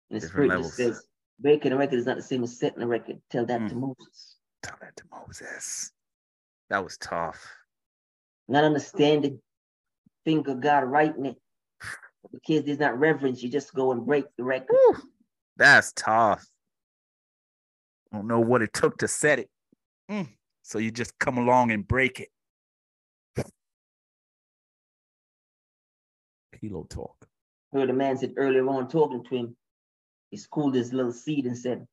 And 0.09 0.21
the 0.21 0.27
spirit 0.27 0.51
just 0.51 0.75
says, 0.75 1.05
breaking 1.39 1.71
a 1.71 1.77
record 1.77 1.99
is 1.99 2.05
not 2.05 2.17
the 2.17 2.23
same 2.23 2.43
as 2.43 2.57
setting 2.57 2.81
a 2.81 2.87
record. 2.87 3.21
Tell 3.29 3.45
that 3.45 3.69
to 3.69 3.75
Mm. 3.75 3.81
Moses. 3.81 4.37
Tell 4.63 4.77
that 4.81 4.95
to 4.97 5.03
Moses. 5.11 5.91
That 6.69 6.83
was 6.83 6.97
tough. 6.97 7.45
Not 8.47 8.63
understanding, 8.63 9.41
think 10.25 10.47
of 10.47 10.59
God 10.61 10.85
writing 10.85 11.25
it. 11.25 11.37
Because 12.31 12.65
there's 12.65 12.79
not 12.79 12.99
reverence, 12.99 13.41
you 13.41 13.49
just 13.49 13.73
go 13.73 13.91
and 13.91 14.05
break 14.05 14.25
the 14.35 14.43
record. 14.43 14.75
That's 15.55 15.93
tough. 15.93 16.45
Don't 18.11 18.27
know 18.27 18.39
what 18.39 18.61
it 18.61 18.73
took 18.73 18.97
to 18.97 19.07
set 19.07 19.39
it. 19.39 19.49
Mm. 20.09 20.27
So 20.63 20.79
you 20.79 20.91
just 20.91 21.17
come 21.19 21.37
along 21.37 21.71
and 21.71 21.87
break 21.87 22.19
it. 22.19 22.29
Pillow 26.51 26.85
talk. 26.89 27.27
Heard 27.71 27.89
a 27.89 27.93
man 27.93 28.17
said 28.17 28.33
earlier 28.35 28.67
on 28.67 28.89
talking 28.89 29.23
to 29.23 29.35
him, 29.35 29.55
he 30.29 30.37
schooled 30.37 30.75
his 30.75 30.93
little 30.93 31.11
seed 31.11 31.45
and 31.45 31.57
said, 31.57 31.85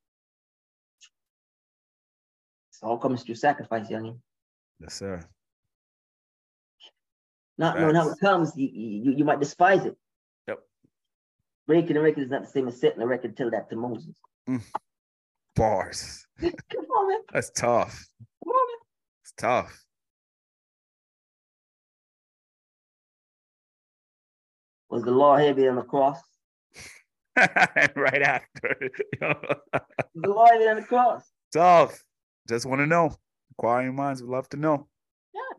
It's 2.70 2.82
all 2.82 2.98
comes 2.98 3.22
through 3.22 3.36
sacrifice, 3.36 3.88
youngin. 3.88 4.18
Yes, 4.80 4.94
sir. 4.94 5.24
Not 7.58 7.78
knowing 7.78 7.94
how 7.94 8.10
it 8.10 8.20
comes, 8.20 8.52
you, 8.54 8.68
you, 8.70 9.12
you 9.12 9.24
might 9.24 9.40
despise 9.40 9.86
it. 9.86 9.96
Yep. 10.46 10.58
Breaking 11.66 11.96
a 11.96 12.02
record 12.02 12.24
is 12.24 12.30
not 12.30 12.42
the 12.42 12.48
same 12.48 12.68
as 12.68 12.78
setting 12.78 13.00
a 13.00 13.06
record. 13.06 13.34
Tell 13.34 13.50
that 13.50 13.70
to 13.70 13.76
Moses. 13.76 14.14
Mm. 14.46 14.62
Bars. 15.54 16.26
Come 16.40 16.50
on, 16.50 17.08
man. 17.08 17.20
That's 17.32 17.50
tough. 17.50 18.06
Come 18.44 18.52
on, 18.52 18.66
man. 18.68 18.78
It's 19.22 19.32
tough. 19.38 19.82
Was 24.90 25.02
the 25.02 25.10
law 25.10 25.36
heavy 25.36 25.66
on 25.66 25.76
the 25.76 25.82
cross? 25.82 26.20
right 27.96 28.22
after. 28.22 28.90
Law 30.14 30.46
heavy 30.46 30.68
on 30.68 30.76
the 30.76 30.82
cross? 30.82 31.22
tough. 31.52 32.02
Just 32.48 32.66
want 32.66 32.80
to 32.80 32.86
know. 32.86 33.14
Inquiring 33.50 33.94
minds 33.94 34.22
would 34.22 34.30
love 34.30 34.48
to 34.50 34.56
know. 34.56 34.86
Yeah. 35.34 35.56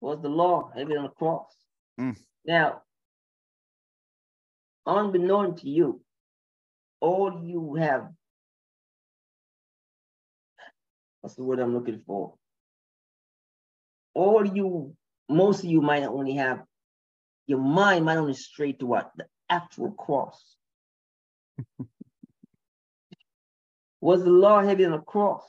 was 0.00 0.20
the 0.20 0.28
law 0.28 0.70
heavy 0.74 0.96
on 0.96 1.04
the 1.04 1.10
cross. 1.10 1.54
Mm. 2.00 2.16
Now, 2.44 2.82
unbeknown 4.86 5.56
to 5.56 5.68
you, 5.68 6.00
all 7.00 7.42
you 7.44 7.74
have, 7.76 8.08
what's 11.20 11.36
the 11.36 11.44
word 11.44 11.60
I'm 11.60 11.74
looking 11.74 12.02
for? 12.06 12.34
All 14.14 14.46
you, 14.46 14.94
most 15.28 15.60
of 15.60 15.70
you 15.70 15.80
might 15.80 16.04
only 16.04 16.34
have, 16.34 16.62
your 17.46 17.58
mind 17.58 18.04
might 18.04 18.16
only 18.16 18.34
stray 18.34 18.72
to 18.72 18.86
what? 18.86 19.12
The 19.16 19.26
actual 19.48 19.92
cross. 19.92 20.56
was 24.00 24.24
the 24.24 24.30
law 24.30 24.62
heavy 24.62 24.84
on 24.84 24.92
the 24.92 24.98
cross? 24.98 25.42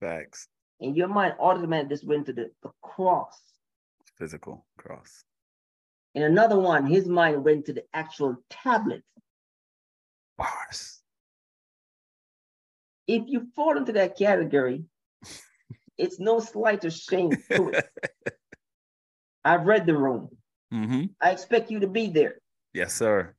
Facts. 0.00 0.48
And 0.80 0.96
your 0.96 1.08
mind 1.08 1.34
automatically 1.40 1.96
just 1.96 2.06
went 2.06 2.26
to 2.26 2.32
the, 2.32 2.50
the 2.62 2.70
cross. 2.82 3.40
Physical 4.16 4.64
cross. 4.76 5.24
And 6.14 6.24
another 6.24 6.58
one, 6.58 6.86
his 6.86 7.06
mind 7.06 7.44
went 7.44 7.66
to 7.66 7.72
the 7.72 7.84
actual 7.92 8.36
tablet. 8.50 9.02
Bars. 10.36 11.00
If 13.06 13.24
you 13.26 13.48
fall 13.54 13.76
into 13.76 13.92
that 13.92 14.16
category, 14.16 14.84
it's 15.98 16.20
no 16.20 16.40
slight 16.40 16.84
or 16.84 16.90
shame 16.90 17.30
to 17.52 17.70
it. 17.70 17.88
I've 19.44 19.66
read 19.66 19.86
the 19.86 19.96
room. 19.96 20.37
Mm-hmm. 20.72 21.04
I 21.20 21.30
expect 21.30 21.70
you 21.70 21.80
to 21.80 21.88
be 21.88 22.08
there. 22.08 22.40
Yes, 22.72 22.94
sir. 22.94 23.34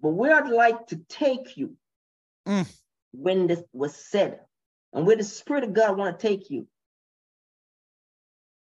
But 0.00 0.10
where 0.10 0.34
I'd 0.34 0.50
like 0.50 0.88
to 0.88 0.96
take 1.08 1.56
you 1.56 1.76
Mm. 2.48 2.66
when 3.12 3.46
this 3.46 3.62
was 3.74 3.94
said, 3.94 4.40
and 4.94 5.06
where 5.06 5.16
the 5.16 5.24
Spirit 5.24 5.64
of 5.64 5.74
God 5.74 5.98
want 5.98 6.18
to 6.18 6.26
take 6.26 6.48
you, 6.48 6.66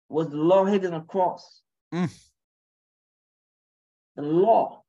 was 0.09 0.29
the 0.29 0.37
law 0.37 0.65
hidden 0.65 0.93
on 0.93 1.01
the 1.01 1.05
cross. 1.05 1.61
Mm. 1.93 2.11
The 4.15 4.23
law, 4.23 4.83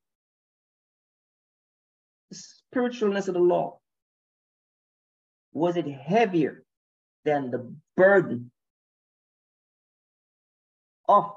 the 2.31 2.37
spiritualness 2.37 3.27
of 3.27 3.35
the 3.35 3.39
law, 3.39 3.79
was 5.53 5.77
it 5.77 5.87
heavier 5.87 6.63
than 7.23 7.51
the 7.51 7.75
burden 7.95 8.51
of 11.07 11.36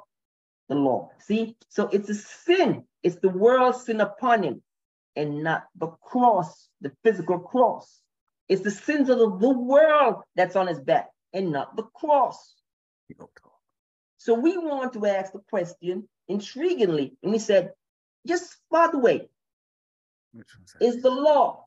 the 0.70 0.76
law? 0.76 1.10
See, 1.18 1.56
so 1.68 1.88
it's 1.88 2.08
a 2.08 2.14
sin. 2.14 2.84
It's 3.02 3.16
the 3.16 3.28
world's 3.28 3.84
sin 3.84 4.00
upon 4.00 4.42
him, 4.42 4.62
and 5.16 5.42
not 5.42 5.64
the 5.76 5.88
cross, 6.00 6.68
the 6.80 6.92
physical 7.04 7.38
cross. 7.38 8.00
It's 8.48 8.62
the 8.62 8.70
sins 8.70 9.10
of 9.10 9.18
the, 9.18 9.36
the 9.38 9.58
world 9.58 10.22
that's 10.34 10.56
on 10.56 10.66
his 10.66 10.80
back 10.80 11.08
and 11.34 11.52
not 11.52 11.76
the 11.76 11.82
cross. 11.82 12.54
So 14.16 14.34
we 14.34 14.56
want 14.56 14.92
to 14.94 15.06
ask 15.06 15.32
the 15.32 15.40
question 15.50 16.08
intriguingly, 16.30 17.12
and 17.22 17.32
we 17.32 17.38
said, 17.38 17.72
just 18.26 18.56
by 18.70 18.88
the 18.88 18.98
way, 18.98 19.28
is 20.80 21.02
the 21.02 21.10
law 21.10 21.64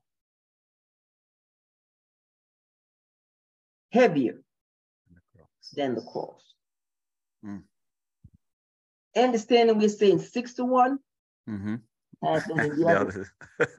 heavier 3.92 4.40
than 5.74 5.94
the 5.94 6.00
cross? 6.00 6.54
Mm. 7.44 7.62
Understanding 9.16 9.78
we're 9.78 9.88
saying 9.88 10.18
six 10.20 10.54
to 10.54 10.64
one. 10.64 10.98
Mm-hmm. 11.48 11.76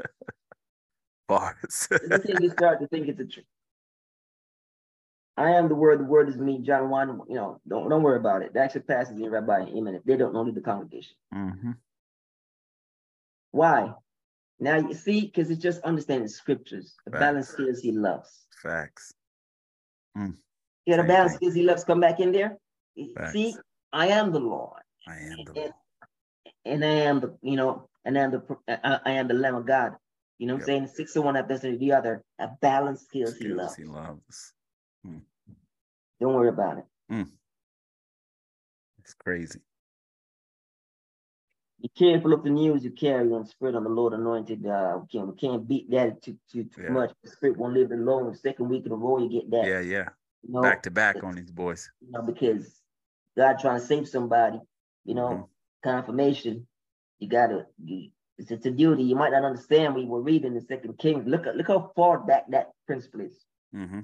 Bars. 1.28 1.88
you 2.40 2.50
start 2.50 2.80
to 2.82 2.88
think 2.88 3.08
it's 3.08 3.20
a 3.20 3.26
truth. 3.26 3.46
I 5.38 5.52
am 5.52 5.68
the 5.68 5.76
word, 5.76 6.00
the 6.00 6.06
word 6.06 6.30
is 6.30 6.38
me, 6.38 6.60
John 6.60 6.90
1. 6.90 7.22
You 7.28 7.36
know, 7.36 7.60
don't 7.68 7.90
don't 7.90 8.04
worry 8.04 8.18
about 8.18 8.42
it. 8.42 8.54
The 8.54 8.60
actual 8.60 8.82
passes 8.82 9.20
in 9.20 9.30
Rabbi 9.30 9.66
Amen. 9.76 9.96
If 9.96 10.04
they 10.04 10.16
don't 10.16 10.34
know, 10.34 10.50
the 10.50 10.62
congregation. 10.62 11.16
Mm-hmm. 11.34 11.72
Why? 13.52 13.94
Now 14.60 14.78
you 14.78 14.94
see, 14.94 15.22
because 15.22 15.50
it's 15.50 15.62
just 15.62 15.82
understanding 15.82 16.30
scriptures. 16.30 16.96
The 17.06 17.12
Facts. 17.12 17.20
balance 17.20 17.48
skills 17.50 17.80
he 17.80 17.92
loves. 17.92 18.46
Facts. 18.64 19.14
Mm. 20.18 20.36
Yeah, 20.86 20.98
the 20.98 21.04
balance 21.04 21.34
skills 21.34 21.54
he 21.54 21.64
loves 21.64 21.84
come 21.84 22.00
back 22.00 22.22
in 22.22 22.32
there. 22.32 22.58
Facts. 23.18 23.34
See, 23.34 23.56
I 23.92 24.08
am 24.08 24.32
the 24.32 24.40
Lord. 24.40 24.82
I 25.08 25.16
am 25.16 25.38
the 25.46 25.52
and, 25.52 25.56
Lord. 25.56 25.74
And 26.66 26.86
I 26.86 26.88
am 26.88 27.20
the, 27.20 27.38
you 27.42 27.56
know, 27.56 27.88
and 28.04 28.18
I 28.18 28.22
am 28.22 28.32
the 28.32 28.58
I, 28.68 29.00
I 29.06 29.12
am 29.12 29.28
the 29.28 29.34
Lamb 29.34 29.56
of 29.56 29.66
God. 29.66 29.94
You 30.38 30.48
know 30.48 30.56
what 30.56 30.68
yep. 30.68 30.70
I'm 30.70 30.88
saying? 30.88 30.96
Six 30.96 31.16
of 31.16 31.24
one 31.24 31.36
have 31.36 31.48
the 31.48 31.94
other. 31.94 32.24
A 32.40 32.50
balance 32.62 33.02
skills, 33.02 33.36
skills 33.36 33.48
he 33.48 33.54
loves. 33.54 33.76
He 33.76 33.84
loves. 33.86 34.54
Mm. 35.08 35.22
Don't 36.20 36.34
worry 36.34 36.50
about 36.50 36.80
it. 36.80 36.86
Mm. 37.12 37.30
It's 39.00 39.14
crazy. 39.14 39.60
Be 41.82 41.90
careful 41.90 42.34
of 42.34 42.44
the 42.44 42.50
news 42.50 42.84
you 42.84 42.92
carry 42.92 43.32
on 43.32 43.46
spirit 43.46 43.76
on 43.76 43.84
the 43.84 43.90
Lord 43.90 44.14
anointed. 44.14 44.66
Uh, 44.66 45.00
we 45.02 45.08
can't, 45.08 45.28
we 45.28 45.36
can't 45.36 45.68
beat 45.68 45.92
that 45.92 46.22
too 46.24 46.38
too, 46.52 46.64
too 46.64 46.84
yeah. 46.84 46.90
much. 46.90 47.12
The 47.24 47.30
spirit 47.30 47.58
won't 47.58 47.74
live 47.74 47.92
alone. 47.92 48.36
Second 48.36 48.70
week 48.70 48.86
in 48.86 48.92
a 48.92 48.96
row, 48.96 49.20
you 49.20 49.30
get 49.30 49.52
that. 49.52 49.68
Yeah, 49.68 49.82
yeah. 49.82 50.10
You 50.44 50.54
know, 50.54 50.62
back 50.62 50.82
to 50.84 50.92
back 50.92 51.24
on 51.24 51.36
these 51.36 51.52
boys. 51.52 51.90
You 52.02 52.12
know, 52.12 52.24
because 52.24 52.82
God 53.38 53.60
trying 53.60 53.80
to 53.80 53.86
save 53.86 54.08
somebody. 54.08 54.60
You 55.06 55.16
know, 55.16 55.30
mm-hmm. 55.30 55.90
confirmation. 55.90 56.68
You 57.20 57.30
gotta. 57.30 57.68
You, 57.84 58.10
it's, 58.38 58.52
it's 58.52 58.66
a 58.66 58.72
duty. 58.72 59.04
You 59.04 59.16
might 59.16 59.32
not 59.32 59.46
understand. 59.46 59.96
We 59.96 60.06
were 60.06 60.22
reading 60.22 60.54
the 60.54 60.62
Second 60.62 60.98
Kings. 60.98 61.26
Look 61.26 61.48
at 61.48 61.56
look 61.56 61.68
how 61.68 61.92
far 61.96 62.20
back 62.20 62.52
that 62.52 62.72
principle 62.86 63.22
is. 63.22 63.46
Mm-hmm. 63.74 64.02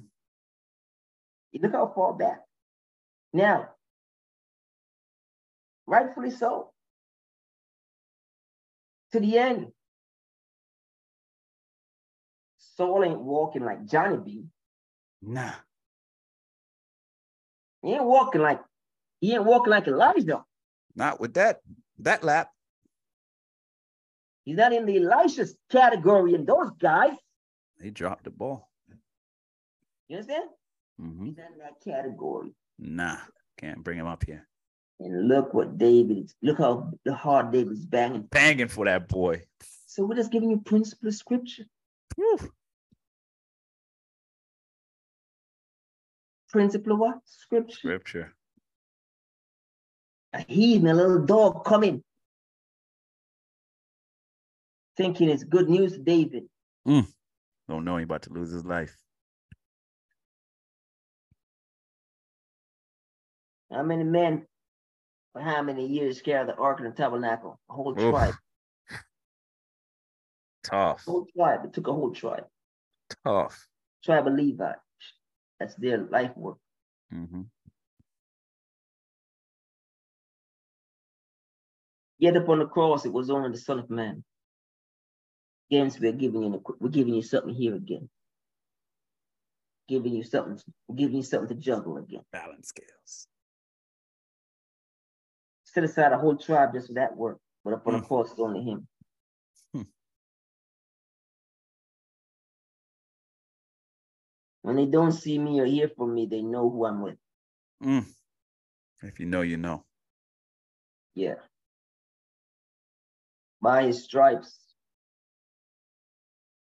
Look 1.61 1.71
how 1.73 1.91
far 1.93 2.13
back. 2.13 2.39
Now, 3.33 3.69
rightfully 5.85 6.31
so. 6.31 6.71
To 9.11 9.19
the 9.19 9.37
end. 9.37 9.67
Saul 12.77 13.03
ain't 13.03 13.19
walking 13.19 13.65
like 13.65 13.85
Johnny 13.85 14.17
B. 14.17 14.45
Nah. 15.21 15.51
He 17.83 17.93
ain't 17.93 18.05
walking 18.05 18.41
like 18.41 18.61
he 19.19 19.33
ain't 19.33 19.43
walking 19.43 19.71
like 19.71 19.87
Elijah. 19.87 20.43
Not 20.95 21.19
with 21.19 21.33
that 21.35 21.59
that 21.99 22.23
lap. 22.23 22.49
He's 24.43 24.57
not 24.57 24.73
in 24.73 24.85
the 24.85 24.97
Elisha's 24.97 25.55
category 25.71 26.33
in 26.33 26.45
those 26.45 26.71
guys. 26.79 27.15
He 27.81 27.91
dropped 27.91 28.23
the 28.23 28.31
ball. 28.31 28.69
You 30.07 30.17
understand? 30.17 30.49
Mm-hmm. 30.99 31.25
He's 31.25 31.37
not 31.37 31.51
in 31.51 31.57
that 31.59 31.81
category. 31.83 32.53
Nah, 32.79 33.17
can't 33.57 33.83
bring 33.83 33.99
him 33.99 34.07
up 34.07 34.23
here. 34.25 34.47
And 34.99 35.27
look 35.27 35.53
what 35.53 35.77
David, 35.77 36.31
look 36.43 36.59
how 36.59 36.91
the 37.05 37.13
hard 37.13 37.51
David's 37.51 37.85
banging. 37.85 38.23
Banging 38.23 38.67
for 38.67 38.85
that 38.85 39.07
boy. 39.07 39.41
So 39.87 40.05
we're 40.05 40.15
just 40.15 40.31
giving 40.31 40.49
you 40.49 40.59
principle 40.59 41.07
of 41.07 41.15
scripture. 41.15 41.63
Whew. 42.15 42.51
Principle 46.49 46.93
of 46.93 46.99
what? 46.99 47.19
Scripture. 47.25 47.75
Scripture. 47.75 48.33
A 50.33 50.39
heathen, 50.47 50.87
a 50.87 50.93
little 50.93 51.25
dog 51.25 51.65
coming. 51.65 52.03
Thinking 54.97 55.29
it's 55.29 55.43
good 55.43 55.69
news 55.69 55.93
to 55.93 55.99
David. 55.99 56.43
Mm. 56.87 57.07
Don't 57.67 57.85
know 57.85 57.97
he's 57.97 58.05
about 58.05 58.23
to 58.23 58.33
lose 58.33 58.51
his 58.51 58.65
life. 58.65 58.95
How 63.71 63.83
many 63.83 64.03
men 64.03 64.45
for 65.31 65.41
how 65.41 65.61
many 65.61 65.87
years 65.87 66.21
carried 66.21 66.49
the 66.49 66.55
Ark 66.55 66.79
of 66.79 66.85
the 66.85 66.91
Tabernacle? 66.91 67.59
A 67.69 67.73
whole 67.73 67.97
Oof. 67.99 68.11
tribe. 68.11 68.33
Tough. 70.63 71.07
A 71.07 71.11
whole 71.11 71.27
tribe. 71.35 71.65
It 71.65 71.73
took 71.73 71.87
a 71.87 71.93
whole 71.93 72.11
tribe. 72.11 72.45
Tough. 73.25 73.67
Tribe 74.03 74.27
of 74.27 74.33
Levi. 74.33 74.73
That's 75.59 75.75
their 75.75 75.99
life 75.99 76.31
work. 76.35 76.57
Mm-hmm. 77.13 77.41
Yet 82.21 82.37
upon 82.37 82.59
the 82.59 82.67
cross, 82.67 83.05
it 83.05 83.11
was 83.11 83.29
only 83.29 83.51
the 83.51 83.57
Son 83.57 83.79
of 83.79 83.89
Man. 83.89 84.23
Again, 85.69 85.91
we're 85.99 86.13
giving 86.13 86.43
you 86.43 86.63
we're 86.79 86.89
giving 86.89 87.15
you 87.15 87.21
something 87.21 87.53
here 87.53 87.75
again. 87.75 88.09
Giving 89.89 90.13
you 90.13 90.23
something, 90.23 90.57
giving 90.95 91.17
you 91.17 91.23
something 91.23 91.49
to 91.49 91.61
juggle 91.61 91.97
again. 91.97 92.21
Balance 92.31 92.69
scales 92.69 93.27
set 95.73 95.83
aside 95.83 96.11
a 96.11 96.17
whole 96.17 96.35
tribe 96.35 96.73
just 96.73 96.87
for 96.87 96.93
that 96.93 97.15
work, 97.15 97.37
but 97.63 97.73
upon 97.73 97.93
mm. 97.93 98.01
the 98.01 98.07
cross, 98.07 98.31
it's 98.31 98.39
only 98.39 98.61
him. 98.61 98.87
Hmm. 99.73 99.81
When 104.61 104.75
they 104.75 104.85
don't 104.85 105.11
see 105.11 105.39
me 105.39 105.59
or 105.59 105.65
hear 105.65 105.89
from 105.95 106.13
me, 106.13 106.25
they 106.25 106.41
know 106.41 106.69
who 106.69 106.85
I'm 106.85 107.01
with. 107.01 107.17
Mm. 107.83 108.05
If 109.01 109.19
you 109.19 109.25
know, 109.25 109.41
you 109.41 109.57
know. 109.57 109.85
Yeah. 111.15 111.35
His 113.63 114.03
stripes. 114.03 114.57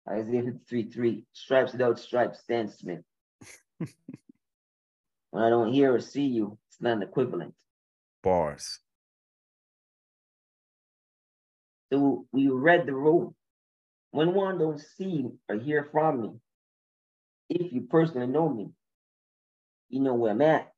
Isaiah 0.09 0.43
53 0.43 0.90
3. 0.90 1.24
Stripes 1.32 1.73
without 1.73 1.98
stripes, 1.98 2.40
Stan 2.40 2.69
Smith. 2.69 3.01
when 5.31 5.43
I 5.43 5.48
don't 5.48 5.73
hear 5.73 5.94
or 5.94 6.01
see 6.01 6.27
you, 6.27 6.59
it's 6.69 6.81
not 6.81 6.98
an 6.98 7.02
equivalent. 7.02 7.55
Bars. 8.23 8.81
So 11.93 12.27
we 12.32 12.48
read 12.48 12.86
the 12.86 12.94
rule. 12.94 13.35
When 14.11 14.35
one 14.35 14.59
don't 14.59 14.81
see 14.81 15.27
or 15.48 15.56
hear 15.56 15.89
from 15.90 16.23
me, 16.23 16.31
if 17.48 17.73
you 17.73 17.82
personally 17.82 18.27
know 18.27 18.48
me, 18.48 18.70
you 19.89 20.01
know 20.01 20.15
where 20.15 20.32
I'm 20.32 20.43
at. 20.43 20.73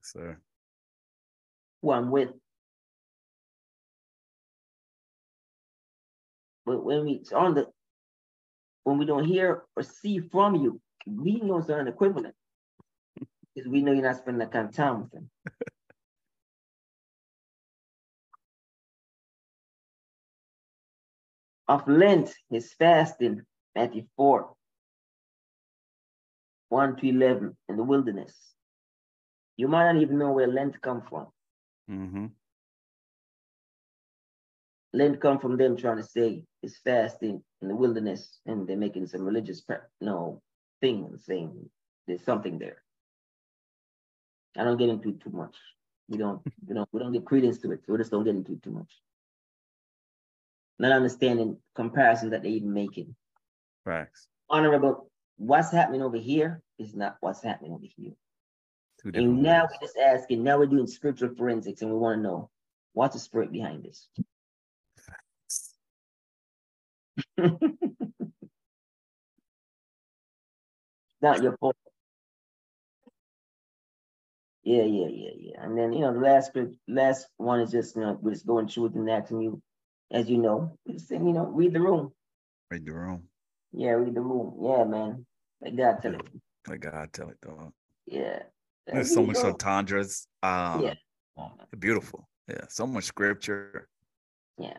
Sir. 0.00 0.38
Who 1.82 1.92
I'm 1.92 2.10
with. 2.10 2.30
But 6.66 6.84
when 6.84 7.04
we 7.04 7.22
on 7.34 7.54
the 7.54 7.66
when 8.84 8.98
we 8.98 9.06
don't 9.06 9.24
hear 9.24 9.64
or 9.76 9.82
see 9.82 10.20
from 10.20 10.56
you, 10.56 10.80
we 11.06 11.40
know 11.40 11.58
it's 11.58 11.68
an 11.68 11.88
equivalent. 11.88 12.34
Because 13.54 13.68
we 13.68 13.82
know 13.82 13.92
you're 13.92 14.02
not 14.02 14.16
spending 14.16 14.40
that 14.40 14.52
kind 14.52 14.68
of 14.68 14.74
time 14.74 15.02
with 15.02 15.10
them. 15.12 15.30
of 21.68 21.86
Lent, 21.88 22.34
his 22.50 22.72
fasting, 22.74 23.42
Matthew 23.74 24.04
4, 24.16 24.52
1 26.68 26.96
to 26.96 27.08
11 27.08 27.56
in 27.68 27.76
the 27.76 27.82
wilderness. 27.82 28.34
You 29.56 29.68
might 29.68 29.92
not 29.92 30.02
even 30.02 30.18
know 30.18 30.32
where 30.32 30.46
Lent 30.46 30.80
come 30.82 31.02
from. 31.08 31.28
Mm-hmm. 31.90 32.26
Lent 34.92 35.20
come 35.20 35.38
from 35.38 35.56
them 35.56 35.76
trying 35.76 35.96
to 35.96 36.02
say 36.02 36.44
it's 36.64 36.78
fasting 36.78 37.42
in 37.62 37.68
the 37.68 37.76
wilderness 37.76 38.40
and 38.46 38.66
they're 38.66 38.76
making 38.76 39.06
some 39.06 39.22
religious 39.22 39.62
you 39.68 39.76
know, 40.00 40.42
thing 40.80 41.16
saying 41.18 41.70
there's 42.06 42.24
something 42.24 42.58
there. 42.58 42.82
I 44.56 44.64
don't 44.64 44.76
get 44.76 44.88
into 44.88 45.10
it 45.10 45.20
too 45.20 45.30
much. 45.30 45.56
We 46.08 46.18
don't, 46.18 46.40
you 46.66 46.74
know, 46.74 46.86
we 46.92 47.00
don't 47.00 47.12
give 47.12 47.24
credence 47.24 47.58
to 47.58 47.72
it. 47.72 47.80
So 47.84 47.92
we 47.92 47.98
just 47.98 48.10
don't 48.10 48.24
get 48.24 48.36
into 48.36 48.52
it 48.52 48.62
too 48.62 48.70
much 48.70 48.90
not 50.78 50.92
understanding 50.92 51.56
comparisons 51.74 52.32
that 52.32 52.42
they're 52.42 52.52
even 52.52 52.72
making. 52.72 53.14
Facts. 53.84 54.26
Honorable, 54.50 55.10
what's 55.36 55.70
happening 55.70 56.02
over 56.02 56.16
here 56.16 56.62
is 56.78 56.94
not 56.94 57.16
what's 57.20 57.42
happening 57.42 57.72
over 57.72 57.86
here. 57.96 58.12
And 59.12 59.42
now 59.42 59.62
ways. 59.62 59.70
we're 59.72 59.86
just 59.86 59.98
asking, 59.98 60.42
now 60.42 60.58
we're 60.58 60.66
doing 60.66 60.86
spiritual 60.86 61.34
forensics 61.36 61.82
and 61.82 61.90
we 61.90 61.96
want 61.98 62.18
to 62.18 62.22
know 62.22 62.50
what's 62.94 63.14
the 63.14 63.20
spirit 63.20 63.52
behind 63.52 63.84
this. 63.84 64.08
not 71.20 71.42
your 71.42 71.56
fault. 71.58 71.76
Yeah, 74.62 74.84
yeah, 74.84 75.08
yeah, 75.10 75.30
yeah. 75.38 75.62
And 75.62 75.76
then 75.76 75.92
you 75.92 76.00
know 76.00 76.12
the 76.14 76.20
last 76.20 76.52
last 76.88 77.26
one 77.36 77.60
is 77.60 77.70
just 77.70 77.96
you 77.96 78.02
know 78.02 78.18
we're 78.20 78.32
just 78.32 78.46
going 78.46 78.68
through 78.68 78.86
and 78.94 79.10
asking 79.10 79.42
you, 79.42 79.60
as 80.10 80.28
you 80.30 80.38
know, 80.38 80.78
just 80.90 81.08
saying, 81.08 81.26
you 81.26 81.32
know 81.32 81.46
read 81.46 81.72
the 81.72 81.80
room. 81.80 82.12
Read 82.70 82.86
the 82.86 82.92
room. 82.92 83.24
Yeah, 83.72 83.90
read 83.90 84.14
the 84.14 84.20
room. 84.20 84.56
Yeah, 84.62 84.84
man. 84.84 85.26
Like 85.60 85.76
God 85.76 86.00
tell 86.00 86.14
it. 86.14 86.22
Like 86.68 86.80
God 86.80 87.12
tell 87.12 87.28
it, 87.28 87.40
dog. 87.40 87.72
Yeah. 88.06 88.42
There's 88.86 89.12
so 89.12 89.22
much 89.22 89.38
entendres. 89.38 90.26
Um, 90.42 90.82
yeah. 90.82 90.94
Beautiful. 91.78 92.28
Yeah. 92.48 92.64
So 92.68 92.86
much 92.86 93.04
scripture. 93.04 93.88
Yeah. 94.58 94.76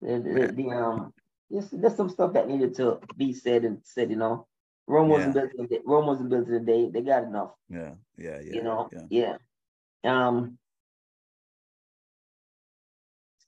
The, 0.00 0.18
the, 0.18 0.52
the 0.54 0.70
um, 0.70 1.12
there's, 1.52 1.70
there's 1.70 1.96
some 1.96 2.08
stuff 2.08 2.32
that 2.32 2.48
needed 2.48 2.74
to 2.76 2.98
be 3.16 3.32
said 3.32 3.64
and 3.64 3.78
said. 3.84 4.10
You 4.10 4.16
know, 4.16 4.46
Rome 4.86 5.08
wasn't 5.08 5.36
yeah. 5.36 5.42
built. 5.42 5.52
In 5.58 5.66
the, 5.68 5.80
Rome 5.84 6.06
wasn't 6.06 6.30
built 6.30 6.48
in 6.48 6.54
a 6.54 6.60
day. 6.60 6.90
They 6.90 7.02
got 7.02 7.24
enough. 7.24 7.50
Yeah. 7.68 7.92
Yeah. 8.16 8.40
Yeah. 8.42 8.54
You 8.54 8.62
know. 8.62 8.88
Yeah. 9.10 9.36
yeah. 10.04 10.26
Um. 10.26 10.58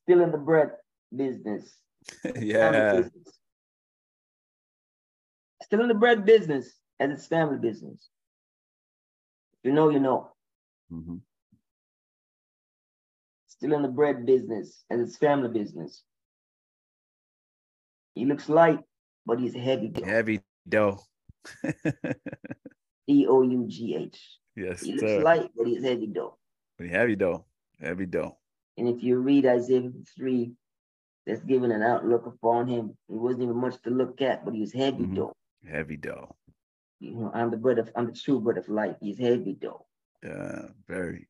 Still 0.02 0.20
in 0.20 0.30
the 0.30 0.38
bread 0.38 0.72
business. 1.14 1.74
yeah. 2.38 3.02
Still 5.62 5.80
in 5.80 5.88
the 5.88 5.94
bread 5.94 6.26
business 6.26 6.70
as 7.00 7.10
it's 7.10 7.26
family 7.26 7.58
business. 7.58 8.10
You 9.62 9.72
know, 9.72 9.88
you 9.88 9.98
know. 9.98 10.30
Mm-hmm. 10.92 11.16
Still 13.48 13.72
in 13.72 13.82
the 13.82 13.88
bread 13.88 14.26
business 14.26 14.84
as 14.90 15.00
it's 15.00 15.16
family 15.16 15.48
business. 15.48 16.02
He 18.14 18.24
looks 18.24 18.48
light, 18.48 18.80
but 19.26 19.38
he's 19.38 19.54
heavy 19.54 19.88
dough. 19.88 20.04
Heavy 20.04 20.40
dough. 20.68 21.00
D 23.06 23.26
O 23.28 23.42
U 23.42 23.64
G 23.68 23.96
H. 23.96 24.38
Yes. 24.56 24.82
He 24.82 24.92
looks 24.92 25.02
sir. 25.02 25.22
light, 25.22 25.50
but 25.56 25.66
he's 25.66 25.82
heavy 25.82 26.06
dough. 26.06 26.38
Heavy 26.78 27.16
dough. 27.16 27.44
Heavy 27.80 28.06
dough. 28.06 28.38
And 28.76 28.88
if 28.88 29.02
you 29.02 29.18
read 29.18 29.46
Isaiah 29.46 29.90
3, 30.16 30.52
that's 31.26 31.42
giving 31.42 31.72
an 31.72 31.82
outlook 31.82 32.26
upon 32.26 32.66
him. 32.66 32.96
He 33.08 33.16
wasn't 33.16 33.44
even 33.44 33.56
much 33.56 33.80
to 33.82 33.90
look 33.90 34.20
at, 34.20 34.44
but 34.44 34.54
he 34.54 34.60
was 34.60 34.72
heavy 34.72 35.04
mm-hmm. 35.04 35.14
dough. 35.14 35.32
Heavy 35.68 35.96
dough. 35.96 36.34
You 37.00 37.14
know, 37.14 37.30
I'm 37.34 37.50
the 37.50 37.56
bread 37.56 37.78
of 37.78 37.90
I'm 37.96 38.06
the 38.06 38.12
true 38.12 38.40
bread 38.40 38.58
of 38.58 38.68
life. 38.68 38.96
He's 39.00 39.18
heavy 39.18 39.54
dough. 39.54 39.86
Yeah, 40.22 40.68
very. 40.88 41.28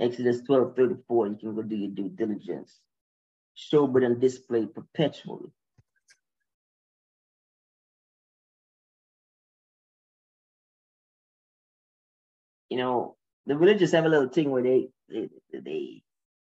Exodus 0.00 0.40
12, 0.42 0.76
34, 0.76 1.26
you 1.26 1.36
can 1.36 1.54
go 1.54 1.62
do 1.62 1.76
your 1.76 1.90
due 1.90 2.08
diligence. 2.08 2.80
Showbread 3.58 4.06
and 4.06 4.20
displayed 4.20 4.74
perpetually. 4.74 5.50
You 12.70 12.78
know, 12.78 13.16
the 13.46 13.56
religious 13.56 13.92
have 13.92 14.04
a 14.04 14.08
little 14.08 14.28
thing 14.28 14.50
where 14.50 14.62
they 14.62 14.88
they 15.08 15.28
they, 15.52 16.02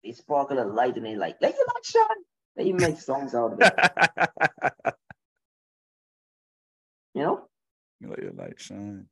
they 0.04 0.12
sparkle 0.12 0.62
a 0.62 0.64
light 0.64 0.96
and 0.96 1.06
they 1.06 1.16
like, 1.16 1.36
let 1.40 1.54
your 1.54 1.66
light 1.66 1.84
shine. 1.84 2.24
They 2.54 2.72
make 2.72 3.00
songs 3.00 3.34
out 3.34 3.54
of 3.54 3.60
it. 3.60 3.72
you 7.14 7.22
know? 7.22 7.48
Let 8.02 8.22
your 8.22 8.32
light 8.32 8.60
shine. 8.60 9.06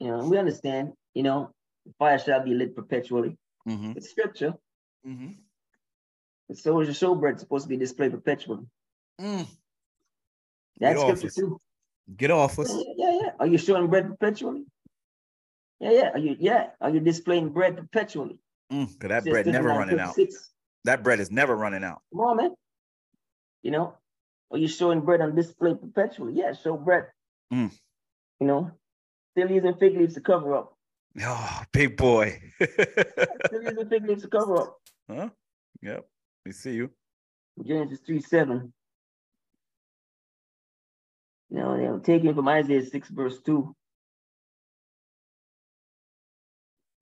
You 0.00 0.08
know, 0.08 0.28
we 0.28 0.38
understand, 0.38 0.92
you 1.14 1.22
know, 1.22 1.50
fire 1.98 2.18
shall 2.18 2.42
be 2.42 2.54
lit 2.54 2.74
perpetually. 2.74 3.36
Mm-hmm. 3.68 3.92
It's 3.96 4.10
scripture. 4.10 4.54
Mm-hmm. 5.06 6.54
So 6.54 6.80
is 6.80 7.00
your 7.00 7.16
showbread 7.16 7.38
supposed 7.38 7.64
to 7.64 7.68
be 7.68 7.76
displayed 7.76 8.12
perpetually. 8.12 8.64
Mm. 9.20 9.46
That's 10.80 11.00
scripture 11.00 11.30
too. 11.30 11.60
Get 12.16 12.30
off 12.30 12.58
us. 12.58 12.72
Yeah, 12.72 12.82
yeah, 12.96 13.18
yeah. 13.22 13.30
Are 13.38 13.46
you 13.46 13.58
showing 13.58 13.88
bread 13.88 14.08
perpetually? 14.08 14.64
Yeah, 15.80 15.90
yeah. 15.90 16.10
Are 16.10 16.18
you 16.18 16.36
yeah? 16.38 16.68
Are 16.80 16.90
you 16.90 17.00
displaying 17.00 17.50
bread 17.50 17.76
perpetually? 17.76 18.38
Mm, 18.72 18.86
Cause 18.98 19.08
that 19.08 19.24
bread 19.24 19.46
never 19.46 19.68
running 19.68 20.00
out. 20.00 20.16
That 20.84 21.02
bread 21.02 21.20
is 21.20 21.30
never 21.30 21.54
running 21.54 21.84
out. 21.84 22.00
Come 22.12 22.20
on, 22.20 22.36
man. 22.36 22.54
You 23.62 23.72
know, 23.72 23.94
are 24.50 24.58
you 24.58 24.68
showing 24.68 25.00
bread 25.00 25.20
on 25.20 25.34
display 25.34 25.74
perpetually? 25.74 26.34
Yeah, 26.34 26.52
show 26.54 26.76
bread. 26.76 27.06
Mm. 27.52 27.72
You 28.40 28.46
know, 28.46 28.70
still 29.32 29.50
using 29.50 29.74
fig 29.74 29.96
leaves 29.96 30.14
to 30.14 30.20
cover 30.20 30.54
up. 30.54 30.77
Oh, 31.22 31.62
big 31.72 31.96
boy. 31.96 32.40
still 32.60 33.62
using 33.62 33.88
fig 33.88 34.06
leaves 34.06 34.22
to 34.22 34.28
cover 34.28 34.58
up. 34.58 34.76
Huh? 35.10 35.28
Yep. 35.82 36.06
We 36.44 36.52
see 36.52 36.72
you. 36.72 36.90
Genesis 37.64 38.00
3 38.06 38.20
7. 38.20 38.72
You 41.50 41.58
know, 41.58 41.76
they 41.76 41.88
were 41.88 42.00
taken 42.00 42.34
from 42.34 42.48
Isaiah 42.48 42.84
6, 42.84 43.08
verse 43.08 43.40
2. 43.44 43.74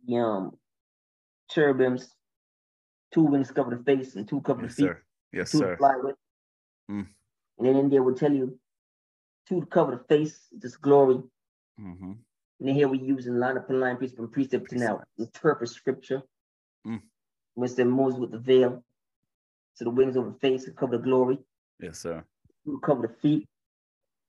The 0.06 0.16
um, 0.16 0.52
cherubims, 1.50 2.14
two 3.12 3.22
wings 3.22 3.50
cover 3.50 3.76
the 3.76 3.82
face 3.82 4.14
and 4.14 4.28
two 4.28 4.40
cover 4.40 4.62
yes, 4.62 4.76
the 4.76 4.82
feet. 4.82 4.88
Sir. 4.88 5.02
Yes, 5.32 5.50
two 5.50 5.58
sir. 5.58 5.70
To 5.72 5.76
fly 5.76 5.96
with. 6.00 6.16
Mm. 6.90 7.06
And 7.58 7.66
then 7.66 7.76
India 7.76 8.02
will 8.02 8.14
tell 8.14 8.32
you 8.32 8.56
two 9.48 9.60
to 9.60 9.66
cover 9.66 9.92
the 9.96 10.04
face, 10.14 10.38
just 10.60 10.80
glory. 10.80 11.22
Mm-hmm. 11.80 12.12
And 12.60 12.70
here 12.70 12.88
we 12.88 12.98
use 12.98 13.26
in 13.26 13.38
line 13.38 13.56
upon 13.56 13.80
line, 13.80 13.96
precept 13.96 14.16
from 14.16 14.30
precept 14.30 14.70
to 14.70 14.78
now 14.78 15.02
interpret 15.18 15.68
scripture. 15.68 16.22
Mm. 16.86 17.02
When 17.54 17.70
it 17.70 17.84
Moses 17.86 18.18
with 18.18 18.30
the 18.30 18.38
veil, 18.38 18.82
so 19.74 19.84
the 19.84 19.90
wings 19.90 20.16
over 20.16 20.30
the 20.30 20.38
face 20.38 20.64
to 20.64 20.72
cover 20.72 20.96
the 20.96 21.02
glory. 21.02 21.38
Yes, 21.80 21.98
sir. 21.98 22.24
To 22.64 22.80
cover 22.80 23.02
the 23.02 23.14
feet. 23.20 23.46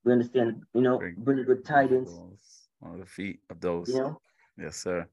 We 0.04 0.12
understand, 0.12 0.62
you 0.74 0.82
know, 0.82 1.00
bring, 1.18 1.44
good 1.44 1.64
tidings. 1.64 2.10
On 2.82 3.00
the 3.00 3.06
feet 3.06 3.40
of 3.50 3.60
those. 3.60 3.88
You 3.88 3.98
know? 3.98 4.20
Yes, 4.58 4.76
sir. 4.76 5.06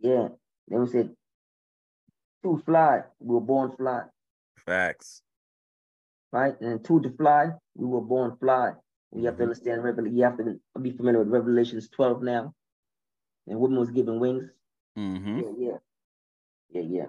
Yeah. 0.00 0.28
Then 0.68 0.80
we 0.80 0.86
said, 0.88 1.10
two 2.42 2.62
fly, 2.64 3.02
we 3.18 3.34
were 3.34 3.40
born 3.40 3.72
fly. 3.76 4.02
Facts. 4.64 5.22
Right? 6.32 6.58
And 6.60 6.84
two 6.84 7.00
to 7.00 7.10
fly, 7.10 7.50
we 7.74 7.86
were 7.86 8.00
born 8.00 8.36
fly. 8.40 8.72
You 9.14 9.26
have 9.26 9.36
to 9.36 9.44
mm-hmm. 9.44 9.50
understand, 9.50 10.16
you 10.16 10.24
have 10.24 10.38
to 10.38 10.58
be 10.80 10.90
familiar 10.92 11.18
with 11.18 11.28
Revelations 11.28 11.88
12 11.90 12.22
now. 12.22 12.54
And 13.46 13.58
woman 13.58 13.78
was 13.78 13.90
given 13.90 14.18
wings. 14.20 14.44
Mm-hmm. 14.98 15.38
Yeah, 15.38 15.52
yeah. 15.58 15.76
Yeah, 16.70 16.82
yeah. 16.88 17.06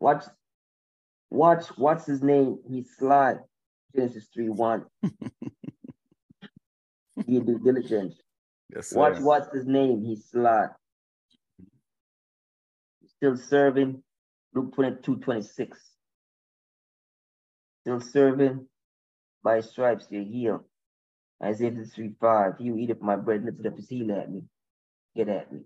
Watch, 0.00 0.24
watch, 1.30 1.66
what's 1.76 2.06
his 2.06 2.22
name? 2.22 2.58
He's 2.68 2.90
sly. 2.98 3.36
Genesis 3.94 4.28
3 4.34 4.48
1. 4.48 4.84
you 7.26 7.40
do 7.42 7.58
diligence. 7.58 8.16
Yes, 8.74 8.88
sir. 8.88 8.98
Watch, 8.98 9.20
what's 9.20 9.54
his 9.54 9.66
name? 9.66 10.02
He's 10.04 10.24
sly. 10.30 10.66
Still 13.06 13.36
serving. 13.36 14.02
Luke 14.54 14.74
22 14.74 15.16
26. 15.16 15.78
Still 17.82 18.00
serving. 18.00 18.66
By 19.44 19.60
stripes 19.60 20.06
you're 20.10 20.24
healed. 20.24 20.64
Isaiah 21.42 21.72
3 21.84 22.14
5. 22.20 22.54
He 22.58 22.68
who 22.68 22.78
eateth 22.78 23.02
my 23.02 23.16
bread 23.16 23.38
and 23.38 23.46
lifted 23.46 23.66
up 23.66 23.76
his 23.76 23.88
heel 23.88 24.12
at 24.12 24.30
me. 24.30 24.42
Get 25.14 25.28
at 25.28 25.52
me. 25.52 25.60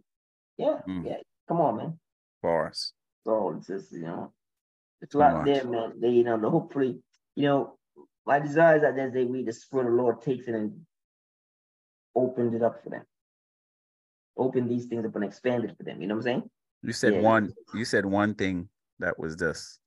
Yeah, 0.56 0.80
mm. 0.88 1.06
yeah. 1.06 1.16
Come 1.48 1.60
on, 1.60 1.76
man. 1.76 1.98
Bars. 2.42 2.92
So 3.24 3.54
it's 3.56 3.66
just, 3.66 3.92
you 3.92 4.02
know, 4.02 4.32
it's 5.00 5.14
a 5.14 5.18
lot 5.18 5.44
there, 5.44 5.64
man. 5.64 5.94
They, 6.00 6.10
you 6.10 6.24
know, 6.24 6.38
hopefully, 6.50 7.00
you 7.36 7.44
know, 7.44 7.78
my 8.26 8.38
desire 8.38 8.76
is 8.76 8.82
that 8.82 8.98
as 8.98 9.12
they 9.12 9.24
read 9.24 9.46
the 9.46 9.52
Spirit 9.52 9.86
of 9.86 9.92
the 9.92 10.02
Lord 10.02 10.22
takes 10.22 10.46
it 10.46 10.54
and 10.54 10.80
opened 12.14 12.54
it 12.54 12.62
up 12.62 12.82
for 12.82 12.90
them. 12.90 13.04
Open 14.36 14.68
these 14.68 14.86
things 14.86 15.04
up 15.04 15.14
and 15.16 15.24
expand 15.24 15.64
it 15.64 15.76
for 15.76 15.82
them. 15.82 16.00
You 16.00 16.08
know 16.08 16.14
what 16.14 16.20
I'm 16.20 16.24
saying? 16.24 16.50
You 16.82 16.92
said 16.92 17.14
yeah. 17.14 17.20
one, 17.20 17.52
you 17.74 17.84
said 17.84 18.06
one 18.06 18.34
thing 18.34 18.68
that 18.98 19.18
was 19.18 19.36
this. 19.36 19.78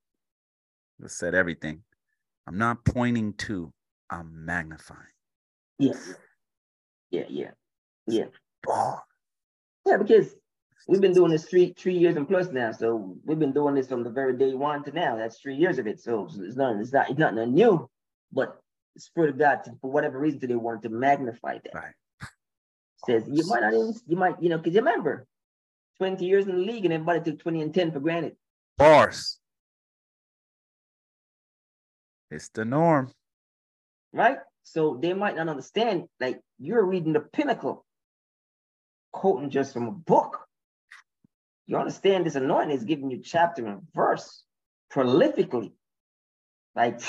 That 0.99 1.09
said 1.09 1.33
everything. 1.33 1.81
I'm 2.47 2.57
not 2.57 2.83
pointing 2.85 3.33
to, 3.33 3.71
I'm 4.09 4.45
magnifying. 4.45 5.12
Yeah. 5.83 5.93
Yeah, 7.11 7.25
yeah. 7.29 7.51
Yeah. 8.07 8.25
Oh. 8.67 8.99
Yeah, 9.85 9.97
because 9.97 10.33
we've 10.87 11.01
been 11.01 11.13
doing 11.13 11.29
this 11.29 11.43
three 11.43 11.73
three 11.77 11.97
years 11.97 12.15
and 12.15 12.25
plus 12.25 12.47
now. 12.51 12.71
So 12.71 13.17
we've 13.25 13.37
been 13.37 13.51
doing 13.51 13.75
this 13.75 13.89
from 13.89 14.01
the 14.01 14.09
very 14.09 14.37
day 14.37 14.53
one 14.53 14.81
to 14.85 14.93
now. 14.93 15.17
That's 15.17 15.37
three 15.41 15.55
years 15.55 15.77
of 15.77 15.87
it. 15.87 15.99
So 15.99 16.25
it's 16.39 16.55
not 16.55 16.77
it's 16.77 16.93
not 16.93 17.09
it's 17.09 17.19
not 17.19 17.35
nothing 17.35 17.53
new, 17.53 17.89
but 18.31 18.61
the 18.95 19.01
Spirit 19.01 19.31
of 19.31 19.37
God, 19.37 19.59
for 19.81 19.91
whatever 19.91 20.19
reason, 20.19 20.39
they 20.39 20.55
wanted 20.55 20.83
to 20.83 20.89
magnify 20.89 21.57
that. 21.65 21.75
Right. 21.75 22.29
Says 23.05 23.23
you 23.27 23.45
might 23.47 23.59
not 23.59 23.73
even 23.73 23.93
you 24.07 24.15
might, 24.15 24.41
you 24.41 24.47
know, 24.47 24.57
because 24.57 24.73
you 24.73 24.79
remember, 24.79 25.27
20 25.97 26.25
years 26.25 26.47
in 26.47 26.55
the 26.55 26.61
league 26.61 26.85
and 26.85 26.93
everybody 26.93 27.19
took 27.19 27.39
20 27.39 27.61
and 27.61 27.73
10 27.73 27.91
for 27.91 27.99
granted. 27.99 28.37
Bars. 28.77 29.37
It's 32.31 32.47
the 32.49 32.63
norm. 32.63 33.11
Right? 34.13 34.37
So 34.63 34.97
they 35.01 35.13
might 35.13 35.35
not 35.35 35.49
understand, 35.49 36.05
like 36.19 36.41
you're 36.57 36.85
reading 36.85 37.13
the 37.13 37.19
pinnacle, 37.19 37.85
quoting 39.11 39.49
just 39.49 39.73
from 39.73 39.87
a 39.87 39.91
book. 39.91 40.39
You 41.67 41.77
understand 41.77 42.25
this 42.25 42.35
anointing 42.35 42.75
is 42.75 42.83
giving 42.83 43.11
you 43.11 43.21
chapter 43.23 43.65
and 43.65 43.81
verse 43.93 44.43
prolifically. 44.91 45.71
Like, 46.75 46.99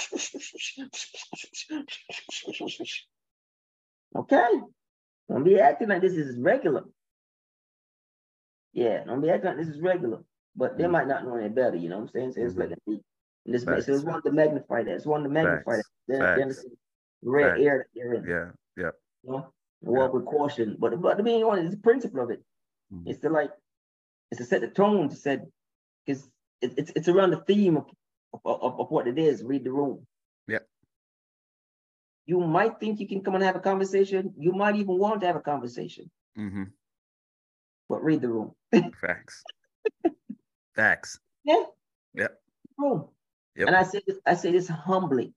okay. 4.16 4.48
Don't 5.28 5.44
be 5.44 5.59
acting 5.59 5.89
like 5.89 6.02
this 6.02 6.12
is 6.12 6.39
regular. 6.39 6.85
Yeah, 8.72 9.05
don't 9.05 9.22
be 9.22 9.31
acting 9.31 9.48
like 9.48 9.59
this 9.59 9.68
is 9.68 9.81
regular. 9.81 10.22
But 10.56 10.76
they 10.76 10.85
Mm. 10.85 10.90
might 10.90 11.09
not 11.09 11.24
know 11.24 11.36
any 11.36 11.48
better, 11.48 11.76
you 11.76 11.89
know 11.89 11.97
what 11.98 12.10
I'm 12.14 12.32
saying? 12.32 12.32
So 12.32 12.43
it's 12.43 12.55
Mhm. 12.55 12.59
like 12.59 12.78
and 13.47 13.55
this 13.55 13.64
so 13.64 13.93
it's 13.94 14.05
one 14.05 14.22
to 14.22 14.32
magnify 14.32 14.82
that. 14.85 14.94
It's 14.94 15.06
one 15.06 15.22
to 15.22 15.28
magnify 15.28 15.72
Facts. 15.72 15.90
that. 16.09 16.36
Then, 16.36 16.48
Facts. 16.48 16.64
it's 16.64 16.74
red 17.24 17.51
Facts. 17.52 17.60
air 17.62 17.78
that 17.78 17.86
they're 17.94 18.14
in. 18.14 18.24
Yeah. 18.28 18.51
Yeah. 18.76 18.90
You 19.24 19.32
know? 19.32 19.46
Walk 19.82 20.14
with 20.14 20.24
caution. 20.26 20.76
But 20.78 21.01
but 21.01 21.16
the 21.16 21.22
main 21.22 21.46
one 21.46 21.59
is 21.59 21.70
the 21.70 21.76
principle 21.78 22.22
of 22.22 22.30
it. 22.30 22.42
Mhm. 22.92 23.02
It's 23.06 23.20
to 23.20 23.28
like 23.30 23.51
it's 24.30 24.38
to 24.40 24.46
set 24.46 24.60
the 24.62 24.68
tone 24.68 25.09
to 25.10 25.16
set 25.16 25.40
because 26.06 26.28
it, 26.62 26.72
it's 26.78 26.92
it's 26.96 27.09
around 27.09 27.30
the 27.32 27.42
theme 27.46 27.76
of, 27.76 27.86
of, 28.44 28.62
of, 28.62 28.80
of 28.80 28.90
what 28.90 29.06
it 29.09 29.18
is. 29.18 29.42
Read 29.42 29.64
the 29.64 29.72
room. 29.72 30.06
Yeah. 30.48 30.60
You 32.26 32.40
might 32.40 32.80
think 32.80 33.01
you 33.01 33.06
can 33.09 33.22
come 33.22 33.34
and 33.34 33.44
have 33.44 33.56
a 33.56 33.60
conversation. 33.60 34.32
You 34.38 34.52
might 34.52 34.76
even 34.76 34.98
want 34.98 35.20
to 35.20 35.26
have 35.26 35.36
a 35.36 35.40
conversation, 35.40 36.10
Mm-hmm. 36.38 36.64
but 37.88 38.02
read 38.02 38.22
the 38.22 38.28
room. 38.28 38.52
Facts. 39.01 39.42
Facts. 40.74 41.20
Yeah. 41.44 41.64
Yep. 42.14 42.40
Room. 42.78 43.09
Yep. 43.56 43.66
And 43.68 43.76
I 43.76 43.82
say 43.84 44.01
this, 44.06 44.16
I 44.26 44.34
say 44.34 44.51
this 44.52 44.68
humbly. 44.68 45.32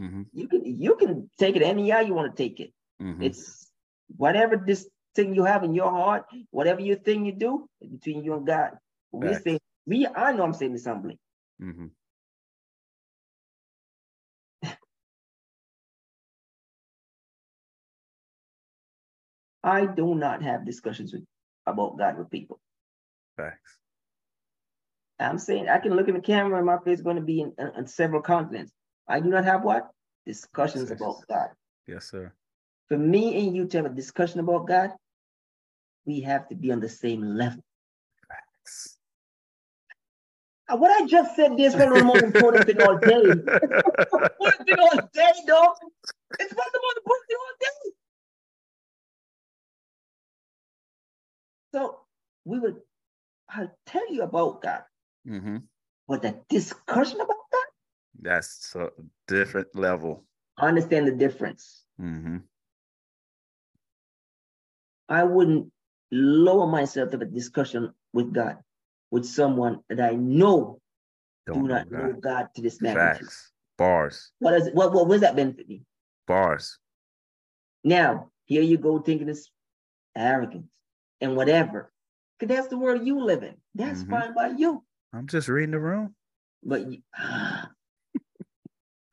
Mm-hmm. 0.00 0.22
You 0.32 0.48
can 0.48 0.80
you 0.80 0.96
can 0.96 1.30
take 1.38 1.56
it 1.56 1.62
any 1.62 1.90
how 1.90 2.00
you 2.00 2.14
want 2.14 2.34
to 2.34 2.42
take 2.42 2.60
it. 2.60 2.72
Mm-hmm. 3.00 3.22
It's 3.22 3.70
whatever 4.16 4.56
this 4.56 4.88
thing 5.14 5.34
you 5.34 5.44
have 5.44 5.64
in 5.64 5.74
your 5.74 5.90
heart, 5.90 6.24
whatever 6.50 6.80
your 6.80 6.96
thing 6.96 7.26
you 7.26 7.32
do, 7.32 7.68
between 7.80 8.24
you 8.24 8.34
and 8.34 8.46
God. 8.46 8.72
We 9.10 9.28
Facts. 9.28 9.44
say, 9.44 9.58
we 9.86 10.06
I 10.06 10.32
know 10.32 10.44
I'm 10.44 10.54
saying 10.54 10.72
this 10.72 10.86
humbly. 10.86 11.18
Mm-hmm. 11.60 11.86
I 19.64 19.86
do 19.86 20.14
not 20.14 20.42
have 20.42 20.66
discussions 20.66 21.12
with 21.12 21.24
about 21.66 21.98
God 21.98 22.18
with 22.18 22.30
people. 22.30 22.58
Facts. 23.36 23.78
I'm 25.20 25.38
saying 25.38 25.68
I 25.68 25.78
can 25.78 25.94
look 25.94 26.08
in 26.08 26.14
the 26.14 26.20
camera 26.20 26.56
and 26.56 26.66
my 26.66 26.78
face 26.84 26.98
is 26.98 27.04
going 27.04 27.16
to 27.16 27.22
be 27.22 27.42
in, 27.42 27.52
in, 27.58 27.70
in 27.78 27.86
several 27.86 28.22
continents. 28.22 28.72
I 29.08 29.20
do 29.20 29.28
not 29.28 29.44
have 29.44 29.62
what? 29.62 29.90
Discussions 30.26 30.90
about 30.90 31.16
God. 31.28 31.48
Yes, 31.86 32.10
sir. 32.10 32.32
For 32.88 32.96
me 32.96 33.46
and 33.46 33.56
you 33.56 33.66
to 33.66 33.76
have 33.78 33.86
a 33.86 33.94
discussion 33.94 34.40
about 34.40 34.66
God, 34.66 34.92
we 36.04 36.20
have 36.20 36.48
to 36.48 36.54
be 36.54 36.70
on 36.72 36.80
the 36.80 36.88
same 36.88 37.22
level. 37.22 37.62
Facts. 38.28 38.98
What 40.68 41.02
I 41.02 41.06
just 41.06 41.36
said, 41.36 41.56
this 41.56 41.74
one 41.74 41.88
of 41.88 41.94
the 41.94 42.04
most 42.04 42.22
important 42.22 42.66
thing 42.66 42.80
all 42.82 42.98
day. 42.98 43.14
important 43.22 44.66
thing 44.66 44.78
all 44.78 44.96
day, 45.12 45.32
dog. 45.46 45.76
It's 46.38 46.54
one 46.54 46.66
of 46.66 46.72
the 46.72 46.80
most 46.82 46.96
important 46.98 47.28
thing 47.28 47.36
all 47.40 47.54
day. 47.60 47.92
So 51.74 52.00
we 52.44 52.58
would, 52.58 52.76
I'll 53.48 53.74
tell 53.86 54.12
you 54.12 54.22
about 54.22 54.62
God, 54.62 54.82
mm-hmm. 55.26 55.58
but 56.06 56.22
the 56.22 56.40
discussion 56.48 57.20
about 57.20 57.36
That's 58.22 58.74
a 58.76 58.90
different 59.26 59.74
level. 59.74 60.24
I 60.56 60.68
understand 60.68 61.08
the 61.08 61.12
difference. 61.12 61.84
Mm-hmm. 62.00 62.38
I 65.08 65.24
wouldn't 65.24 65.70
lower 66.12 66.66
myself 66.66 67.10
to 67.10 67.18
a 67.18 67.24
discussion 67.24 67.92
with 68.12 68.32
God, 68.32 68.56
with 69.10 69.26
someone 69.26 69.80
that 69.88 70.00
I 70.00 70.14
know 70.14 70.80
Don't 71.46 71.62
do 71.62 71.68
know 71.68 71.74
not 71.74 71.90
know 71.90 72.12
God. 72.12 72.22
God 72.22 72.48
to 72.54 72.62
this 72.62 72.80
magnitude. 72.80 73.26
Facts. 73.26 73.50
Bars. 73.76 74.30
What 74.38 74.54
is 74.54 74.70
what 74.72 74.92
what 74.92 75.08
does 75.08 75.22
that 75.22 75.34
benefit 75.34 75.68
me? 75.68 75.82
Bars. 76.26 76.78
Now, 77.82 78.30
here 78.44 78.62
you 78.62 78.78
go 78.78 79.00
thinking 79.00 79.28
it's 79.28 79.50
arrogance 80.14 80.68
and 81.20 81.34
whatever. 81.36 81.92
Because 82.38 82.54
that's 82.56 82.68
the 82.68 82.78
world 82.78 83.04
you 83.04 83.20
live 83.24 83.42
in. 83.42 83.56
That's 83.74 84.04
Mhm. 84.04 84.10
fine 84.10 84.34
by 84.34 84.48
you. 84.50 84.84
I'm 85.12 85.26
just 85.26 85.48
reading 85.48 85.72
the 85.72 85.80
room. 85.80 86.14
But 86.62 86.86
you 86.86 87.02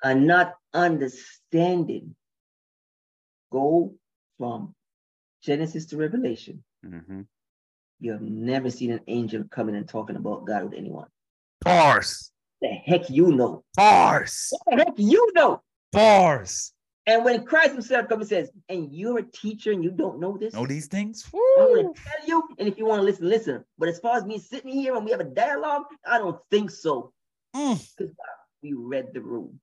are 0.03 0.15
not 0.15 0.55
understanding. 0.73 2.15
Go 3.51 3.95
from 4.37 4.75
Genesis 5.43 5.87
to 5.87 5.97
Revelation. 5.97 6.63
Mm-hmm. 6.85 7.21
You 7.99 8.11
have 8.11 8.21
never 8.21 8.69
seen 8.69 8.91
an 8.91 9.01
angel 9.07 9.43
coming 9.51 9.75
and 9.75 9.87
talking 9.87 10.15
about 10.15 10.45
God 10.45 10.65
with 10.65 10.73
anyone. 10.73 11.07
Bars. 11.61 12.31
The 12.61 12.69
heck 12.69 13.09
you 13.09 13.31
know. 13.33 13.63
Bars. 13.75 14.53
What 14.65 14.77
the 14.77 14.83
heck 14.85 14.93
you 14.97 15.31
know. 15.33 15.61
Bars. 15.91 16.73
And 17.07 17.25
when 17.25 17.43
Christ 17.43 17.71
himself 17.71 18.07
comes 18.07 18.21
and 18.21 18.29
says, 18.29 18.51
and 18.69 18.93
you're 18.93 19.17
a 19.17 19.23
teacher 19.23 19.71
and 19.71 19.83
you 19.83 19.89
don't 19.89 20.19
know 20.19 20.37
this, 20.37 20.53
Know 20.53 20.67
these 20.67 20.85
things? 20.87 21.27
I'm 21.33 21.73
going 21.73 21.93
to 21.93 21.99
tell 21.99 22.27
you. 22.27 22.43
And 22.59 22.67
if 22.67 22.77
you 22.77 22.85
want 22.85 22.99
to 22.99 23.03
listen, 23.03 23.27
listen. 23.27 23.65
But 23.77 23.89
as 23.89 23.99
far 23.99 24.17
as 24.17 24.25
me 24.25 24.37
sitting 24.37 24.71
here 24.71 24.95
and 24.95 25.03
we 25.03 25.11
have 25.11 25.19
a 25.19 25.25
dialogue, 25.25 25.85
I 26.05 26.19
don't 26.19 26.39
think 26.51 26.69
so. 26.69 27.11
Mm. 27.55 27.83
We 28.61 28.73
read 28.73 29.07
the 29.13 29.21
room. 29.21 29.59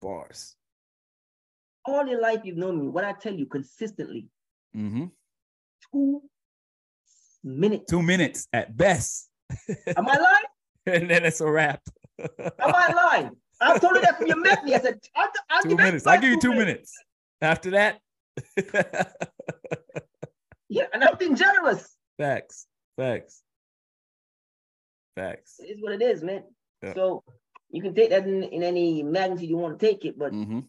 Bars. 0.00 0.56
All 1.84 2.06
your 2.06 2.20
life 2.20 2.40
you've 2.44 2.56
known 2.56 2.80
me. 2.80 2.88
What 2.88 3.04
I 3.04 3.12
tell 3.12 3.34
you 3.34 3.46
consistently, 3.46 4.28
Mm-hmm. 4.76 5.06
two 5.92 6.22
minutes. 7.42 7.90
Two 7.90 8.02
minutes 8.02 8.46
at 8.52 8.76
best. 8.76 9.28
Am 9.96 10.08
I 10.08 10.16
lying? 10.16 10.44
and 10.86 11.10
then 11.10 11.24
it's 11.24 11.40
a 11.40 11.50
wrap. 11.50 11.80
Am 12.20 12.30
I 12.58 12.92
lying? 12.92 13.30
I 13.60 13.78
told 13.78 13.96
you 13.96 14.02
that 14.02 14.16
from 14.18 14.26
your 14.28 14.40
met 14.40 14.64
me. 14.64 14.74
I 14.74 14.78
said, 14.80 15.00
I'll, 15.16 15.28
I'll 15.50 15.62
two 15.62 15.76
minutes. 15.76 16.06
I'll 16.06 16.20
give 16.20 16.30
you 16.30 16.40
two 16.40 16.54
minutes. 16.54 16.92
After 17.42 17.70
that, 17.70 17.98
Yeah, 20.68 20.84
and 20.92 21.02
I'm 21.02 21.16
being 21.18 21.34
generous. 21.34 21.96
facts. 22.18 22.66
Facts. 22.96 23.42
Facts. 25.16 25.56
It 25.58 25.64
is 25.78 25.82
what 25.82 25.92
it 25.92 26.02
is, 26.02 26.22
man. 26.22 26.44
Yeah. 26.82 26.94
So 26.94 27.24
you 27.70 27.82
can 27.82 27.94
take 27.94 28.10
that 28.10 28.26
in, 28.26 28.42
in 28.42 28.62
any 28.62 29.02
magnitude 29.02 29.48
you 29.48 29.56
want 29.56 29.78
to 29.78 29.86
take 29.86 30.04
it, 30.04 30.18
but 30.18 30.32
Mm-hmm. 30.32 30.60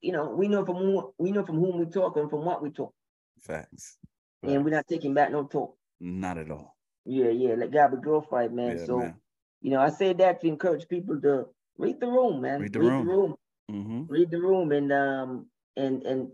you 0.00 0.12
know, 0.12 0.30
we 0.30 0.48
know 0.48 0.64
from 0.64 0.76
whom 0.76 1.10
we 1.18 1.30
know 1.30 1.44
from 1.44 1.56
whom 1.58 1.78
we 1.78 1.86
talk 1.86 2.16
and 2.16 2.30
from 2.30 2.44
what 2.44 2.62
we 2.62 2.70
talk. 2.70 2.92
Facts. 3.40 3.98
And 4.42 4.64
we're 4.64 4.70
not 4.70 4.86
taking 4.86 5.14
back 5.14 5.30
no 5.32 5.44
talk. 5.44 5.76
Not 6.00 6.38
at 6.38 6.50
all. 6.50 6.76
Yeah, 7.06 7.30
yeah. 7.30 7.54
Let 7.54 7.72
God 7.72 7.90
be 7.92 7.96
glorified, 7.98 8.52
man. 8.52 8.78
Yeah, 8.78 8.84
so 8.84 8.98
man. 8.98 9.14
you 9.60 9.70
know, 9.70 9.80
I 9.80 9.90
say 9.90 10.12
that 10.14 10.40
to 10.40 10.48
encourage 10.48 10.88
people 10.88 11.20
to 11.20 11.46
read 11.78 12.00
the 12.00 12.06
room, 12.06 12.40
man. 12.42 12.60
Read 12.60 12.72
the 12.72 12.80
room. 12.80 13.08
room. 13.08 13.34
Mm-hmm. 13.70 14.02
Read 14.08 14.30
the 14.30 14.40
room, 14.40 14.72
and 14.72 14.92
um, 14.92 15.46
and 15.76 16.02
and 16.02 16.28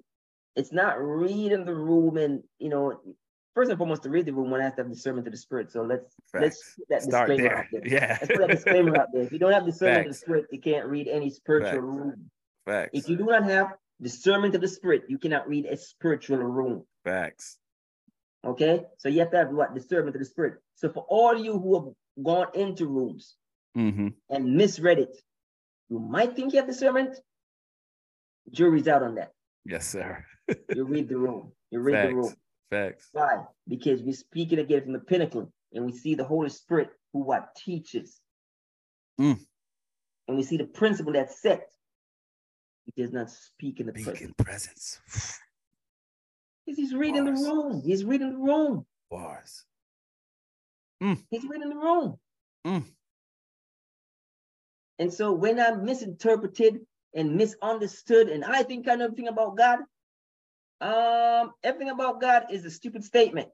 it's 0.56 0.72
not 0.72 1.00
reading 1.00 1.64
the 1.64 1.74
room, 1.74 2.16
and 2.16 2.42
you 2.58 2.68
know, 2.68 3.00
first 3.54 3.70
and 3.70 3.78
foremost, 3.78 4.02
to 4.04 4.10
read 4.10 4.26
the 4.26 4.32
room, 4.32 4.50
one 4.50 4.60
has 4.60 4.74
to 4.74 4.82
have 4.82 4.90
discernment 4.90 5.26
of 5.26 5.32
the 5.32 5.38
spirit. 5.38 5.70
So 5.70 5.82
let's 5.82 6.14
let's 6.34 6.74
put 6.76 6.88
that 6.90 7.02
Start 7.02 7.28
disclaimer 7.28 7.48
there. 7.48 7.58
out 7.58 7.64
there. 7.72 7.86
Yeah. 7.86 8.18
Let's 8.20 8.26
put 8.32 8.38
that 8.38 8.50
disclaimer 8.50 8.96
out 8.98 9.08
there. 9.12 9.22
If 9.22 9.32
you 9.32 9.38
don't 9.38 9.52
have 9.52 9.64
discernment 9.66 10.06
of 10.06 10.12
the 10.12 10.18
spirit, 10.18 10.46
you 10.50 10.60
can't 10.60 10.86
read 10.86 11.08
any 11.08 11.30
spiritual 11.30 11.70
Facts. 11.70 11.82
room. 11.82 12.30
Facts. 12.66 12.90
If 12.92 13.08
you 13.08 13.16
do 13.16 13.24
not 13.26 13.44
have 13.44 13.68
discernment 14.00 14.54
of 14.54 14.60
the 14.60 14.68
spirit, 14.68 15.04
you 15.08 15.18
cannot 15.18 15.48
read 15.48 15.66
a 15.66 15.76
spiritual 15.76 16.38
room. 16.38 16.84
Facts. 17.04 17.58
Okay, 18.44 18.84
so 18.96 19.08
you 19.10 19.20
have 19.20 19.30
to 19.32 19.36
have 19.36 19.50
what 19.50 19.74
discernment 19.74 20.16
of 20.16 20.20
the 20.20 20.24
spirit. 20.26 20.54
So 20.74 20.88
for 20.88 21.04
all 21.10 21.36
you 21.36 21.58
who 21.58 21.74
have 21.74 22.24
gone 22.24 22.46
into 22.54 22.86
rooms 22.86 23.36
Mm-hmm. 23.76 24.08
and 24.30 24.56
misread 24.56 24.98
it, 24.98 25.16
you 25.90 25.98
might 26.00 26.34
think 26.34 26.52
you 26.52 26.58
have 26.58 26.66
discernment. 26.66 27.16
Jury's 28.50 28.88
out 28.88 29.02
on 29.02 29.14
that. 29.16 29.32
Yes, 29.64 29.86
sir. 29.86 30.24
You 30.74 30.84
read 30.86 31.08
the 31.08 31.16
room. 31.18 31.52
You 31.70 31.80
read 31.86 32.08
the 32.10 32.14
room. 32.14 32.34
Facts. 32.70 33.08
Why? 33.12 33.44
Because 33.68 34.00
we're 34.02 34.12
speaking 34.14 34.60
again 34.60 34.82
from 34.84 34.92
the 34.92 35.00
pinnacle, 35.00 35.52
and 35.72 35.84
we 35.84 35.92
see 35.92 36.14
the 36.14 36.24
Holy 36.24 36.48
Spirit 36.48 36.90
who 37.12 37.20
what 37.20 37.54
teaches, 37.56 38.20
Mm. 39.20 39.38
and 40.28 40.36
we 40.36 40.42
see 40.44 40.56
the 40.56 40.64
principle 40.64 41.12
that's 41.12 41.42
set. 41.42 41.68
He 42.86 43.02
does 43.02 43.12
not 43.12 43.28
speak 43.30 43.80
in 43.80 43.86
the 43.86 44.18
in 44.22 44.32
presence. 44.34 45.00
Because 46.66 46.78
he's 46.78 46.94
reading 46.94 47.24
Bars. 47.24 47.42
the 47.42 47.50
room. 47.50 47.82
He's 47.84 48.04
reading 48.04 48.30
the 48.32 48.38
room. 48.38 48.86
Bars. 49.10 49.64
He's 51.00 51.44
reading 51.44 51.70
the 51.70 51.76
room. 51.76 52.16
Mm. 52.64 52.84
And 55.00 55.12
so 55.12 55.32
when 55.32 55.58
I'm 55.58 55.84
misinterpreted 55.84 56.80
and 57.14 57.34
misunderstood, 57.34 58.28
and 58.28 58.44
I 58.44 58.62
think 58.62 58.86
I 58.88 58.94
know 58.94 59.06
everything 59.06 59.28
about 59.28 59.56
God, 59.56 59.80
um, 60.80 61.52
everything 61.62 61.90
about 61.90 62.20
God 62.20 62.46
is 62.50 62.64
a 62.64 62.70
stupid 62.70 63.04
statement, 63.04 63.48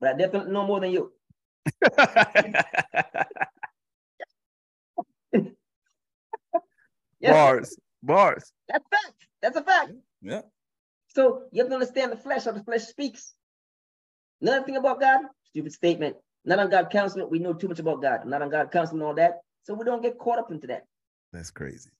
but 0.00 0.14
I 0.14 0.18
definitely 0.18 0.52
know 0.52 0.66
more 0.66 0.80
than 0.80 0.92
you. 0.92 1.12
Yes, 7.20 7.32
Bars. 7.34 7.76
Bars. 8.02 8.52
that's 8.68 8.84
fact. 8.90 9.26
That's 9.42 9.56
a 9.56 9.62
fact. 9.62 9.92
Yeah. 10.22 10.40
So 11.08 11.44
you 11.52 11.62
have 11.62 11.68
to 11.68 11.74
understand 11.74 12.12
the 12.12 12.16
flesh, 12.16 12.44
how 12.44 12.52
the 12.52 12.64
flesh 12.64 12.84
speaks. 12.84 13.34
Another 14.40 14.64
thing 14.64 14.76
about 14.76 15.00
God, 15.00 15.20
stupid 15.44 15.72
statement. 15.72 16.16
Not 16.44 16.58
on 16.58 16.70
God 16.70 16.88
counsel, 16.90 17.28
we 17.28 17.38
know 17.38 17.52
too 17.52 17.68
much 17.68 17.78
about 17.78 18.00
God. 18.00 18.24
Not 18.24 18.40
on 18.40 18.48
God 18.48 18.70
counsel 18.70 18.96
and 18.96 19.02
all 19.02 19.14
that. 19.14 19.40
So 19.64 19.74
we 19.74 19.84
don't 19.84 20.02
get 20.02 20.18
caught 20.18 20.38
up 20.38 20.50
into 20.50 20.66
that. 20.68 20.84
That's 21.32 21.50
crazy. 21.50 21.90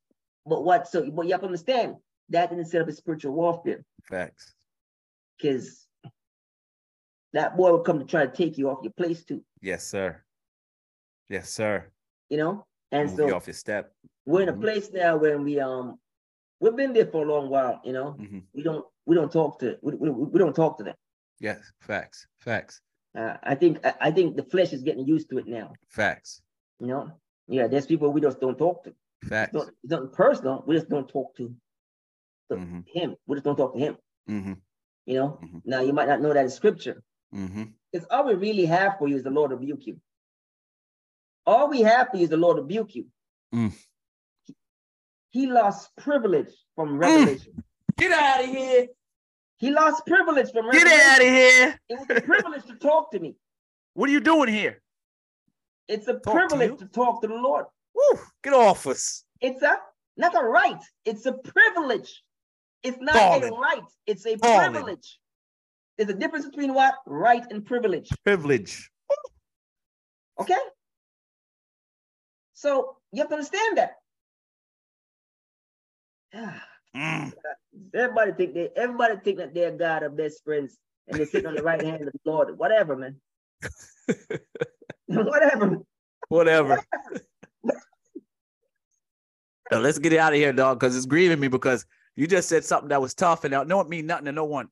But 0.47 0.65
what? 0.65 0.89
So, 0.89 1.11
but 1.11 1.27
you 1.27 1.33
have 1.33 1.41
to 1.41 1.47
understand 1.47 1.97
that 2.31 2.49
didn't 2.49 2.67
set 2.67 2.81
up 2.81 2.89
a 2.89 2.93
spiritual 2.93 3.35
warfare 3.35 3.85
Facts. 4.05 4.55
Because 5.41 5.87
that 7.33 7.57
boy 7.57 7.71
will 7.71 7.81
come 7.81 7.99
to 7.99 8.05
try 8.05 8.27
to 8.27 8.33
take 8.33 8.59
you 8.59 8.69
off 8.71 8.81
your 8.83 8.93
place 8.93 9.25
too. 9.25 9.43
Yes, 9.63 9.85
sir. 9.87 10.23
Yes, 11.29 11.51
sir. 11.51 11.87
You 12.29 12.39
know, 12.39 12.67
and 12.93 13.09
Move 13.11 13.21
you 13.21 13.29
so 13.29 13.37
off 13.37 13.47
your 13.47 13.55
step. 13.55 13.93
we're 14.27 14.43
in 14.43 14.49
a 14.49 14.53
Mhm. 14.53 14.61
place 14.61 14.91
now 14.93 15.17
where 15.17 15.39
we 15.39 15.61
um 15.61 15.99
we've 16.61 16.77
been 16.77 16.93
there 16.93 17.07
for 17.07 17.25
a 17.25 17.33
long 17.33 17.49
while. 17.49 17.81
You 17.85 17.93
know, 17.93 18.15
Mhm. 18.15 18.45
we 18.53 18.63
don't 18.63 18.85
we 19.07 19.15
don't 19.15 19.33
talk 19.33 19.59
to 19.61 19.79
we, 19.83 19.95
we, 19.95 20.11
we 20.11 20.39
don't 20.39 20.55
talk 20.55 20.77
to 20.79 20.85
them. 20.85 20.97
Yes, 21.39 21.73
facts. 21.81 22.27
Facts. 22.39 22.81
Uh, 23.15 23.37
I 23.43 23.55
think 23.55 23.85
I, 23.87 23.95
I 24.01 24.11
think 24.11 24.37
the 24.37 24.45
flesh 24.45 24.73
is 24.73 24.83
getting 24.83 25.07
used 25.07 25.31
to 25.31 25.39
it 25.39 25.47
now. 25.47 25.73
Facts. 25.89 26.43
You 26.81 26.87
know, 26.87 27.11
yeah, 27.49 27.67
there's 27.67 27.87
people 27.87 28.13
we 28.13 28.21
just 28.21 28.41
don't 28.41 28.59
talk 28.59 28.85
to. 28.85 28.95
Facts. 29.25 29.55
It's 29.55 29.91
not, 29.91 30.13
personal. 30.13 30.65
We 30.67 30.75
just 30.77 30.89
don't 30.89 31.09
talk 31.09 31.35
to 31.37 31.55
to 32.51 32.57
Mhm. 32.57 32.85
him. 32.89 33.17
We 33.27 33.37
just 33.37 33.45
don't 33.45 33.57
talk 33.57 33.75
to 33.75 33.79
him. 33.79 33.97
Mm-hmm. 35.09 35.11
You 35.13 35.19
know. 35.19 35.39
Mhm. 35.43 35.63
Now 35.65 35.81
you 35.81 35.93
might 35.93 36.09
not 36.09 36.21
know 36.21 36.33
that 36.33 36.45
in 36.45 36.51
scripture. 36.51 37.03
Mm-hmm. 37.35 37.65
Because 37.93 38.07
all 38.11 38.27
we 38.27 38.35
really 38.35 38.67
have 38.67 38.99
for 38.99 39.09
you 39.09 39.17
is 39.17 39.25
the 39.25 39.31
Lord 39.31 39.51
rebuke 39.51 39.87
you. 39.87 40.01
All 41.47 41.69
we 41.69 41.81
have 41.83 42.09
for 42.11 42.17
you 42.17 42.25
is 42.25 42.31
the 42.31 42.37
Lord 42.37 42.59
rebuke 42.59 42.95
you. 42.95 43.07
Mm. 43.55 43.73
He, 44.45 44.55
he 45.31 45.47
lost 45.47 45.91
privilege 45.97 46.53
from 46.77 46.99
revelation. 46.99 47.65
Get 47.97 48.13
out 48.13 48.45
of 48.45 48.51
here. 48.51 48.87
He 49.57 49.71
lost 49.71 50.07
privilege 50.07 50.51
from 50.53 50.67
revelation. 50.67 50.89
Get 50.89 51.07
out 51.07 51.21
of 51.21 51.29
here. 51.29 51.81
It 51.89 51.99
was 51.99 52.19
a 52.19 52.21
privilege 52.21 52.65
to 52.67 52.75
talk 52.77 53.11
to 53.13 53.19
me. 53.19 53.37
What 53.95 54.09
are 54.09 54.13
you 54.13 54.21
doing 54.21 54.49
here? 54.49 54.81
It's 55.89 56.07
a 56.07 56.15
to 56.15 56.21
privilege 56.21 56.71
you? 56.71 56.77
to 56.77 56.87
talk 56.87 57.21
to 57.23 57.29
the 57.29 57.35
Lord. 57.35 57.67
Woo, 57.95 58.21
get 58.45 58.55
off 58.55 58.87
us. 58.87 59.25
It's 59.41 59.63
a 59.63 59.77
not 60.17 60.35
a 60.41 60.45
right. 60.45 60.81
It's 61.05 61.27
a 61.27 61.33
privilege. 61.33 62.23
It's 62.83 62.99
not 63.01 63.15
Fallen. 63.15 63.53
a 63.53 63.57
right. 63.57 63.83
It's 64.07 64.27
a 64.27 64.37
Fallen. 64.37 64.73
privilege. 64.73 65.19
There's 65.99 66.11
a 66.11 66.15
difference 66.15 66.47
between 66.47 66.73
what 66.73 66.95
right 67.07 67.45
and 67.51 67.65
privilege. 67.65 68.09
Privilege. 68.25 68.91
Okay. 70.41 70.55
So 72.55 72.97
you 73.13 73.21
have 73.21 73.29
to 73.29 73.35
understand 73.35 73.79
that. 73.79 73.97
Mm. 76.97 77.33
Everybody 77.95 78.33
think 78.33 78.55
they 78.55 78.69
everybody 78.77 79.15
think 79.23 79.39
that 79.39 79.55
they're 79.55 79.71
God 79.71 80.03
of 80.03 80.17
best 80.17 80.43
friends 80.45 80.77
and 81.09 81.19
they're 81.19 81.27
sitting 81.27 81.47
on 81.47 81.55
the 81.55 81.63
right 81.63 81.83
hand 81.83 82.03
of 82.03 82.13
the 82.13 82.31
Lord. 82.31 82.57
Whatever, 82.59 82.97
man. 82.97 83.17
Whatever. 85.07 85.79
Whatever. 86.29 86.83
Now, 89.71 89.79
let's 89.79 89.99
get 89.99 90.13
it 90.13 90.19
out 90.19 90.33
of 90.33 90.39
here, 90.39 90.53
dog, 90.53 90.81
because 90.81 90.97
it's 90.97 91.07
grieving 91.07 91.39
me 91.39 91.49
because 91.49 91.87
you 92.21 92.27
just 92.27 92.51
said 92.51 92.63
something 92.63 92.91
that 92.91 93.01
was 93.01 93.15
tough 93.15 93.45
and 93.45 93.55
I 93.55 93.65
don't 93.65 93.89
mean 93.89 94.05
nothing 94.05 94.27
to 94.27 94.33
no 94.33 94.45
one. 94.45 94.69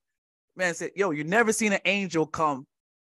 Man 0.54 0.74
said, 0.74 0.90
yo, 0.94 1.12
you 1.12 1.24
never 1.24 1.50
seen 1.50 1.72
an 1.72 1.80
angel 1.86 2.26
come 2.26 2.66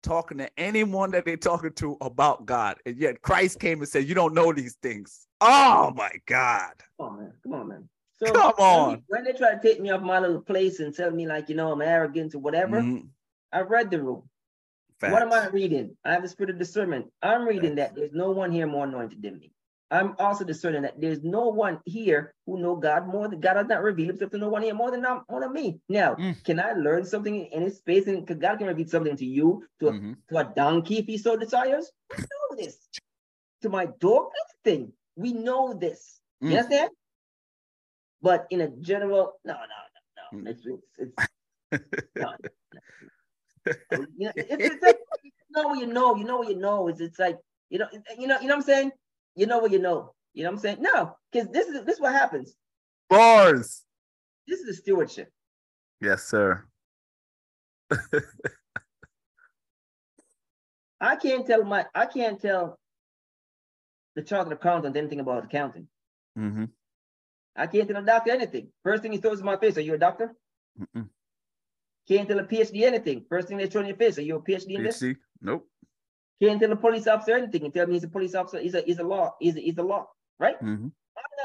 talking 0.04 0.38
to 0.38 0.48
anyone 0.56 1.10
that 1.10 1.24
they 1.24 1.34
talking 1.34 1.72
to 1.72 1.96
about 2.00 2.46
God. 2.46 2.76
And 2.86 2.96
yet 2.96 3.22
Christ 3.22 3.58
came 3.58 3.80
and 3.80 3.88
said, 3.88 4.06
You 4.06 4.14
don't 4.14 4.32
know 4.32 4.52
these 4.52 4.76
things. 4.82 5.26
Oh 5.40 5.92
my 5.96 6.12
God. 6.26 6.74
Come 7.00 7.08
on, 7.08 7.18
man. 7.18 7.32
Come 7.42 7.52
on, 7.54 7.68
man. 7.70 7.88
So 8.20 8.32
Come 8.32 8.52
when 8.56 8.66
on. 8.68 9.02
When, 9.08 9.24
they 9.24 9.32
try 9.32 9.52
to 9.52 9.60
take 9.60 9.80
me 9.80 9.90
off 9.90 10.00
my 10.00 10.20
little 10.20 10.42
place 10.42 10.78
and 10.78 10.94
tell 10.94 11.10
me 11.10 11.26
like, 11.26 11.48
you 11.48 11.56
know, 11.56 11.72
I'm 11.72 11.82
arrogant 11.82 12.36
or 12.36 12.38
whatever, 12.38 12.82
Mhm. 12.82 13.08
I 13.50 13.62
read 13.62 13.90
the 13.90 14.00
room. 14.00 14.28
What 15.00 15.22
am 15.22 15.32
I 15.32 15.48
reading? 15.48 15.96
I 16.04 16.12
have 16.12 16.22
the 16.22 16.28
spirit 16.28 16.50
of 16.50 16.58
discernment. 16.58 17.10
I'm 17.20 17.48
reading 17.48 17.74
that 17.76 17.96
there's 17.96 18.12
no 18.12 18.30
one 18.30 18.52
here 18.52 18.68
more 18.68 18.84
anointed 18.84 19.22
than 19.22 19.40
me. 19.40 19.50
I'm 19.90 20.14
also 20.18 20.44
discerning 20.44 20.82
that 20.82 21.00
there's 21.00 21.22
no 21.24 21.48
one 21.48 21.80
here 21.84 22.34
who 22.46 22.58
know 22.60 22.76
God 22.76 23.08
more 23.08 23.26
than 23.28 23.40
God 23.40 23.56
has 23.56 23.66
not 23.66 23.82
revealed 23.82 24.10
himself 24.10 24.30
to 24.30 24.38
no 24.38 24.48
one 24.48 24.62
here 24.62 24.74
more 24.74 24.90
than 24.92 25.02
more 25.02 25.40
than 25.40 25.52
me. 25.52 25.80
Now, 25.88 26.14
Mm. 26.14 26.44
can 26.44 26.60
I 26.60 26.72
learn 26.72 27.04
something 27.04 27.46
in 27.46 27.62
his 27.62 27.78
space? 27.78 28.06
And 28.06 28.24
because 28.24 28.40
God 28.40 28.58
can 28.58 28.68
reveal 28.68 28.86
something 28.86 29.16
to 29.16 29.26
you, 29.26 29.66
to 29.80 29.88
a, 29.88 29.92
Mhm. 29.92 30.16
to 30.28 30.38
a 30.38 30.44
donkey 30.44 30.98
if 30.98 31.06
he 31.06 31.18
so 31.18 31.36
desires. 31.36 31.90
We 32.10 32.22
know 32.22 32.56
this. 32.62 32.88
To 33.62 33.68
my 33.68 33.86
dog, 33.86 34.30
everything. 34.64 34.92
We 35.16 35.32
know 35.32 35.74
this. 35.74 36.20
Mm. 36.42 36.50
You 36.50 36.56
understand? 36.58 36.90
But 38.22 38.46
in 38.50 38.60
a 38.60 38.68
general, 38.68 39.40
no, 39.44 39.54
no, 39.54 39.58
no, 39.94 40.38
no. 40.38 40.38
Mm. 40.38 40.48
It's, 40.48 40.66
it's, 40.66 40.98
it's 40.98 41.14
no, 42.16 42.30
no. 42.30 42.80
You 44.16 44.26
know, 44.26 44.32
it's, 44.36 44.74
it's 44.74 44.82
like 44.82 44.98
you 45.22 45.30
know 45.50 45.68
what 45.68 45.78
you 45.78 45.86
know, 45.86 46.14
you 46.16 46.24
know 46.24 46.36
what 46.38 46.48
you 46.48 46.56
know. 46.56 46.88
It's 46.88 47.00
it's 47.00 47.18
like 47.18 47.38
you 47.70 47.78
know, 47.78 47.88
you 47.92 48.26
know, 48.26 48.40
you 48.40 48.46
know 48.48 48.54
what 48.56 48.62
I'm 48.62 48.62
saying? 48.62 48.92
You 49.34 49.46
know 49.46 49.58
what 49.58 49.70
you 49.70 49.78
know. 49.78 50.14
You 50.32 50.44
know 50.44 50.50
what 50.50 50.56
I'm 50.56 50.60
saying? 50.60 50.78
No, 50.80 51.16
because 51.32 51.48
this 51.48 51.66
is 51.68 51.84
this 51.84 51.96
is 51.96 52.00
what 52.00 52.12
happens. 52.12 52.54
Bars. 53.08 53.82
This 54.46 54.60
is 54.60 54.78
stewardship. 54.78 55.32
Yes, 56.00 56.24
sir. 56.24 56.64
I 61.00 61.16
can't 61.16 61.46
tell 61.46 61.64
my 61.64 61.86
I 61.94 62.06
can't 62.06 62.40
tell 62.40 62.78
the 64.16 64.22
chartered 64.22 64.52
accountant 64.52 64.96
anything 64.96 65.20
about 65.20 65.44
accounting. 65.44 65.88
Mm-hmm. 66.38 66.64
I 67.56 67.66
can't 67.66 67.88
tell 67.88 68.02
a 68.02 68.06
doctor 68.06 68.30
anything. 68.32 68.68
First 68.82 69.02
thing 69.02 69.12
he 69.12 69.18
throws 69.18 69.40
in 69.40 69.46
my 69.46 69.56
face, 69.56 69.76
are 69.76 69.82
you 69.82 69.94
a 69.94 69.98
doctor? 69.98 70.34
Mm-mm. 70.80 71.08
Can't 72.08 72.28
tell 72.28 72.38
a 72.38 72.44
PhD 72.44 72.82
anything. 72.82 73.24
First 73.28 73.48
thing 73.48 73.58
they 73.58 73.66
throw 73.66 73.80
in 73.82 73.88
your 73.88 73.96
face, 73.96 74.18
are 74.18 74.22
you 74.22 74.36
a 74.36 74.42
PhD 74.42 74.76
in 74.76 74.82
this? 74.84 75.02
PhD? 75.02 75.16
Nope. 76.40 76.50
Can't 76.50 76.60
tell 76.60 76.72
a 76.72 76.76
police 76.76 77.06
officer 77.06 77.36
anything 77.36 77.64
and 77.64 77.74
tell 77.74 77.86
me 77.86 77.94
he's 77.94 78.04
a 78.04 78.08
police 78.08 78.34
officer. 78.34 78.60
He's 78.60 78.74
a 78.74 78.80
he's 78.82 78.98
a 78.98 79.04
law. 79.04 79.34
He's 79.40 79.56
a, 79.56 79.60
he's 79.60 79.78
a 79.78 79.82
law, 79.82 80.08
right? 80.38 80.56
Mm-hmm. 80.62 80.88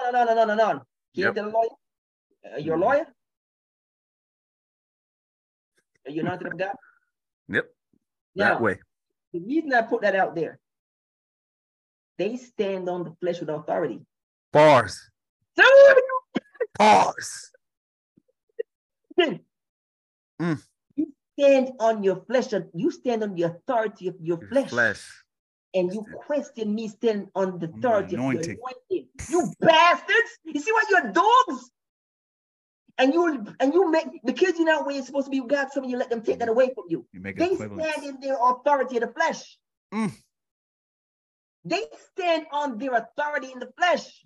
No, 0.03 0.11
no, 0.11 0.23
no, 0.23 0.33
no, 0.33 0.45
no, 0.45 0.45
no, 0.45 0.55
no. 0.55 0.67
Can't 0.73 0.85
Yep. 1.15 1.35
tell 1.35 1.47
a 1.47 1.51
lawyer. 1.51 2.53
Are 2.53 2.59
you 2.59 2.73
a 2.73 2.77
Mhm. 2.77 2.81
lawyer? 2.81 3.05
Are 6.07 6.11
you 6.11 6.23
not 6.23 6.45
of 6.45 6.57
God? 6.57 6.75
Yep. 7.49 7.65
Now, 8.35 8.45
That 8.53 8.61
way. 8.61 8.79
the 9.33 9.39
reason 9.39 9.73
I 9.73 9.81
put 9.81 10.01
that 10.01 10.15
out 10.15 10.35
there, 10.35 10.59
they 12.17 12.37
stand 12.37 12.87
on 12.89 13.03
the 13.03 13.11
flesh 13.19 13.39
with 13.39 13.49
authority. 13.49 14.05
Bars. 14.51 15.09
Bars. 16.77 17.51
Mm. 20.37 20.61
Stand 21.37 21.71
on 21.79 22.03
your 22.03 22.23
flesh, 22.25 22.53
you 22.73 22.91
stand 22.91 23.23
on 23.23 23.35
the 23.35 23.43
authority 23.43 24.07
of 24.07 24.15
your 24.19 24.39
Your 24.39 24.49
flesh, 24.49 24.69
Flesh. 24.69 25.23
and 25.73 25.93
you 25.93 26.05
question 26.25 26.73
me 26.73 26.87
standing 26.87 27.29
on 27.35 27.59
the 27.59 27.67
the 27.67 27.73
authority 27.73 28.15
of 28.15 28.21
your 28.33 28.41
anointing. 28.41 29.07
You 29.29 29.51
bastards! 29.59 30.39
You 30.45 30.59
see 30.59 30.71
what 30.71 30.89
you're 30.89 31.11
dogs? 31.11 31.71
And 32.97 33.13
you 33.13 33.45
and 33.59 33.73
you 33.73 33.91
make 33.91 34.07
because 34.23 34.57
you're 34.57 34.65
not 34.65 34.85
where 34.85 34.95
you're 34.95 35.03
supposed 35.03 35.25
to 35.25 35.31
be 35.31 35.41
with 35.41 35.49
God, 35.49 35.67
some 35.71 35.83
of 35.83 35.89
you 35.89 35.97
let 35.97 36.09
them 36.09 36.21
take 36.21 36.39
that 36.39 36.47
away 36.47 36.71
from 36.73 36.85
you. 36.87 37.05
You 37.11 37.19
make 37.19 37.37
They 37.37 37.55
stand 37.55 38.03
in 38.03 38.19
their 38.21 38.37
authority 38.41 38.97
of 38.97 39.01
the 39.01 39.13
flesh. 39.13 39.57
Mm. 39.93 40.11
They 41.65 41.81
stand 42.11 42.45
on 42.53 42.77
their 42.77 42.93
authority 42.93 43.51
in 43.51 43.59
the 43.59 43.71
flesh. 43.77 44.25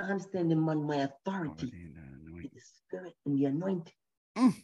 I'm 0.00 0.20
standing 0.20 0.58
on 0.68 0.84
my 0.84 1.08
authority 1.08 1.70
the 1.70 2.42
in 2.42 2.50
the 2.52 2.60
spirit 2.60 3.14
and 3.24 3.38
the 3.38 3.46
anointing. 3.46 3.92
Mm. 4.36 4.54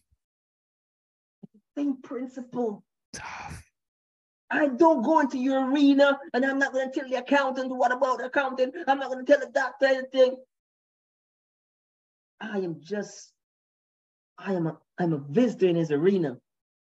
Same 1.76 1.96
principle. 2.02 2.84
Tough. 3.12 3.62
I 4.50 4.68
don't 4.68 5.02
go 5.02 5.20
into 5.20 5.38
your 5.38 5.68
arena 5.70 6.18
and 6.32 6.44
I'm 6.44 6.58
not 6.58 6.72
going 6.72 6.90
to 6.90 7.00
tell 7.00 7.08
the 7.08 7.16
accountant 7.16 7.74
what 7.74 7.92
about 7.92 8.18
the 8.18 8.26
accountant. 8.26 8.74
I'm 8.86 8.98
not 8.98 9.10
going 9.10 9.24
to 9.24 9.32
tell 9.32 9.40
the 9.40 9.50
doctor 9.52 9.86
anything. 9.86 10.36
I 12.40 12.58
am 12.58 12.76
just, 12.80 13.32
I 14.38 14.52
am 14.52 14.66
a, 14.66 14.78
I'm 14.98 15.12
a 15.12 15.18
visitor 15.18 15.66
in 15.66 15.76
his 15.76 15.90
arena. 15.90 16.36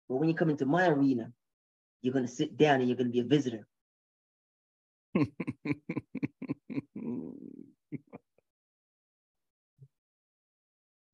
But 0.09 0.17
when 0.17 0.29
you 0.29 0.35
come 0.35 0.51
into 0.51 0.67
my 0.67 0.89
arena, 0.89 1.33
you're 2.03 2.13
going 2.13 2.27
to 2.27 2.31
sit 2.31 2.57
down 2.57 2.81
and 2.81 2.89
you're 2.89 2.97
going 2.97 3.09
to 3.09 3.13
be 3.13 3.21
a 3.21 3.25
visitor. 3.25 3.67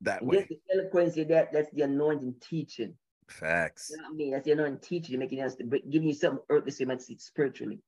that 0.02 0.24
way. 0.24 0.36
That's 0.36 0.48
the 0.48 0.60
eloquence 0.74 1.16
of 1.16 1.28
that. 1.28 1.52
That's 1.52 1.70
the 1.72 1.82
anointing 1.82 2.34
teaching. 2.40 2.96
Facts. 3.28 3.90
You 3.90 3.96
know 3.98 4.08
I 4.08 4.12
mean? 4.12 4.30
That's 4.32 4.44
the 4.44 4.52
anointing 4.52 4.80
teaching, 4.80 5.12
you 5.12 5.18
making 5.18 5.40
us 5.40 5.56
giving 5.56 6.08
you 6.08 6.14
something 6.14 6.42
earthly, 6.50 6.70
so 6.70 6.80
you 6.80 6.86
might 6.86 7.02
see 7.02 7.14
it 7.14 7.20
spiritually. 7.22 7.80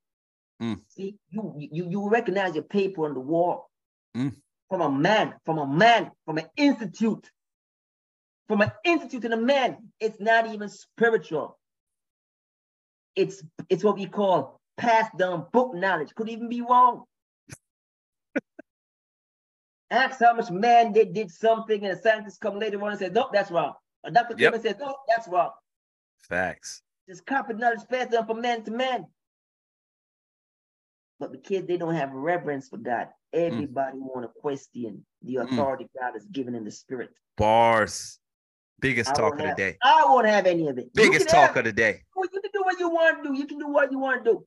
Mm. 0.62 0.80
See, 0.88 1.16
you, 1.30 1.54
you 1.58 1.88
you 1.90 2.08
recognize 2.08 2.54
your 2.54 2.64
paper 2.64 3.04
on 3.04 3.14
the 3.14 3.20
wall 3.20 3.70
Mm. 4.16 4.34
from 4.70 4.80
a 4.80 4.90
man, 4.90 5.34
from 5.44 5.58
a 5.58 5.66
man, 5.66 6.10
from 6.24 6.38
an 6.38 6.46
institute, 6.56 7.30
from 8.48 8.62
an 8.62 8.72
institute 8.82 9.26
and 9.26 9.34
a 9.34 9.36
man. 9.36 9.92
It's 10.00 10.18
not 10.18 10.46
even 10.46 10.70
spiritual. 10.70 11.58
It's 13.14 13.42
it's 13.68 13.84
what 13.84 13.96
we 13.96 14.06
call 14.06 14.58
passed 14.78 15.16
down 15.18 15.46
book 15.52 15.74
knowledge. 15.74 16.14
Could 16.14 16.30
even 16.30 16.48
be 16.48 16.62
wrong. 16.62 17.04
Ask 19.90 20.20
how 20.20 20.32
much 20.32 20.50
man 20.50 20.94
they 20.94 21.04
did 21.04 21.30
something, 21.30 21.84
and 21.84 21.92
a 21.98 22.00
scientist 22.00 22.40
come 22.40 22.58
later 22.58 22.82
on 22.82 22.90
and 22.90 22.98
said, 22.98 23.12
"No, 23.12 23.28
that's 23.30 23.50
wrong." 23.50 23.74
A 24.06 24.10
doctor 24.10 24.36
Yep. 24.38 24.62
said, 24.62 24.78
"No, 24.78 24.96
that's 25.08 25.26
wrong." 25.26 25.50
Facts. 26.18 26.82
This 27.08 27.20
copy 27.20 27.54
knowledge 27.54 27.86
passed 27.88 28.12
down 28.12 28.26
from 28.26 28.40
man 28.40 28.62
to 28.64 28.70
man. 28.70 29.06
But 31.18 31.32
the 31.32 31.38
kids, 31.38 31.66
they 31.66 31.76
don't 31.76 31.94
have 31.94 32.12
reverence 32.12 32.68
for 32.68 32.76
God. 32.76 33.08
Everybody 33.32 33.98
want 33.98 34.22
to 34.24 34.40
question 34.40 35.04
the 35.22 35.36
authority 35.36 35.88
God 35.98 36.12
has 36.12 36.24
given 36.26 36.54
in 36.54 36.64
the 36.64 36.70
spirit. 36.70 37.10
Bars. 37.36 38.20
Biggest 38.78 39.10
I 39.10 39.14
talk 39.14 39.38
of 39.40 39.46
the 39.46 39.54
day. 39.54 39.76
I 39.82 40.04
won't 40.04 40.26
have 40.26 40.46
any 40.46 40.68
of 40.68 40.78
it. 40.78 40.92
Biggest 40.94 41.26
can 41.26 41.36
have 41.36 41.48
talk 41.48 41.56
of 41.56 41.64
the 41.64 41.72
day. 41.72 42.04
Well, 42.14 42.28
you 42.32 42.40
can 42.40 42.50
do 42.52 42.62
what 42.62 42.78
you 42.78 42.90
want 42.90 43.24
to 43.24 43.28
do. 43.30 43.34
You 43.36 43.46
can 43.46 43.58
do 43.58 43.68
what 43.68 43.90
you 43.90 43.98
want 43.98 44.24
to 44.24 44.32
do. 44.32 44.46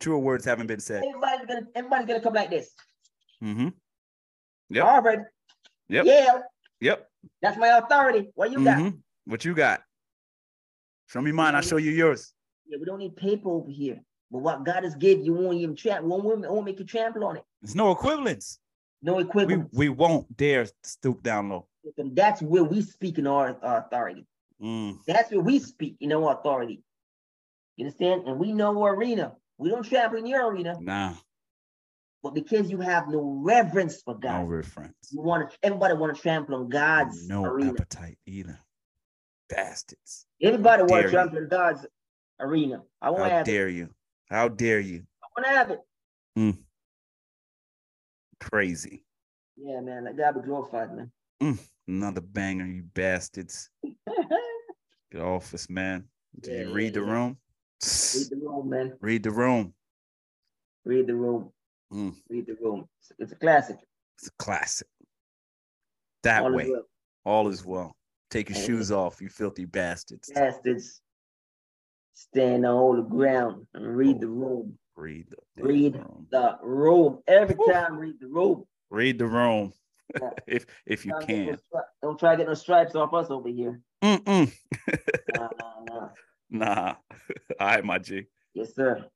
Truer 0.00 0.18
words 0.18 0.44
haven't 0.44 0.66
been 0.66 0.80
said. 0.80 1.04
Everybody's 1.04 1.46
gonna 1.46 1.66
everybody's 1.74 2.06
gonna 2.06 2.20
come 2.20 2.34
like 2.34 2.50
this. 2.50 2.74
Mm-hmm. 3.42 3.68
Yep. 4.70 4.84
Harvard. 4.84 5.24
Yep. 5.88 6.06
Yale. 6.06 6.42
Yep. 6.80 7.09
That's 7.42 7.56
my 7.58 7.68
authority. 7.68 8.30
What 8.34 8.50
you 8.52 8.64
got? 8.64 8.78
Mhm. 8.78 8.98
What 9.26 9.44
you 9.44 9.54
got? 9.54 9.82
Show 11.06 11.20
me 11.20 11.32
mine. 11.32 11.54
I'll 11.54 11.62
show 11.62 11.76
you 11.76 11.90
yours. 11.90 12.34
Yeah, 12.66 12.78
we 12.78 12.84
don't 12.84 12.98
need 12.98 13.16
paper 13.16 13.50
over 13.50 13.70
here. 13.70 14.00
But 14.30 14.38
what 14.38 14.64
God 14.64 14.84
has 14.84 14.94
given 14.94 15.24
you 15.24 15.34
won't 15.34 15.56
even 15.56 15.74
trample, 15.74 16.08
won't, 16.08 16.48
won't 16.48 16.64
make 16.64 16.78
you 16.78 16.84
trample 16.84 17.24
on 17.24 17.36
it. 17.36 17.44
There's 17.62 17.74
no 17.74 17.90
equivalence. 17.90 18.60
No 19.02 19.14
We 19.14 19.56
we 19.72 19.88
won't 19.88 20.36
dare 20.36 20.66
stoop 20.82 21.22
down 21.22 21.48
low. 21.48 21.66
And 21.96 22.14
that's 22.14 22.42
where 22.42 22.62
we 22.62 22.82
speak 22.82 23.18
in 23.18 23.26
our, 23.26 23.56
our 23.62 23.78
authority. 23.86 24.26
Mm. 24.62 24.98
That's 25.06 25.30
where 25.30 25.40
we 25.40 25.58
speak 25.58 25.96
in 26.00 26.12
our 26.12 26.38
authority. 26.38 26.82
You 27.76 27.86
understand? 27.86 28.28
And 28.28 28.38
we 28.38 28.52
know 28.52 28.82
our 28.82 28.94
arena. 28.94 29.32
We 29.56 29.70
don't 29.70 29.82
trample 29.82 30.18
in 30.18 30.26
your 30.26 30.52
arena, 30.52 30.76
Nah, 30.80 31.14
but 32.22 32.34
because 32.34 32.70
you 32.70 32.80
have 32.80 33.08
no 33.08 33.40
reverence 33.44 34.02
for 34.02 34.14
God, 34.14 34.40
no 34.40 34.40
God, 34.42 34.48
reference. 34.48 34.94
you 35.10 35.20
want 35.22 35.50
to 35.50 35.56
everybody 35.62 35.94
want 35.94 36.14
to 36.14 36.20
trample 36.20 36.54
on 36.56 36.68
God's 36.68 37.28
No 37.28 37.44
arena. 37.44 37.70
appetite 37.70 38.18
either. 38.26 38.58
Bastards. 39.48 40.26
Everybody 40.42 40.82
want 40.84 41.04
to 41.06 41.10
trample 41.10 41.38
on 41.38 41.48
God's 41.48 41.86
arena. 42.38 42.82
I 43.00 43.10
want 43.10 43.24
to 43.24 43.30
How 43.30 43.36
have 43.38 43.48
it. 43.48 43.50
dare 43.50 43.68
you? 43.68 43.88
How 44.28 44.48
dare 44.48 44.80
you? 44.80 45.04
I 45.22 45.26
want 45.36 45.46
to 45.46 45.50
have 45.58 45.70
it. 45.70 45.80
Mm. 46.38 46.58
Crazy. 48.38 49.04
Yeah, 49.56 49.80
man. 49.80 50.04
Let 50.04 50.16
God 50.16 50.34
be 50.40 50.46
glorified, 50.46 50.94
man. 50.94 51.10
Mm. 51.42 51.58
Another 51.88 52.20
banger, 52.20 52.66
you 52.66 52.82
bastards. 52.94 53.68
Get 55.10 55.20
off 55.20 55.52
us, 55.54 55.68
man. 55.68 56.04
Did 56.38 56.52
Yeah, 56.54 56.60
you 56.68 56.72
read 56.72 56.94
the 56.94 57.00
yeah, 57.00 57.06
yeah. 57.06 57.12
room? 57.12 57.36
Read 58.14 58.30
the 58.30 58.36
room, 58.36 58.68
man. 58.70 58.92
Read 59.00 59.22
the 59.24 59.30
room. 59.32 59.74
Read 60.84 61.06
the 61.08 61.14
room. 61.14 61.50
Mm. 61.92 62.14
Read 62.28 62.46
the 62.46 62.56
room. 62.62 62.88
It's, 63.00 63.12
it's 63.18 63.32
a 63.32 63.36
classic. 63.36 63.78
It's 64.18 64.28
a 64.28 64.32
classic. 64.38 64.86
That 66.22 66.42
All 66.42 66.50
is 66.50 66.56
way, 66.56 66.70
well. 66.70 66.82
all 67.24 67.48
is 67.48 67.64
well. 67.64 67.96
Take 68.30 68.50
your 68.50 68.58
All 68.58 68.64
shoes 68.64 68.92
off, 68.92 69.20
you 69.20 69.28
filthy 69.28 69.64
bastards. 69.64 70.30
Bastards. 70.34 71.00
Stand 72.14 72.66
on 72.66 72.74
all 72.74 72.96
the 72.96 73.02
ground 73.02 73.66
and 73.74 73.96
read 73.96 74.20
the 74.20 74.28
room. 74.28 74.78
Read 74.94 75.26
the 75.56 75.62
Read 75.62 75.96
room. 75.96 76.26
The 76.30 76.58
room. 76.62 77.18
Every 77.26 77.54
Woo. 77.56 77.66
time, 77.72 77.96
read 77.96 78.20
the 78.20 78.28
room. 78.28 78.64
Read 78.90 79.18
the 79.18 79.26
room. 79.26 79.72
Yeah. 80.20 80.30
if 80.46 80.66
if 80.86 81.06
you 81.06 81.12
Don't 81.12 81.26
get 81.26 81.38
no 81.38 81.44
can. 81.44 81.54
stri- 81.54 81.84
Don't 82.02 82.18
try 82.18 82.32
to 82.32 82.36
get 82.36 82.46
no 82.48 82.54
stripes 82.54 82.94
off 82.94 83.14
us 83.14 83.30
over 83.30 83.48
here. 83.48 83.80
Mm-mm. 84.02 84.52
Nah, 85.34 85.48
nah, 85.58 85.84
nah. 85.84 86.08
Nah. 86.50 86.94
All 87.60 87.66
right, 87.66 87.84
my 87.84 87.98
G. 87.98 88.26
Yes, 88.52 88.74
sir. 88.74 89.06